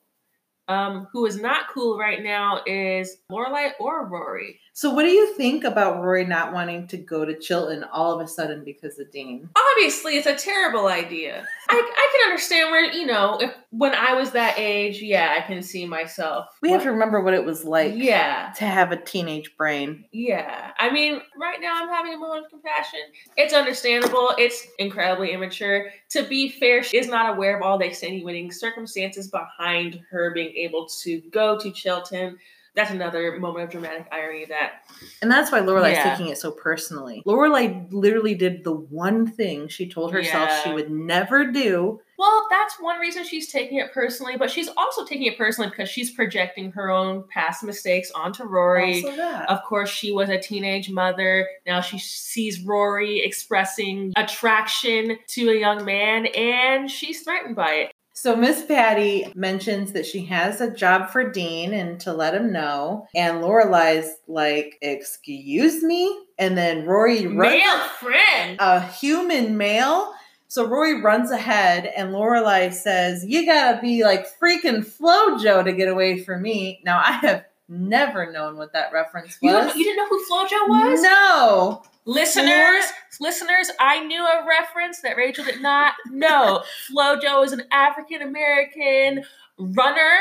Um, 0.68 1.06
who 1.12 1.26
is 1.26 1.40
not 1.40 1.68
cool 1.72 1.96
right 1.96 2.22
now 2.22 2.60
is 2.66 3.18
Lorelai 3.30 3.70
or 3.78 4.06
Rory. 4.06 4.60
So, 4.72 4.90
what 4.90 5.04
do 5.04 5.08
you 5.08 5.32
think 5.34 5.64
about 5.64 6.02
Rory 6.02 6.26
not 6.26 6.52
wanting 6.52 6.86
to 6.88 6.98
go 6.98 7.24
to 7.24 7.38
Chilton 7.38 7.84
all 7.84 8.12
of 8.12 8.20
a 8.20 8.28
sudden 8.28 8.62
because 8.62 8.98
of 8.98 9.10
Dean? 9.10 9.48
Obviously, 9.56 10.18
it's 10.18 10.26
a 10.26 10.34
terrible 10.34 10.88
idea. 10.88 11.46
I, 11.68 11.74
I 11.74 12.08
can 12.12 12.28
understand 12.28 12.70
where 12.70 12.92
you 12.92 13.06
know 13.06 13.38
if 13.40 13.54
when 13.70 13.94
I 13.94 14.14
was 14.14 14.32
that 14.32 14.58
age, 14.58 15.00
yeah, 15.00 15.34
I 15.38 15.46
can 15.46 15.62
see 15.62 15.86
myself. 15.86 16.46
We 16.60 16.70
have 16.70 16.82
to 16.82 16.90
remember 16.90 17.20
what 17.20 17.32
it 17.32 17.44
was 17.44 17.64
like 17.64 17.94
yeah, 17.96 18.52
to 18.56 18.64
have 18.64 18.92
a 18.92 18.96
teenage 18.96 19.56
brain. 19.56 20.04
yeah. 20.12 20.72
I 20.78 20.90
mean, 20.90 21.20
right 21.40 21.58
now 21.60 21.82
I'm 21.82 21.88
having 21.88 22.14
a 22.14 22.18
moment 22.18 22.44
of 22.44 22.50
compassion. 22.50 23.00
It's 23.36 23.54
understandable. 23.54 24.34
It's 24.38 24.66
incredibly 24.78 25.32
immature. 25.32 25.90
To 26.10 26.22
be 26.22 26.50
fair, 26.50 26.82
she 26.82 26.98
is 26.98 27.08
not 27.08 27.34
aware 27.34 27.56
of 27.56 27.62
all 27.62 27.78
the 27.78 27.86
extenuating 27.86 28.52
circumstances 28.52 29.28
behind 29.28 30.00
her 30.10 30.32
being 30.32 30.52
able 30.56 30.86
to 31.02 31.20
go 31.30 31.58
to 31.58 31.70
Chilton. 31.70 32.38
That's 32.74 32.90
another 32.90 33.38
moment 33.38 33.64
of 33.64 33.70
dramatic 33.70 34.06
irony 34.12 34.44
that 34.50 34.82
And 35.22 35.30
that's 35.30 35.50
why 35.50 35.60
Lorelai's 35.60 35.92
Yeah. 35.96 36.10
taking 36.10 36.26
it 36.30 36.36
so 36.36 36.50
personally. 36.50 37.22
Lorelai 37.26 37.88
literally 37.90 38.34
did 38.34 38.64
the 38.64 38.72
one 38.74 39.26
thing 39.26 39.68
she 39.68 39.88
told 39.88 40.12
herself 40.12 40.50
Yeah. 40.50 40.62
she 40.62 40.72
would 40.74 40.90
never 40.90 41.46
do. 41.50 42.00
Well, 42.18 42.46
that's 42.50 42.78
one 42.80 42.98
reason 42.98 43.24
she's 43.24 43.50
taking 43.50 43.78
it 43.78 43.92
personally, 43.92 44.36
but 44.36 44.50
she's 44.50 44.68
also 44.76 45.04
taking 45.06 45.26
it 45.26 45.36
personally 45.38 45.70
because 45.70 45.88
she's 45.88 46.10
projecting 46.10 46.70
her 46.72 46.90
own 46.90 47.24
past 47.30 47.62
mistakes 47.62 48.10
onto 48.10 48.44
Rory. 48.44 49.04
Of 49.48 49.62
course, 49.64 49.88
she 49.90 50.12
was 50.12 50.28
a 50.28 50.38
teenage 50.38 50.90
mother. 50.90 51.48
Now 51.66 51.80
she 51.80 51.98
sees 51.98 52.60
Rory 52.60 53.20
expressing 53.20 54.12
attraction 54.16 55.18
to 55.28 55.50
a 55.50 55.54
young 55.58 55.84
man 55.84 56.26
and 56.26 56.90
she's 56.90 57.22
threatened 57.22 57.56
by 57.56 57.72
it. 57.72 57.92
So 58.26 58.34
Miss 58.34 58.64
Patty 58.64 59.30
mentions 59.36 59.92
that 59.92 60.04
she 60.04 60.24
has 60.24 60.60
a 60.60 60.68
job 60.68 61.10
for 61.10 61.30
Dean 61.30 61.72
and 61.72 62.00
to 62.00 62.12
let 62.12 62.34
him 62.34 62.50
know. 62.50 63.06
And 63.14 63.36
Lorelai's 63.36 64.16
like, 64.26 64.78
excuse 64.82 65.80
me? 65.84 66.24
And 66.36 66.58
then 66.58 66.86
Rory 66.86 67.28
runs 67.28 67.62
Male 67.62 67.78
friend. 68.00 68.56
a 68.58 68.80
human 68.80 69.56
male. 69.56 70.12
So 70.48 70.66
Rory 70.66 71.00
runs 71.02 71.30
ahead 71.30 71.86
and 71.96 72.10
Lorelai 72.10 72.72
says, 72.72 73.24
You 73.24 73.46
gotta 73.46 73.80
be 73.80 74.02
like 74.02 74.26
freaking 74.42 74.84
Flojo 74.84 75.64
to 75.64 75.72
get 75.72 75.86
away 75.86 76.18
from 76.24 76.42
me. 76.42 76.80
Now 76.84 76.98
I 76.98 77.12
have 77.12 77.44
never 77.68 78.32
known 78.32 78.56
what 78.56 78.72
that 78.72 78.92
reference 78.92 79.38
was. 79.40 79.52
don't, 79.52 79.76
you 79.76 79.84
didn't 79.84 79.98
know 79.98 80.08
who 80.08 80.24
Flojo 80.24 80.68
was? 80.68 81.00
No. 81.00 81.82
Listeners, 82.06 82.84
listeners, 83.20 83.70
I 83.80 84.04
knew 84.04 84.24
a 84.24 84.46
reference 84.46 85.00
that 85.00 85.16
Rachel 85.16 85.44
did 85.44 85.60
not 85.60 85.94
know. 86.10 86.62
Flojo 86.90 87.44
is 87.44 87.52
an 87.52 87.64
African 87.72 88.22
American 88.22 89.24
runner, 89.58 90.12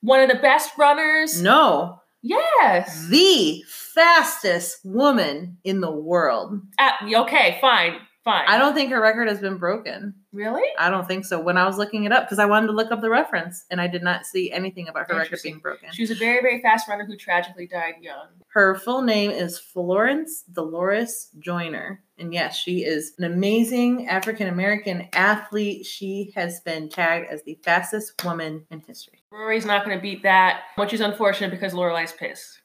one 0.00 0.20
of 0.20 0.28
the 0.28 0.40
best 0.40 0.70
runners. 0.78 1.42
No. 1.42 2.00
Yes. 2.22 3.08
The 3.08 3.64
fastest 3.66 4.78
woman 4.84 5.58
in 5.64 5.80
the 5.80 5.90
world. 5.90 6.60
Uh, 6.78 6.92
okay, 7.22 7.58
fine. 7.60 7.96
Fine. 8.24 8.44
I 8.46 8.56
don't 8.56 8.74
think 8.74 8.90
her 8.90 9.00
record 9.00 9.28
has 9.28 9.40
been 9.40 9.56
broken. 9.58 10.14
really. 10.32 10.62
I 10.78 10.90
don't 10.90 11.08
think 11.08 11.24
so. 11.24 11.40
When 11.40 11.56
I 11.56 11.66
was 11.66 11.76
looking 11.76 12.04
it 12.04 12.12
up, 12.12 12.24
because 12.24 12.38
I 12.38 12.46
wanted 12.46 12.68
to 12.68 12.72
look 12.72 12.92
up 12.92 13.00
the 13.00 13.10
reference, 13.10 13.64
and 13.70 13.80
I 13.80 13.88
did 13.88 14.02
not 14.02 14.26
see 14.26 14.52
anything 14.52 14.88
about 14.88 15.10
her 15.10 15.16
record 15.16 15.40
being 15.42 15.58
broken. 15.58 15.88
She 15.92 16.02
was 16.02 16.10
a 16.12 16.14
very, 16.14 16.40
very 16.40 16.62
fast 16.62 16.88
runner 16.88 17.04
who 17.04 17.16
tragically 17.16 17.66
died 17.66 17.94
young. 18.00 18.26
Her 18.52 18.76
full 18.76 19.02
name 19.02 19.30
is 19.30 19.58
Florence 19.58 20.44
Delorez 20.52 21.36
Joyner. 21.38 22.02
And 22.18 22.32
yes, 22.32 22.56
she 22.56 22.84
is 22.84 23.14
an 23.18 23.24
amazing 23.24 24.06
African 24.08 24.46
American 24.46 25.08
athlete. 25.12 25.84
She 25.84 26.32
has 26.36 26.60
been 26.60 26.88
tagged 26.88 27.28
as 27.28 27.42
the 27.42 27.58
fastest 27.64 28.24
woman 28.24 28.66
in 28.70 28.80
history. 28.86 29.24
Rory's 29.32 29.66
not 29.66 29.84
going 29.84 29.96
to 29.96 30.02
beat 30.02 30.22
that, 30.22 30.62
which 30.76 30.92
is 30.92 31.00
unfortunate 31.00 31.50
because 31.50 31.72
Lorelai's 31.72 32.12
pissed. 32.12 32.60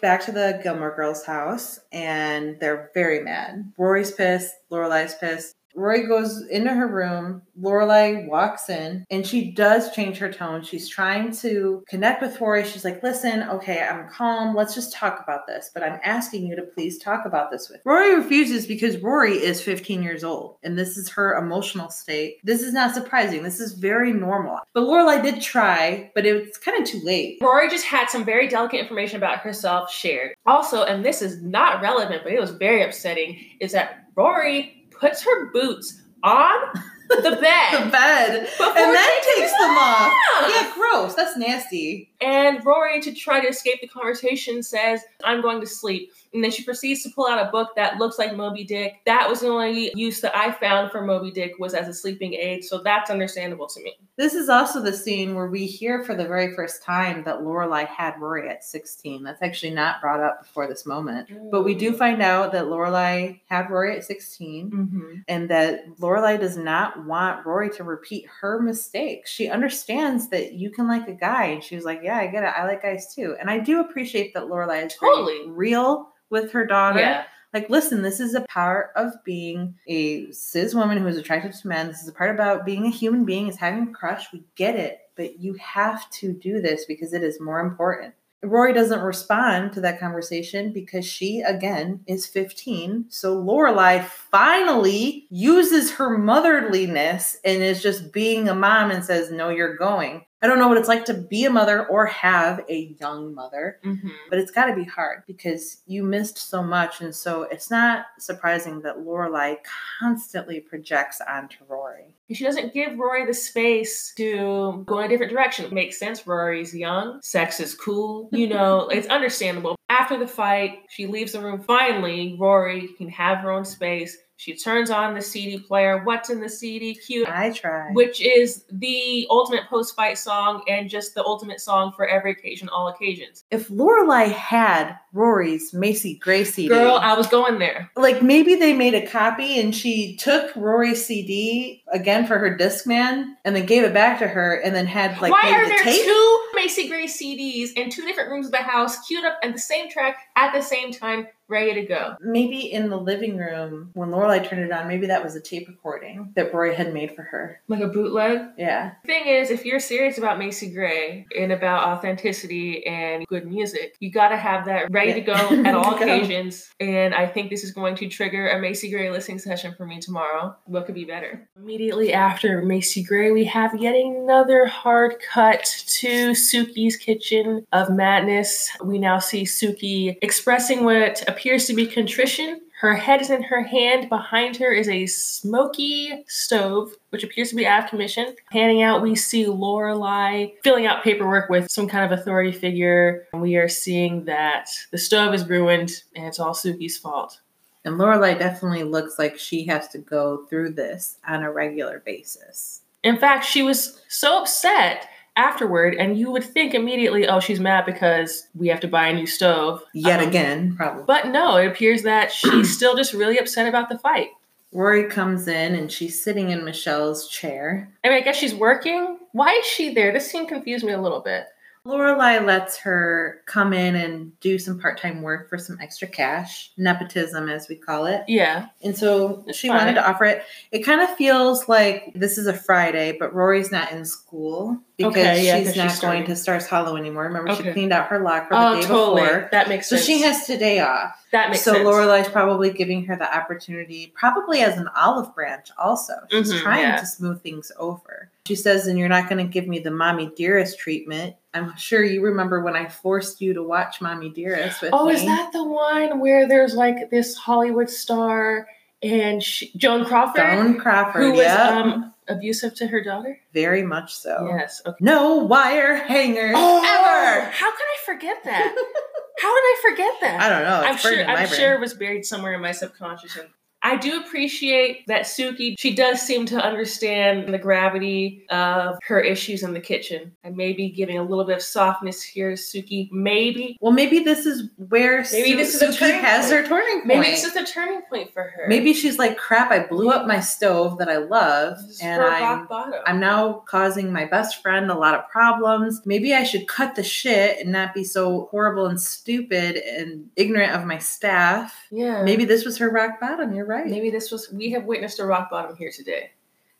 Back 0.00 0.24
to 0.26 0.32
the 0.32 0.60
Gilmore 0.62 0.94
Girls 0.94 1.24
house, 1.24 1.80
and 1.90 2.60
they're 2.60 2.90
very 2.94 3.20
mad. 3.20 3.72
Rory's 3.76 4.12
pissed, 4.12 4.54
Lorelai's 4.70 5.14
pissed. 5.14 5.56
Rory 5.74 6.06
goes 6.06 6.44
into 6.48 6.72
her 6.72 6.88
room. 6.88 7.42
Lorelai 7.60 8.26
walks 8.28 8.68
in, 8.68 9.04
and 9.10 9.26
she 9.26 9.50
does 9.52 9.92
change 9.92 10.18
her 10.18 10.32
tone. 10.32 10.62
She's 10.62 10.88
trying 10.88 11.32
to 11.38 11.84
connect 11.88 12.22
with 12.22 12.40
Rory. 12.40 12.64
She's 12.64 12.84
like, 12.84 13.02
"Listen, 13.02 13.42
okay, 13.44 13.80
I'm 13.82 14.08
calm. 14.08 14.54
Let's 14.54 14.74
just 14.74 14.92
talk 14.92 15.20
about 15.22 15.46
this. 15.46 15.70
But 15.74 15.82
I'm 15.82 16.00
asking 16.04 16.46
you 16.46 16.56
to 16.56 16.62
please 16.62 16.98
talk 16.98 17.26
about 17.26 17.50
this 17.50 17.68
with." 17.68 17.80
Rory 17.84 18.14
refuses 18.14 18.66
because 18.66 18.96
Rory 18.98 19.36
is 19.36 19.60
15 19.60 20.02
years 20.02 20.24
old, 20.24 20.56
and 20.62 20.78
this 20.78 20.96
is 20.96 21.08
her 21.10 21.36
emotional 21.36 21.90
state. 21.90 22.38
This 22.44 22.62
is 22.62 22.72
not 22.72 22.94
surprising. 22.94 23.42
This 23.42 23.60
is 23.60 23.72
very 23.72 24.12
normal. 24.12 24.58
But 24.74 24.84
Lorelai 24.84 25.22
did 25.22 25.40
try, 25.40 26.10
but 26.14 26.26
it's 26.26 26.58
kind 26.58 26.80
of 26.80 26.88
too 26.88 27.00
late. 27.04 27.38
Rory 27.40 27.68
just 27.68 27.86
had 27.86 28.08
some 28.08 28.24
very 28.24 28.48
delicate 28.48 28.80
information 28.80 29.16
about 29.16 29.40
herself 29.40 29.92
shared. 29.92 30.34
Also, 30.46 30.84
and 30.84 31.04
this 31.04 31.22
is 31.22 31.42
not 31.42 31.82
relevant, 31.82 32.22
but 32.22 32.32
it 32.32 32.40
was 32.40 32.50
very 32.50 32.82
upsetting, 32.82 33.38
is 33.60 33.72
that 33.72 34.04
Rory 34.16 34.77
puts 35.00 35.22
her 35.24 35.50
boots 35.52 36.00
on 36.22 36.72
the 37.08 37.38
bed. 37.40 37.84
The 37.84 37.90
bed. 37.90 38.48
And 38.60 38.94
then 38.94 39.10
takes 39.34 39.52
them 39.52 39.76
off. 39.78 40.12
off. 40.12 40.50
Yeah, 40.50 40.72
gross. 40.74 41.14
That's 41.14 41.36
nasty. 41.36 42.10
And 42.20 42.64
Rory, 42.64 43.00
to 43.02 43.12
try 43.14 43.40
to 43.40 43.48
escape 43.48 43.80
the 43.80 43.86
conversation, 43.88 44.62
says, 44.62 45.02
I'm 45.24 45.40
going 45.40 45.60
to 45.60 45.66
sleep. 45.66 46.12
And 46.34 46.44
then 46.44 46.50
she 46.50 46.62
proceeds 46.64 47.02
to 47.04 47.10
pull 47.10 47.26
out 47.26 47.46
a 47.46 47.50
book 47.50 47.70
that 47.76 47.98
looks 47.98 48.18
like 48.18 48.36
Moby 48.36 48.64
Dick. 48.64 48.96
That 49.06 49.28
was 49.28 49.40
the 49.40 49.48
only 49.48 49.92
use 49.94 50.20
that 50.20 50.36
I 50.36 50.52
found 50.52 50.90
for 50.90 51.00
Moby 51.02 51.30
Dick 51.30 51.52
was 51.58 51.72
as 51.74 51.88
a 51.88 51.94
sleeping 51.94 52.34
aid, 52.34 52.64
so 52.64 52.82
that's 52.82 53.10
understandable 53.10 53.66
to 53.68 53.82
me. 53.82 53.94
This 54.16 54.34
is 54.34 54.48
also 54.48 54.82
the 54.82 54.92
scene 54.92 55.34
where 55.36 55.46
we 55.46 55.64
hear 55.66 56.02
for 56.02 56.14
the 56.14 56.26
very 56.26 56.54
first 56.54 56.82
time 56.82 57.22
that 57.24 57.40
Lorelai 57.40 57.86
had 57.86 58.20
Rory 58.20 58.48
at 58.50 58.64
16. 58.64 59.22
That's 59.22 59.40
actually 59.42 59.72
not 59.72 60.00
brought 60.00 60.20
up 60.20 60.42
before 60.42 60.66
this 60.66 60.84
moment. 60.84 61.30
But 61.50 61.62
we 61.62 61.74
do 61.74 61.92
find 61.92 62.20
out 62.20 62.52
that 62.52 62.64
Lorelai 62.64 63.40
had 63.48 63.70
Rory 63.70 63.96
at 63.96 64.04
16 64.04 64.48
Mm-hmm. 64.48 65.12
and 65.28 65.48
that 65.50 65.96
Lorelai 65.98 66.38
does 66.38 66.56
not 66.56 67.04
want 67.06 67.46
Rory 67.46 67.70
to 67.70 67.84
repeat 67.84 68.26
her 68.40 68.60
mistake. 68.60 69.26
She 69.26 69.48
understands 69.48 70.28
that 70.28 70.52
you 70.54 70.70
can 70.70 70.88
like 70.88 71.06
a 71.08 71.12
guy, 71.12 71.46
and 71.46 71.62
she 71.62 71.76
was 71.76 71.84
like, 71.84 72.00
"Yeah, 72.08 72.18
I 72.18 72.26
get 72.26 72.42
it. 72.44 72.52
I 72.56 72.64
like 72.66 72.82
guys 72.82 73.14
too." 73.14 73.36
And 73.38 73.50
I 73.50 73.58
do 73.58 73.80
appreciate 73.80 74.34
that 74.34 74.44
Lorelai 74.44 74.86
is 74.86 74.94
Totally. 74.94 75.48
real 75.48 76.08
with 76.30 76.52
her 76.52 76.64
daughter. 76.66 77.00
Yeah. 77.00 77.24
Like, 77.54 77.70
listen, 77.70 78.02
this 78.02 78.20
is 78.20 78.34
a 78.34 78.42
part 78.42 78.90
of 78.94 79.12
being 79.24 79.74
a 79.86 80.30
cis 80.32 80.74
woman 80.74 80.98
who 80.98 81.06
is 81.06 81.16
attracted 81.16 81.52
to 81.52 81.68
men. 81.68 81.86
This 81.88 82.02
is 82.02 82.08
a 82.08 82.12
part 82.12 82.34
about 82.34 82.66
being 82.66 82.84
a 82.86 82.90
human 82.90 83.24
being, 83.24 83.48
is 83.48 83.56
having 83.56 83.88
a 83.88 83.92
crush. 83.92 84.32
We 84.32 84.42
get 84.54 84.76
it, 84.76 84.98
but 85.16 85.40
you 85.40 85.54
have 85.54 86.10
to 86.10 86.32
do 86.32 86.60
this 86.60 86.84
because 86.84 87.12
it 87.14 87.22
is 87.22 87.40
more 87.40 87.60
important. 87.60 88.14
Rory 88.42 88.72
doesn't 88.72 89.00
respond 89.00 89.72
to 89.72 89.80
that 89.80 89.98
conversation 89.98 90.72
because 90.72 91.04
she, 91.04 91.40
again, 91.40 92.00
is 92.06 92.26
15. 92.26 93.06
So 93.08 93.36
Lorelai 93.42 94.04
finally 94.04 95.26
uses 95.30 95.92
her 95.92 96.16
motherliness 96.16 97.36
and 97.44 97.62
is 97.62 97.82
just 97.82 98.12
being 98.12 98.48
a 98.48 98.54
mom 98.54 98.90
and 98.90 99.04
says, 99.04 99.32
No, 99.32 99.48
you're 99.48 99.76
going. 99.76 100.24
I 100.40 100.46
don't 100.46 100.58
know 100.58 100.68
what 100.68 100.78
it's 100.78 100.88
like 100.88 101.04
to 101.06 101.14
be 101.14 101.44
a 101.46 101.50
mother 101.50 101.86
or 101.86 102.06
have 102.06 102.64
a 102.68 102.94
young 103.00 103.34
mother 103.34 103.78
Mm-hmm. 103.84 104.08
but 104.30 104.38
it's 104.38 104.50
got 104.50 104.66
to 104.66 104.74
be 104.76 104.84
hard 104.84 105.22
because 105.26 105.78
you 105.86 106.02
missed 106.02 106.38
so 106.38 106.62
much 106.62 107.00
and 107.00 107.14
so 107.14 107.42
it's 107.42 107.70
not 107.70 108.06
surprising 108.18 108.80
that 108.82 108.98
lorelai 108.98 109.56
constantly 110.00 110.60
projects 110.60 111.20
onto 111.28 111.56
rory 111.68 112.14
She 112.30 112.44
doesn't 112.44 112.72
give 112.74 112.98
Rory 112.98 113.26
the 113.26 113.34
space 113.34 114.12
to 114.16 114.84
go 114.86 114.98
in 114.98 115.06
a 115.06 115.08
different 115.08 115.32
direction. 115.32 115.64
It 115.64 115.72
makes 115.72 115.98
sense. 115.98 116.26
Rory's 116.26 116.74
young. 116.74 117.20
Sex 117.22 117.58
is 117.58 117.74
cool. 117.74 118.28
You 118.32 118.48
know, 118.48 118.88
it's 118.96 119.06
understandable. 119.08 119.76
After 119.88 120.18
the 120.18 120.26
fight, 120.26 120.80
she 120.90 121.06
leaves 121.06 121.32
the 121.32 121.40
room. 121.40 121.62
Finally, 121.62 122.36
Rory 122.38 122.88
can 122.98 123.08
have 123.08 123.38
her 123.38 123.50
own 123.50 123.64
space. 123.64 124.16
She 124.38 124.54
turns 124.54 124.88
on 124.88 125.14
the 125.14 125.20
CD 125.20 125.58
player. 125.58 126.04
What's 126.04 126.30
in 126.30 126.40
the 126.40 126.48
CD? 126.48 126.94
Cute. 126.94 127.28
i 127.28 127.50
try 127.50 127.90
Which 127.90 128.20
is 128.20 128.64
the 128.70 129.26
ultimate 129.30 129.64
post 129.68 129.96
fight 129.96 130.16
song 130.16 130.62
and 130.68 130.88
just 130.88 131.16
the 131.16 131.24
ultimate 131.24 131.60
song 131.60 131.92
for 131.96 132.06
every 132.06 132.30
occasion, 132.30 132.68
all 132.68 132.86
occasions. 132.86 133.44
if 133.50 133.68
lorelai 133.68 134.30
had 134.30 134.96
rory's 135.12 135.74
macy 135.74 136.14
gray 136.14 136.44
cd 136.44 136.68
Girl, 136.68 136.94
I 137.02 137.14
was 137.14 137.26
going 137.26 137.58
there. 137.58 137.90
like 137.96 138.22
maybe 138.22 138.54
they 138.54 138.74
made 138.74 138.94
a 138.94 139.06
copy 139.06 139.58
and 139.58 139.74
she 139.74 140.16
took 140.16 140.54
rory's 140.54 141.04
cd 141.04 141.82
again 141.92 142.24
for 142.26 142.38
her 142.38 142.56
discman 142.56 143.34
and 143.44 143.56
then 143.56 143.66
gave 143.66 143.82
it 143.82 143.92
back 143.92 144.20
to 144.20 144.28
her 144.28 144.54
and 144.60 144.74
then 144.74 144.86
had 144.86 145.20
like 145.20 145.32
Why 145.32 145.50
are 145.50 145.64
the 145.64 145.70
there 145.70 145.82
tape 145.82 146.04
two 146.04 146.44
Macy 146.54 146.88
Gray 146.88 147.06
CDs 147.06 147.72
in 147.74 147.88
two 147.90 148.04
different 148.04 148.30
rooms 148.30 148.46
of 148.46 148.52
the 148.52 148.58
house, 148.58 149.06
queued 149.06 149.24
up 149.24 149.38
at 149.42 149.52
the 149.52 149.58
same 149.60 149.88
track 149.88 150.16
at 150.36 150.52
the 150.52 150.60
same 150.60 150.90
time, 150.92 151.28
ready 151.48 151.74
to 151.74 151.82
go? 151.86 152.16
maybe 152.20 152.60
in 152.72 152.90
the 152.90 152.96
living 152.96 153.36
room 153.36 153.90
when 153.94 154.10
lorelai 154.10 154.46
turned 154.46 154.62
it 154.62 154.72
on 154.72 154.86
maybe 154.88 155.06
that 155.06 155.22
was 155.24 155.34
a 155.34 155.40
tape 155.40 155.66
recording 155.68 156.32
that 156.36 156.52
rory 156.52 156.74
had 156.74 156.92
made 156.92 157.10
for 157.14 157.22
her 157.22 157.60
Like 157.68 157.80
a 157.80 157.88
bootleg? 157.88 158.40
yeah 158.56 158.92
thing 159.06 159.26
is, 159.26 159.50
if 159.50 159.64
you're 159.64 159.80
serious 159.80 160.18
about 160.18 160.38
Macy 160.38 160.70
Gray 160.70 161.26
and 161.38 161.50
about 161.52 161.84
authenticity 161.88 162.84
and 162.86 163.26
good 163.26 163.46
music, 163.46 163.96
you 164.00 164.10
got 164.10 164.28
to 164.28 164.36
have 164.36 164.66
that 164.66 164.90
ready 164.90 165.14
to 165.14 165.20
go 165.20 165.32
at 165.32 165.74
all 165.74 165.94
occasions. 166.00 166.70
And 166.80 167.14
I 167.14 167.26
think 167.26 167.50
this 167.50 167.64
is 167.64 167.72
going 167.72 167.96
to 167.96 168.08
trigger 168.08 168.48
a 168.50 168.60
Macy 168.60 168.90
Gray 168.90 169.10
listening 169.10 169.38
session 169.38 169.74
for 169.76 169.86
me 169.86 169.98
tomorrow. 170.00 170.54
What 170.66 170.86
could 170.86 170.94
be 170.94 171.04
better? 171.04 171.48
Immediately 171.56 172.12
after 172.12 172.62
Macy 172.62 173.02
Gray, 173.02 173.30
we 173.30 173.44
have 173.44 173.74
yet 173.80 173.94
another 173.94 174.66
hard 174.66 175.16
cut 175.32 175.64
to 176.00 176.30
Sookie's 176.32 176.96
kitchen 176.96 177.66
of 177.72 177.90
madness. 177.90 178.70
We 178.84 178.98
now 178.98 179.18
see 179.18 179.44
Sookie 179.44 180.16
expressing 180.22 180.84
what 180.84 181.26
appears 181.38 181.66
to 181.66 181.72
be 181.74 181.86
contrition. 181.86 182.60
Her 182.80 182.96
head 182.96 183.20
is 183.20 183.30
in 183.30 183.44
her 183.44 183.62
hand. 183.62 184.08
Behind 184.08 184.56
her 184.56 184.72
is 184.72 184.88
a 184.88 185.06
smoky 185.06 186.24
stove, 186.26 186.92
which 187.10 187.22
appears 187.22 187.50
to 187.50 187.56
be 187.56 187.64
out 187.64 187.84
of 187.84 187.90
commission. 187.90 188.34
Panning 188.50 188.82
out, 188.82 189.02
we 189.02 189.14
see 189.14 189.44
Lorelai 189.44 190.54
filling 190.64 190.86
out 190.86 191.04
paperwork 191.04 191.48
with 191.48 191.70
some 191.70 191.86
kind 191.86 192.04
of 192.04 192.18
authority 192.18 192.50
figure. 192.50 193.28
We 193.32 193.54
are 193.54 193.68
seeing 193.68 194.24
that 194.24 194.68
the 194.90 194.98
stove 194.98 195.32
is 195.32 195.48
ruined 195.48 196.02
and 196.16 196.26
it's 196.26 196.40
all 196.40 196.54
Sookie's 196.54 196.98
fault. 196.98 197.40
And 197.84 197.94
Lorelai 197.94 198.36
definitely 198.36 198.82
looks 198.82 199.16
like 199.16 199.38
she 199.38 199.64
has 199.66 199.86
to 199.90 199.98
go 199.98 200.44
through 200.50 200.70
this 200.70 201.18
on 201.26 201.44
a 201.44 201.52
regular 201.52 202.02
basis. 202.04 202.82
In 203.04 203.16
fact, 203.16 203.44
she 203.44 203.62
was 203.62 204.02
so 204.08 204.42
upset 204.42 205.08
afterward, 205.38 205.94
and 205.94 206.18
you 206.18 206.30
would 206.30 206.44
think 206.44 206.74
immediately, 206.74 207.26
oh, 207.26 207.40
she's 207.40 207.60
mad 207.60 207.86
because 207.86 208.48
we 208.54 208.68
have 208.68 208.80
to 208.80 208.88
buy 208.88 209.06
a 209.06 209.14
new 209.14 209.26
stove. 209.26 209.82
Yet 209.94 210.20
Um, 210.20 210.28
again, 210.28 210.76
probably. 210.76 211.04
But 211.06 211.28
no, 211.28 211.56
it 211.56 211.68
appears 211.68 212.02
that 212.02 212.30
she's 212.32 212.74
still 212.76 212.96
just 212.96 213.14
really 213.14 213.38
upset 213.38 213.66
about 213.66 213.88
the 213.88 213.98
fight. 213.98 214.28
Rory 214.72 215.08
comes 215.08 215.48
in 215.48 215.74
and 215.74 215.90
she's 215.90 216.22
sitting 216.22 216.50
in 216.50 216.64
Michel's 216.64 217.26
chair. 217.28 217.90
I 218.04 218.08
mean, 218.08 218.18
I 218.18 218.20
guess 218.20 218.36
she's 218.36 218.54
working. 218.54 219.18
Why 219.32 219.54
is 219.54 219.64
she 219.64 219.94
there? 219.94 220.12
This 220.12 220.30
scene 220.30 220.46
confused 220.46 220.84
me 220.84 220.92
a 220.92 221.00
little 221.00 221.20
bit. 221.20 221.46
Lorelai 221.86 222.44
lets 222.44 222.76
her 222.78 223.40
come 223.46 223.72
in 223.72 223.96
and 223.96 224.38
do 224.40 224.58
some 224.58 224.78
part-time 224.78 225.22
work 225.22 225.48
for 225.48 225.56
some 225.58 225.78
extra 225.80 226.06
cash, 226.08 226.70
nepotism 226.76 227.48
as 227.48 227.68
we 227.68 227.76
call 227.76 228.06
it. 228.06 228.22
Yeah. 228.28 228.66
And 228.82 228.96
so 228.96 229.44
It's 229.46 229.56
she 229.58 229.68
fine. 229.68 229.78
wanted 229.78 229.94
to 229.94 230.08
offer 230.08 230.24
it. 230.24 230.42
It 230.70 230.80
kind 230.80 231.00
of 231.00 231.10
feels 231.16 231.68
like 231.68 232.12
this 232.14 232.36
is 232.38 232.46
a 232.46 232.52
Friday, 232.54 233.16
but 233.18 233.34
Rory's 233.34 233.72
not 233.72 233.90
in 233.92 234.04
school 234.04 234.78
because 234.96 235.12
Okay, 235.16 235.46
yeah, 235.46 235.58
she's 235.58 235.76
not 235.76 236.00
going 236.00 236.24
to 236.26 236.34
Stars 236.36 236.66
Hollow 236.66 236.96
anymore. 236.96 237.24
Remember, 237.24 237.54
she 237.54 237.62
cleaned 237.72 237.92
out 237.92 238.08
her 238.08 238.18
locker 238.18 238.48
the 238.50 238.68
Oh, 238.68 238.74
day 238.80 238.86
totally. 238.86 239.22
before. 239.22 239.48
That 239.52 239.68
makes 239.68 239.88
sense. 239.88 240.02
So 240.02 240.06
she 240.06 240.22
has 240.22 240.44
today 240.46 240.80
off. 240.80 241.24
that 241.30 241.50
makes 241.50 241.62
so 241.62 241.72
sense. 241.72 241.84
So 241.84 241.90
Lorelai's 241.92 242.28
probably 242.28 242.70
giving 242.70 243.04
her 243.06 243.14
the 243.16 243.32
opportunity, 243.36 244.12
probably 244.16 244.60
as 244.60 244.76
an 244.76 244.88
olive 244.96 245.34
branch. 245.34 245.70
Also, 245.78 246.14
she's 246.30 246.52
Mhm, 246.52 246.60
trying 246.62 246.82
yeah. 246.82 246.96
to 246.96 247.06
smooth 247.06 247.40
things 247.42 247.70
over. 247.78 248.30
She 248.48 248.54
says, 248.56 248.86
"And 248.86 248.98
you're 248.98 249.08
not 249.10 249.28
going 249.28 249.44
to 249.46 249.50
give 249.52 249.68
me 249.68 249.78
the 249.78 249.90
mommy 249.90 250.32
dearest 250.34 250.78
treatment." 250.78 251.36
I'm 251.52 251.76
sure 251.76 252.02
you 252.02 252.22
remember 252.22 252.62
when 252.62 252.74
I 252.76 252.88
forced 252.88 253.40
you 253.42 253.52
to 253.54 253.62
watch 253.62 254.00
Mommy 254.00 254.30
Dearest 254.30 254.80
with 254.80 254.90
Oh, 254.94 255.06
me. 255.06 255.14
is 255.14 255.24
that 255.24 255.50
the 255.52 255.62
one 255.64 256.18
where 256.20 256.48
there's 256.48 256.74
like 256.74 257.10
this 257.10 257.36
Hollywood 257.36 257.90
star 257.90 258.66
and 259.02 259.42
she, 259.42 259.70
Joan 259.76 260.04
Crawford, 260.04 260.36
Joan 260.40 260.78
Crawford? 260.78 261.22
who 261.22 261.30
was 261.32 261.40
yeah, 261.42 261.68
um, 261.80 262.14
abusive 262.28 262.74
to 262.76 262.86
her 262.86 263.02
daughter? 263.02 263.38
very 263.52 263.82
much 263.82 264.14
so. 264.14 264.46
Yes. 264.56 264.80
Okay. 264.86 264.96
No 265.00 265.36
wire 265.36 265.96
hangers 265.96 266.54
Oh, 266.56 266.78
ever. 266.78 267.50
How 267.50 267.70
could 267.70 267.80
I 267.80 267.98
forget 268.06 268.44
that? 268.44 268.74
How 269.40 269.54
did 269.54 269.60
I 269.64 269.76
forget 269.90 270.14
that? 270.20 270.40
I 270.40 270.48
don't 270.48 270.62
know. 270.64 270.80
It's 270.90 271.04
I'm 271.06 271.12
sure. 271.12 271.24
I'm 271.26 271.48
sure 271.48 271.74
it 271.74 271.80
was 271.80 271.94
buried 271.94 272.24
somewhere 272.26 272.54
in 272.54 272.60
my 272.60 272.72
subconscious, 272.72 273.36
and 273.36 273.48
I 273.82 273.96
do 273.96 274.18
appreciate 274.20 275.06
that 275.06 275.22
Sookie, 275.22 275.76
she 275.78 275.94
does 275.94 276.20
seem 276.20 276.46
to 276.46 276.56
understand 276.56 277.52
the 277.54 277.58
gravity 277.58 278.44
of 278.50 278.98
her 279.06 279.20
issues 279.20 279.62
in 279.62 279.72
the 279.72 279.80
kitchen. 279.80 280.32
I 280.44 280.50
may 280.50 280.72
be 280.72 280.90
giving 280.90 281.16
a 281.16 281.22
little 281.22 281.44
bit 281.44 281.56
of 281.56 281.62
softness 281.62 282.22
here 282.22 282.52
Sookie. 282.52 283.08
Maybe. 283.12 283.76
Well, 283.80 283.92
maybe 283.92 284.18
this 284.20 284.46
is 284.46 284.68
where 284.76 285.18
Maybe 285.32 285.50
Su- 285.52 285.56
this 285.56 285.74
is 285.74 285.82
a 285.82 285.86
Sookie 285.88 285.98
turning 285.98 286.20
has 286.20 286.46
point. 286.50 286.62
her 286.62 286.68
turning 286.68 286.96
point. 286.98 287.06
Maybe 287.06 287.30
this 287.30 287.44
is 287.44 287.54
a 287.56 287.64
turning 287.64 288.02
point 288.10 288.32
for 288.32 288.42
her. 288.42 288.64
Maybe 288.68 288.92
she's 288.92 289.16
like, 289.18 289.36
crap, 289.36 289.70
I 289.70 289.86
blew 289.86 290.10
up 290.10 290.26
my 290.26 290.40
stove 290.40 290.98
that 290.98 291.08
I 291.08 291.18
love, 291.18 291.78
and 292.02 292.20
I'm 292.20 292.42
rock 292.42 292.68
bottom. 292.68 293.00
I'm 293.06 293.20
now 293.20 293.62
causing 293.68 294.12
my 294.12 294.24
best 294.24 294.60
friend 294.60 294.90
a 294.90 294.94
lot 294.98 295.14
of 295.14 295.28
problems. 295.28 296.02
Maybe 296.04 296.34
I 296.34 296.42
should 296.42 296.66
cut 296.66 296.96
the 296.96 297.04
shit 297.04 297.58
and 297.60 297.70
not 297.70 297.94
be 297.94 298.02
so 298.04 298.48
horrible 298.50 298.86
and 298.86 299.00
stupid 299.00 299.76
and 299.76 300.30
ignorant 300.36 300.72
of 300.72 300.84
my 300.84 300.98
staff. 300.98 301.74
yeah. 301.90 302.22
Maybe 302.24 302.44
this 302.44 302.64
was 302.64 302.78
her 302.78 302.90
rock 302.90 303.20
bottom. 303.20 303.54
You're 303.54 303.67
right. 303.68 303.86
Maybe 303.86 304.10
this 304.10 304.30
was, 304.30 304.50
we 304.50 304.70
have 304.70 304.84
witnessed 304.84 305.20
a 305.20 305.24
rock 305.24 305.50
bottom 305.50 305.76
here 305.76 305.90
today. 305.94 306.30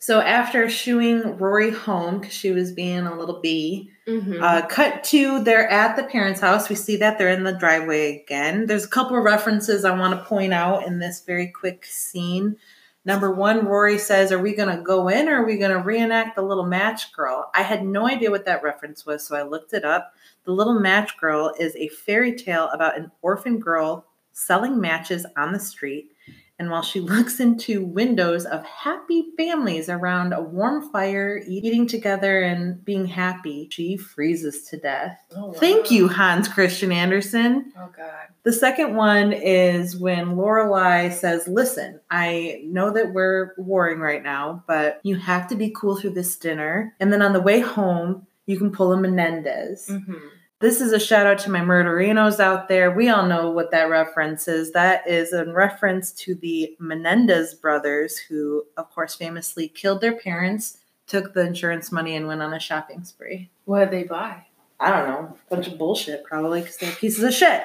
So 0.01 0.21
after 0.21 0.69
shooing 0.71 1.37
Rory 1.39 1.71
home 1.73 2.21
because 2.21 2.33
she 2.35 2.53
was 2.53 2.71
being 2.73 3.07
a 3.07 3.17
little 3.19 3.41
bee, 3.41 3.91
Mm-hmm. 4.07 4.43
uh, 4.43 4.65
cut 4.69 5.05
to 5.05 5.43
they're 5.45 5.69
at 5.69 5.95
the 5.97 6.03
parents' 6.05 6.41
house. 6.41 6.71
We 6.71 6.77
see 6.77 6.97
that 6.97 7.19
they're 7.19 7.29
in 7.29 7.45
the 7.45 7.53
driveway 7.53 8.23
again. 8.23 8.65
There's 8.65 8.87
a 8.87 8.89
couple 8.89 9.19
of 9.19 9.23
references 9.25 9.85
I 9.85 9.95
want 9.99 10.19
to 10.19 10.25
point 10.25 10.55
out 10.55 10.87
in 10.87 10.99
this 10.99 11.21
very 11.27 11.49
quick 11.49 11.85
scene. 11.85 12.57
Number 13.05 13.31
one, 13.31 13.67
Rory 13.67 13.99
says, 13.99 14.33
Are 14.33 14.39
we 14.39 14.55
going 14.55 14.75
to 14.75 14.83
go 14.83 15.09
in 15.09 15.29
or 15.29 15.43
are 15.43 15.45
we 15.45 15.59
going 15.59 15.73
to 15.73 15.83
reenact 15.83 16.37
the 16.37 16.43
little 16.43 16.65
match 16.65 17.13
girl? 17.13 17.51
I 17.55 17.63
had 17.63 17.85
no 17.85 18.09
idea 18.09 18.31
what 18.31 18.47
that 18.47 18.63
reference 18.63 19.05
was, 19.05 19.27
so 19.27 19.37
I 19.37 19.43
looked 19.43 19.75
it 19.75 19.85
up. 19.85 20.15
The 20.45 20.53
little 20.53 20.81
match 20.81 21.19
girl 21.19 21.53
is 21.61 21.77
a 21.77 21.89
fairy 21.89 22.35
tale 22.35 22.71
about 22.73 22.97
an 22.97 23.11
orphan 23.21 23.59
girl 23.59 24.07
selling 24.33 24.81
matches 24.81 25.27
on 25.37 25.53
the 25.53 25.61
street. 25.61 26.13
And 26.59 26.71
while 26.71 26.83
she 26.83 27.01
looks 27.01 27.41
into 27.41 27.85
windows 27.85 28.45
of 28.45 28.65
happy 28.65 29.27
families 29.37 29.89
around 29.89 30.33
a 30.33 30.41
warm 30.41 30.91
fire, 30.91 31.41
eating 31.47 31.87
together 31.87 32.43
and 32.43 32.85
being 32.85 33.07
happy, 33.07 33.69
she 33.71 33.97
freezes 33.97 34.65
to 34.65 34.77
death. 34.77 35.19
Oh, 35.37 35.53
Thank 35.53 35.91
you, 35.91 36.09
Hans 36.09 36.49
Christian 36.49 36.93
Andersen. 36.93 37.73
Oh, 37.79 37.91
God. 37.97 38.29
The 38.43 38.53
second 38.53 38.97
one 38.97 39.33
is 39.33 39.97
when 39.97 40.37
Lorelai 40.37 41.13
says, 41.13 41.47
Listen, 41.49 42.01
I 42.11 42.63
know 42.65 42.93
that 42.93 43.13
we're 43.13 43.55
warring 43.59 44.01
right 44.01 44.23
now, 44.23 44.65
but 44.67 45.01
you 45.03 45.17
have 45.17 45.49
to 45.49 45.57
be 45.57 45.71
cool 45.71 45.97
through 45.97 46.15
this 46.15 46.37
dinner. 46.37 46.95
And 46.99 47.13
then 47.13 47.23
on 47.23 47.33
the 47.33 47.41
way 47.41 47.61
home, 47.61 48.27
you 48.47 48.57
can 48.57 48.73
pull 48.73 48.93
a 48.93 48.97
Menendez. 48.97 49.89
Mm-hmm. 49.89 50.29
This 50.61 50.81
is 50.81 50.93
a 50.93 50.99
shout 50.99 51.25
out 51.25 51.39
to 51.41 51.51
my 51.51 51.61
murderinos 51.61 52.41
out 52.41 52.67
there. 52.67 52.91
We 52.91 53.09
all 53.09 53.27
know 53.27 53.49
what 53.49 53.71
that 53.71 53.89
reference 53.89 54.49
is. 54.49 54.73
That 54.73 55.07
is 55.07 55.33
in 55.33 55.53
reference 55.53 56.11
to 56.15 56.35
the 56.35 56.75
Menendez 56.81 57.55
brothers, 57.55 58.19
who, 58.19 58.65
of 58.77 58.91
course, 58.91 59.15
famously 59.15 59.69
killed 59.69 60.01
their 60.01 60.17
parents, 60.17 60.79
took 61.07 61.33
the 61.33 61.47
insurance 61.47 61.93
money, 61.93 62.17
and 62.17 62.27
went 62.27 62.43
on 62.43 62.53
a 62.53 62.59
shopping 62.59 63.05
spree. 63.05 63.51
What 63.67 63.85
did 63.85 63.91
they 63.93 64.03
buy? 64.03 64.47
I 64.81 64.91
don't 64.91 65.09
know, 65.09 65.37
a 65.51 65.55
bunch 65.55 65.69
of 65.69 65.79
bullshit, 65.79 66.25
probably, 66.25 66.63
because 66.63 66.77
they're 66.79 66.91
pieces 66.91 67.23
of 67.23 67.35
shit. 67.35 67.63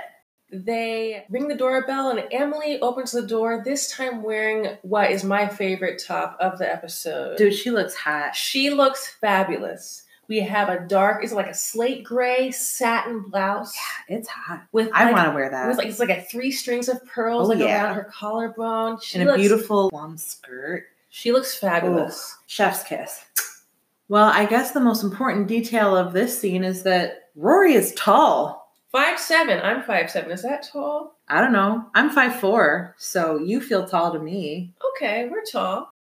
They 0.52 1.26
ring 1.32 1.48
the 1.48 1.56
doorbell, 1.56 2.12
and 2.12 2.28
Emily 2.32 2.80
opens 2.80 3.12
the 3.12 3.26
door, 3.26 3.64
this 3.66 3.92
time 3.92 4.22
wearing 4.22 4.78
what 4.84 5.10
is 5.10 5.24
my 5.24 5.48
favorite 5.48 6.04
top 6.06 6.38
of 6.40 6.60
the 6.60 6.72
episode. 6.72 7.38
Dude, 7.38 7.56
she 7.56 7.72
looks 7.72 7.96
hot. 7.96 8.36
She 8.36 8.70
looks 8.70 9.16
fabulous. 9.20 10.03
We 10.34 10.40
have 10.40 10.68
a 10.68 10.80
dark, 10.80 11.24
is 11.24 11.32
it 11.32 11.36
like 11.36 11.46
a 11.46 11.54
slate 11.54 12.04
gray 12.04 12.50
satin 12.50 13.20
blouse 13.30 13.72
Yeah, 14.10 14.18
It's 14.18 14.28
hot. 14.28 14.64
with 14.72 14.90
I 14.92 15.04
like, 15.06 15.14
want 15.14 15.28
to 15.28 15.36
wear 15.36 15.48
that. 15.52 15.68
was 15.68 15.78
like 15.78 15.86
it's 15.86 16.00
like 16.00 16.10
a 16.10 16.24
three 16.24 16.50
strings 16.50 16.90
of 16.90 17.06
pearls 17.06 17.46
Oh, 17.46 17.50
like 17.52 17.60
yeah. 17.60 17.84
around 17.84 17.94
her 17.98 18.06
collarbone. 18.12 18.98
She 19.00 19.20
and 19.20 19.30
a 19.30 19.36
beautiful 19.36 19.92
plum 19.92 20.18
skirt. 20.18 20.86
She 21.12 21.32
looks 21.32 21.56
fabulous. 21.56 22.36
Chef's 22.48 22.82
kiss. 22.82 23.24
Well, 24.10 24.32
I 24.34 24.46
guess 24.48 24.72
the 24.72 24.80
most 24.80 25.04
important 25.04 25.48
detail 25.48 25.96
of 25.96 26.14
this 26.14 26.36
scene 26.40 26.64
is 26.64 26.82
that 26.82 27.30
Rory 27.36 27.76
is 27.76 27.94
tall. 27.94 28.74
Five 28.92 29.20
seven. 29.20 29.60
I'm 29.62 29.84
five 29.84 30.10
seven. 30.10 30.32
Is 30.32 30.42
that 30.42 30.64
tall? 30.64 31.16
I 31.28 31.42
don't 31.42 31.54
know. 31.54 31.86
I'm 31.94 32.10
five 32.10 32.38
four, 32.40 32.96
so 32.98 33.38
you 33.38 33.62
feel 33.62 33.88
tall 33.88 34.12
to 34.14 34.18
me. 34.20 34.74
Okay, 34.96 35.30
we're 35.30 35.44
tall. 35.46 35.93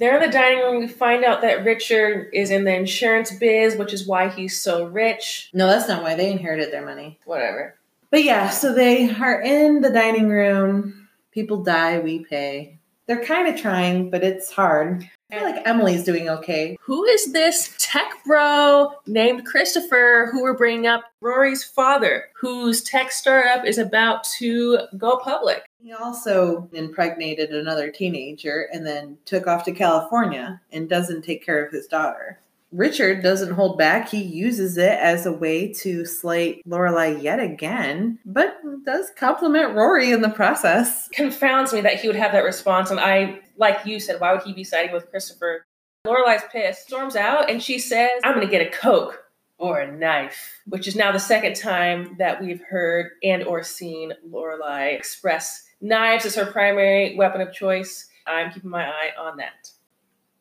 There 0.00 0.16
in 0.16 0.22
the 0.22 0.32
dining 0.32 0.60
room, 0.60 0.78
we 0.78 0.88
find 0.88 1.26
out 1.26 1.42
that 1.42 1.62
Richard 1.62 2.30
is 2.32 2.50
in 2.50 2.64
the 2.64 2.74
insurance 2.74 3.32
biz, 3.32 3.76
which 3.76 3.92
is 3.92 4.06
why 4.06 4.30
he's 4.30 4.58
so 4.58 4.86
rich. 4.86 5.50
No, 5.52 5.66
that's 5.66 5.88
not 5.88 6.02
why 6.02 6.14
they 6.14 6.32
inherited 6.32 6.72
their 6.72 6.86
money. 6.86 7.18
Whatever. 7.26 7.74
But 8.10 8.24
yeah, 8.24 8.48
so 8.48 8.72
they 8.72 9.10
are 9.10 9.42
in 9.42 9.82
the 9.82 9.90
dining 9.90 10.30
room. 10.30 11.06
People 11.32 11.62
die, 11.62 11.98
we 11.98 12.24
pay. 12.24 12.78
They're 13.06 13.22
kind 13.22 13.46
of 13.46 13.60
trying, 13.60 14.08
but 14.08 14.24
it's 14.24 14.50
hard. 14.50 15.06
I 15.32 15.38
feel 15.38 15.50
like 15.50 15.66
Emily's 15.66 16.02
doing 16.02 16.28
okay. 16.28 16.76
Who 16.80 17.04
is 17.04 17.32
this 17.32 17.74
tech 17.78 18.12
bro 18.26 18.92
named 19.06 19.46
Christopher 19.46 20.28
who 20.32 20.42
we're 20.42 20.56
bringing 20.56 20.86
up? 20.86 21.04
Rory's 21.20 21.62
father, 21.62 22.24
whose 22.34 22.82
tech 22.82 23.12
startup 23.12 23.64
is 23.64 23.78
about 23.78 24.24
to 24.38 24.80
go 24.96 25.18
public. 25.18 25.64
He 25.82 25.92
also 25.92 26.68
impregnated 26.72 27.50
another 27.50 27.90
teenager 27.90 28.68
and 28.72 28.86
then 28.86 29.18
took 29.24 29.46
off 29.46 29.64
to 29.64 29.72
California 29.72 30.60
and 30.72 30.88
doesn't 30.88 31.22
take 31.22 31.44
care 31.44 31.64
of 31.64 31.72
his 31.72 31.86
daughter. 31.86 32.40
Richard 32.72 33.22
doesn't 33.22 33.54
hold 33.54 33.78
back. 33.78 34.08
He 34.08 34.22
uses 34.22 34.76
it 34.78 34.98
as 34.98 35.26
a 35.26 35.32
way 35.32 35.72
to 35.74 36.04
slate 36.04 36.62
Lorelai 36.66 37.20
yet 37.22 37.40
again, 37.40 38.18
but 38.24 38.56
does 38.84 39.10
compliment 39.16 39.74
Rory 39.74 40.12
in 40.12 40.22
the 40.22 40.28
process. 40.28 41.08
Confounds 41.12 41.72
me 41.72 41.80
that 41.80 42.00
he 42.00 42.06
would 42.06 42.16
have 42.16 42.32
that 42.32 42.44
response. 42.44 42.90
And 42.90 43.00
I, 43.00 43.40
like 43.56 43.84
you 43.84 43.98
said, 43.98 44.20
why 44.20 44.32
would 44.32 44.42
he 44.42 44.52
be 44.52 44.64
siding 44.64 44.92
with 44.92 45.10
Christopher? 45.10 45.64
Lorelai's 46.06 46.44
pissed, 46.50 46.86
storms 46.86 47.16
out, 47.16 47.50
and 47.50 47.62
she 47.62 47.78
says, 47.78 48.10
I'm 48.24 48.34
going 48.34 48.46
to 48.46 48.50
get 48.50 48.66
a 48.66 48.70
Coke 48.70 49.22
or 49.58 49.80
a 49.80 49.92
knife, 49.92 50.60
which 50.66 50.88
is 50.88 50.96
now 50.96 51.12
the 51.12 51.18
second 51.18 51.54
time 51.54 52.16
that 52.18 52.40
we've 52.40 52.62
heard 52.62 53.10
and 53.22 53.44
or 53.44 53.62
seen 53.62 54.14
Lorelai 54.26 54.96
express 54.96 55.64
knives 55.82 56.24
as 56.24 56.34
her 56.36 56.46
primary 56.46 57.14
weapon 57.16 57.42
of 57.42 57.52
choice. 57.52 58.08
I'm 58.26 58.50
keeping 58.50 58.70
my 58.70 58.86
eye 58.86 59.10
on 59.18 59.36
that. 59.36 59.70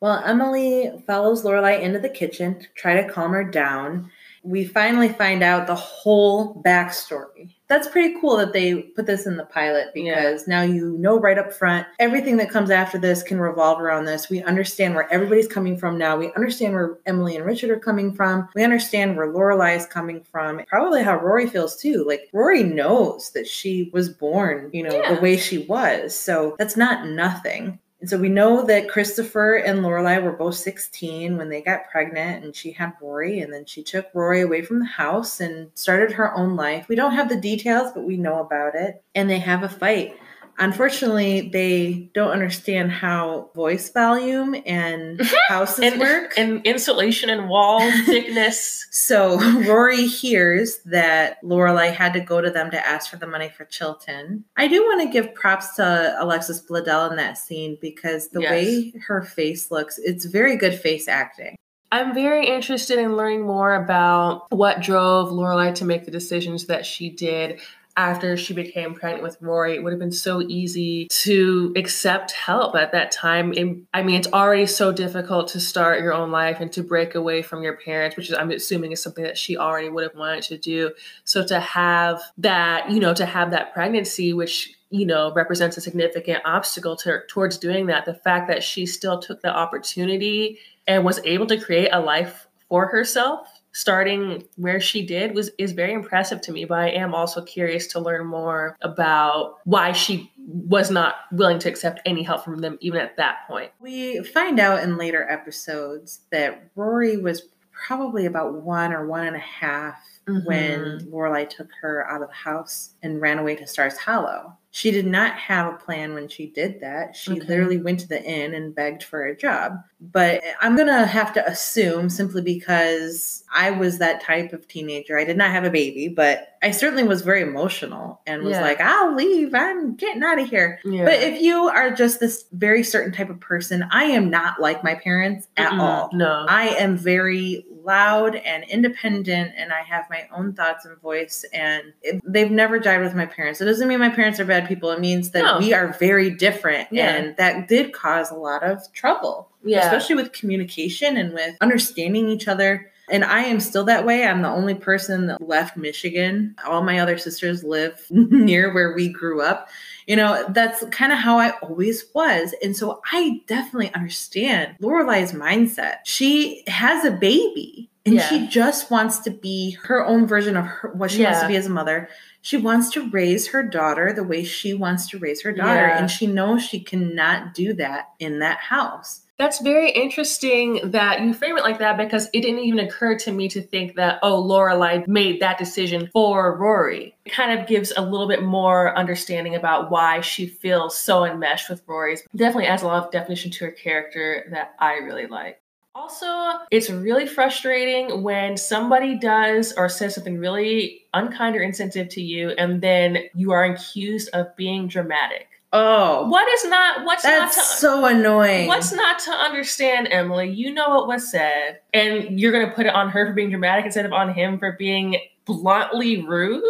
Well, 0.01 0.23
Emily 0.25 0.91
follows 1.05 1.43
Lorelai 1.43 1.81
into 1.81 1.99
the 1.99 2.07
kitchen 2.09 2.57
to 2.59 2.67
try 2.75 3.01
to 3.01 3.09
calm 3.09 3.31
her 3.31 3.43
down. 3.43 4.09
We 4.43 4.63
finally 4.63 5.09
find 5.09 5.43
out 5.43 5.67
the 5.67 5.75
whole 5.75 6.63
backstory. 6.63 7.53
That's 7.67 7.89
pretty 7.89 8.15
cool 8.21 8.37
that 8.37 8.53
they 8.53 8.75
put 8.81 9.05
this 9.05 9.27
in 9.27 9.35
the 9.35 9.43
pilot 9.43 9.87
because 9.93 10.47
now 10.47 10.61
you 10.61 10.97
know 10.97 11.19
right 11.19 11.37
up 11.37 11.51
front 11.51 11.85
everything 11.99 12.37
that 12.37 12.49
comes 12.49 12.69
after 12.71 12.97
this 12.97 13.21
can 13.21 13.37
revolve 13.41 13.81
around 13.81 14.05
this. 14.05 14.29
We 14.29 14.41
understand 14.41 14.95
where 14.95 15.11
everybody's 15.11 15.49
coming 15.49 15.77
from 15.77 15.97
now. 15.97 16.15
We 16.15 16.31
understand 16.33 16.73
where 16.73 16.97
Emily 17.05 17.35
and 17.35 17.45
Richard 17.45 17.69
are 17.69 17.79
coming 17.79 18.13
from. 18.13 18.47
We 18.55 18.63
understand 18.63 19.17
where 19.17 19.27
Lorelai 19.27 19.75
is 19.75 19.85
coming 19.85 20.23
from. 20.23 20.61
Probably 20.67 21.03
how 21.03 21.17
Rory 21.19 21.45
feels 21.47 21.75
too. 21.75 22.05
Like 22.07 22.29
Rory 22.31 22.63
knows 22.63 23.31
that 23.31 23.45
she 23.45 23.89
was 23.91 24.07
born, 24.07 24.69
you 24.71 24.83
know, 24.83 24.95
Yeah. 24.95 25.15
the 25.15 25.21
way 25.21 25.35
she 25.35 25.57
was. 25.65 26.15
So 26.15 26.55
that's 26.57 26.77
not 26.77 27.07
nothing. 27.07 27.77
And 28.01 28.09
so 28.09 28.17
we 28.17 28.29
know 28.29 28.65
that 28.65 28.89
Christopher 28.89 29.55
and 29.55 29.79
Lorelai 29.79 30.23
were 30.23 30.31
both 30.31 30.55
16 30.55 31.37
when 31.37 31.49
they 31.49 31.61
got 31.61 31.89
pregnant 31.91 32.45
and 32.45 32.55
she 32.55 32.71
had 32.71 32.93
Rory 33.01 33.41
and 33.41 33.53
then 33.53 33.65
she 33.65 33.83
took 33.83 34.07
Rory 34.13 34.41
away 34.41 34.61
from 34.61 34.79
the 34.79 34.85
house 34.85 35.41
and 35.41 35.69
started 35.73 36.13
her 36.13 36.33
own 36.33 36.55
life. 36.55 36.87
We 36.87 36.95
don't 36.95 37.13
have 37.13 37.27
the 37.27 37.41
details, 37.41 37.91
but 37.93 38.05
we 38.05 38.15
know 38.15 38.39
about 38.39 38.75
it. 38.75 39.03
And 39.15 39.29
they 39.29 39.39
have 39.39 39.63
a 39.63 39.69
fight. 39.69 40.17
Unfortunately, 40.59 41.49
they 41.51 42.09
don't 42.13 42.31
understand 42.31 42.91
how 42.91 43.49
voice 43.55 43.89
volume 43.89 44.55
and 44.65 45.21
houses 45.47 45.79
And, 45.79 45.99
work. 45.99 46.33
and 46.37 46.65
insulation 46.65 47.29
and 47.29 47.49
wall 47.49 47.79
thickness. 48.05 48.85
So 48.91 49.39
Rory 49.61 50.05
hears 50.05 50.79
that 50.85 51.41
Lorelai 51.43 51.91
had 51.93 52.13
to 52.13 52.19
go 52.19 52.41
to 52.41 52.51
them 52.51 52.69
to 52.71 52.87
ask 52.87 53.09
for 53.09 53.17
the 53.17 53.25
money 53.27 53.49
for 53.49 53.65
Chilton. 53.65 54.43
I 54.57 54.67
do 54.67 54.83
want 54.83 55.01
to 55.01 55.09
give 55.11 55.33
props 55.33 55.75
to 55.77 56.15
Alexis 56.19 56.61
Bledel 56.61 57.09
in 57.09 57.15
that 57.17 57.37
scene 57.37 57.77
because 57.81 58.27
the 58.29 58.41
Yes. 58.41 58.51
way 58.51 58.93
her 59.07 59.21
face 59.21 59.71
looks, 59.71 59.97
it's 59.97 60.25
very 60.25 60.55
good 60.57 60.75
face 60.75 61.07
acting. 61.07 61.55
I'm 61.91 62.13
very 62.13 62.45
interested 62.45 62.99
in 62.99 63.17
learning 63.17 63.41
more 63.47 63.73
about 63.73 64.45
what 64.51 64.81
drove 64.81 65.29
Lorelai 65.31 65.73
to 65.75 65.85
make 65.85 66.05
the 66.05 66.11
decisions 66.11 66.65
that 66.67 66.85
she 66.85 67.09
did 67.09 67.59
after 67.99 68.37
she 68.37 68.53
became 68.53 68.93
pregnant 68.93 69.21
with 69.21 69.37
Rory. 69.41 69.75
It 69.75 69.83
would 69.83 69.91
have 69.91 69.99
been 69.99 70.13
so 70.13 70.41
easy 70.41 71.09
to 71.09 71.73
accept 71.75 72.31
help 72.31 72.73
at 72.75 72.93
that 72.93 73.11
time. 73.11 73.53
And, 73.57 73.85
I 73.93 74.03
mean, 74.03 74.15
it's 74.15 74.31
already 74.31 74.67
so 74.67 74.93
difficult 74.93 75.49
to 75.49 75.59
start 75.59 75.99
your 75.99 76.13
own 76.13 76.31
life 76.31 76.61
and 76.61 76.71
to 76.71 76.81
break 76.81 77.13
away 77.13 77.41
from 77.41 77.61
your 77.61 77.75
parents, 77.75 78.15
which 78.15 78.29
is, 78.29 78.37
I'm 78.37 78.51
assuming, 78.51 78.93
is 78.93 79.03
something 79.03 79.25
that 79.25 79.37
she 79.37 79.57
already 79.57 79.89
would 79.89 80.03
have 80.03 80.15
wanted 80.15 80.43
to 80.43 80.57
do. 80.57 80.91
So 81.25 81.45
to 81.47 81.59
have 81.59 82.21
that, 82.37 82.89
you 82.89 83.01
know, 83.01 83.13
to 83.13 83.25
have 83.25 83.51
that 83.51 83.73
pregnancy, 83.73 84.31
which 84.31 84.73
you 84.91 85.05
know 85.05 85.31
represents 85.33 85.75
a 85.77 85.81
significant 85.81 86.41
obstacle 86.45 86.95
to, 86.95 87.19
towards 87.27 87.57
doing 87.57 87.85
that 87.87 88.05
the 88.05 88.13
fact 88.13 88.47
that 88.47 88.63
she 88.63 88.85
still 88.85 89.19
took 89.19 89.41
the 89.41 89.55
opportunity 89.55 90.57
and 90.87 91.03
was 91.03 91.19
able 91.25 91.45
to 91.45 91.59
create 91.59 91.89
a 91.91 91.99
life 91.99 92.47
for 92.69 92.87
herself 92.87 93.58
starting 93.71 94.43
where 94.55 94.79
she 94.79 95.05
did 95.05 95.35
was 95.35 95.51
is 95.57 95.71
very 95.73 95.93
impressive 95.93 96.41
to 96.41 96.51
me 96.51 96.65
but 96.65 96.79
i 96.79 96.89
am 96.89 97.13
also 97.13 97.41
curious 97.43 97.85
to 97.87 97.99
learn 97.99 98.25
more 98.25 98.75
about 98.81 99.55
why 99.65 99.91
she 99.91 100.31
was 100.47 100.89
not 100.89 101.15
willing 101.31 101.59
to 101.59 101.69
accept 101.69 101.99
any 102.05 102.23
help 102.23 102.43
from 102.43 102.57
them 102.57 102.77
even 102.81 102.99
at 102.99 103.15
that 103.17 103.47
point. 103.47 103.71
We 103.79 104.23
find 104.23 104.59
out 104.59 104.81
in 104.81 104.97
later 104.97 105.29
episodes 105.29 106.21
that 106.31 106.71
Rory 106.75 107.17
was 107.17 107.43
probably 107.71 108.25
about 108.25 108.63
one 108.63 108.91
or 108.91 109.05
one 109.07 109.27
and 109.27 109.35
a 109.35 109.39
half 109.39 109.95
Mm-hmm. 110.27 110.45
when 110.45 110.99
Lorelai 111.11 111.49
took 111.49 111.69
her 111.81 112.07
out 112.07 112.21
of 112.21 112.27
the 112.27 112.33
house 112.35 112.93
and 113.01 113.19
ran 113.19 113.39
away 113.39 113.55
to 113.55 113.65
Stars 113.65 113.97
Hollow. 113.97 114.55
She 114.69 114.91
did 114.91 115.07
not 115.07 115.33
have 115.33 115.73
a 115.73 115.77
plan 115.77 116.13
when 116.13 116.27
she 116.27 116.45
did 116.45 116.81
that. 116.81 117.15
She 117.15 117.31
Okay. 117.31 117.39
literally 117.41 117.77
went 117.77 118.01
to 118.01 118.07
the 118.07 118.21
inn 118.23 118.53
and 118.53 118.75
begged 118.75 119.01
for 119.01 119.25
a 119.25 119.35
job. 119.35 119.79
But 120.01 120.41
I'm 120.61 120.75
going 120.77 120.87
to 120.87 121.05
have 121.05 121.33
to 121.33 121.45
assume 121.45 122.09
simply 122.09 122.41
because 122.41 123.43
I 123.53 123.71
was 123.71 123.97
that 123.97 124.21
type 124.21 124.53
of 124.53 124.65
teenager. 124.67 125.17
I 125.19 125.25
did 125.25 125.35
not 125.37 125.51
have 125.51 125.65
a 125.65 125.69
baby, 125.69 126.07
but 126.07 126.57
I 126.63 126.71
certainly 126.71 127.03
was 127.03 127.21
very 127.21 127.41
emotional 127.41 128.21
and 128.25 128.43
was 128.43 128.51
Yeah. 128.53 128.61
like, 128.61 128.79
I'll 128.79 129.13
leave. 129.13 129.53
I'm 129.53 129.95
getting 129.95 130.23
out 130.23 130.39
of 130.39 130.49
here. 130.49 130.79
Yeah. 130.85 131.03
But 131.03 131.15
if 131.15 131.41
you 131.41 131.67
are 131.67 131.91
just 131.91 132.19
this 132.21 132.45
very 132.53 132.81
certain 132.83 133.11
type 133.11 133.29
of 133.29 133.39
person, 133.41 133.85
I 133.91 134.05
am 134.05 134.29
not 134.29 134.61
like 134.61 134.83
my 134.85 134.95
parents 134.95 135.47
at 135.57 135.71
Mm-mm, 135.71 135.79
all. 135.79 136.09
No. 136.13 136.45
I 136.47 136.69
am 136.69 136.95
very 136.95 137.65
loud 137.83 138.35
and 138.35 138.63
independent, 138.65 139.53
and 139.57 139.71
I 139.73 139.81
have 139.81 140.05
my 140.09 140.27
own 140.35 140.53
thoughts 140.53 140.85
and 140.85 140.97
voice. 141.01 141.43
And 141.53 141.91
it, 142.03 142.21
they've 142.25 142.51
never 142.51 142.79
jived 142.79 143.03
with 143.03 143.15
my 143.15 143.25
parents. 143.25 143.61
It 143.61 143.65
doesn't 143.65 143.87
mean 143.87 143.99
my 143.99 144.09
parents 144.09 144.39
are 144.39 144.45
bad 144.45 144.67
people. 144.67 144.91
It 144.91 144.99
means 144.99 145.31
that 145.31 145.43
No. 145.43 145.57
we 145.59 145.73
are 145.73 145.93
very 145.99 146.29
different, 146.29 146.87
Yeah. 146.91 147.09
and 147.15 147.35
that 147.37 147.67
did 147.67 147.91
cause 147.93 148.31
a 148.31 148.35
lot 148.35 148.63
of 148.63 148.81
trouble, 148.93 149.48
yeah. 149.63 149.85
especially 149.85 150.15
with 150.15 150.31
communication 150.31 151.17
and 151.17 151.33
with 151.33 151.55
understanding 151.61 152.29
each 152.29 152.47
other. 152.47 152.91
And 153.11 153.23
I 153.25 153.41
am 153.45 153.59
still 153.59 153.85
that 153.85 154.05
way. 154.05 154.23
I'm 154.25 154.43
the 154.43 154.49
only 154.49 154.75
person 154.75 155.27
that 155.27 155.41
left 155.41 155.75
Michigan. 155.75 156.55
All 156.65 156.83
my 156.83 156.99
other 156.99 157.17
sisters 157.17 157.63
live 157.63 158.05
near 158.11 158.71
where 158.73 158.93
we 158.93 159.09
grew 159.09 159.41
up. 159.41 159.67
You 160.05 160.15
know, 160.15 160.45
that's 160.49 160.83
kind 160.91 161.11
of 161.11 161.17
how 161.17 161.37
I 161.39 161.51
always 161.61 162.05
was. 162.13 162.53
And 162.63 162.75
so 162.75 163.01
I 163.11 163.41
definitely 163.47 163.93
understand 163.93 164.75
Lorelai's 164.79 165.33
mindset. 165.33 165.97
She 166.05 166.63
has 166.67 167.03
a 167.03 167.11
baby 167.11 167.89
and 168.05 168.15
Yeah. 168.15 168.27
she 168.27 168.47
just 168.47 168.89
wants 168.91 169.19
to 169.19 169.31
be 169.31 169.71
her 169.83 170.05
own 170.05 170.25
version 170.27 170.55
of 170.57 170.65
her, 170.65 170.91
what 170.93 171.11
she 171.11 171.23
wants 171.23 171.41
to 171.41 171.47
be 171.47 171.55
as 171.55 171.65
a 171.65 171.71
mother. 171.71 172.09
She 172.41 172.57
wants 172.57 172.89
to 172.91 173.09
raise 173.09 173.47
her 173.49 173.61
daughter 173.63 174.13
the 174.13 174.23
way 174.23 174.43
she 174.43 174.73
wants 174.73 175.09
to 175.09 175.19
raise 175.19 175.41
her 175.41 175.51
daughter. 175.51 175.87
Yeah. 175.87 175.99
And 175.99 176.09
she 176.09 176.25
knows 176.25 176.63
she 176.63 176.79
cannot 176.79 177.53
do 177.53 177.73
that 177.73 178.09
in 178.19 178.39
that 178.39 178.59
house. 178.59 179.21
That's 179.39 179.61
very 179.61 179.89
interesting 179.89 180.91
that 180.91 181.21
you 181.21 181.33
frame 181.33 181.57
it 181.57 181.63
like 181.63 181.79
that 181.79 181.95
because 181.95 182.27
it 182.33 182.41
didn't 182.41 182.59
even 182.59 182.79
occur 182.79 183.17
to 183.19 183.31
me 183.31 183.47
to 183.47 183.61
think 183.61 183.95
that, 183.95 184.19
oh, 184.21 184.43
Lorelai 184.43 185.07
made 185.07 185.39
that 185.39 185.57
decision 185.57 186.09
for 186.11 186.57
Rory. 186.57 187.15
It 187.23 187.31
kind 187.31 187.57
of 187.57 187.65
gives 187.65 187.93
a 187.95 188.01
little 188.01 188.27
bit 188.27 188.43
more 188.43 188.93
understanding 188.97 189.55
about 189.55 189.89
why 189.89 190.19
she 190.19 190.45
feels 190.45 190.97
so 190.97 191.23
enmeshed 191.23 191.69
with 191.69 191.81
Rory's. 191.87 192.21
Definitely 192.35 192.67
adds 192.67 192.83
a 192.83 192.87
lot 192.87 193.05
of 193.05 193.11
definition 193.13 193.49
to 193.51 193.65
her 193.65 193.71
character 193.71 194.45
that 194.51 194.75
I 194.77 194.95
really 194.95 195.27
like. 195.27 195.61
Also, 195.95 196.65
it's 196.69 196.89
really 196.89 197.25
frustrating 197.25 198.21
when 198.21 198.57
somebody 198.57 199.17
does 199.17 199.71
or 199.71 199.87
says 199.87 200.15
something 200.15 200.37
really 200.37 201.05
unkind 201.13 201.55
or 201.55 201.61
insensitive 201.61 202.09
to 202.09 202.21
you, 202.21 202.49
and 202.51 202.81
then 202.81 203.19
you 203.33 203.51
are 203.51 203.63
accused 203.63 204.29
of 204.33 204.53
being 204.57 204.89
dramatic. 204.89 205.47
Oh, 205.71 206.27
What 206.27 206.47
is 206.49 206.65
not? 206.65 207.05
What's 207.05 207.23
that's 207.23 207.55
not 207.55 207.63
to 207.63 207.69
so 207.69 208.05
annoying. 208.05 208.67
What's 208.67 208.91
not 208.91 209.19
to 209.19 209.31
understand, 209.31 210.07
Emily? 210.09 210.49
You 210.49 210.73
know 210.73 210.89
what 210.89 211.07
was 211.07 211.29
said, 211.29 211.79
and 211.93 212.39
you're 212.39 212.51
gonna 212.51 212.73
put 212.73 212.87
it 212.87 212.93
on 212.93 213.09
her 213.09 213.27
for 213.27 213.33
being 213.33 213.49
dramatic 213.49 213.85
instead 213.85 214.05
of 214.05 214.13
on 214.13 214.33
him 214.33 214.57
for 214.57 214.71
being 214.73 215.17
bluntly 215.45 216.25
rude. 216.25 216.63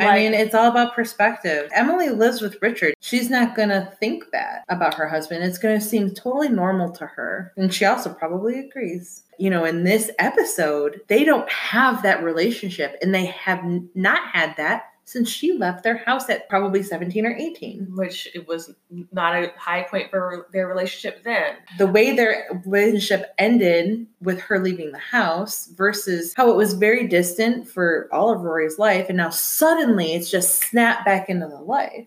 I 0.00 0.18
mean, 0.18 0.34
it's 0.34 0.54
all 0.54 0.68
about 0.70 0.94
perspective. 0.94 1.70
Emily 1.74 2.10
lives 2.10 2.40
with 2.40 2.56
Richard. 2.62 2.94
She's 3.00 3.30
not 3.30 3.56
going 3.56 3.70
to 3.70 3.92
think 3.98 4.30
that 4.30 4.64
about 4.68 4.94
her 4.94 5.08
husband. 5.08 5.42
It's 5.42 5.58
going 5.58 5.78
to 5.78 5.84
seem 5.84 6.14
totally 6.14 6.48
normal 6.48 6.90
to 6.92 7.06
her. 7.06 7.52
And 7.56 7.72
she 7.74 7.84
also 7.84 8.12
probably 8.12 8.60
agrees. 8.60 9.24
You 9.38 9.50
know, 9.50 9.64
in 9.64 9.82
this 9.84 10.10
episode, 10.20 11.00
they 11.08 11.24
don't 11.24 11.50
have 11.50 12.02
that 12.02 12.22
relationship, 12.22 12.96
and 13.02 13.12
they 13.12 13.26
have 13.26 13.60
not 13.94 14.20
had 14.28 14.56
that 14.56 14.84
since 15.08 15.30
she 15.30 15.54
left 15.54 15.82
their 15.82 15.96
house 15.96 16.28
at 16.28 16.48
probably 16.50 16.82
17 16.82 17.24
or 17.24 17.34
18. 17.34 17.96
which 17.96 18.28
it 18.34 18.46
was 18.46 18.74
not 19.10 19.34
a 19.34 19.50
high 19.56 19.82
point 19.82 20.10
for 20.10 20.48
their 20.52 20.68
relationship 20.68 21.24
then. 21.24 21.54
The 21.78 21.86
way 21.86 22.14
their 22.14 22.60
relationship 22.66 23.32
ended 23.38 24.06
with 24.20 24.38
her 24.40 24.58
leaving 24.58 24.92
the 24.92 24.98
house 24.98 25.68
versus 25.68 26.34
how 26.36 26.50
it 26.50 26.56
was 26.56 26.74
very 26.74 27.08
distant 27.08 27.66
for 27.66 28.08
all 28.12 28.30
of 28.30 28.42
Rory's 28.42 28.78
life, 28.78 29.06
and 29.08 29.16
now 29.16 29.30
suddenly 29.30 30.12
it's 30.12 30.30
just 30.30 30.56
snapped 30.56 31.06
back 31.06 31.30
into 31.30 31.46
the 31.46 31.56
life. 31.56 32.06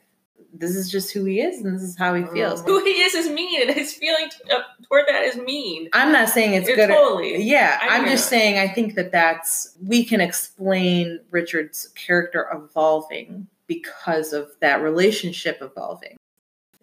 This 0.53 0.75
is 0.75 0.91
just 0.91 1.11
who 1.13 1.23
he 1.25 1.39
is, 1.39 1.61
and 1.63 1.73
this 1.75 1.81
is 1.81 1.97
how 1.97 2.13
he 2.13 2.25
feels. 2.25 2.61
Who 2.63 2.83
he 2.83 2.91
is 2.91 3.13
is 3.15 3.29
mean, 3.29 3.61
and 3.61 3.71
his 3.75 3.93
feeling 3.93 4.29
t- 4.29 4.51
uh, 4.51 4.59
toward 4.87 5.05
that 5.07 5.23
is 5.23 5.37
mean. 5.37 5.89
I'm 5.93 6.11
not 6.11 6.29
saying 6.29 6.53
it's 6.53 6.67
It 6.67 6.75
good. 6.75 6.87
totally. 6.89 7.41
yeah, 7.43 7.79
I 7.81 7.97
I'm 7.97 8.05
just 8.05 8.27
saying 8.27 8.59
I 8.59 8.67
think 8.67 8.95
that 8.95 9.11
that's 9.11 9.77
we 9.85 10.03
can 10.03 10.19
explain 10.21 11.19
Richard's 11.31 11.87
character 11.95 12.47
evolving 12.53 13.47
because 13.67 14.33
of 14.33 14.49
that 14.59 14.81
relationship 14.81 15.59
evolving. 15.61 16.17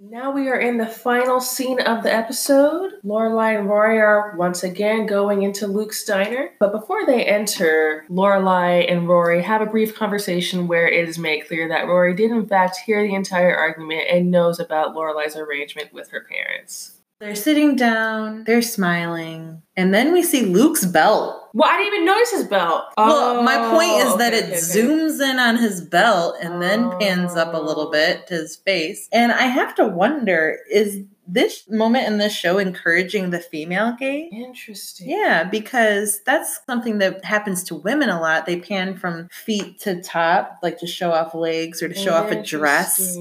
Now 0.01 0.31
we 0.31 0.49
are 0.49 0.61
in 0.61 0.79
the 0.79 0.87
final 0.87 1.41
scene 1.41 1.81
of 1.81 2.05
the 2.05 2.15
episode. 2.15 2.93
Lorelai 3.05 3.59
and 3.59 3.69
Rory 3.69 3.99
are 3.99 4.37
once 4.37 4.63
again 4.63 5.07
going 5.07 5.43
into 5.43 5.67
Luke's 5.67 6.05
diner. 6.05 6.51
But 6.61 6.71
before 6.71 7.05
they 7.05 7.25
enter, 7.25 8.07
Lorelai 8.09 8.89
and 8.89 9.09
Rory 9.09 9.43
have 9.43 9.61
a 9.61 9.67
brief 9.67 9.97
conversation 9.97 10.69
where 10.69 10.87
it 10.87 11.09
is 11.09 11.19
made 11.19 11.49
clear 11.49 11.69
that 11.69 11.89
Rory 11.89 12.15
did 12.15 12.31
in 12.31 12.47
fact 12.47 12.77
hear 12.87 13.03
the 13.03 13.17
entire 13.17 13.57
argument 13.57 14.05
and 14.09 14.31
knows 14.31 14.61
about 14.61 14.95
Lorelai's 14.95 15.35
arrangement 15.35 15.93
with 15.93 16.11
her 16.11 16.25
parents. 16.31 16.98
They're 17.21 17.35
sitting 17.35 17.75
down, 17.75 18.45
they're 18.45 18.63
smiling, 18.63 19.63
and 19.77 19.93
then 19.93 20.13
we 20.13 20.23
see 20.23 20.43
Luke's 20.43 20.85
belt. 20.85 21.35
Well, 21.53 21.69
I 21.69 21.77
didn't 21.79 21.95
even 21.95 22.07
notice 22.07 22.31
his 22.31 22.45
belt. 22.45 22.85
Well, 22.97 23.43
my 23.43 23.57
point 23.71 24.07
is 24.07 24.13
oh, 24.13 24.17
that 24.19 24.33
Oh, 24.35 24.37
it 24.37 24.45
okay, 24.45 24.53
okay. 24.53 24.61
zooms 24.61 25.21
in 25.21 25.39
on 25.41 25.57
his 25.57 25.81
belt 25.81 26.37
and 26.41 26.63
then 26.63 26.97
pans 27.01 27.35
up 27.35 27.55
a 27.55 27.59
little 27.59 27.89
Oh. 27.89 27.91
bit 27.91 28.27
to 28.29 28.35
his 28.35 28.55
face. 28.57 29.09
And 29.13 29.33
I 29.33 29.43
have 29.43 29.75
to 29.77 29.87
wonder 29.87 30.59
is 30.71 31.01
this 31.27 31.69
moment 31.69 32.07
in 32.07 32.19
this 32.19 32.35
show 32.35 32.59
encouraging 32.59 33.31
the 33.31 33.41
female 33.41 33.97
gaze? 33.99 34.31
Interesting. 34.33 35.11
Yeah, 35.11 35.45
because 35.45 36.21
that's 36.25 36.61
something 36.67 36.99
that 36.99 37.25
happens 37.25 37.65
to 37.65 37.75
women 37.75 38.09
a 38.11 38.21
lot. 38.21 38.47
They 38.47 38.61
pan 38.61 38.97
from 38.97 39.29
feet 39.31 39.81
to 39.81 40.01
top, 40.03 40.59
like 40.63 40.79
to 40.79 40.87
show 40.87 41.11
off 41.13 41.35
legs 41.35 41.83
or 41.83 41.89
to 41.89 41.95
show 41.95 42.15
off 42.15 42.31
a 42.31 42.43
dress. 42.43 43.17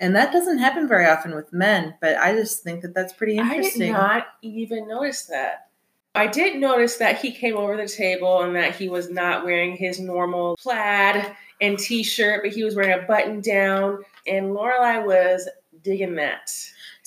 And 0.00 0.14
that 0.14 0.32
doesn't 0.32 0.58
happen 0.58 0.86
very 0.86 1.06
often 1.06 1.34
with 1.34 1.52
men, 1.52 1.94
but 2.00 2.16
I 2.16 2.32
just 2.32 2.62
think 2.62 2.82
that 2.82 2.94
that's 2.94 3.12
pretty 3.12 3.36
interesting. 3.36 3.82
I 3.82 3.86
did 3.86 3.92
not 3.92 4.26
even 4.42 4.88
notice 4.88 5.24
that. 5.26 5.68
I 6.14 6.26
did 6.26 6.58
notice 6.58 6.96
that 6.96 7.20
he 7.20 7.32
came 7.32 7.56
over 7.56 7.76
the 7.76 7.88
table 7.88 8.42
and 8.42 8.56
that 8.56 8.74
he 8.74 8.88
was 8.88 9.10
not 9.10 9.44
wearing 9.44 9.76
his 9.76 10.00
normal 10.00 10.56
plaid 10.56 11.32
and 11.60 11.78
t-shirt, 11.78 12.42
but 12.42 12.52
he 12.52 12.64
was 12.64 12.74
wearing 12.74 12.98
a 12.98 13.06
button 13.06 13.40
down. 13.40 14.04
And 14.26 14.46
Lorelai 14.46 15.04
was 15.04 15.48
digging 15.82 16.16
that. 16.16 16.50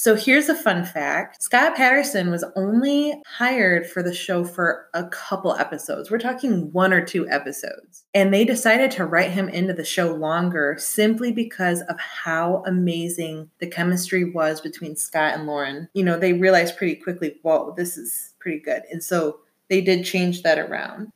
So 0.02 0.15
here's 0.15 0.49
a 0.49 0.56
fun 0.56 0.84
fact 0.84 1.44
Scott 1.44 1.76
Patterson 1.76 2.32
was 2.32 2.44
only 2.56 3.22
hired 3.28 3.86
for 3.88 4.02
the 4.02 4.15
show 4.15 4.44
for 4.44 4.88
a 4.95 5.06
couple 5.10 5.53
episodes. 5.53 6.10
We're 6.10 6.18
talking 6.18 6.72
one 6.72 6.91
or 6.91 7.06
two 7.06 7.30
episodes. 7.30 8.03
And 8.15 8.34
they 8.34 8.44
decided 8.44 8.90
to 8.91 9.06
write 9.06 9.30
him 9.30 9.48
into 9.48 9.76
the 9.76 9.86
show 9.86 10.11
longer 10.11 10.76
simply 10.80 11.32
because 11.32 11.82
of 11.82 11.99
how 11.99 12.64
amazing 12.65 13.52
the 13.60 13.68
chemistry 13.68 14.23
was 14.23 14.60
between 14.60 14.95
Scott 14.95 15.36
and 15.36 15.45
Lauren. 15.45 15.88
You 15.94 16.03
know, 16.03 16.18
they 16.18 16.34
realized 16.34 16.78
pretty 16.78 16.95
quickly, 16.95 17.36
whoa, 17.44 17.76
this 17.78 17.95
is 17.95 18.34
pretty 18.40 18.57
good. 18.57 18.82
And 18.91 19.03
so 19.03 19.41
they 19.69 19.82
did 19.82 20.03
change 20.03 20.41
that 20.41 20.57
around. 20.57 21.11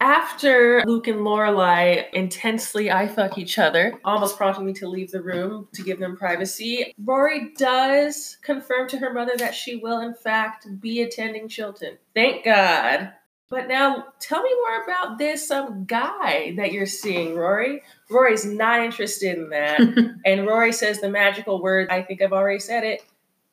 After 0.00 0.82
Luke 0.84 1.08
and 1.08 1.20
Lorelai 1.20 2.10
intensely 2.12 2.90
eye 2.90 3.08
fuck 3.08 3.38
each 3.38 3.58
other, 3.58 3.98
almost 4.04 4.36
prompting 4.36 4.66
me 4.66 4.74
to 4.74 4.88
leave 4.88 5.10
the 5.10 5.22
room 5.22 5.68
to 5.72 5.82
give 5.82 5.98
them 5.98 6.16
privacy, 6.16 6.94
Rory 7.02 7.52
does 7.56 8.36
confirm 8.42 8.88
to 8.90 8.98
her 8.98 9.12
mother 9.12 9.32
that 9.38 9.54
she 9.54 9.76
will, 9.76 10.00
in 10.00 10.14
fact, 10.14 10.66
be 10.80 11.00
attending 11.00 11.48
Chilton. 11.48 11.96
Thank 12.14 12.44
God. 12.44 13.12
But 13.48 13.68
now, 13.68 14.06
tell 14.20 14.42
me 14.42 14.50
more 14.54 14.82
about 14.82 15.18
this 15.18 15.50
um, 15.50 15.84
guy 15.84 16.52
that 16.56 16.72
you're 16.72 16.84
seeing, 16.84 17.36
Rory. 17.36 17.82
Rory's 18.10 18.44
not 18.44 18.80
interested 18.80 19.38
in 19.38 19.50
that. 19.50 19.80
and 20.26 20.46
Rory 20.46 20.72
says 20.72 21.00
the 21.00 21.08
magical 21.08 21.62
word, 21.62 21.88
I 21.88 22.02
think 22.02 22.20
I've 22.20 22.32
already 22.32 22.58
said 22.58 22.84
it 22.84 23.02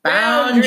Boundaries. 0.04 0.64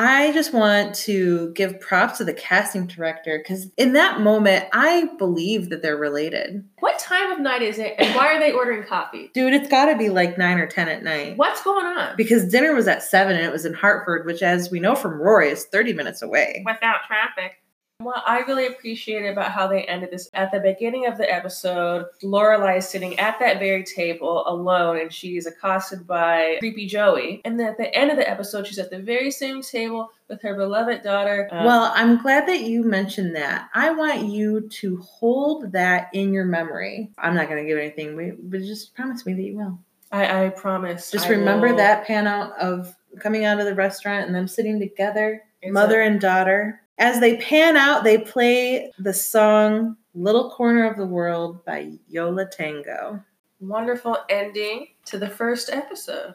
I 0.00 0.30
just 0.30 0.54
want 0.54 0.94
to 0.94 1.50
give 1.54 1.80
props 1.80 2.18
to 2.18 2.24
the 2.24 2.32
casting 2.32 2.86
director 2.86 3.36
because 3.36 3.68
in 3.76 3.94
that 3.94 4.20
moment, 4.20 4.66
I 4.72 5.10
believe 5.18 5.70
that 5.70 5.82
they're 5.82 5.96
related. 5.96 6.64
What 6.78 7.00
time 7.00 7.32
of 7.32 7.40
night 7.40 7.62
is 7.62 7.80
it, 7.80 7.96
and 7.98 8.14
why 8.14 8.28
are 8.28 8.38
they 8.38 8.52
ordering 8.52 8.84
coffee? 8.84 9.32
Dude, 9.34 9.54
it's 9.54 9.68
got 9.68 9.86
to 9.86 9.96
be 9.96 10.08
like 10.08 10.38
nine 10.38 10.58
or 10.58 10.68
10 10.68 10.86
at 10.86 11.02
night. 11.02 11.36
What's 11.36 11.64
going 11.64 11.84
on? 11.84 12.14
Because 12.16 12.46
dinner 12.48 12.76
was 12.76 12.86
at 12.86 13.02
seven 13.02 13.34
and 13.34 13.44
it 13.44 13.50
was 13.50 13.64
in 13.64 13.74
Hartford, 13.74 14.24
which, 14.24 14.40
as 14.40 14.70
we 14.70 14.78
know 14.78 14.94
from 14.94 15.20
Rory, 15.20 15.48
is 15.48 15.64
30 15.64 15.94
minutes 15.94 16.22
away. 16.22 16.62
Without 16.64 16.98
traffic. 17.08 17.56
What 18.00 18.22
I 18.28 18.42
really 18.42 18.68
appreciated 18.68 19.28
about 19.32 19.50
how 19.50 19.66
they 19.66 19.82
ended 19.82 20.12
this 20.12 20.30
at 20.32 20.52
the 20.52 20.60
beginning 20.60 21.06
of 21.06 21.18
the 21.18 21.28
episode, 21.28 22.06
Lorelai 22.22 22.78
is 22.78 22.88
sitting 22.88 23.18
at 23.18 23.40
that 23.40 23.58
very 23.58 23.82
table 23.82 24.44
alone 24.46 25.00
and 25.00 25.12
she's 25.12 25.46
accosted 25.46 26.06
by 26.06 26.58
creepy 26.60 26.86
Joey. 26.86 27.40
And 27.44 27.58
then 27.58 27.66
at 27.66 27.76
the 27.76 27.92
end 27.92 28.12
of 28.12 28.16
the 28.16 28.30
episode, 28.30 28.68
she's 28.68 28.78
at 28.78 28.90
the 28.90 29.00
very 29.00 29.32
same 29.32 29.62
table 29.62 30.12
with 30.28 30.40
her 30.42 30.54
beloved 30.54 31.02
daughter. 31.02 31.48
Um, 31.50 31.64
well, 31.64 31.90
I'm 31.92 32.22
glad 32.22 32.46
that 32.46 32.60
you 32.60 32.84
mentioned 32.84 33.34
that. 33.34 33.68
I 33.74 33.90
want 33.90 34.26
you 34.26 34.68
to 34.68 34.98
hold 34.98 35.72
that 35.72 36.08
in 36.12 36.32
your 36.32 36.44
memory. 36.44 37.10
I'm 37.18 37.34
not 37.34 37.48
going 37.48 37.60
to 37.64 37.68
give 37.68 37.78
anything, 37.78 38.38
but 38.44 38.60
just 38.60 38.94
promise 38.94 39.26
me 39.26 39.32
that 39.32 39.42
you 39.42 39.56
will. 39.56 39.78
I, 40.12 40.44
I 40.44 40.48
promise. 40.50 41.10
Just 41.10 41.26
I 41.26 41.30
remember 41.30 41.70
will- 41.70 41.76
that 41.78 42.06
pan 42.06 42.28
out 42.28 42.56
of 42.60 42.94
coming 43.18 43.44
out 43.44 43.58
of 43.58 43.64
the 43.66 43.74
restaurant 43.74 44.24
and 44.26 44.34
them 44.36 44.46
sitting 44.46 44.78
together, 44.78 45.42
It's 45.60 45.72
mother 45.74 46.00
a- 46.00 46.06
and 46.06 46.20
daughter. 46.20 46.80
As 46.98 47.20
they 47.20 47.36
pan 47.36 47.76
out, 47.76 48.02
they 48.02 48.18
play 48.18 48.92
the 48.98 49.14
song 49.14 49.96
Little 50.14 50.50
Corner 50.50 50.84
of 50.84 50.96
the 50.96 51.06
World 51.06 51.64
by 51.64 51.92
Yo 52.08 52.28
La 52.28 52.44
Tengo. 52.44 53.22
wonderful 53.60 54.18
ending 54.28 54.88
to 55.04 55.16
the 55.16 55.28
first 55.28 55.70
episode. 55.70 56.34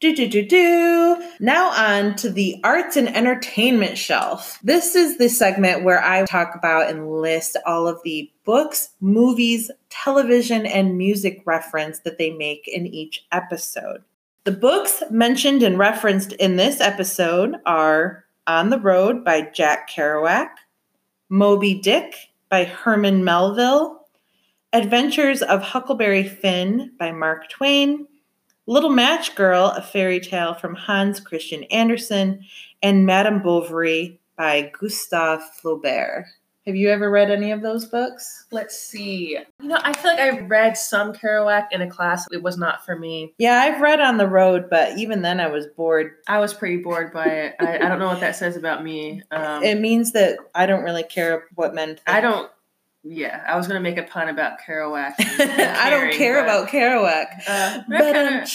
Do 0.00 0.16
do 0.16 0.26
do 0.26 0.46
do. 0.46 1.22
Now 1.40 1.72
on 1.72 2.16
to 2.16 2.30
the 2.30 2.58
arts 2.64 2.96
and 2.96 3.14
entertainment 3.14 3.98
shelf. 3.98 4.58
This 4.62 4.96
is 4.96 5.18
the 5.18 5.28
segment 5.28 5.84
where 5.84 6.02
I 6.02 6.24
talk 6.24 6.54
about 6.54 6.88
and 6.88 7.20
list 7.20 7.58
all 7.66 7.86
of 7.86 8.00
the 8.02 8.30
books, 8.44 8.90
movies, 9.02 9.70
television, 9.90 10.64
and 10.64 10.96
music 10.96 11.42
reference 11.44 11.98
that 12.00 12.16
they 12.16 12.30
make 12.30 12.66
in 12.66 12.86
each 12.86 13.26
episode. 13.30 14.02
The 14.44 14.52
books 14.52 15.02
mentioned 15.10 15.62
and 15.62 15.78
referenced 15.78 16.32
in 16.32 16.56
this 16.56 16.80
episode 16.80 17.56
are 17.66 18.24
On 18.46 18.70
the 18.70 18.80
Road 18.80 19.22
by 19.22 19.42
Jack 19.42 19.90
Kerouac, 19.90 20.48
Moby 21.28 21.74
Dick 21.78 22.14
by 22.48 22.64
Herman 22.64 23.22
Melville, 23.22 24.06
Adventures 24.72 25.42
of 25.42 25.60
Huckleberry 25.60 26.26
Finn 26.26 26.92
by 26.98 27.12
Mark 27.12 27.50
Twain, 27.50 28.06
Little 28.66 28.88
Match 28.88 29.34
Girl, 29.34 29.74
a 29.76 29.82
fairy 29.82 30.20
tale 30.20 30.54
from 30.54 30.74
Hans 30.74 31.20
Christian 31.20 31.64
Andersen, 31.64 32.42
and 32.82 33.04
Madame 33.04 33.42
Bovary 33.42 34.20
by 34.38 34.72
Gustave 34.72 35.42
Flaubert. 35.60 36.24
Have 36.66 36.76
you 36.76 36.90
ever 36.90 37.10
read 37.10 37.30
any 37.30 37.52
of 37.52 37.62
those 37.62 37.86
books? 37.86 38.46
Let's 38.50 38.78
see. 38.78 39.38
You 39.60 39.68
know, 39.68 39.78
I 39.82 39.94
feel 39.94 40.10
like 40.10 40.20
I 40.20 40.40
read 40.40 40.76
some 40.76 41.12
Kerouac 41.14 41.68
in 41.72 41.80
a 41.80 41.88
class. 41.88 42.26
It 42.30 42.42
was 42.42 42.58
not 42.58 42.84
for 42.84 42.96
me. 42.98 43.32
Yeah, 43.38 43.60
I've 43.60 43.80
read 43.80 43.98
On 44.00 44.18
the 44.18 44.28
Road, 44.28 44.68
but 44.68 44.98
even 44.98 45.22
then 45.22 45.40
I 45.40 45.46
was 45.46 45.66
bored. 45.66 46.12
I 46.28 46.38
was 46.38 46.52
pretty 46.52 46.76
bored 46.76 47.12
by 47.14 47.24
it. 47.24 47.56
I, 47.60 47.76
I 47.76 47.88
don't 47.88 47.98
know 47.98 48.08
what 48.08 48.20
that 48.20 48.36
says 48.36 48.56
about 48.56 48.84
me. 48.84 49.22
Um, 49.30 49.62
It 49.62 49.80
means 49.80 50.12
that 50.12 50.38
I 50.54 50.66
don't 50.66 50.84
really 50.84 51.02
care 51.02 51.44
what 51.54 51.74
men 51.74 51.88
think. 51.96 52.02
I 52.06 52.20
don't. 52.20 52.50
Yeah, 53.02 53.42
I 53.48 53.56
was 53.56 53.66
gonna 53.66 53.80
make 53.80 53.96
a 53.96 54.02
pun 54.02 54.28
about 54.28 54.60
Kerouac. 54.60 55.14
I 55.18 55.88
don't 55.88 56.12
care 56.12 56.44
but, 56.44 56.44
about 56.44 56.68
Kerouac. 56.68 57.26
Uh, 57.48 57.82
But 57.88 58.16
um, 58.16 58.24
kinda- 58.26 58.46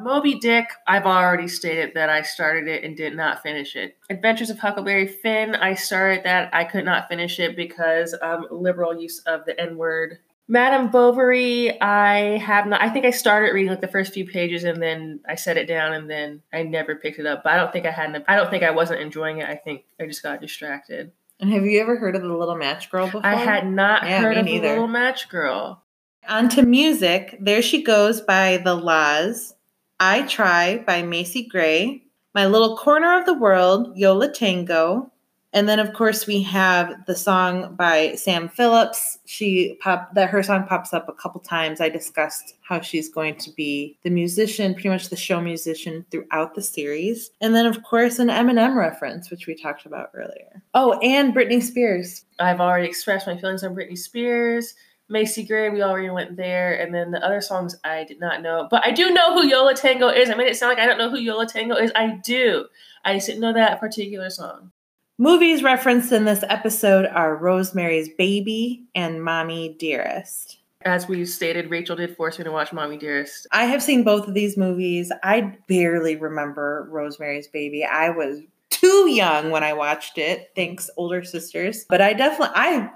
Moby 0.00 0.36
Dick, 0.38 0.66
I've 0.86 1.06
already 1.06 1.48
stated 1.48 1.92
that 1.94 2.08
I 2.08 2.22
started 2.22 2.68
it 2.68 2.84
and 2.84 2.96
did 2.96 3.16
not 3.16 3.42
finish 3.42 3.74
it. 3.74 3.96
Adventures 4.08 4.48
of 4.48 4.58
Huckleberry 4.60 5.08
Finn, 5.08 5.56
I 5.56 5.74
started 5.74 6.22
that. 6.24 6.54
I 6.54 6.62
could 6.64 6.84
not 6.84 7.08
finish 7.08 7.40
it 7.40 7.56
because 7.56 8.14
um, 8.22 8.46
liberal 8.52 9.00
use 9.00 9.18
of 9.26 9.44
the 9.44 9.58
N 9.60 9.76
word. 9.76 10.18
Madame 10.46 10.88
Bovary, 10.90 11.78
I 11.82 12.38
have 12.38 12.66
not. 12.68 12.80
I 12.80 12.88
think 12.90 13.06
I 13.06 13.10
started 13.10 13.52
reading 13.52 13.70
like 13.70 13.80
the 13.80 13.88
first 13.88 14.14
few 14.14 14.24
pages 14.24 14.62
and 14.62 14.80
then 14.80 15.18
I 15.28 15.34
set 15.34 15.56
it 15.56 15.66
down 15.66 15.92
and 15.92 16.08
then 16.08 16.42
I 16.52 16.62
never 16.62 16.94
picked 16.94 17.18
it 17.18 17.26
up. 17.26 17.42
But 17.42 17.54
I 17.54 17.56
don't 17.56 17.72
think 17.72 17.84
I 17.84 17.90
hadn't. 17.90 18.24
I 18.28 18.36
don't 18.36 18.48
think 18.50 18.62
I 18.62 18.70
wasn't 18.70 19.00
enjoying 19.00 19.38
it. 19.38 19.48
I 19.48 19.56
think 19.56 19.84
I 20.00 20.06
just 20.06 20.22
got 20.22 20.40
distracted. 20.40 21.10
and 21.40 21.50
have 21.52 21.64
you 21.66 21.80
ever 21.80 21.96
heard 21.96 22.14
of 22.14 22.22
the 22.22 22.28
Little 22.32 22.54
Match 22.56 22.88
Girl 22.88 23.06
before? 23.06 23.26
I 23.26 23.34
had 23.34 23.66
not 23.66 24.04
Yeah, 24.04 24.20
heard 24.22 24.38
of 24.38 24.44
neither. 24.44 24.62
the 24.68 24.68
Little 24.74 24.86
Match 24.86 25.28
Girl. 25.28 25.82
On 26.28 26.48
to 26.50 26.62
music. 26.62 27.36
There 27.40 27.60
She 27.62 27.82
Goes 27.82 28.20
by 28.20 28.58
The 28.58 28.74
La's. 28.76 29.54
I 30.00 30.22
Try 30.22 30.78
by 30.86 31.02
Macy 31.02 31.48
Gray. 31.48 32.04
My 32.34 32.46
Little 32.46 32.76
Corner 32.76 33.18
of 33.18 33.26
the 33.26 33.34
World, 33.34 33.96
Yo 33.96 34.14
La 34.14 34.28
Tengo. 34.28 35.10
And 35.52 35.68
then 35.68 35.80
of 35.80 35.92
course 35.94 36.26
we 36.26 36.42
have 36.42 36.94
the 37.06 37.16
song 37.16 37.74
by 37.74 38.14
Sam 38.14 38.48
Phillips. 38.48 39.18
She 39.24 39.76
pop 39.80 40.14
that 40.14 40.28
her 40.30 40.42
song 40.42 40.66
pops 40.68 40.92
up 40.92 41.08
a 41.08 41.14
couple 41.14 41.40
times. 41.40 41.80
I 41.80 41.88
discussed 41.88 42.54
how 42.60 42.80
she's 42.80 43.08
going 43.08 43.36
to 43.36 43.50
be 43.52 43.98
the 44.02 44.10
musician, 44.10 44.74
pretty 44.74 44.90
much 44.90 45.08
the 45.08 45.16
show 45.16 45.40
musician 45.40 46.04
throughout 46.10 46.54
the 46.54 46.62
series. 46.62 47.30
And 47.40 47.54
then 47.54 47.66
of 47.66 47.82
course 47.82 48.18
an 48.18 48.28
Eminem 48.28 48.76
reference, 48.76 49.30
which 49.30 49.46
we 49.46 49.54
talked 49.54 49.86
about 49.86 50.10
earlier. 50.14 50.62
Oh, 50.74 50.98
and 51.02 51.34
Britney 51.34 51.62
Spears. 51.62 52.24
I've 52.38 52.60
already 52.60 52.86
expressed 52.86 53.26
my 53.26 53.36
feelings 53.36 53.64
on 53.64 53.74
Britney 53.74 53.98
Spears, 53.98 54.74
Macy 55.08 55.44
Gray. 55.44 55.70
We 55.70 55.82
already 55.82 56.10
went 56.10 56.36
there, 56.36 56.74
and 56.74 56.94
then 56.94 57.10
the 57.10 57.24
other 57.24 57.40
songs 57.40 57.76
I 57.84 58.04
did 58.04 58.20
not 58.20 58.42
know, 58.42 58.68
but 58.70 58.84
I 58.84 58.90
do 58.90 59.10
know 59.10 59.34
who 59.34 59.46
Yo 59.46 59.64
La 59.64 59.72
Tengo 59.72 60.08
is. 60.08 60.30
I 60.30 60.34
made 60.34 60.48
it 60.48 60.56
sound 60.56 60.70
like 60.70 60.82
I 60.82 60.86
don't 60.86 60.98
know 60.98 61.10
who 61.10 61.18
Yo 61.18 61.36
La 61.36 61.44
Tengo 61.44 61.76
is. 61.76 61.92
I 61.94 62.18
do. 62.24 62.66
I 63.04 63.14
just 63.14 63.26
didn't 63.26 63.40
know 63.40 63.52
that 63.52 63.80
particular 63.80 64.30
song. 64.30 64.72
Movies 65.18 65.62
referenced 65.64 66.12
in 66.12 66.24
this 66.24 66.44
episode 66.48 67.06
are 67.06 67.34
Rosemary's 67.34 68.08
Baby 68.08 68.84
and 68.94 69.22
Mommy 69.24 69.74
Dearest. 69.78 70.58
As 70.82 71.08
we 71.08 71.24
stated, 71.26 71.70
Rachel 71.70 71.96
did 71.96 72.16
force 72.16 72.38
me 72.38 72.44
to 72.44 72.52
watch 72.52 72.72
Mommy 72.72 72.96
Dearest. 72.98 73.48
I 73.50 73.64
have 73.64 73.82
seen 73.82 74.04
both 74.04 74.28
of 74.28 74.34
these 74.34 74.56
movies. 74.56 75.10
I 75.24 75.56
barely 75.66 76.14
remember 76.14 76.86
Rosemary's 76.90 77.48
Baby. 77.48 77.84
I 77.84 78.10
was 78.10 78.40
too 78.70 79.10
young 79.10 79.50
when 79.50 79.64
I 79.64 79.72
watched 79.72 80.18
it. 80.18 80.52
Thanks, 80.54 80.88
older 80.96 81.24
sisters. 81.24 81.84
But 81.88 82.00
I 82.00 82.12
definitely, 82.12 82.54
I 82.54 82.90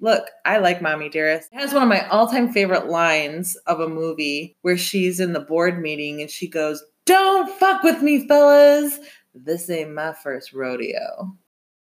look, 0.00 0.24
I 0.44 0.58
like 0.58 0.82
Mommy 0.82 1.08
Dearest. 1.08 1.48
It 1.52 1.60
has 1.60 1.72
one 1.72 1.82
of 1.82 1.88
my 1.88 2.06
all 2.08 2.28
time 2.28 2.52
favorite 2.52 2.88
lines 2.88 3.56
of 3.66 3.80
a 3.80 3.88
movie 3.88 4.56
where 4.62 4.78
she's 4.78 5.20
in 5.20 5.32
the 5.32 5.40
board 5.40 5.80
meeting 5.80 6.20
and 6.20 6.30
she 6.30 6.48
goes, 6.48 6.82
Don't 7.06 7.50
fuck 7.58 7.82
with 7.82 8.02
me, 8.02 8.26
fellas. 8.26 8.98
This 9.34 9.70
ain't 9.70 9.94
my 9.94 10.12
first 10.12 10.52
rodeo. 10.52 11.36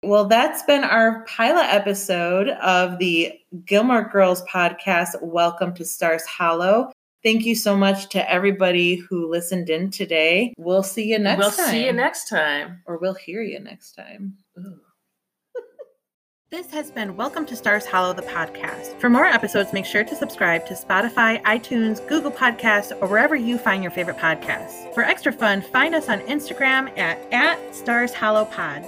Well, 0.05 0.27
that's 0.27 0.65
been 0.65 0.83
our 0.83 1.25
pilot 1.27 1.67
episode 1.73 2.49
of 2.49 2.99
the 2.99 3.33
Gilmore 3.65 4.09
Girls 4.09 4.43
podcast. 4.45 5.23
Welcome 5.23 5.75
to 5.75 5.85
Stars 5.85 6.25
Hollow. 6.27 6.91
Thank 7.23 7.45
you 7.45 7.55
so 7.55 7.77
much 7.77 8.09
to 8.09 8.31
everybody 8.31 8.97
who 8.97 9.31
listened 9.31 9.71
in 9.71 9.93
today. 9.93 10.55
We'll 10.59 10.83
see 10.83 11.05
you 11.05 11.21
next 11.21 11.39
we'll 11.39 11.53
time. 11.53 11.71
see 11.71 11.87
you 11.87 11.93
next 11.93 12.29
time. 12.29 12.83
Or 12.87 12.99
we'll 12.99 13.15
hear 13.15 13.43
you 13.43 13.61
next 13.61 13.93
time. 13.93 14.39
Ooh. 14.59 14.81
This 16.53 16.71
has 16.73 16.91
been 16.91 17.17
Welcome 17.17 17.47
to 17.47 17.57
Stars 17.57 17.87
Hollow, 17.87 18.13
the 18.13 18.21
podcast. 18.21 19.01
For 19.01 19.09
more 19.09 19.25
episodes, 19.25 19.73
make 19.73 19.87
sure 19.87 20.05
to 20.05 20.15
subscribe 20.15 20.67
to 20.67 20.75
Spotify, 20.75 21.43
iTunes, 21.45 22.07
Google 22.07 22.31
Podcasts, 22.31 22.93
or 23.01 23.09
wherever 23.09 23.35
you 23.35 23.57
find 23.57 23.83
your 23.83 23.91
favorite 23.91 24.19
podcasts. 24.19 24.93
For 24.93 25.03
extra 25.03 25.33
fun, 25.33 25.63
find 25.63 25.95
us 25.95 26.11
on 26.11 26.21
Instagram 26.21 26.91
at, 26.99 27.19
at 27.33 27.75
Stars 27.75 28.13
Hollow 28.13 28.45
Pod. 28.45 28.85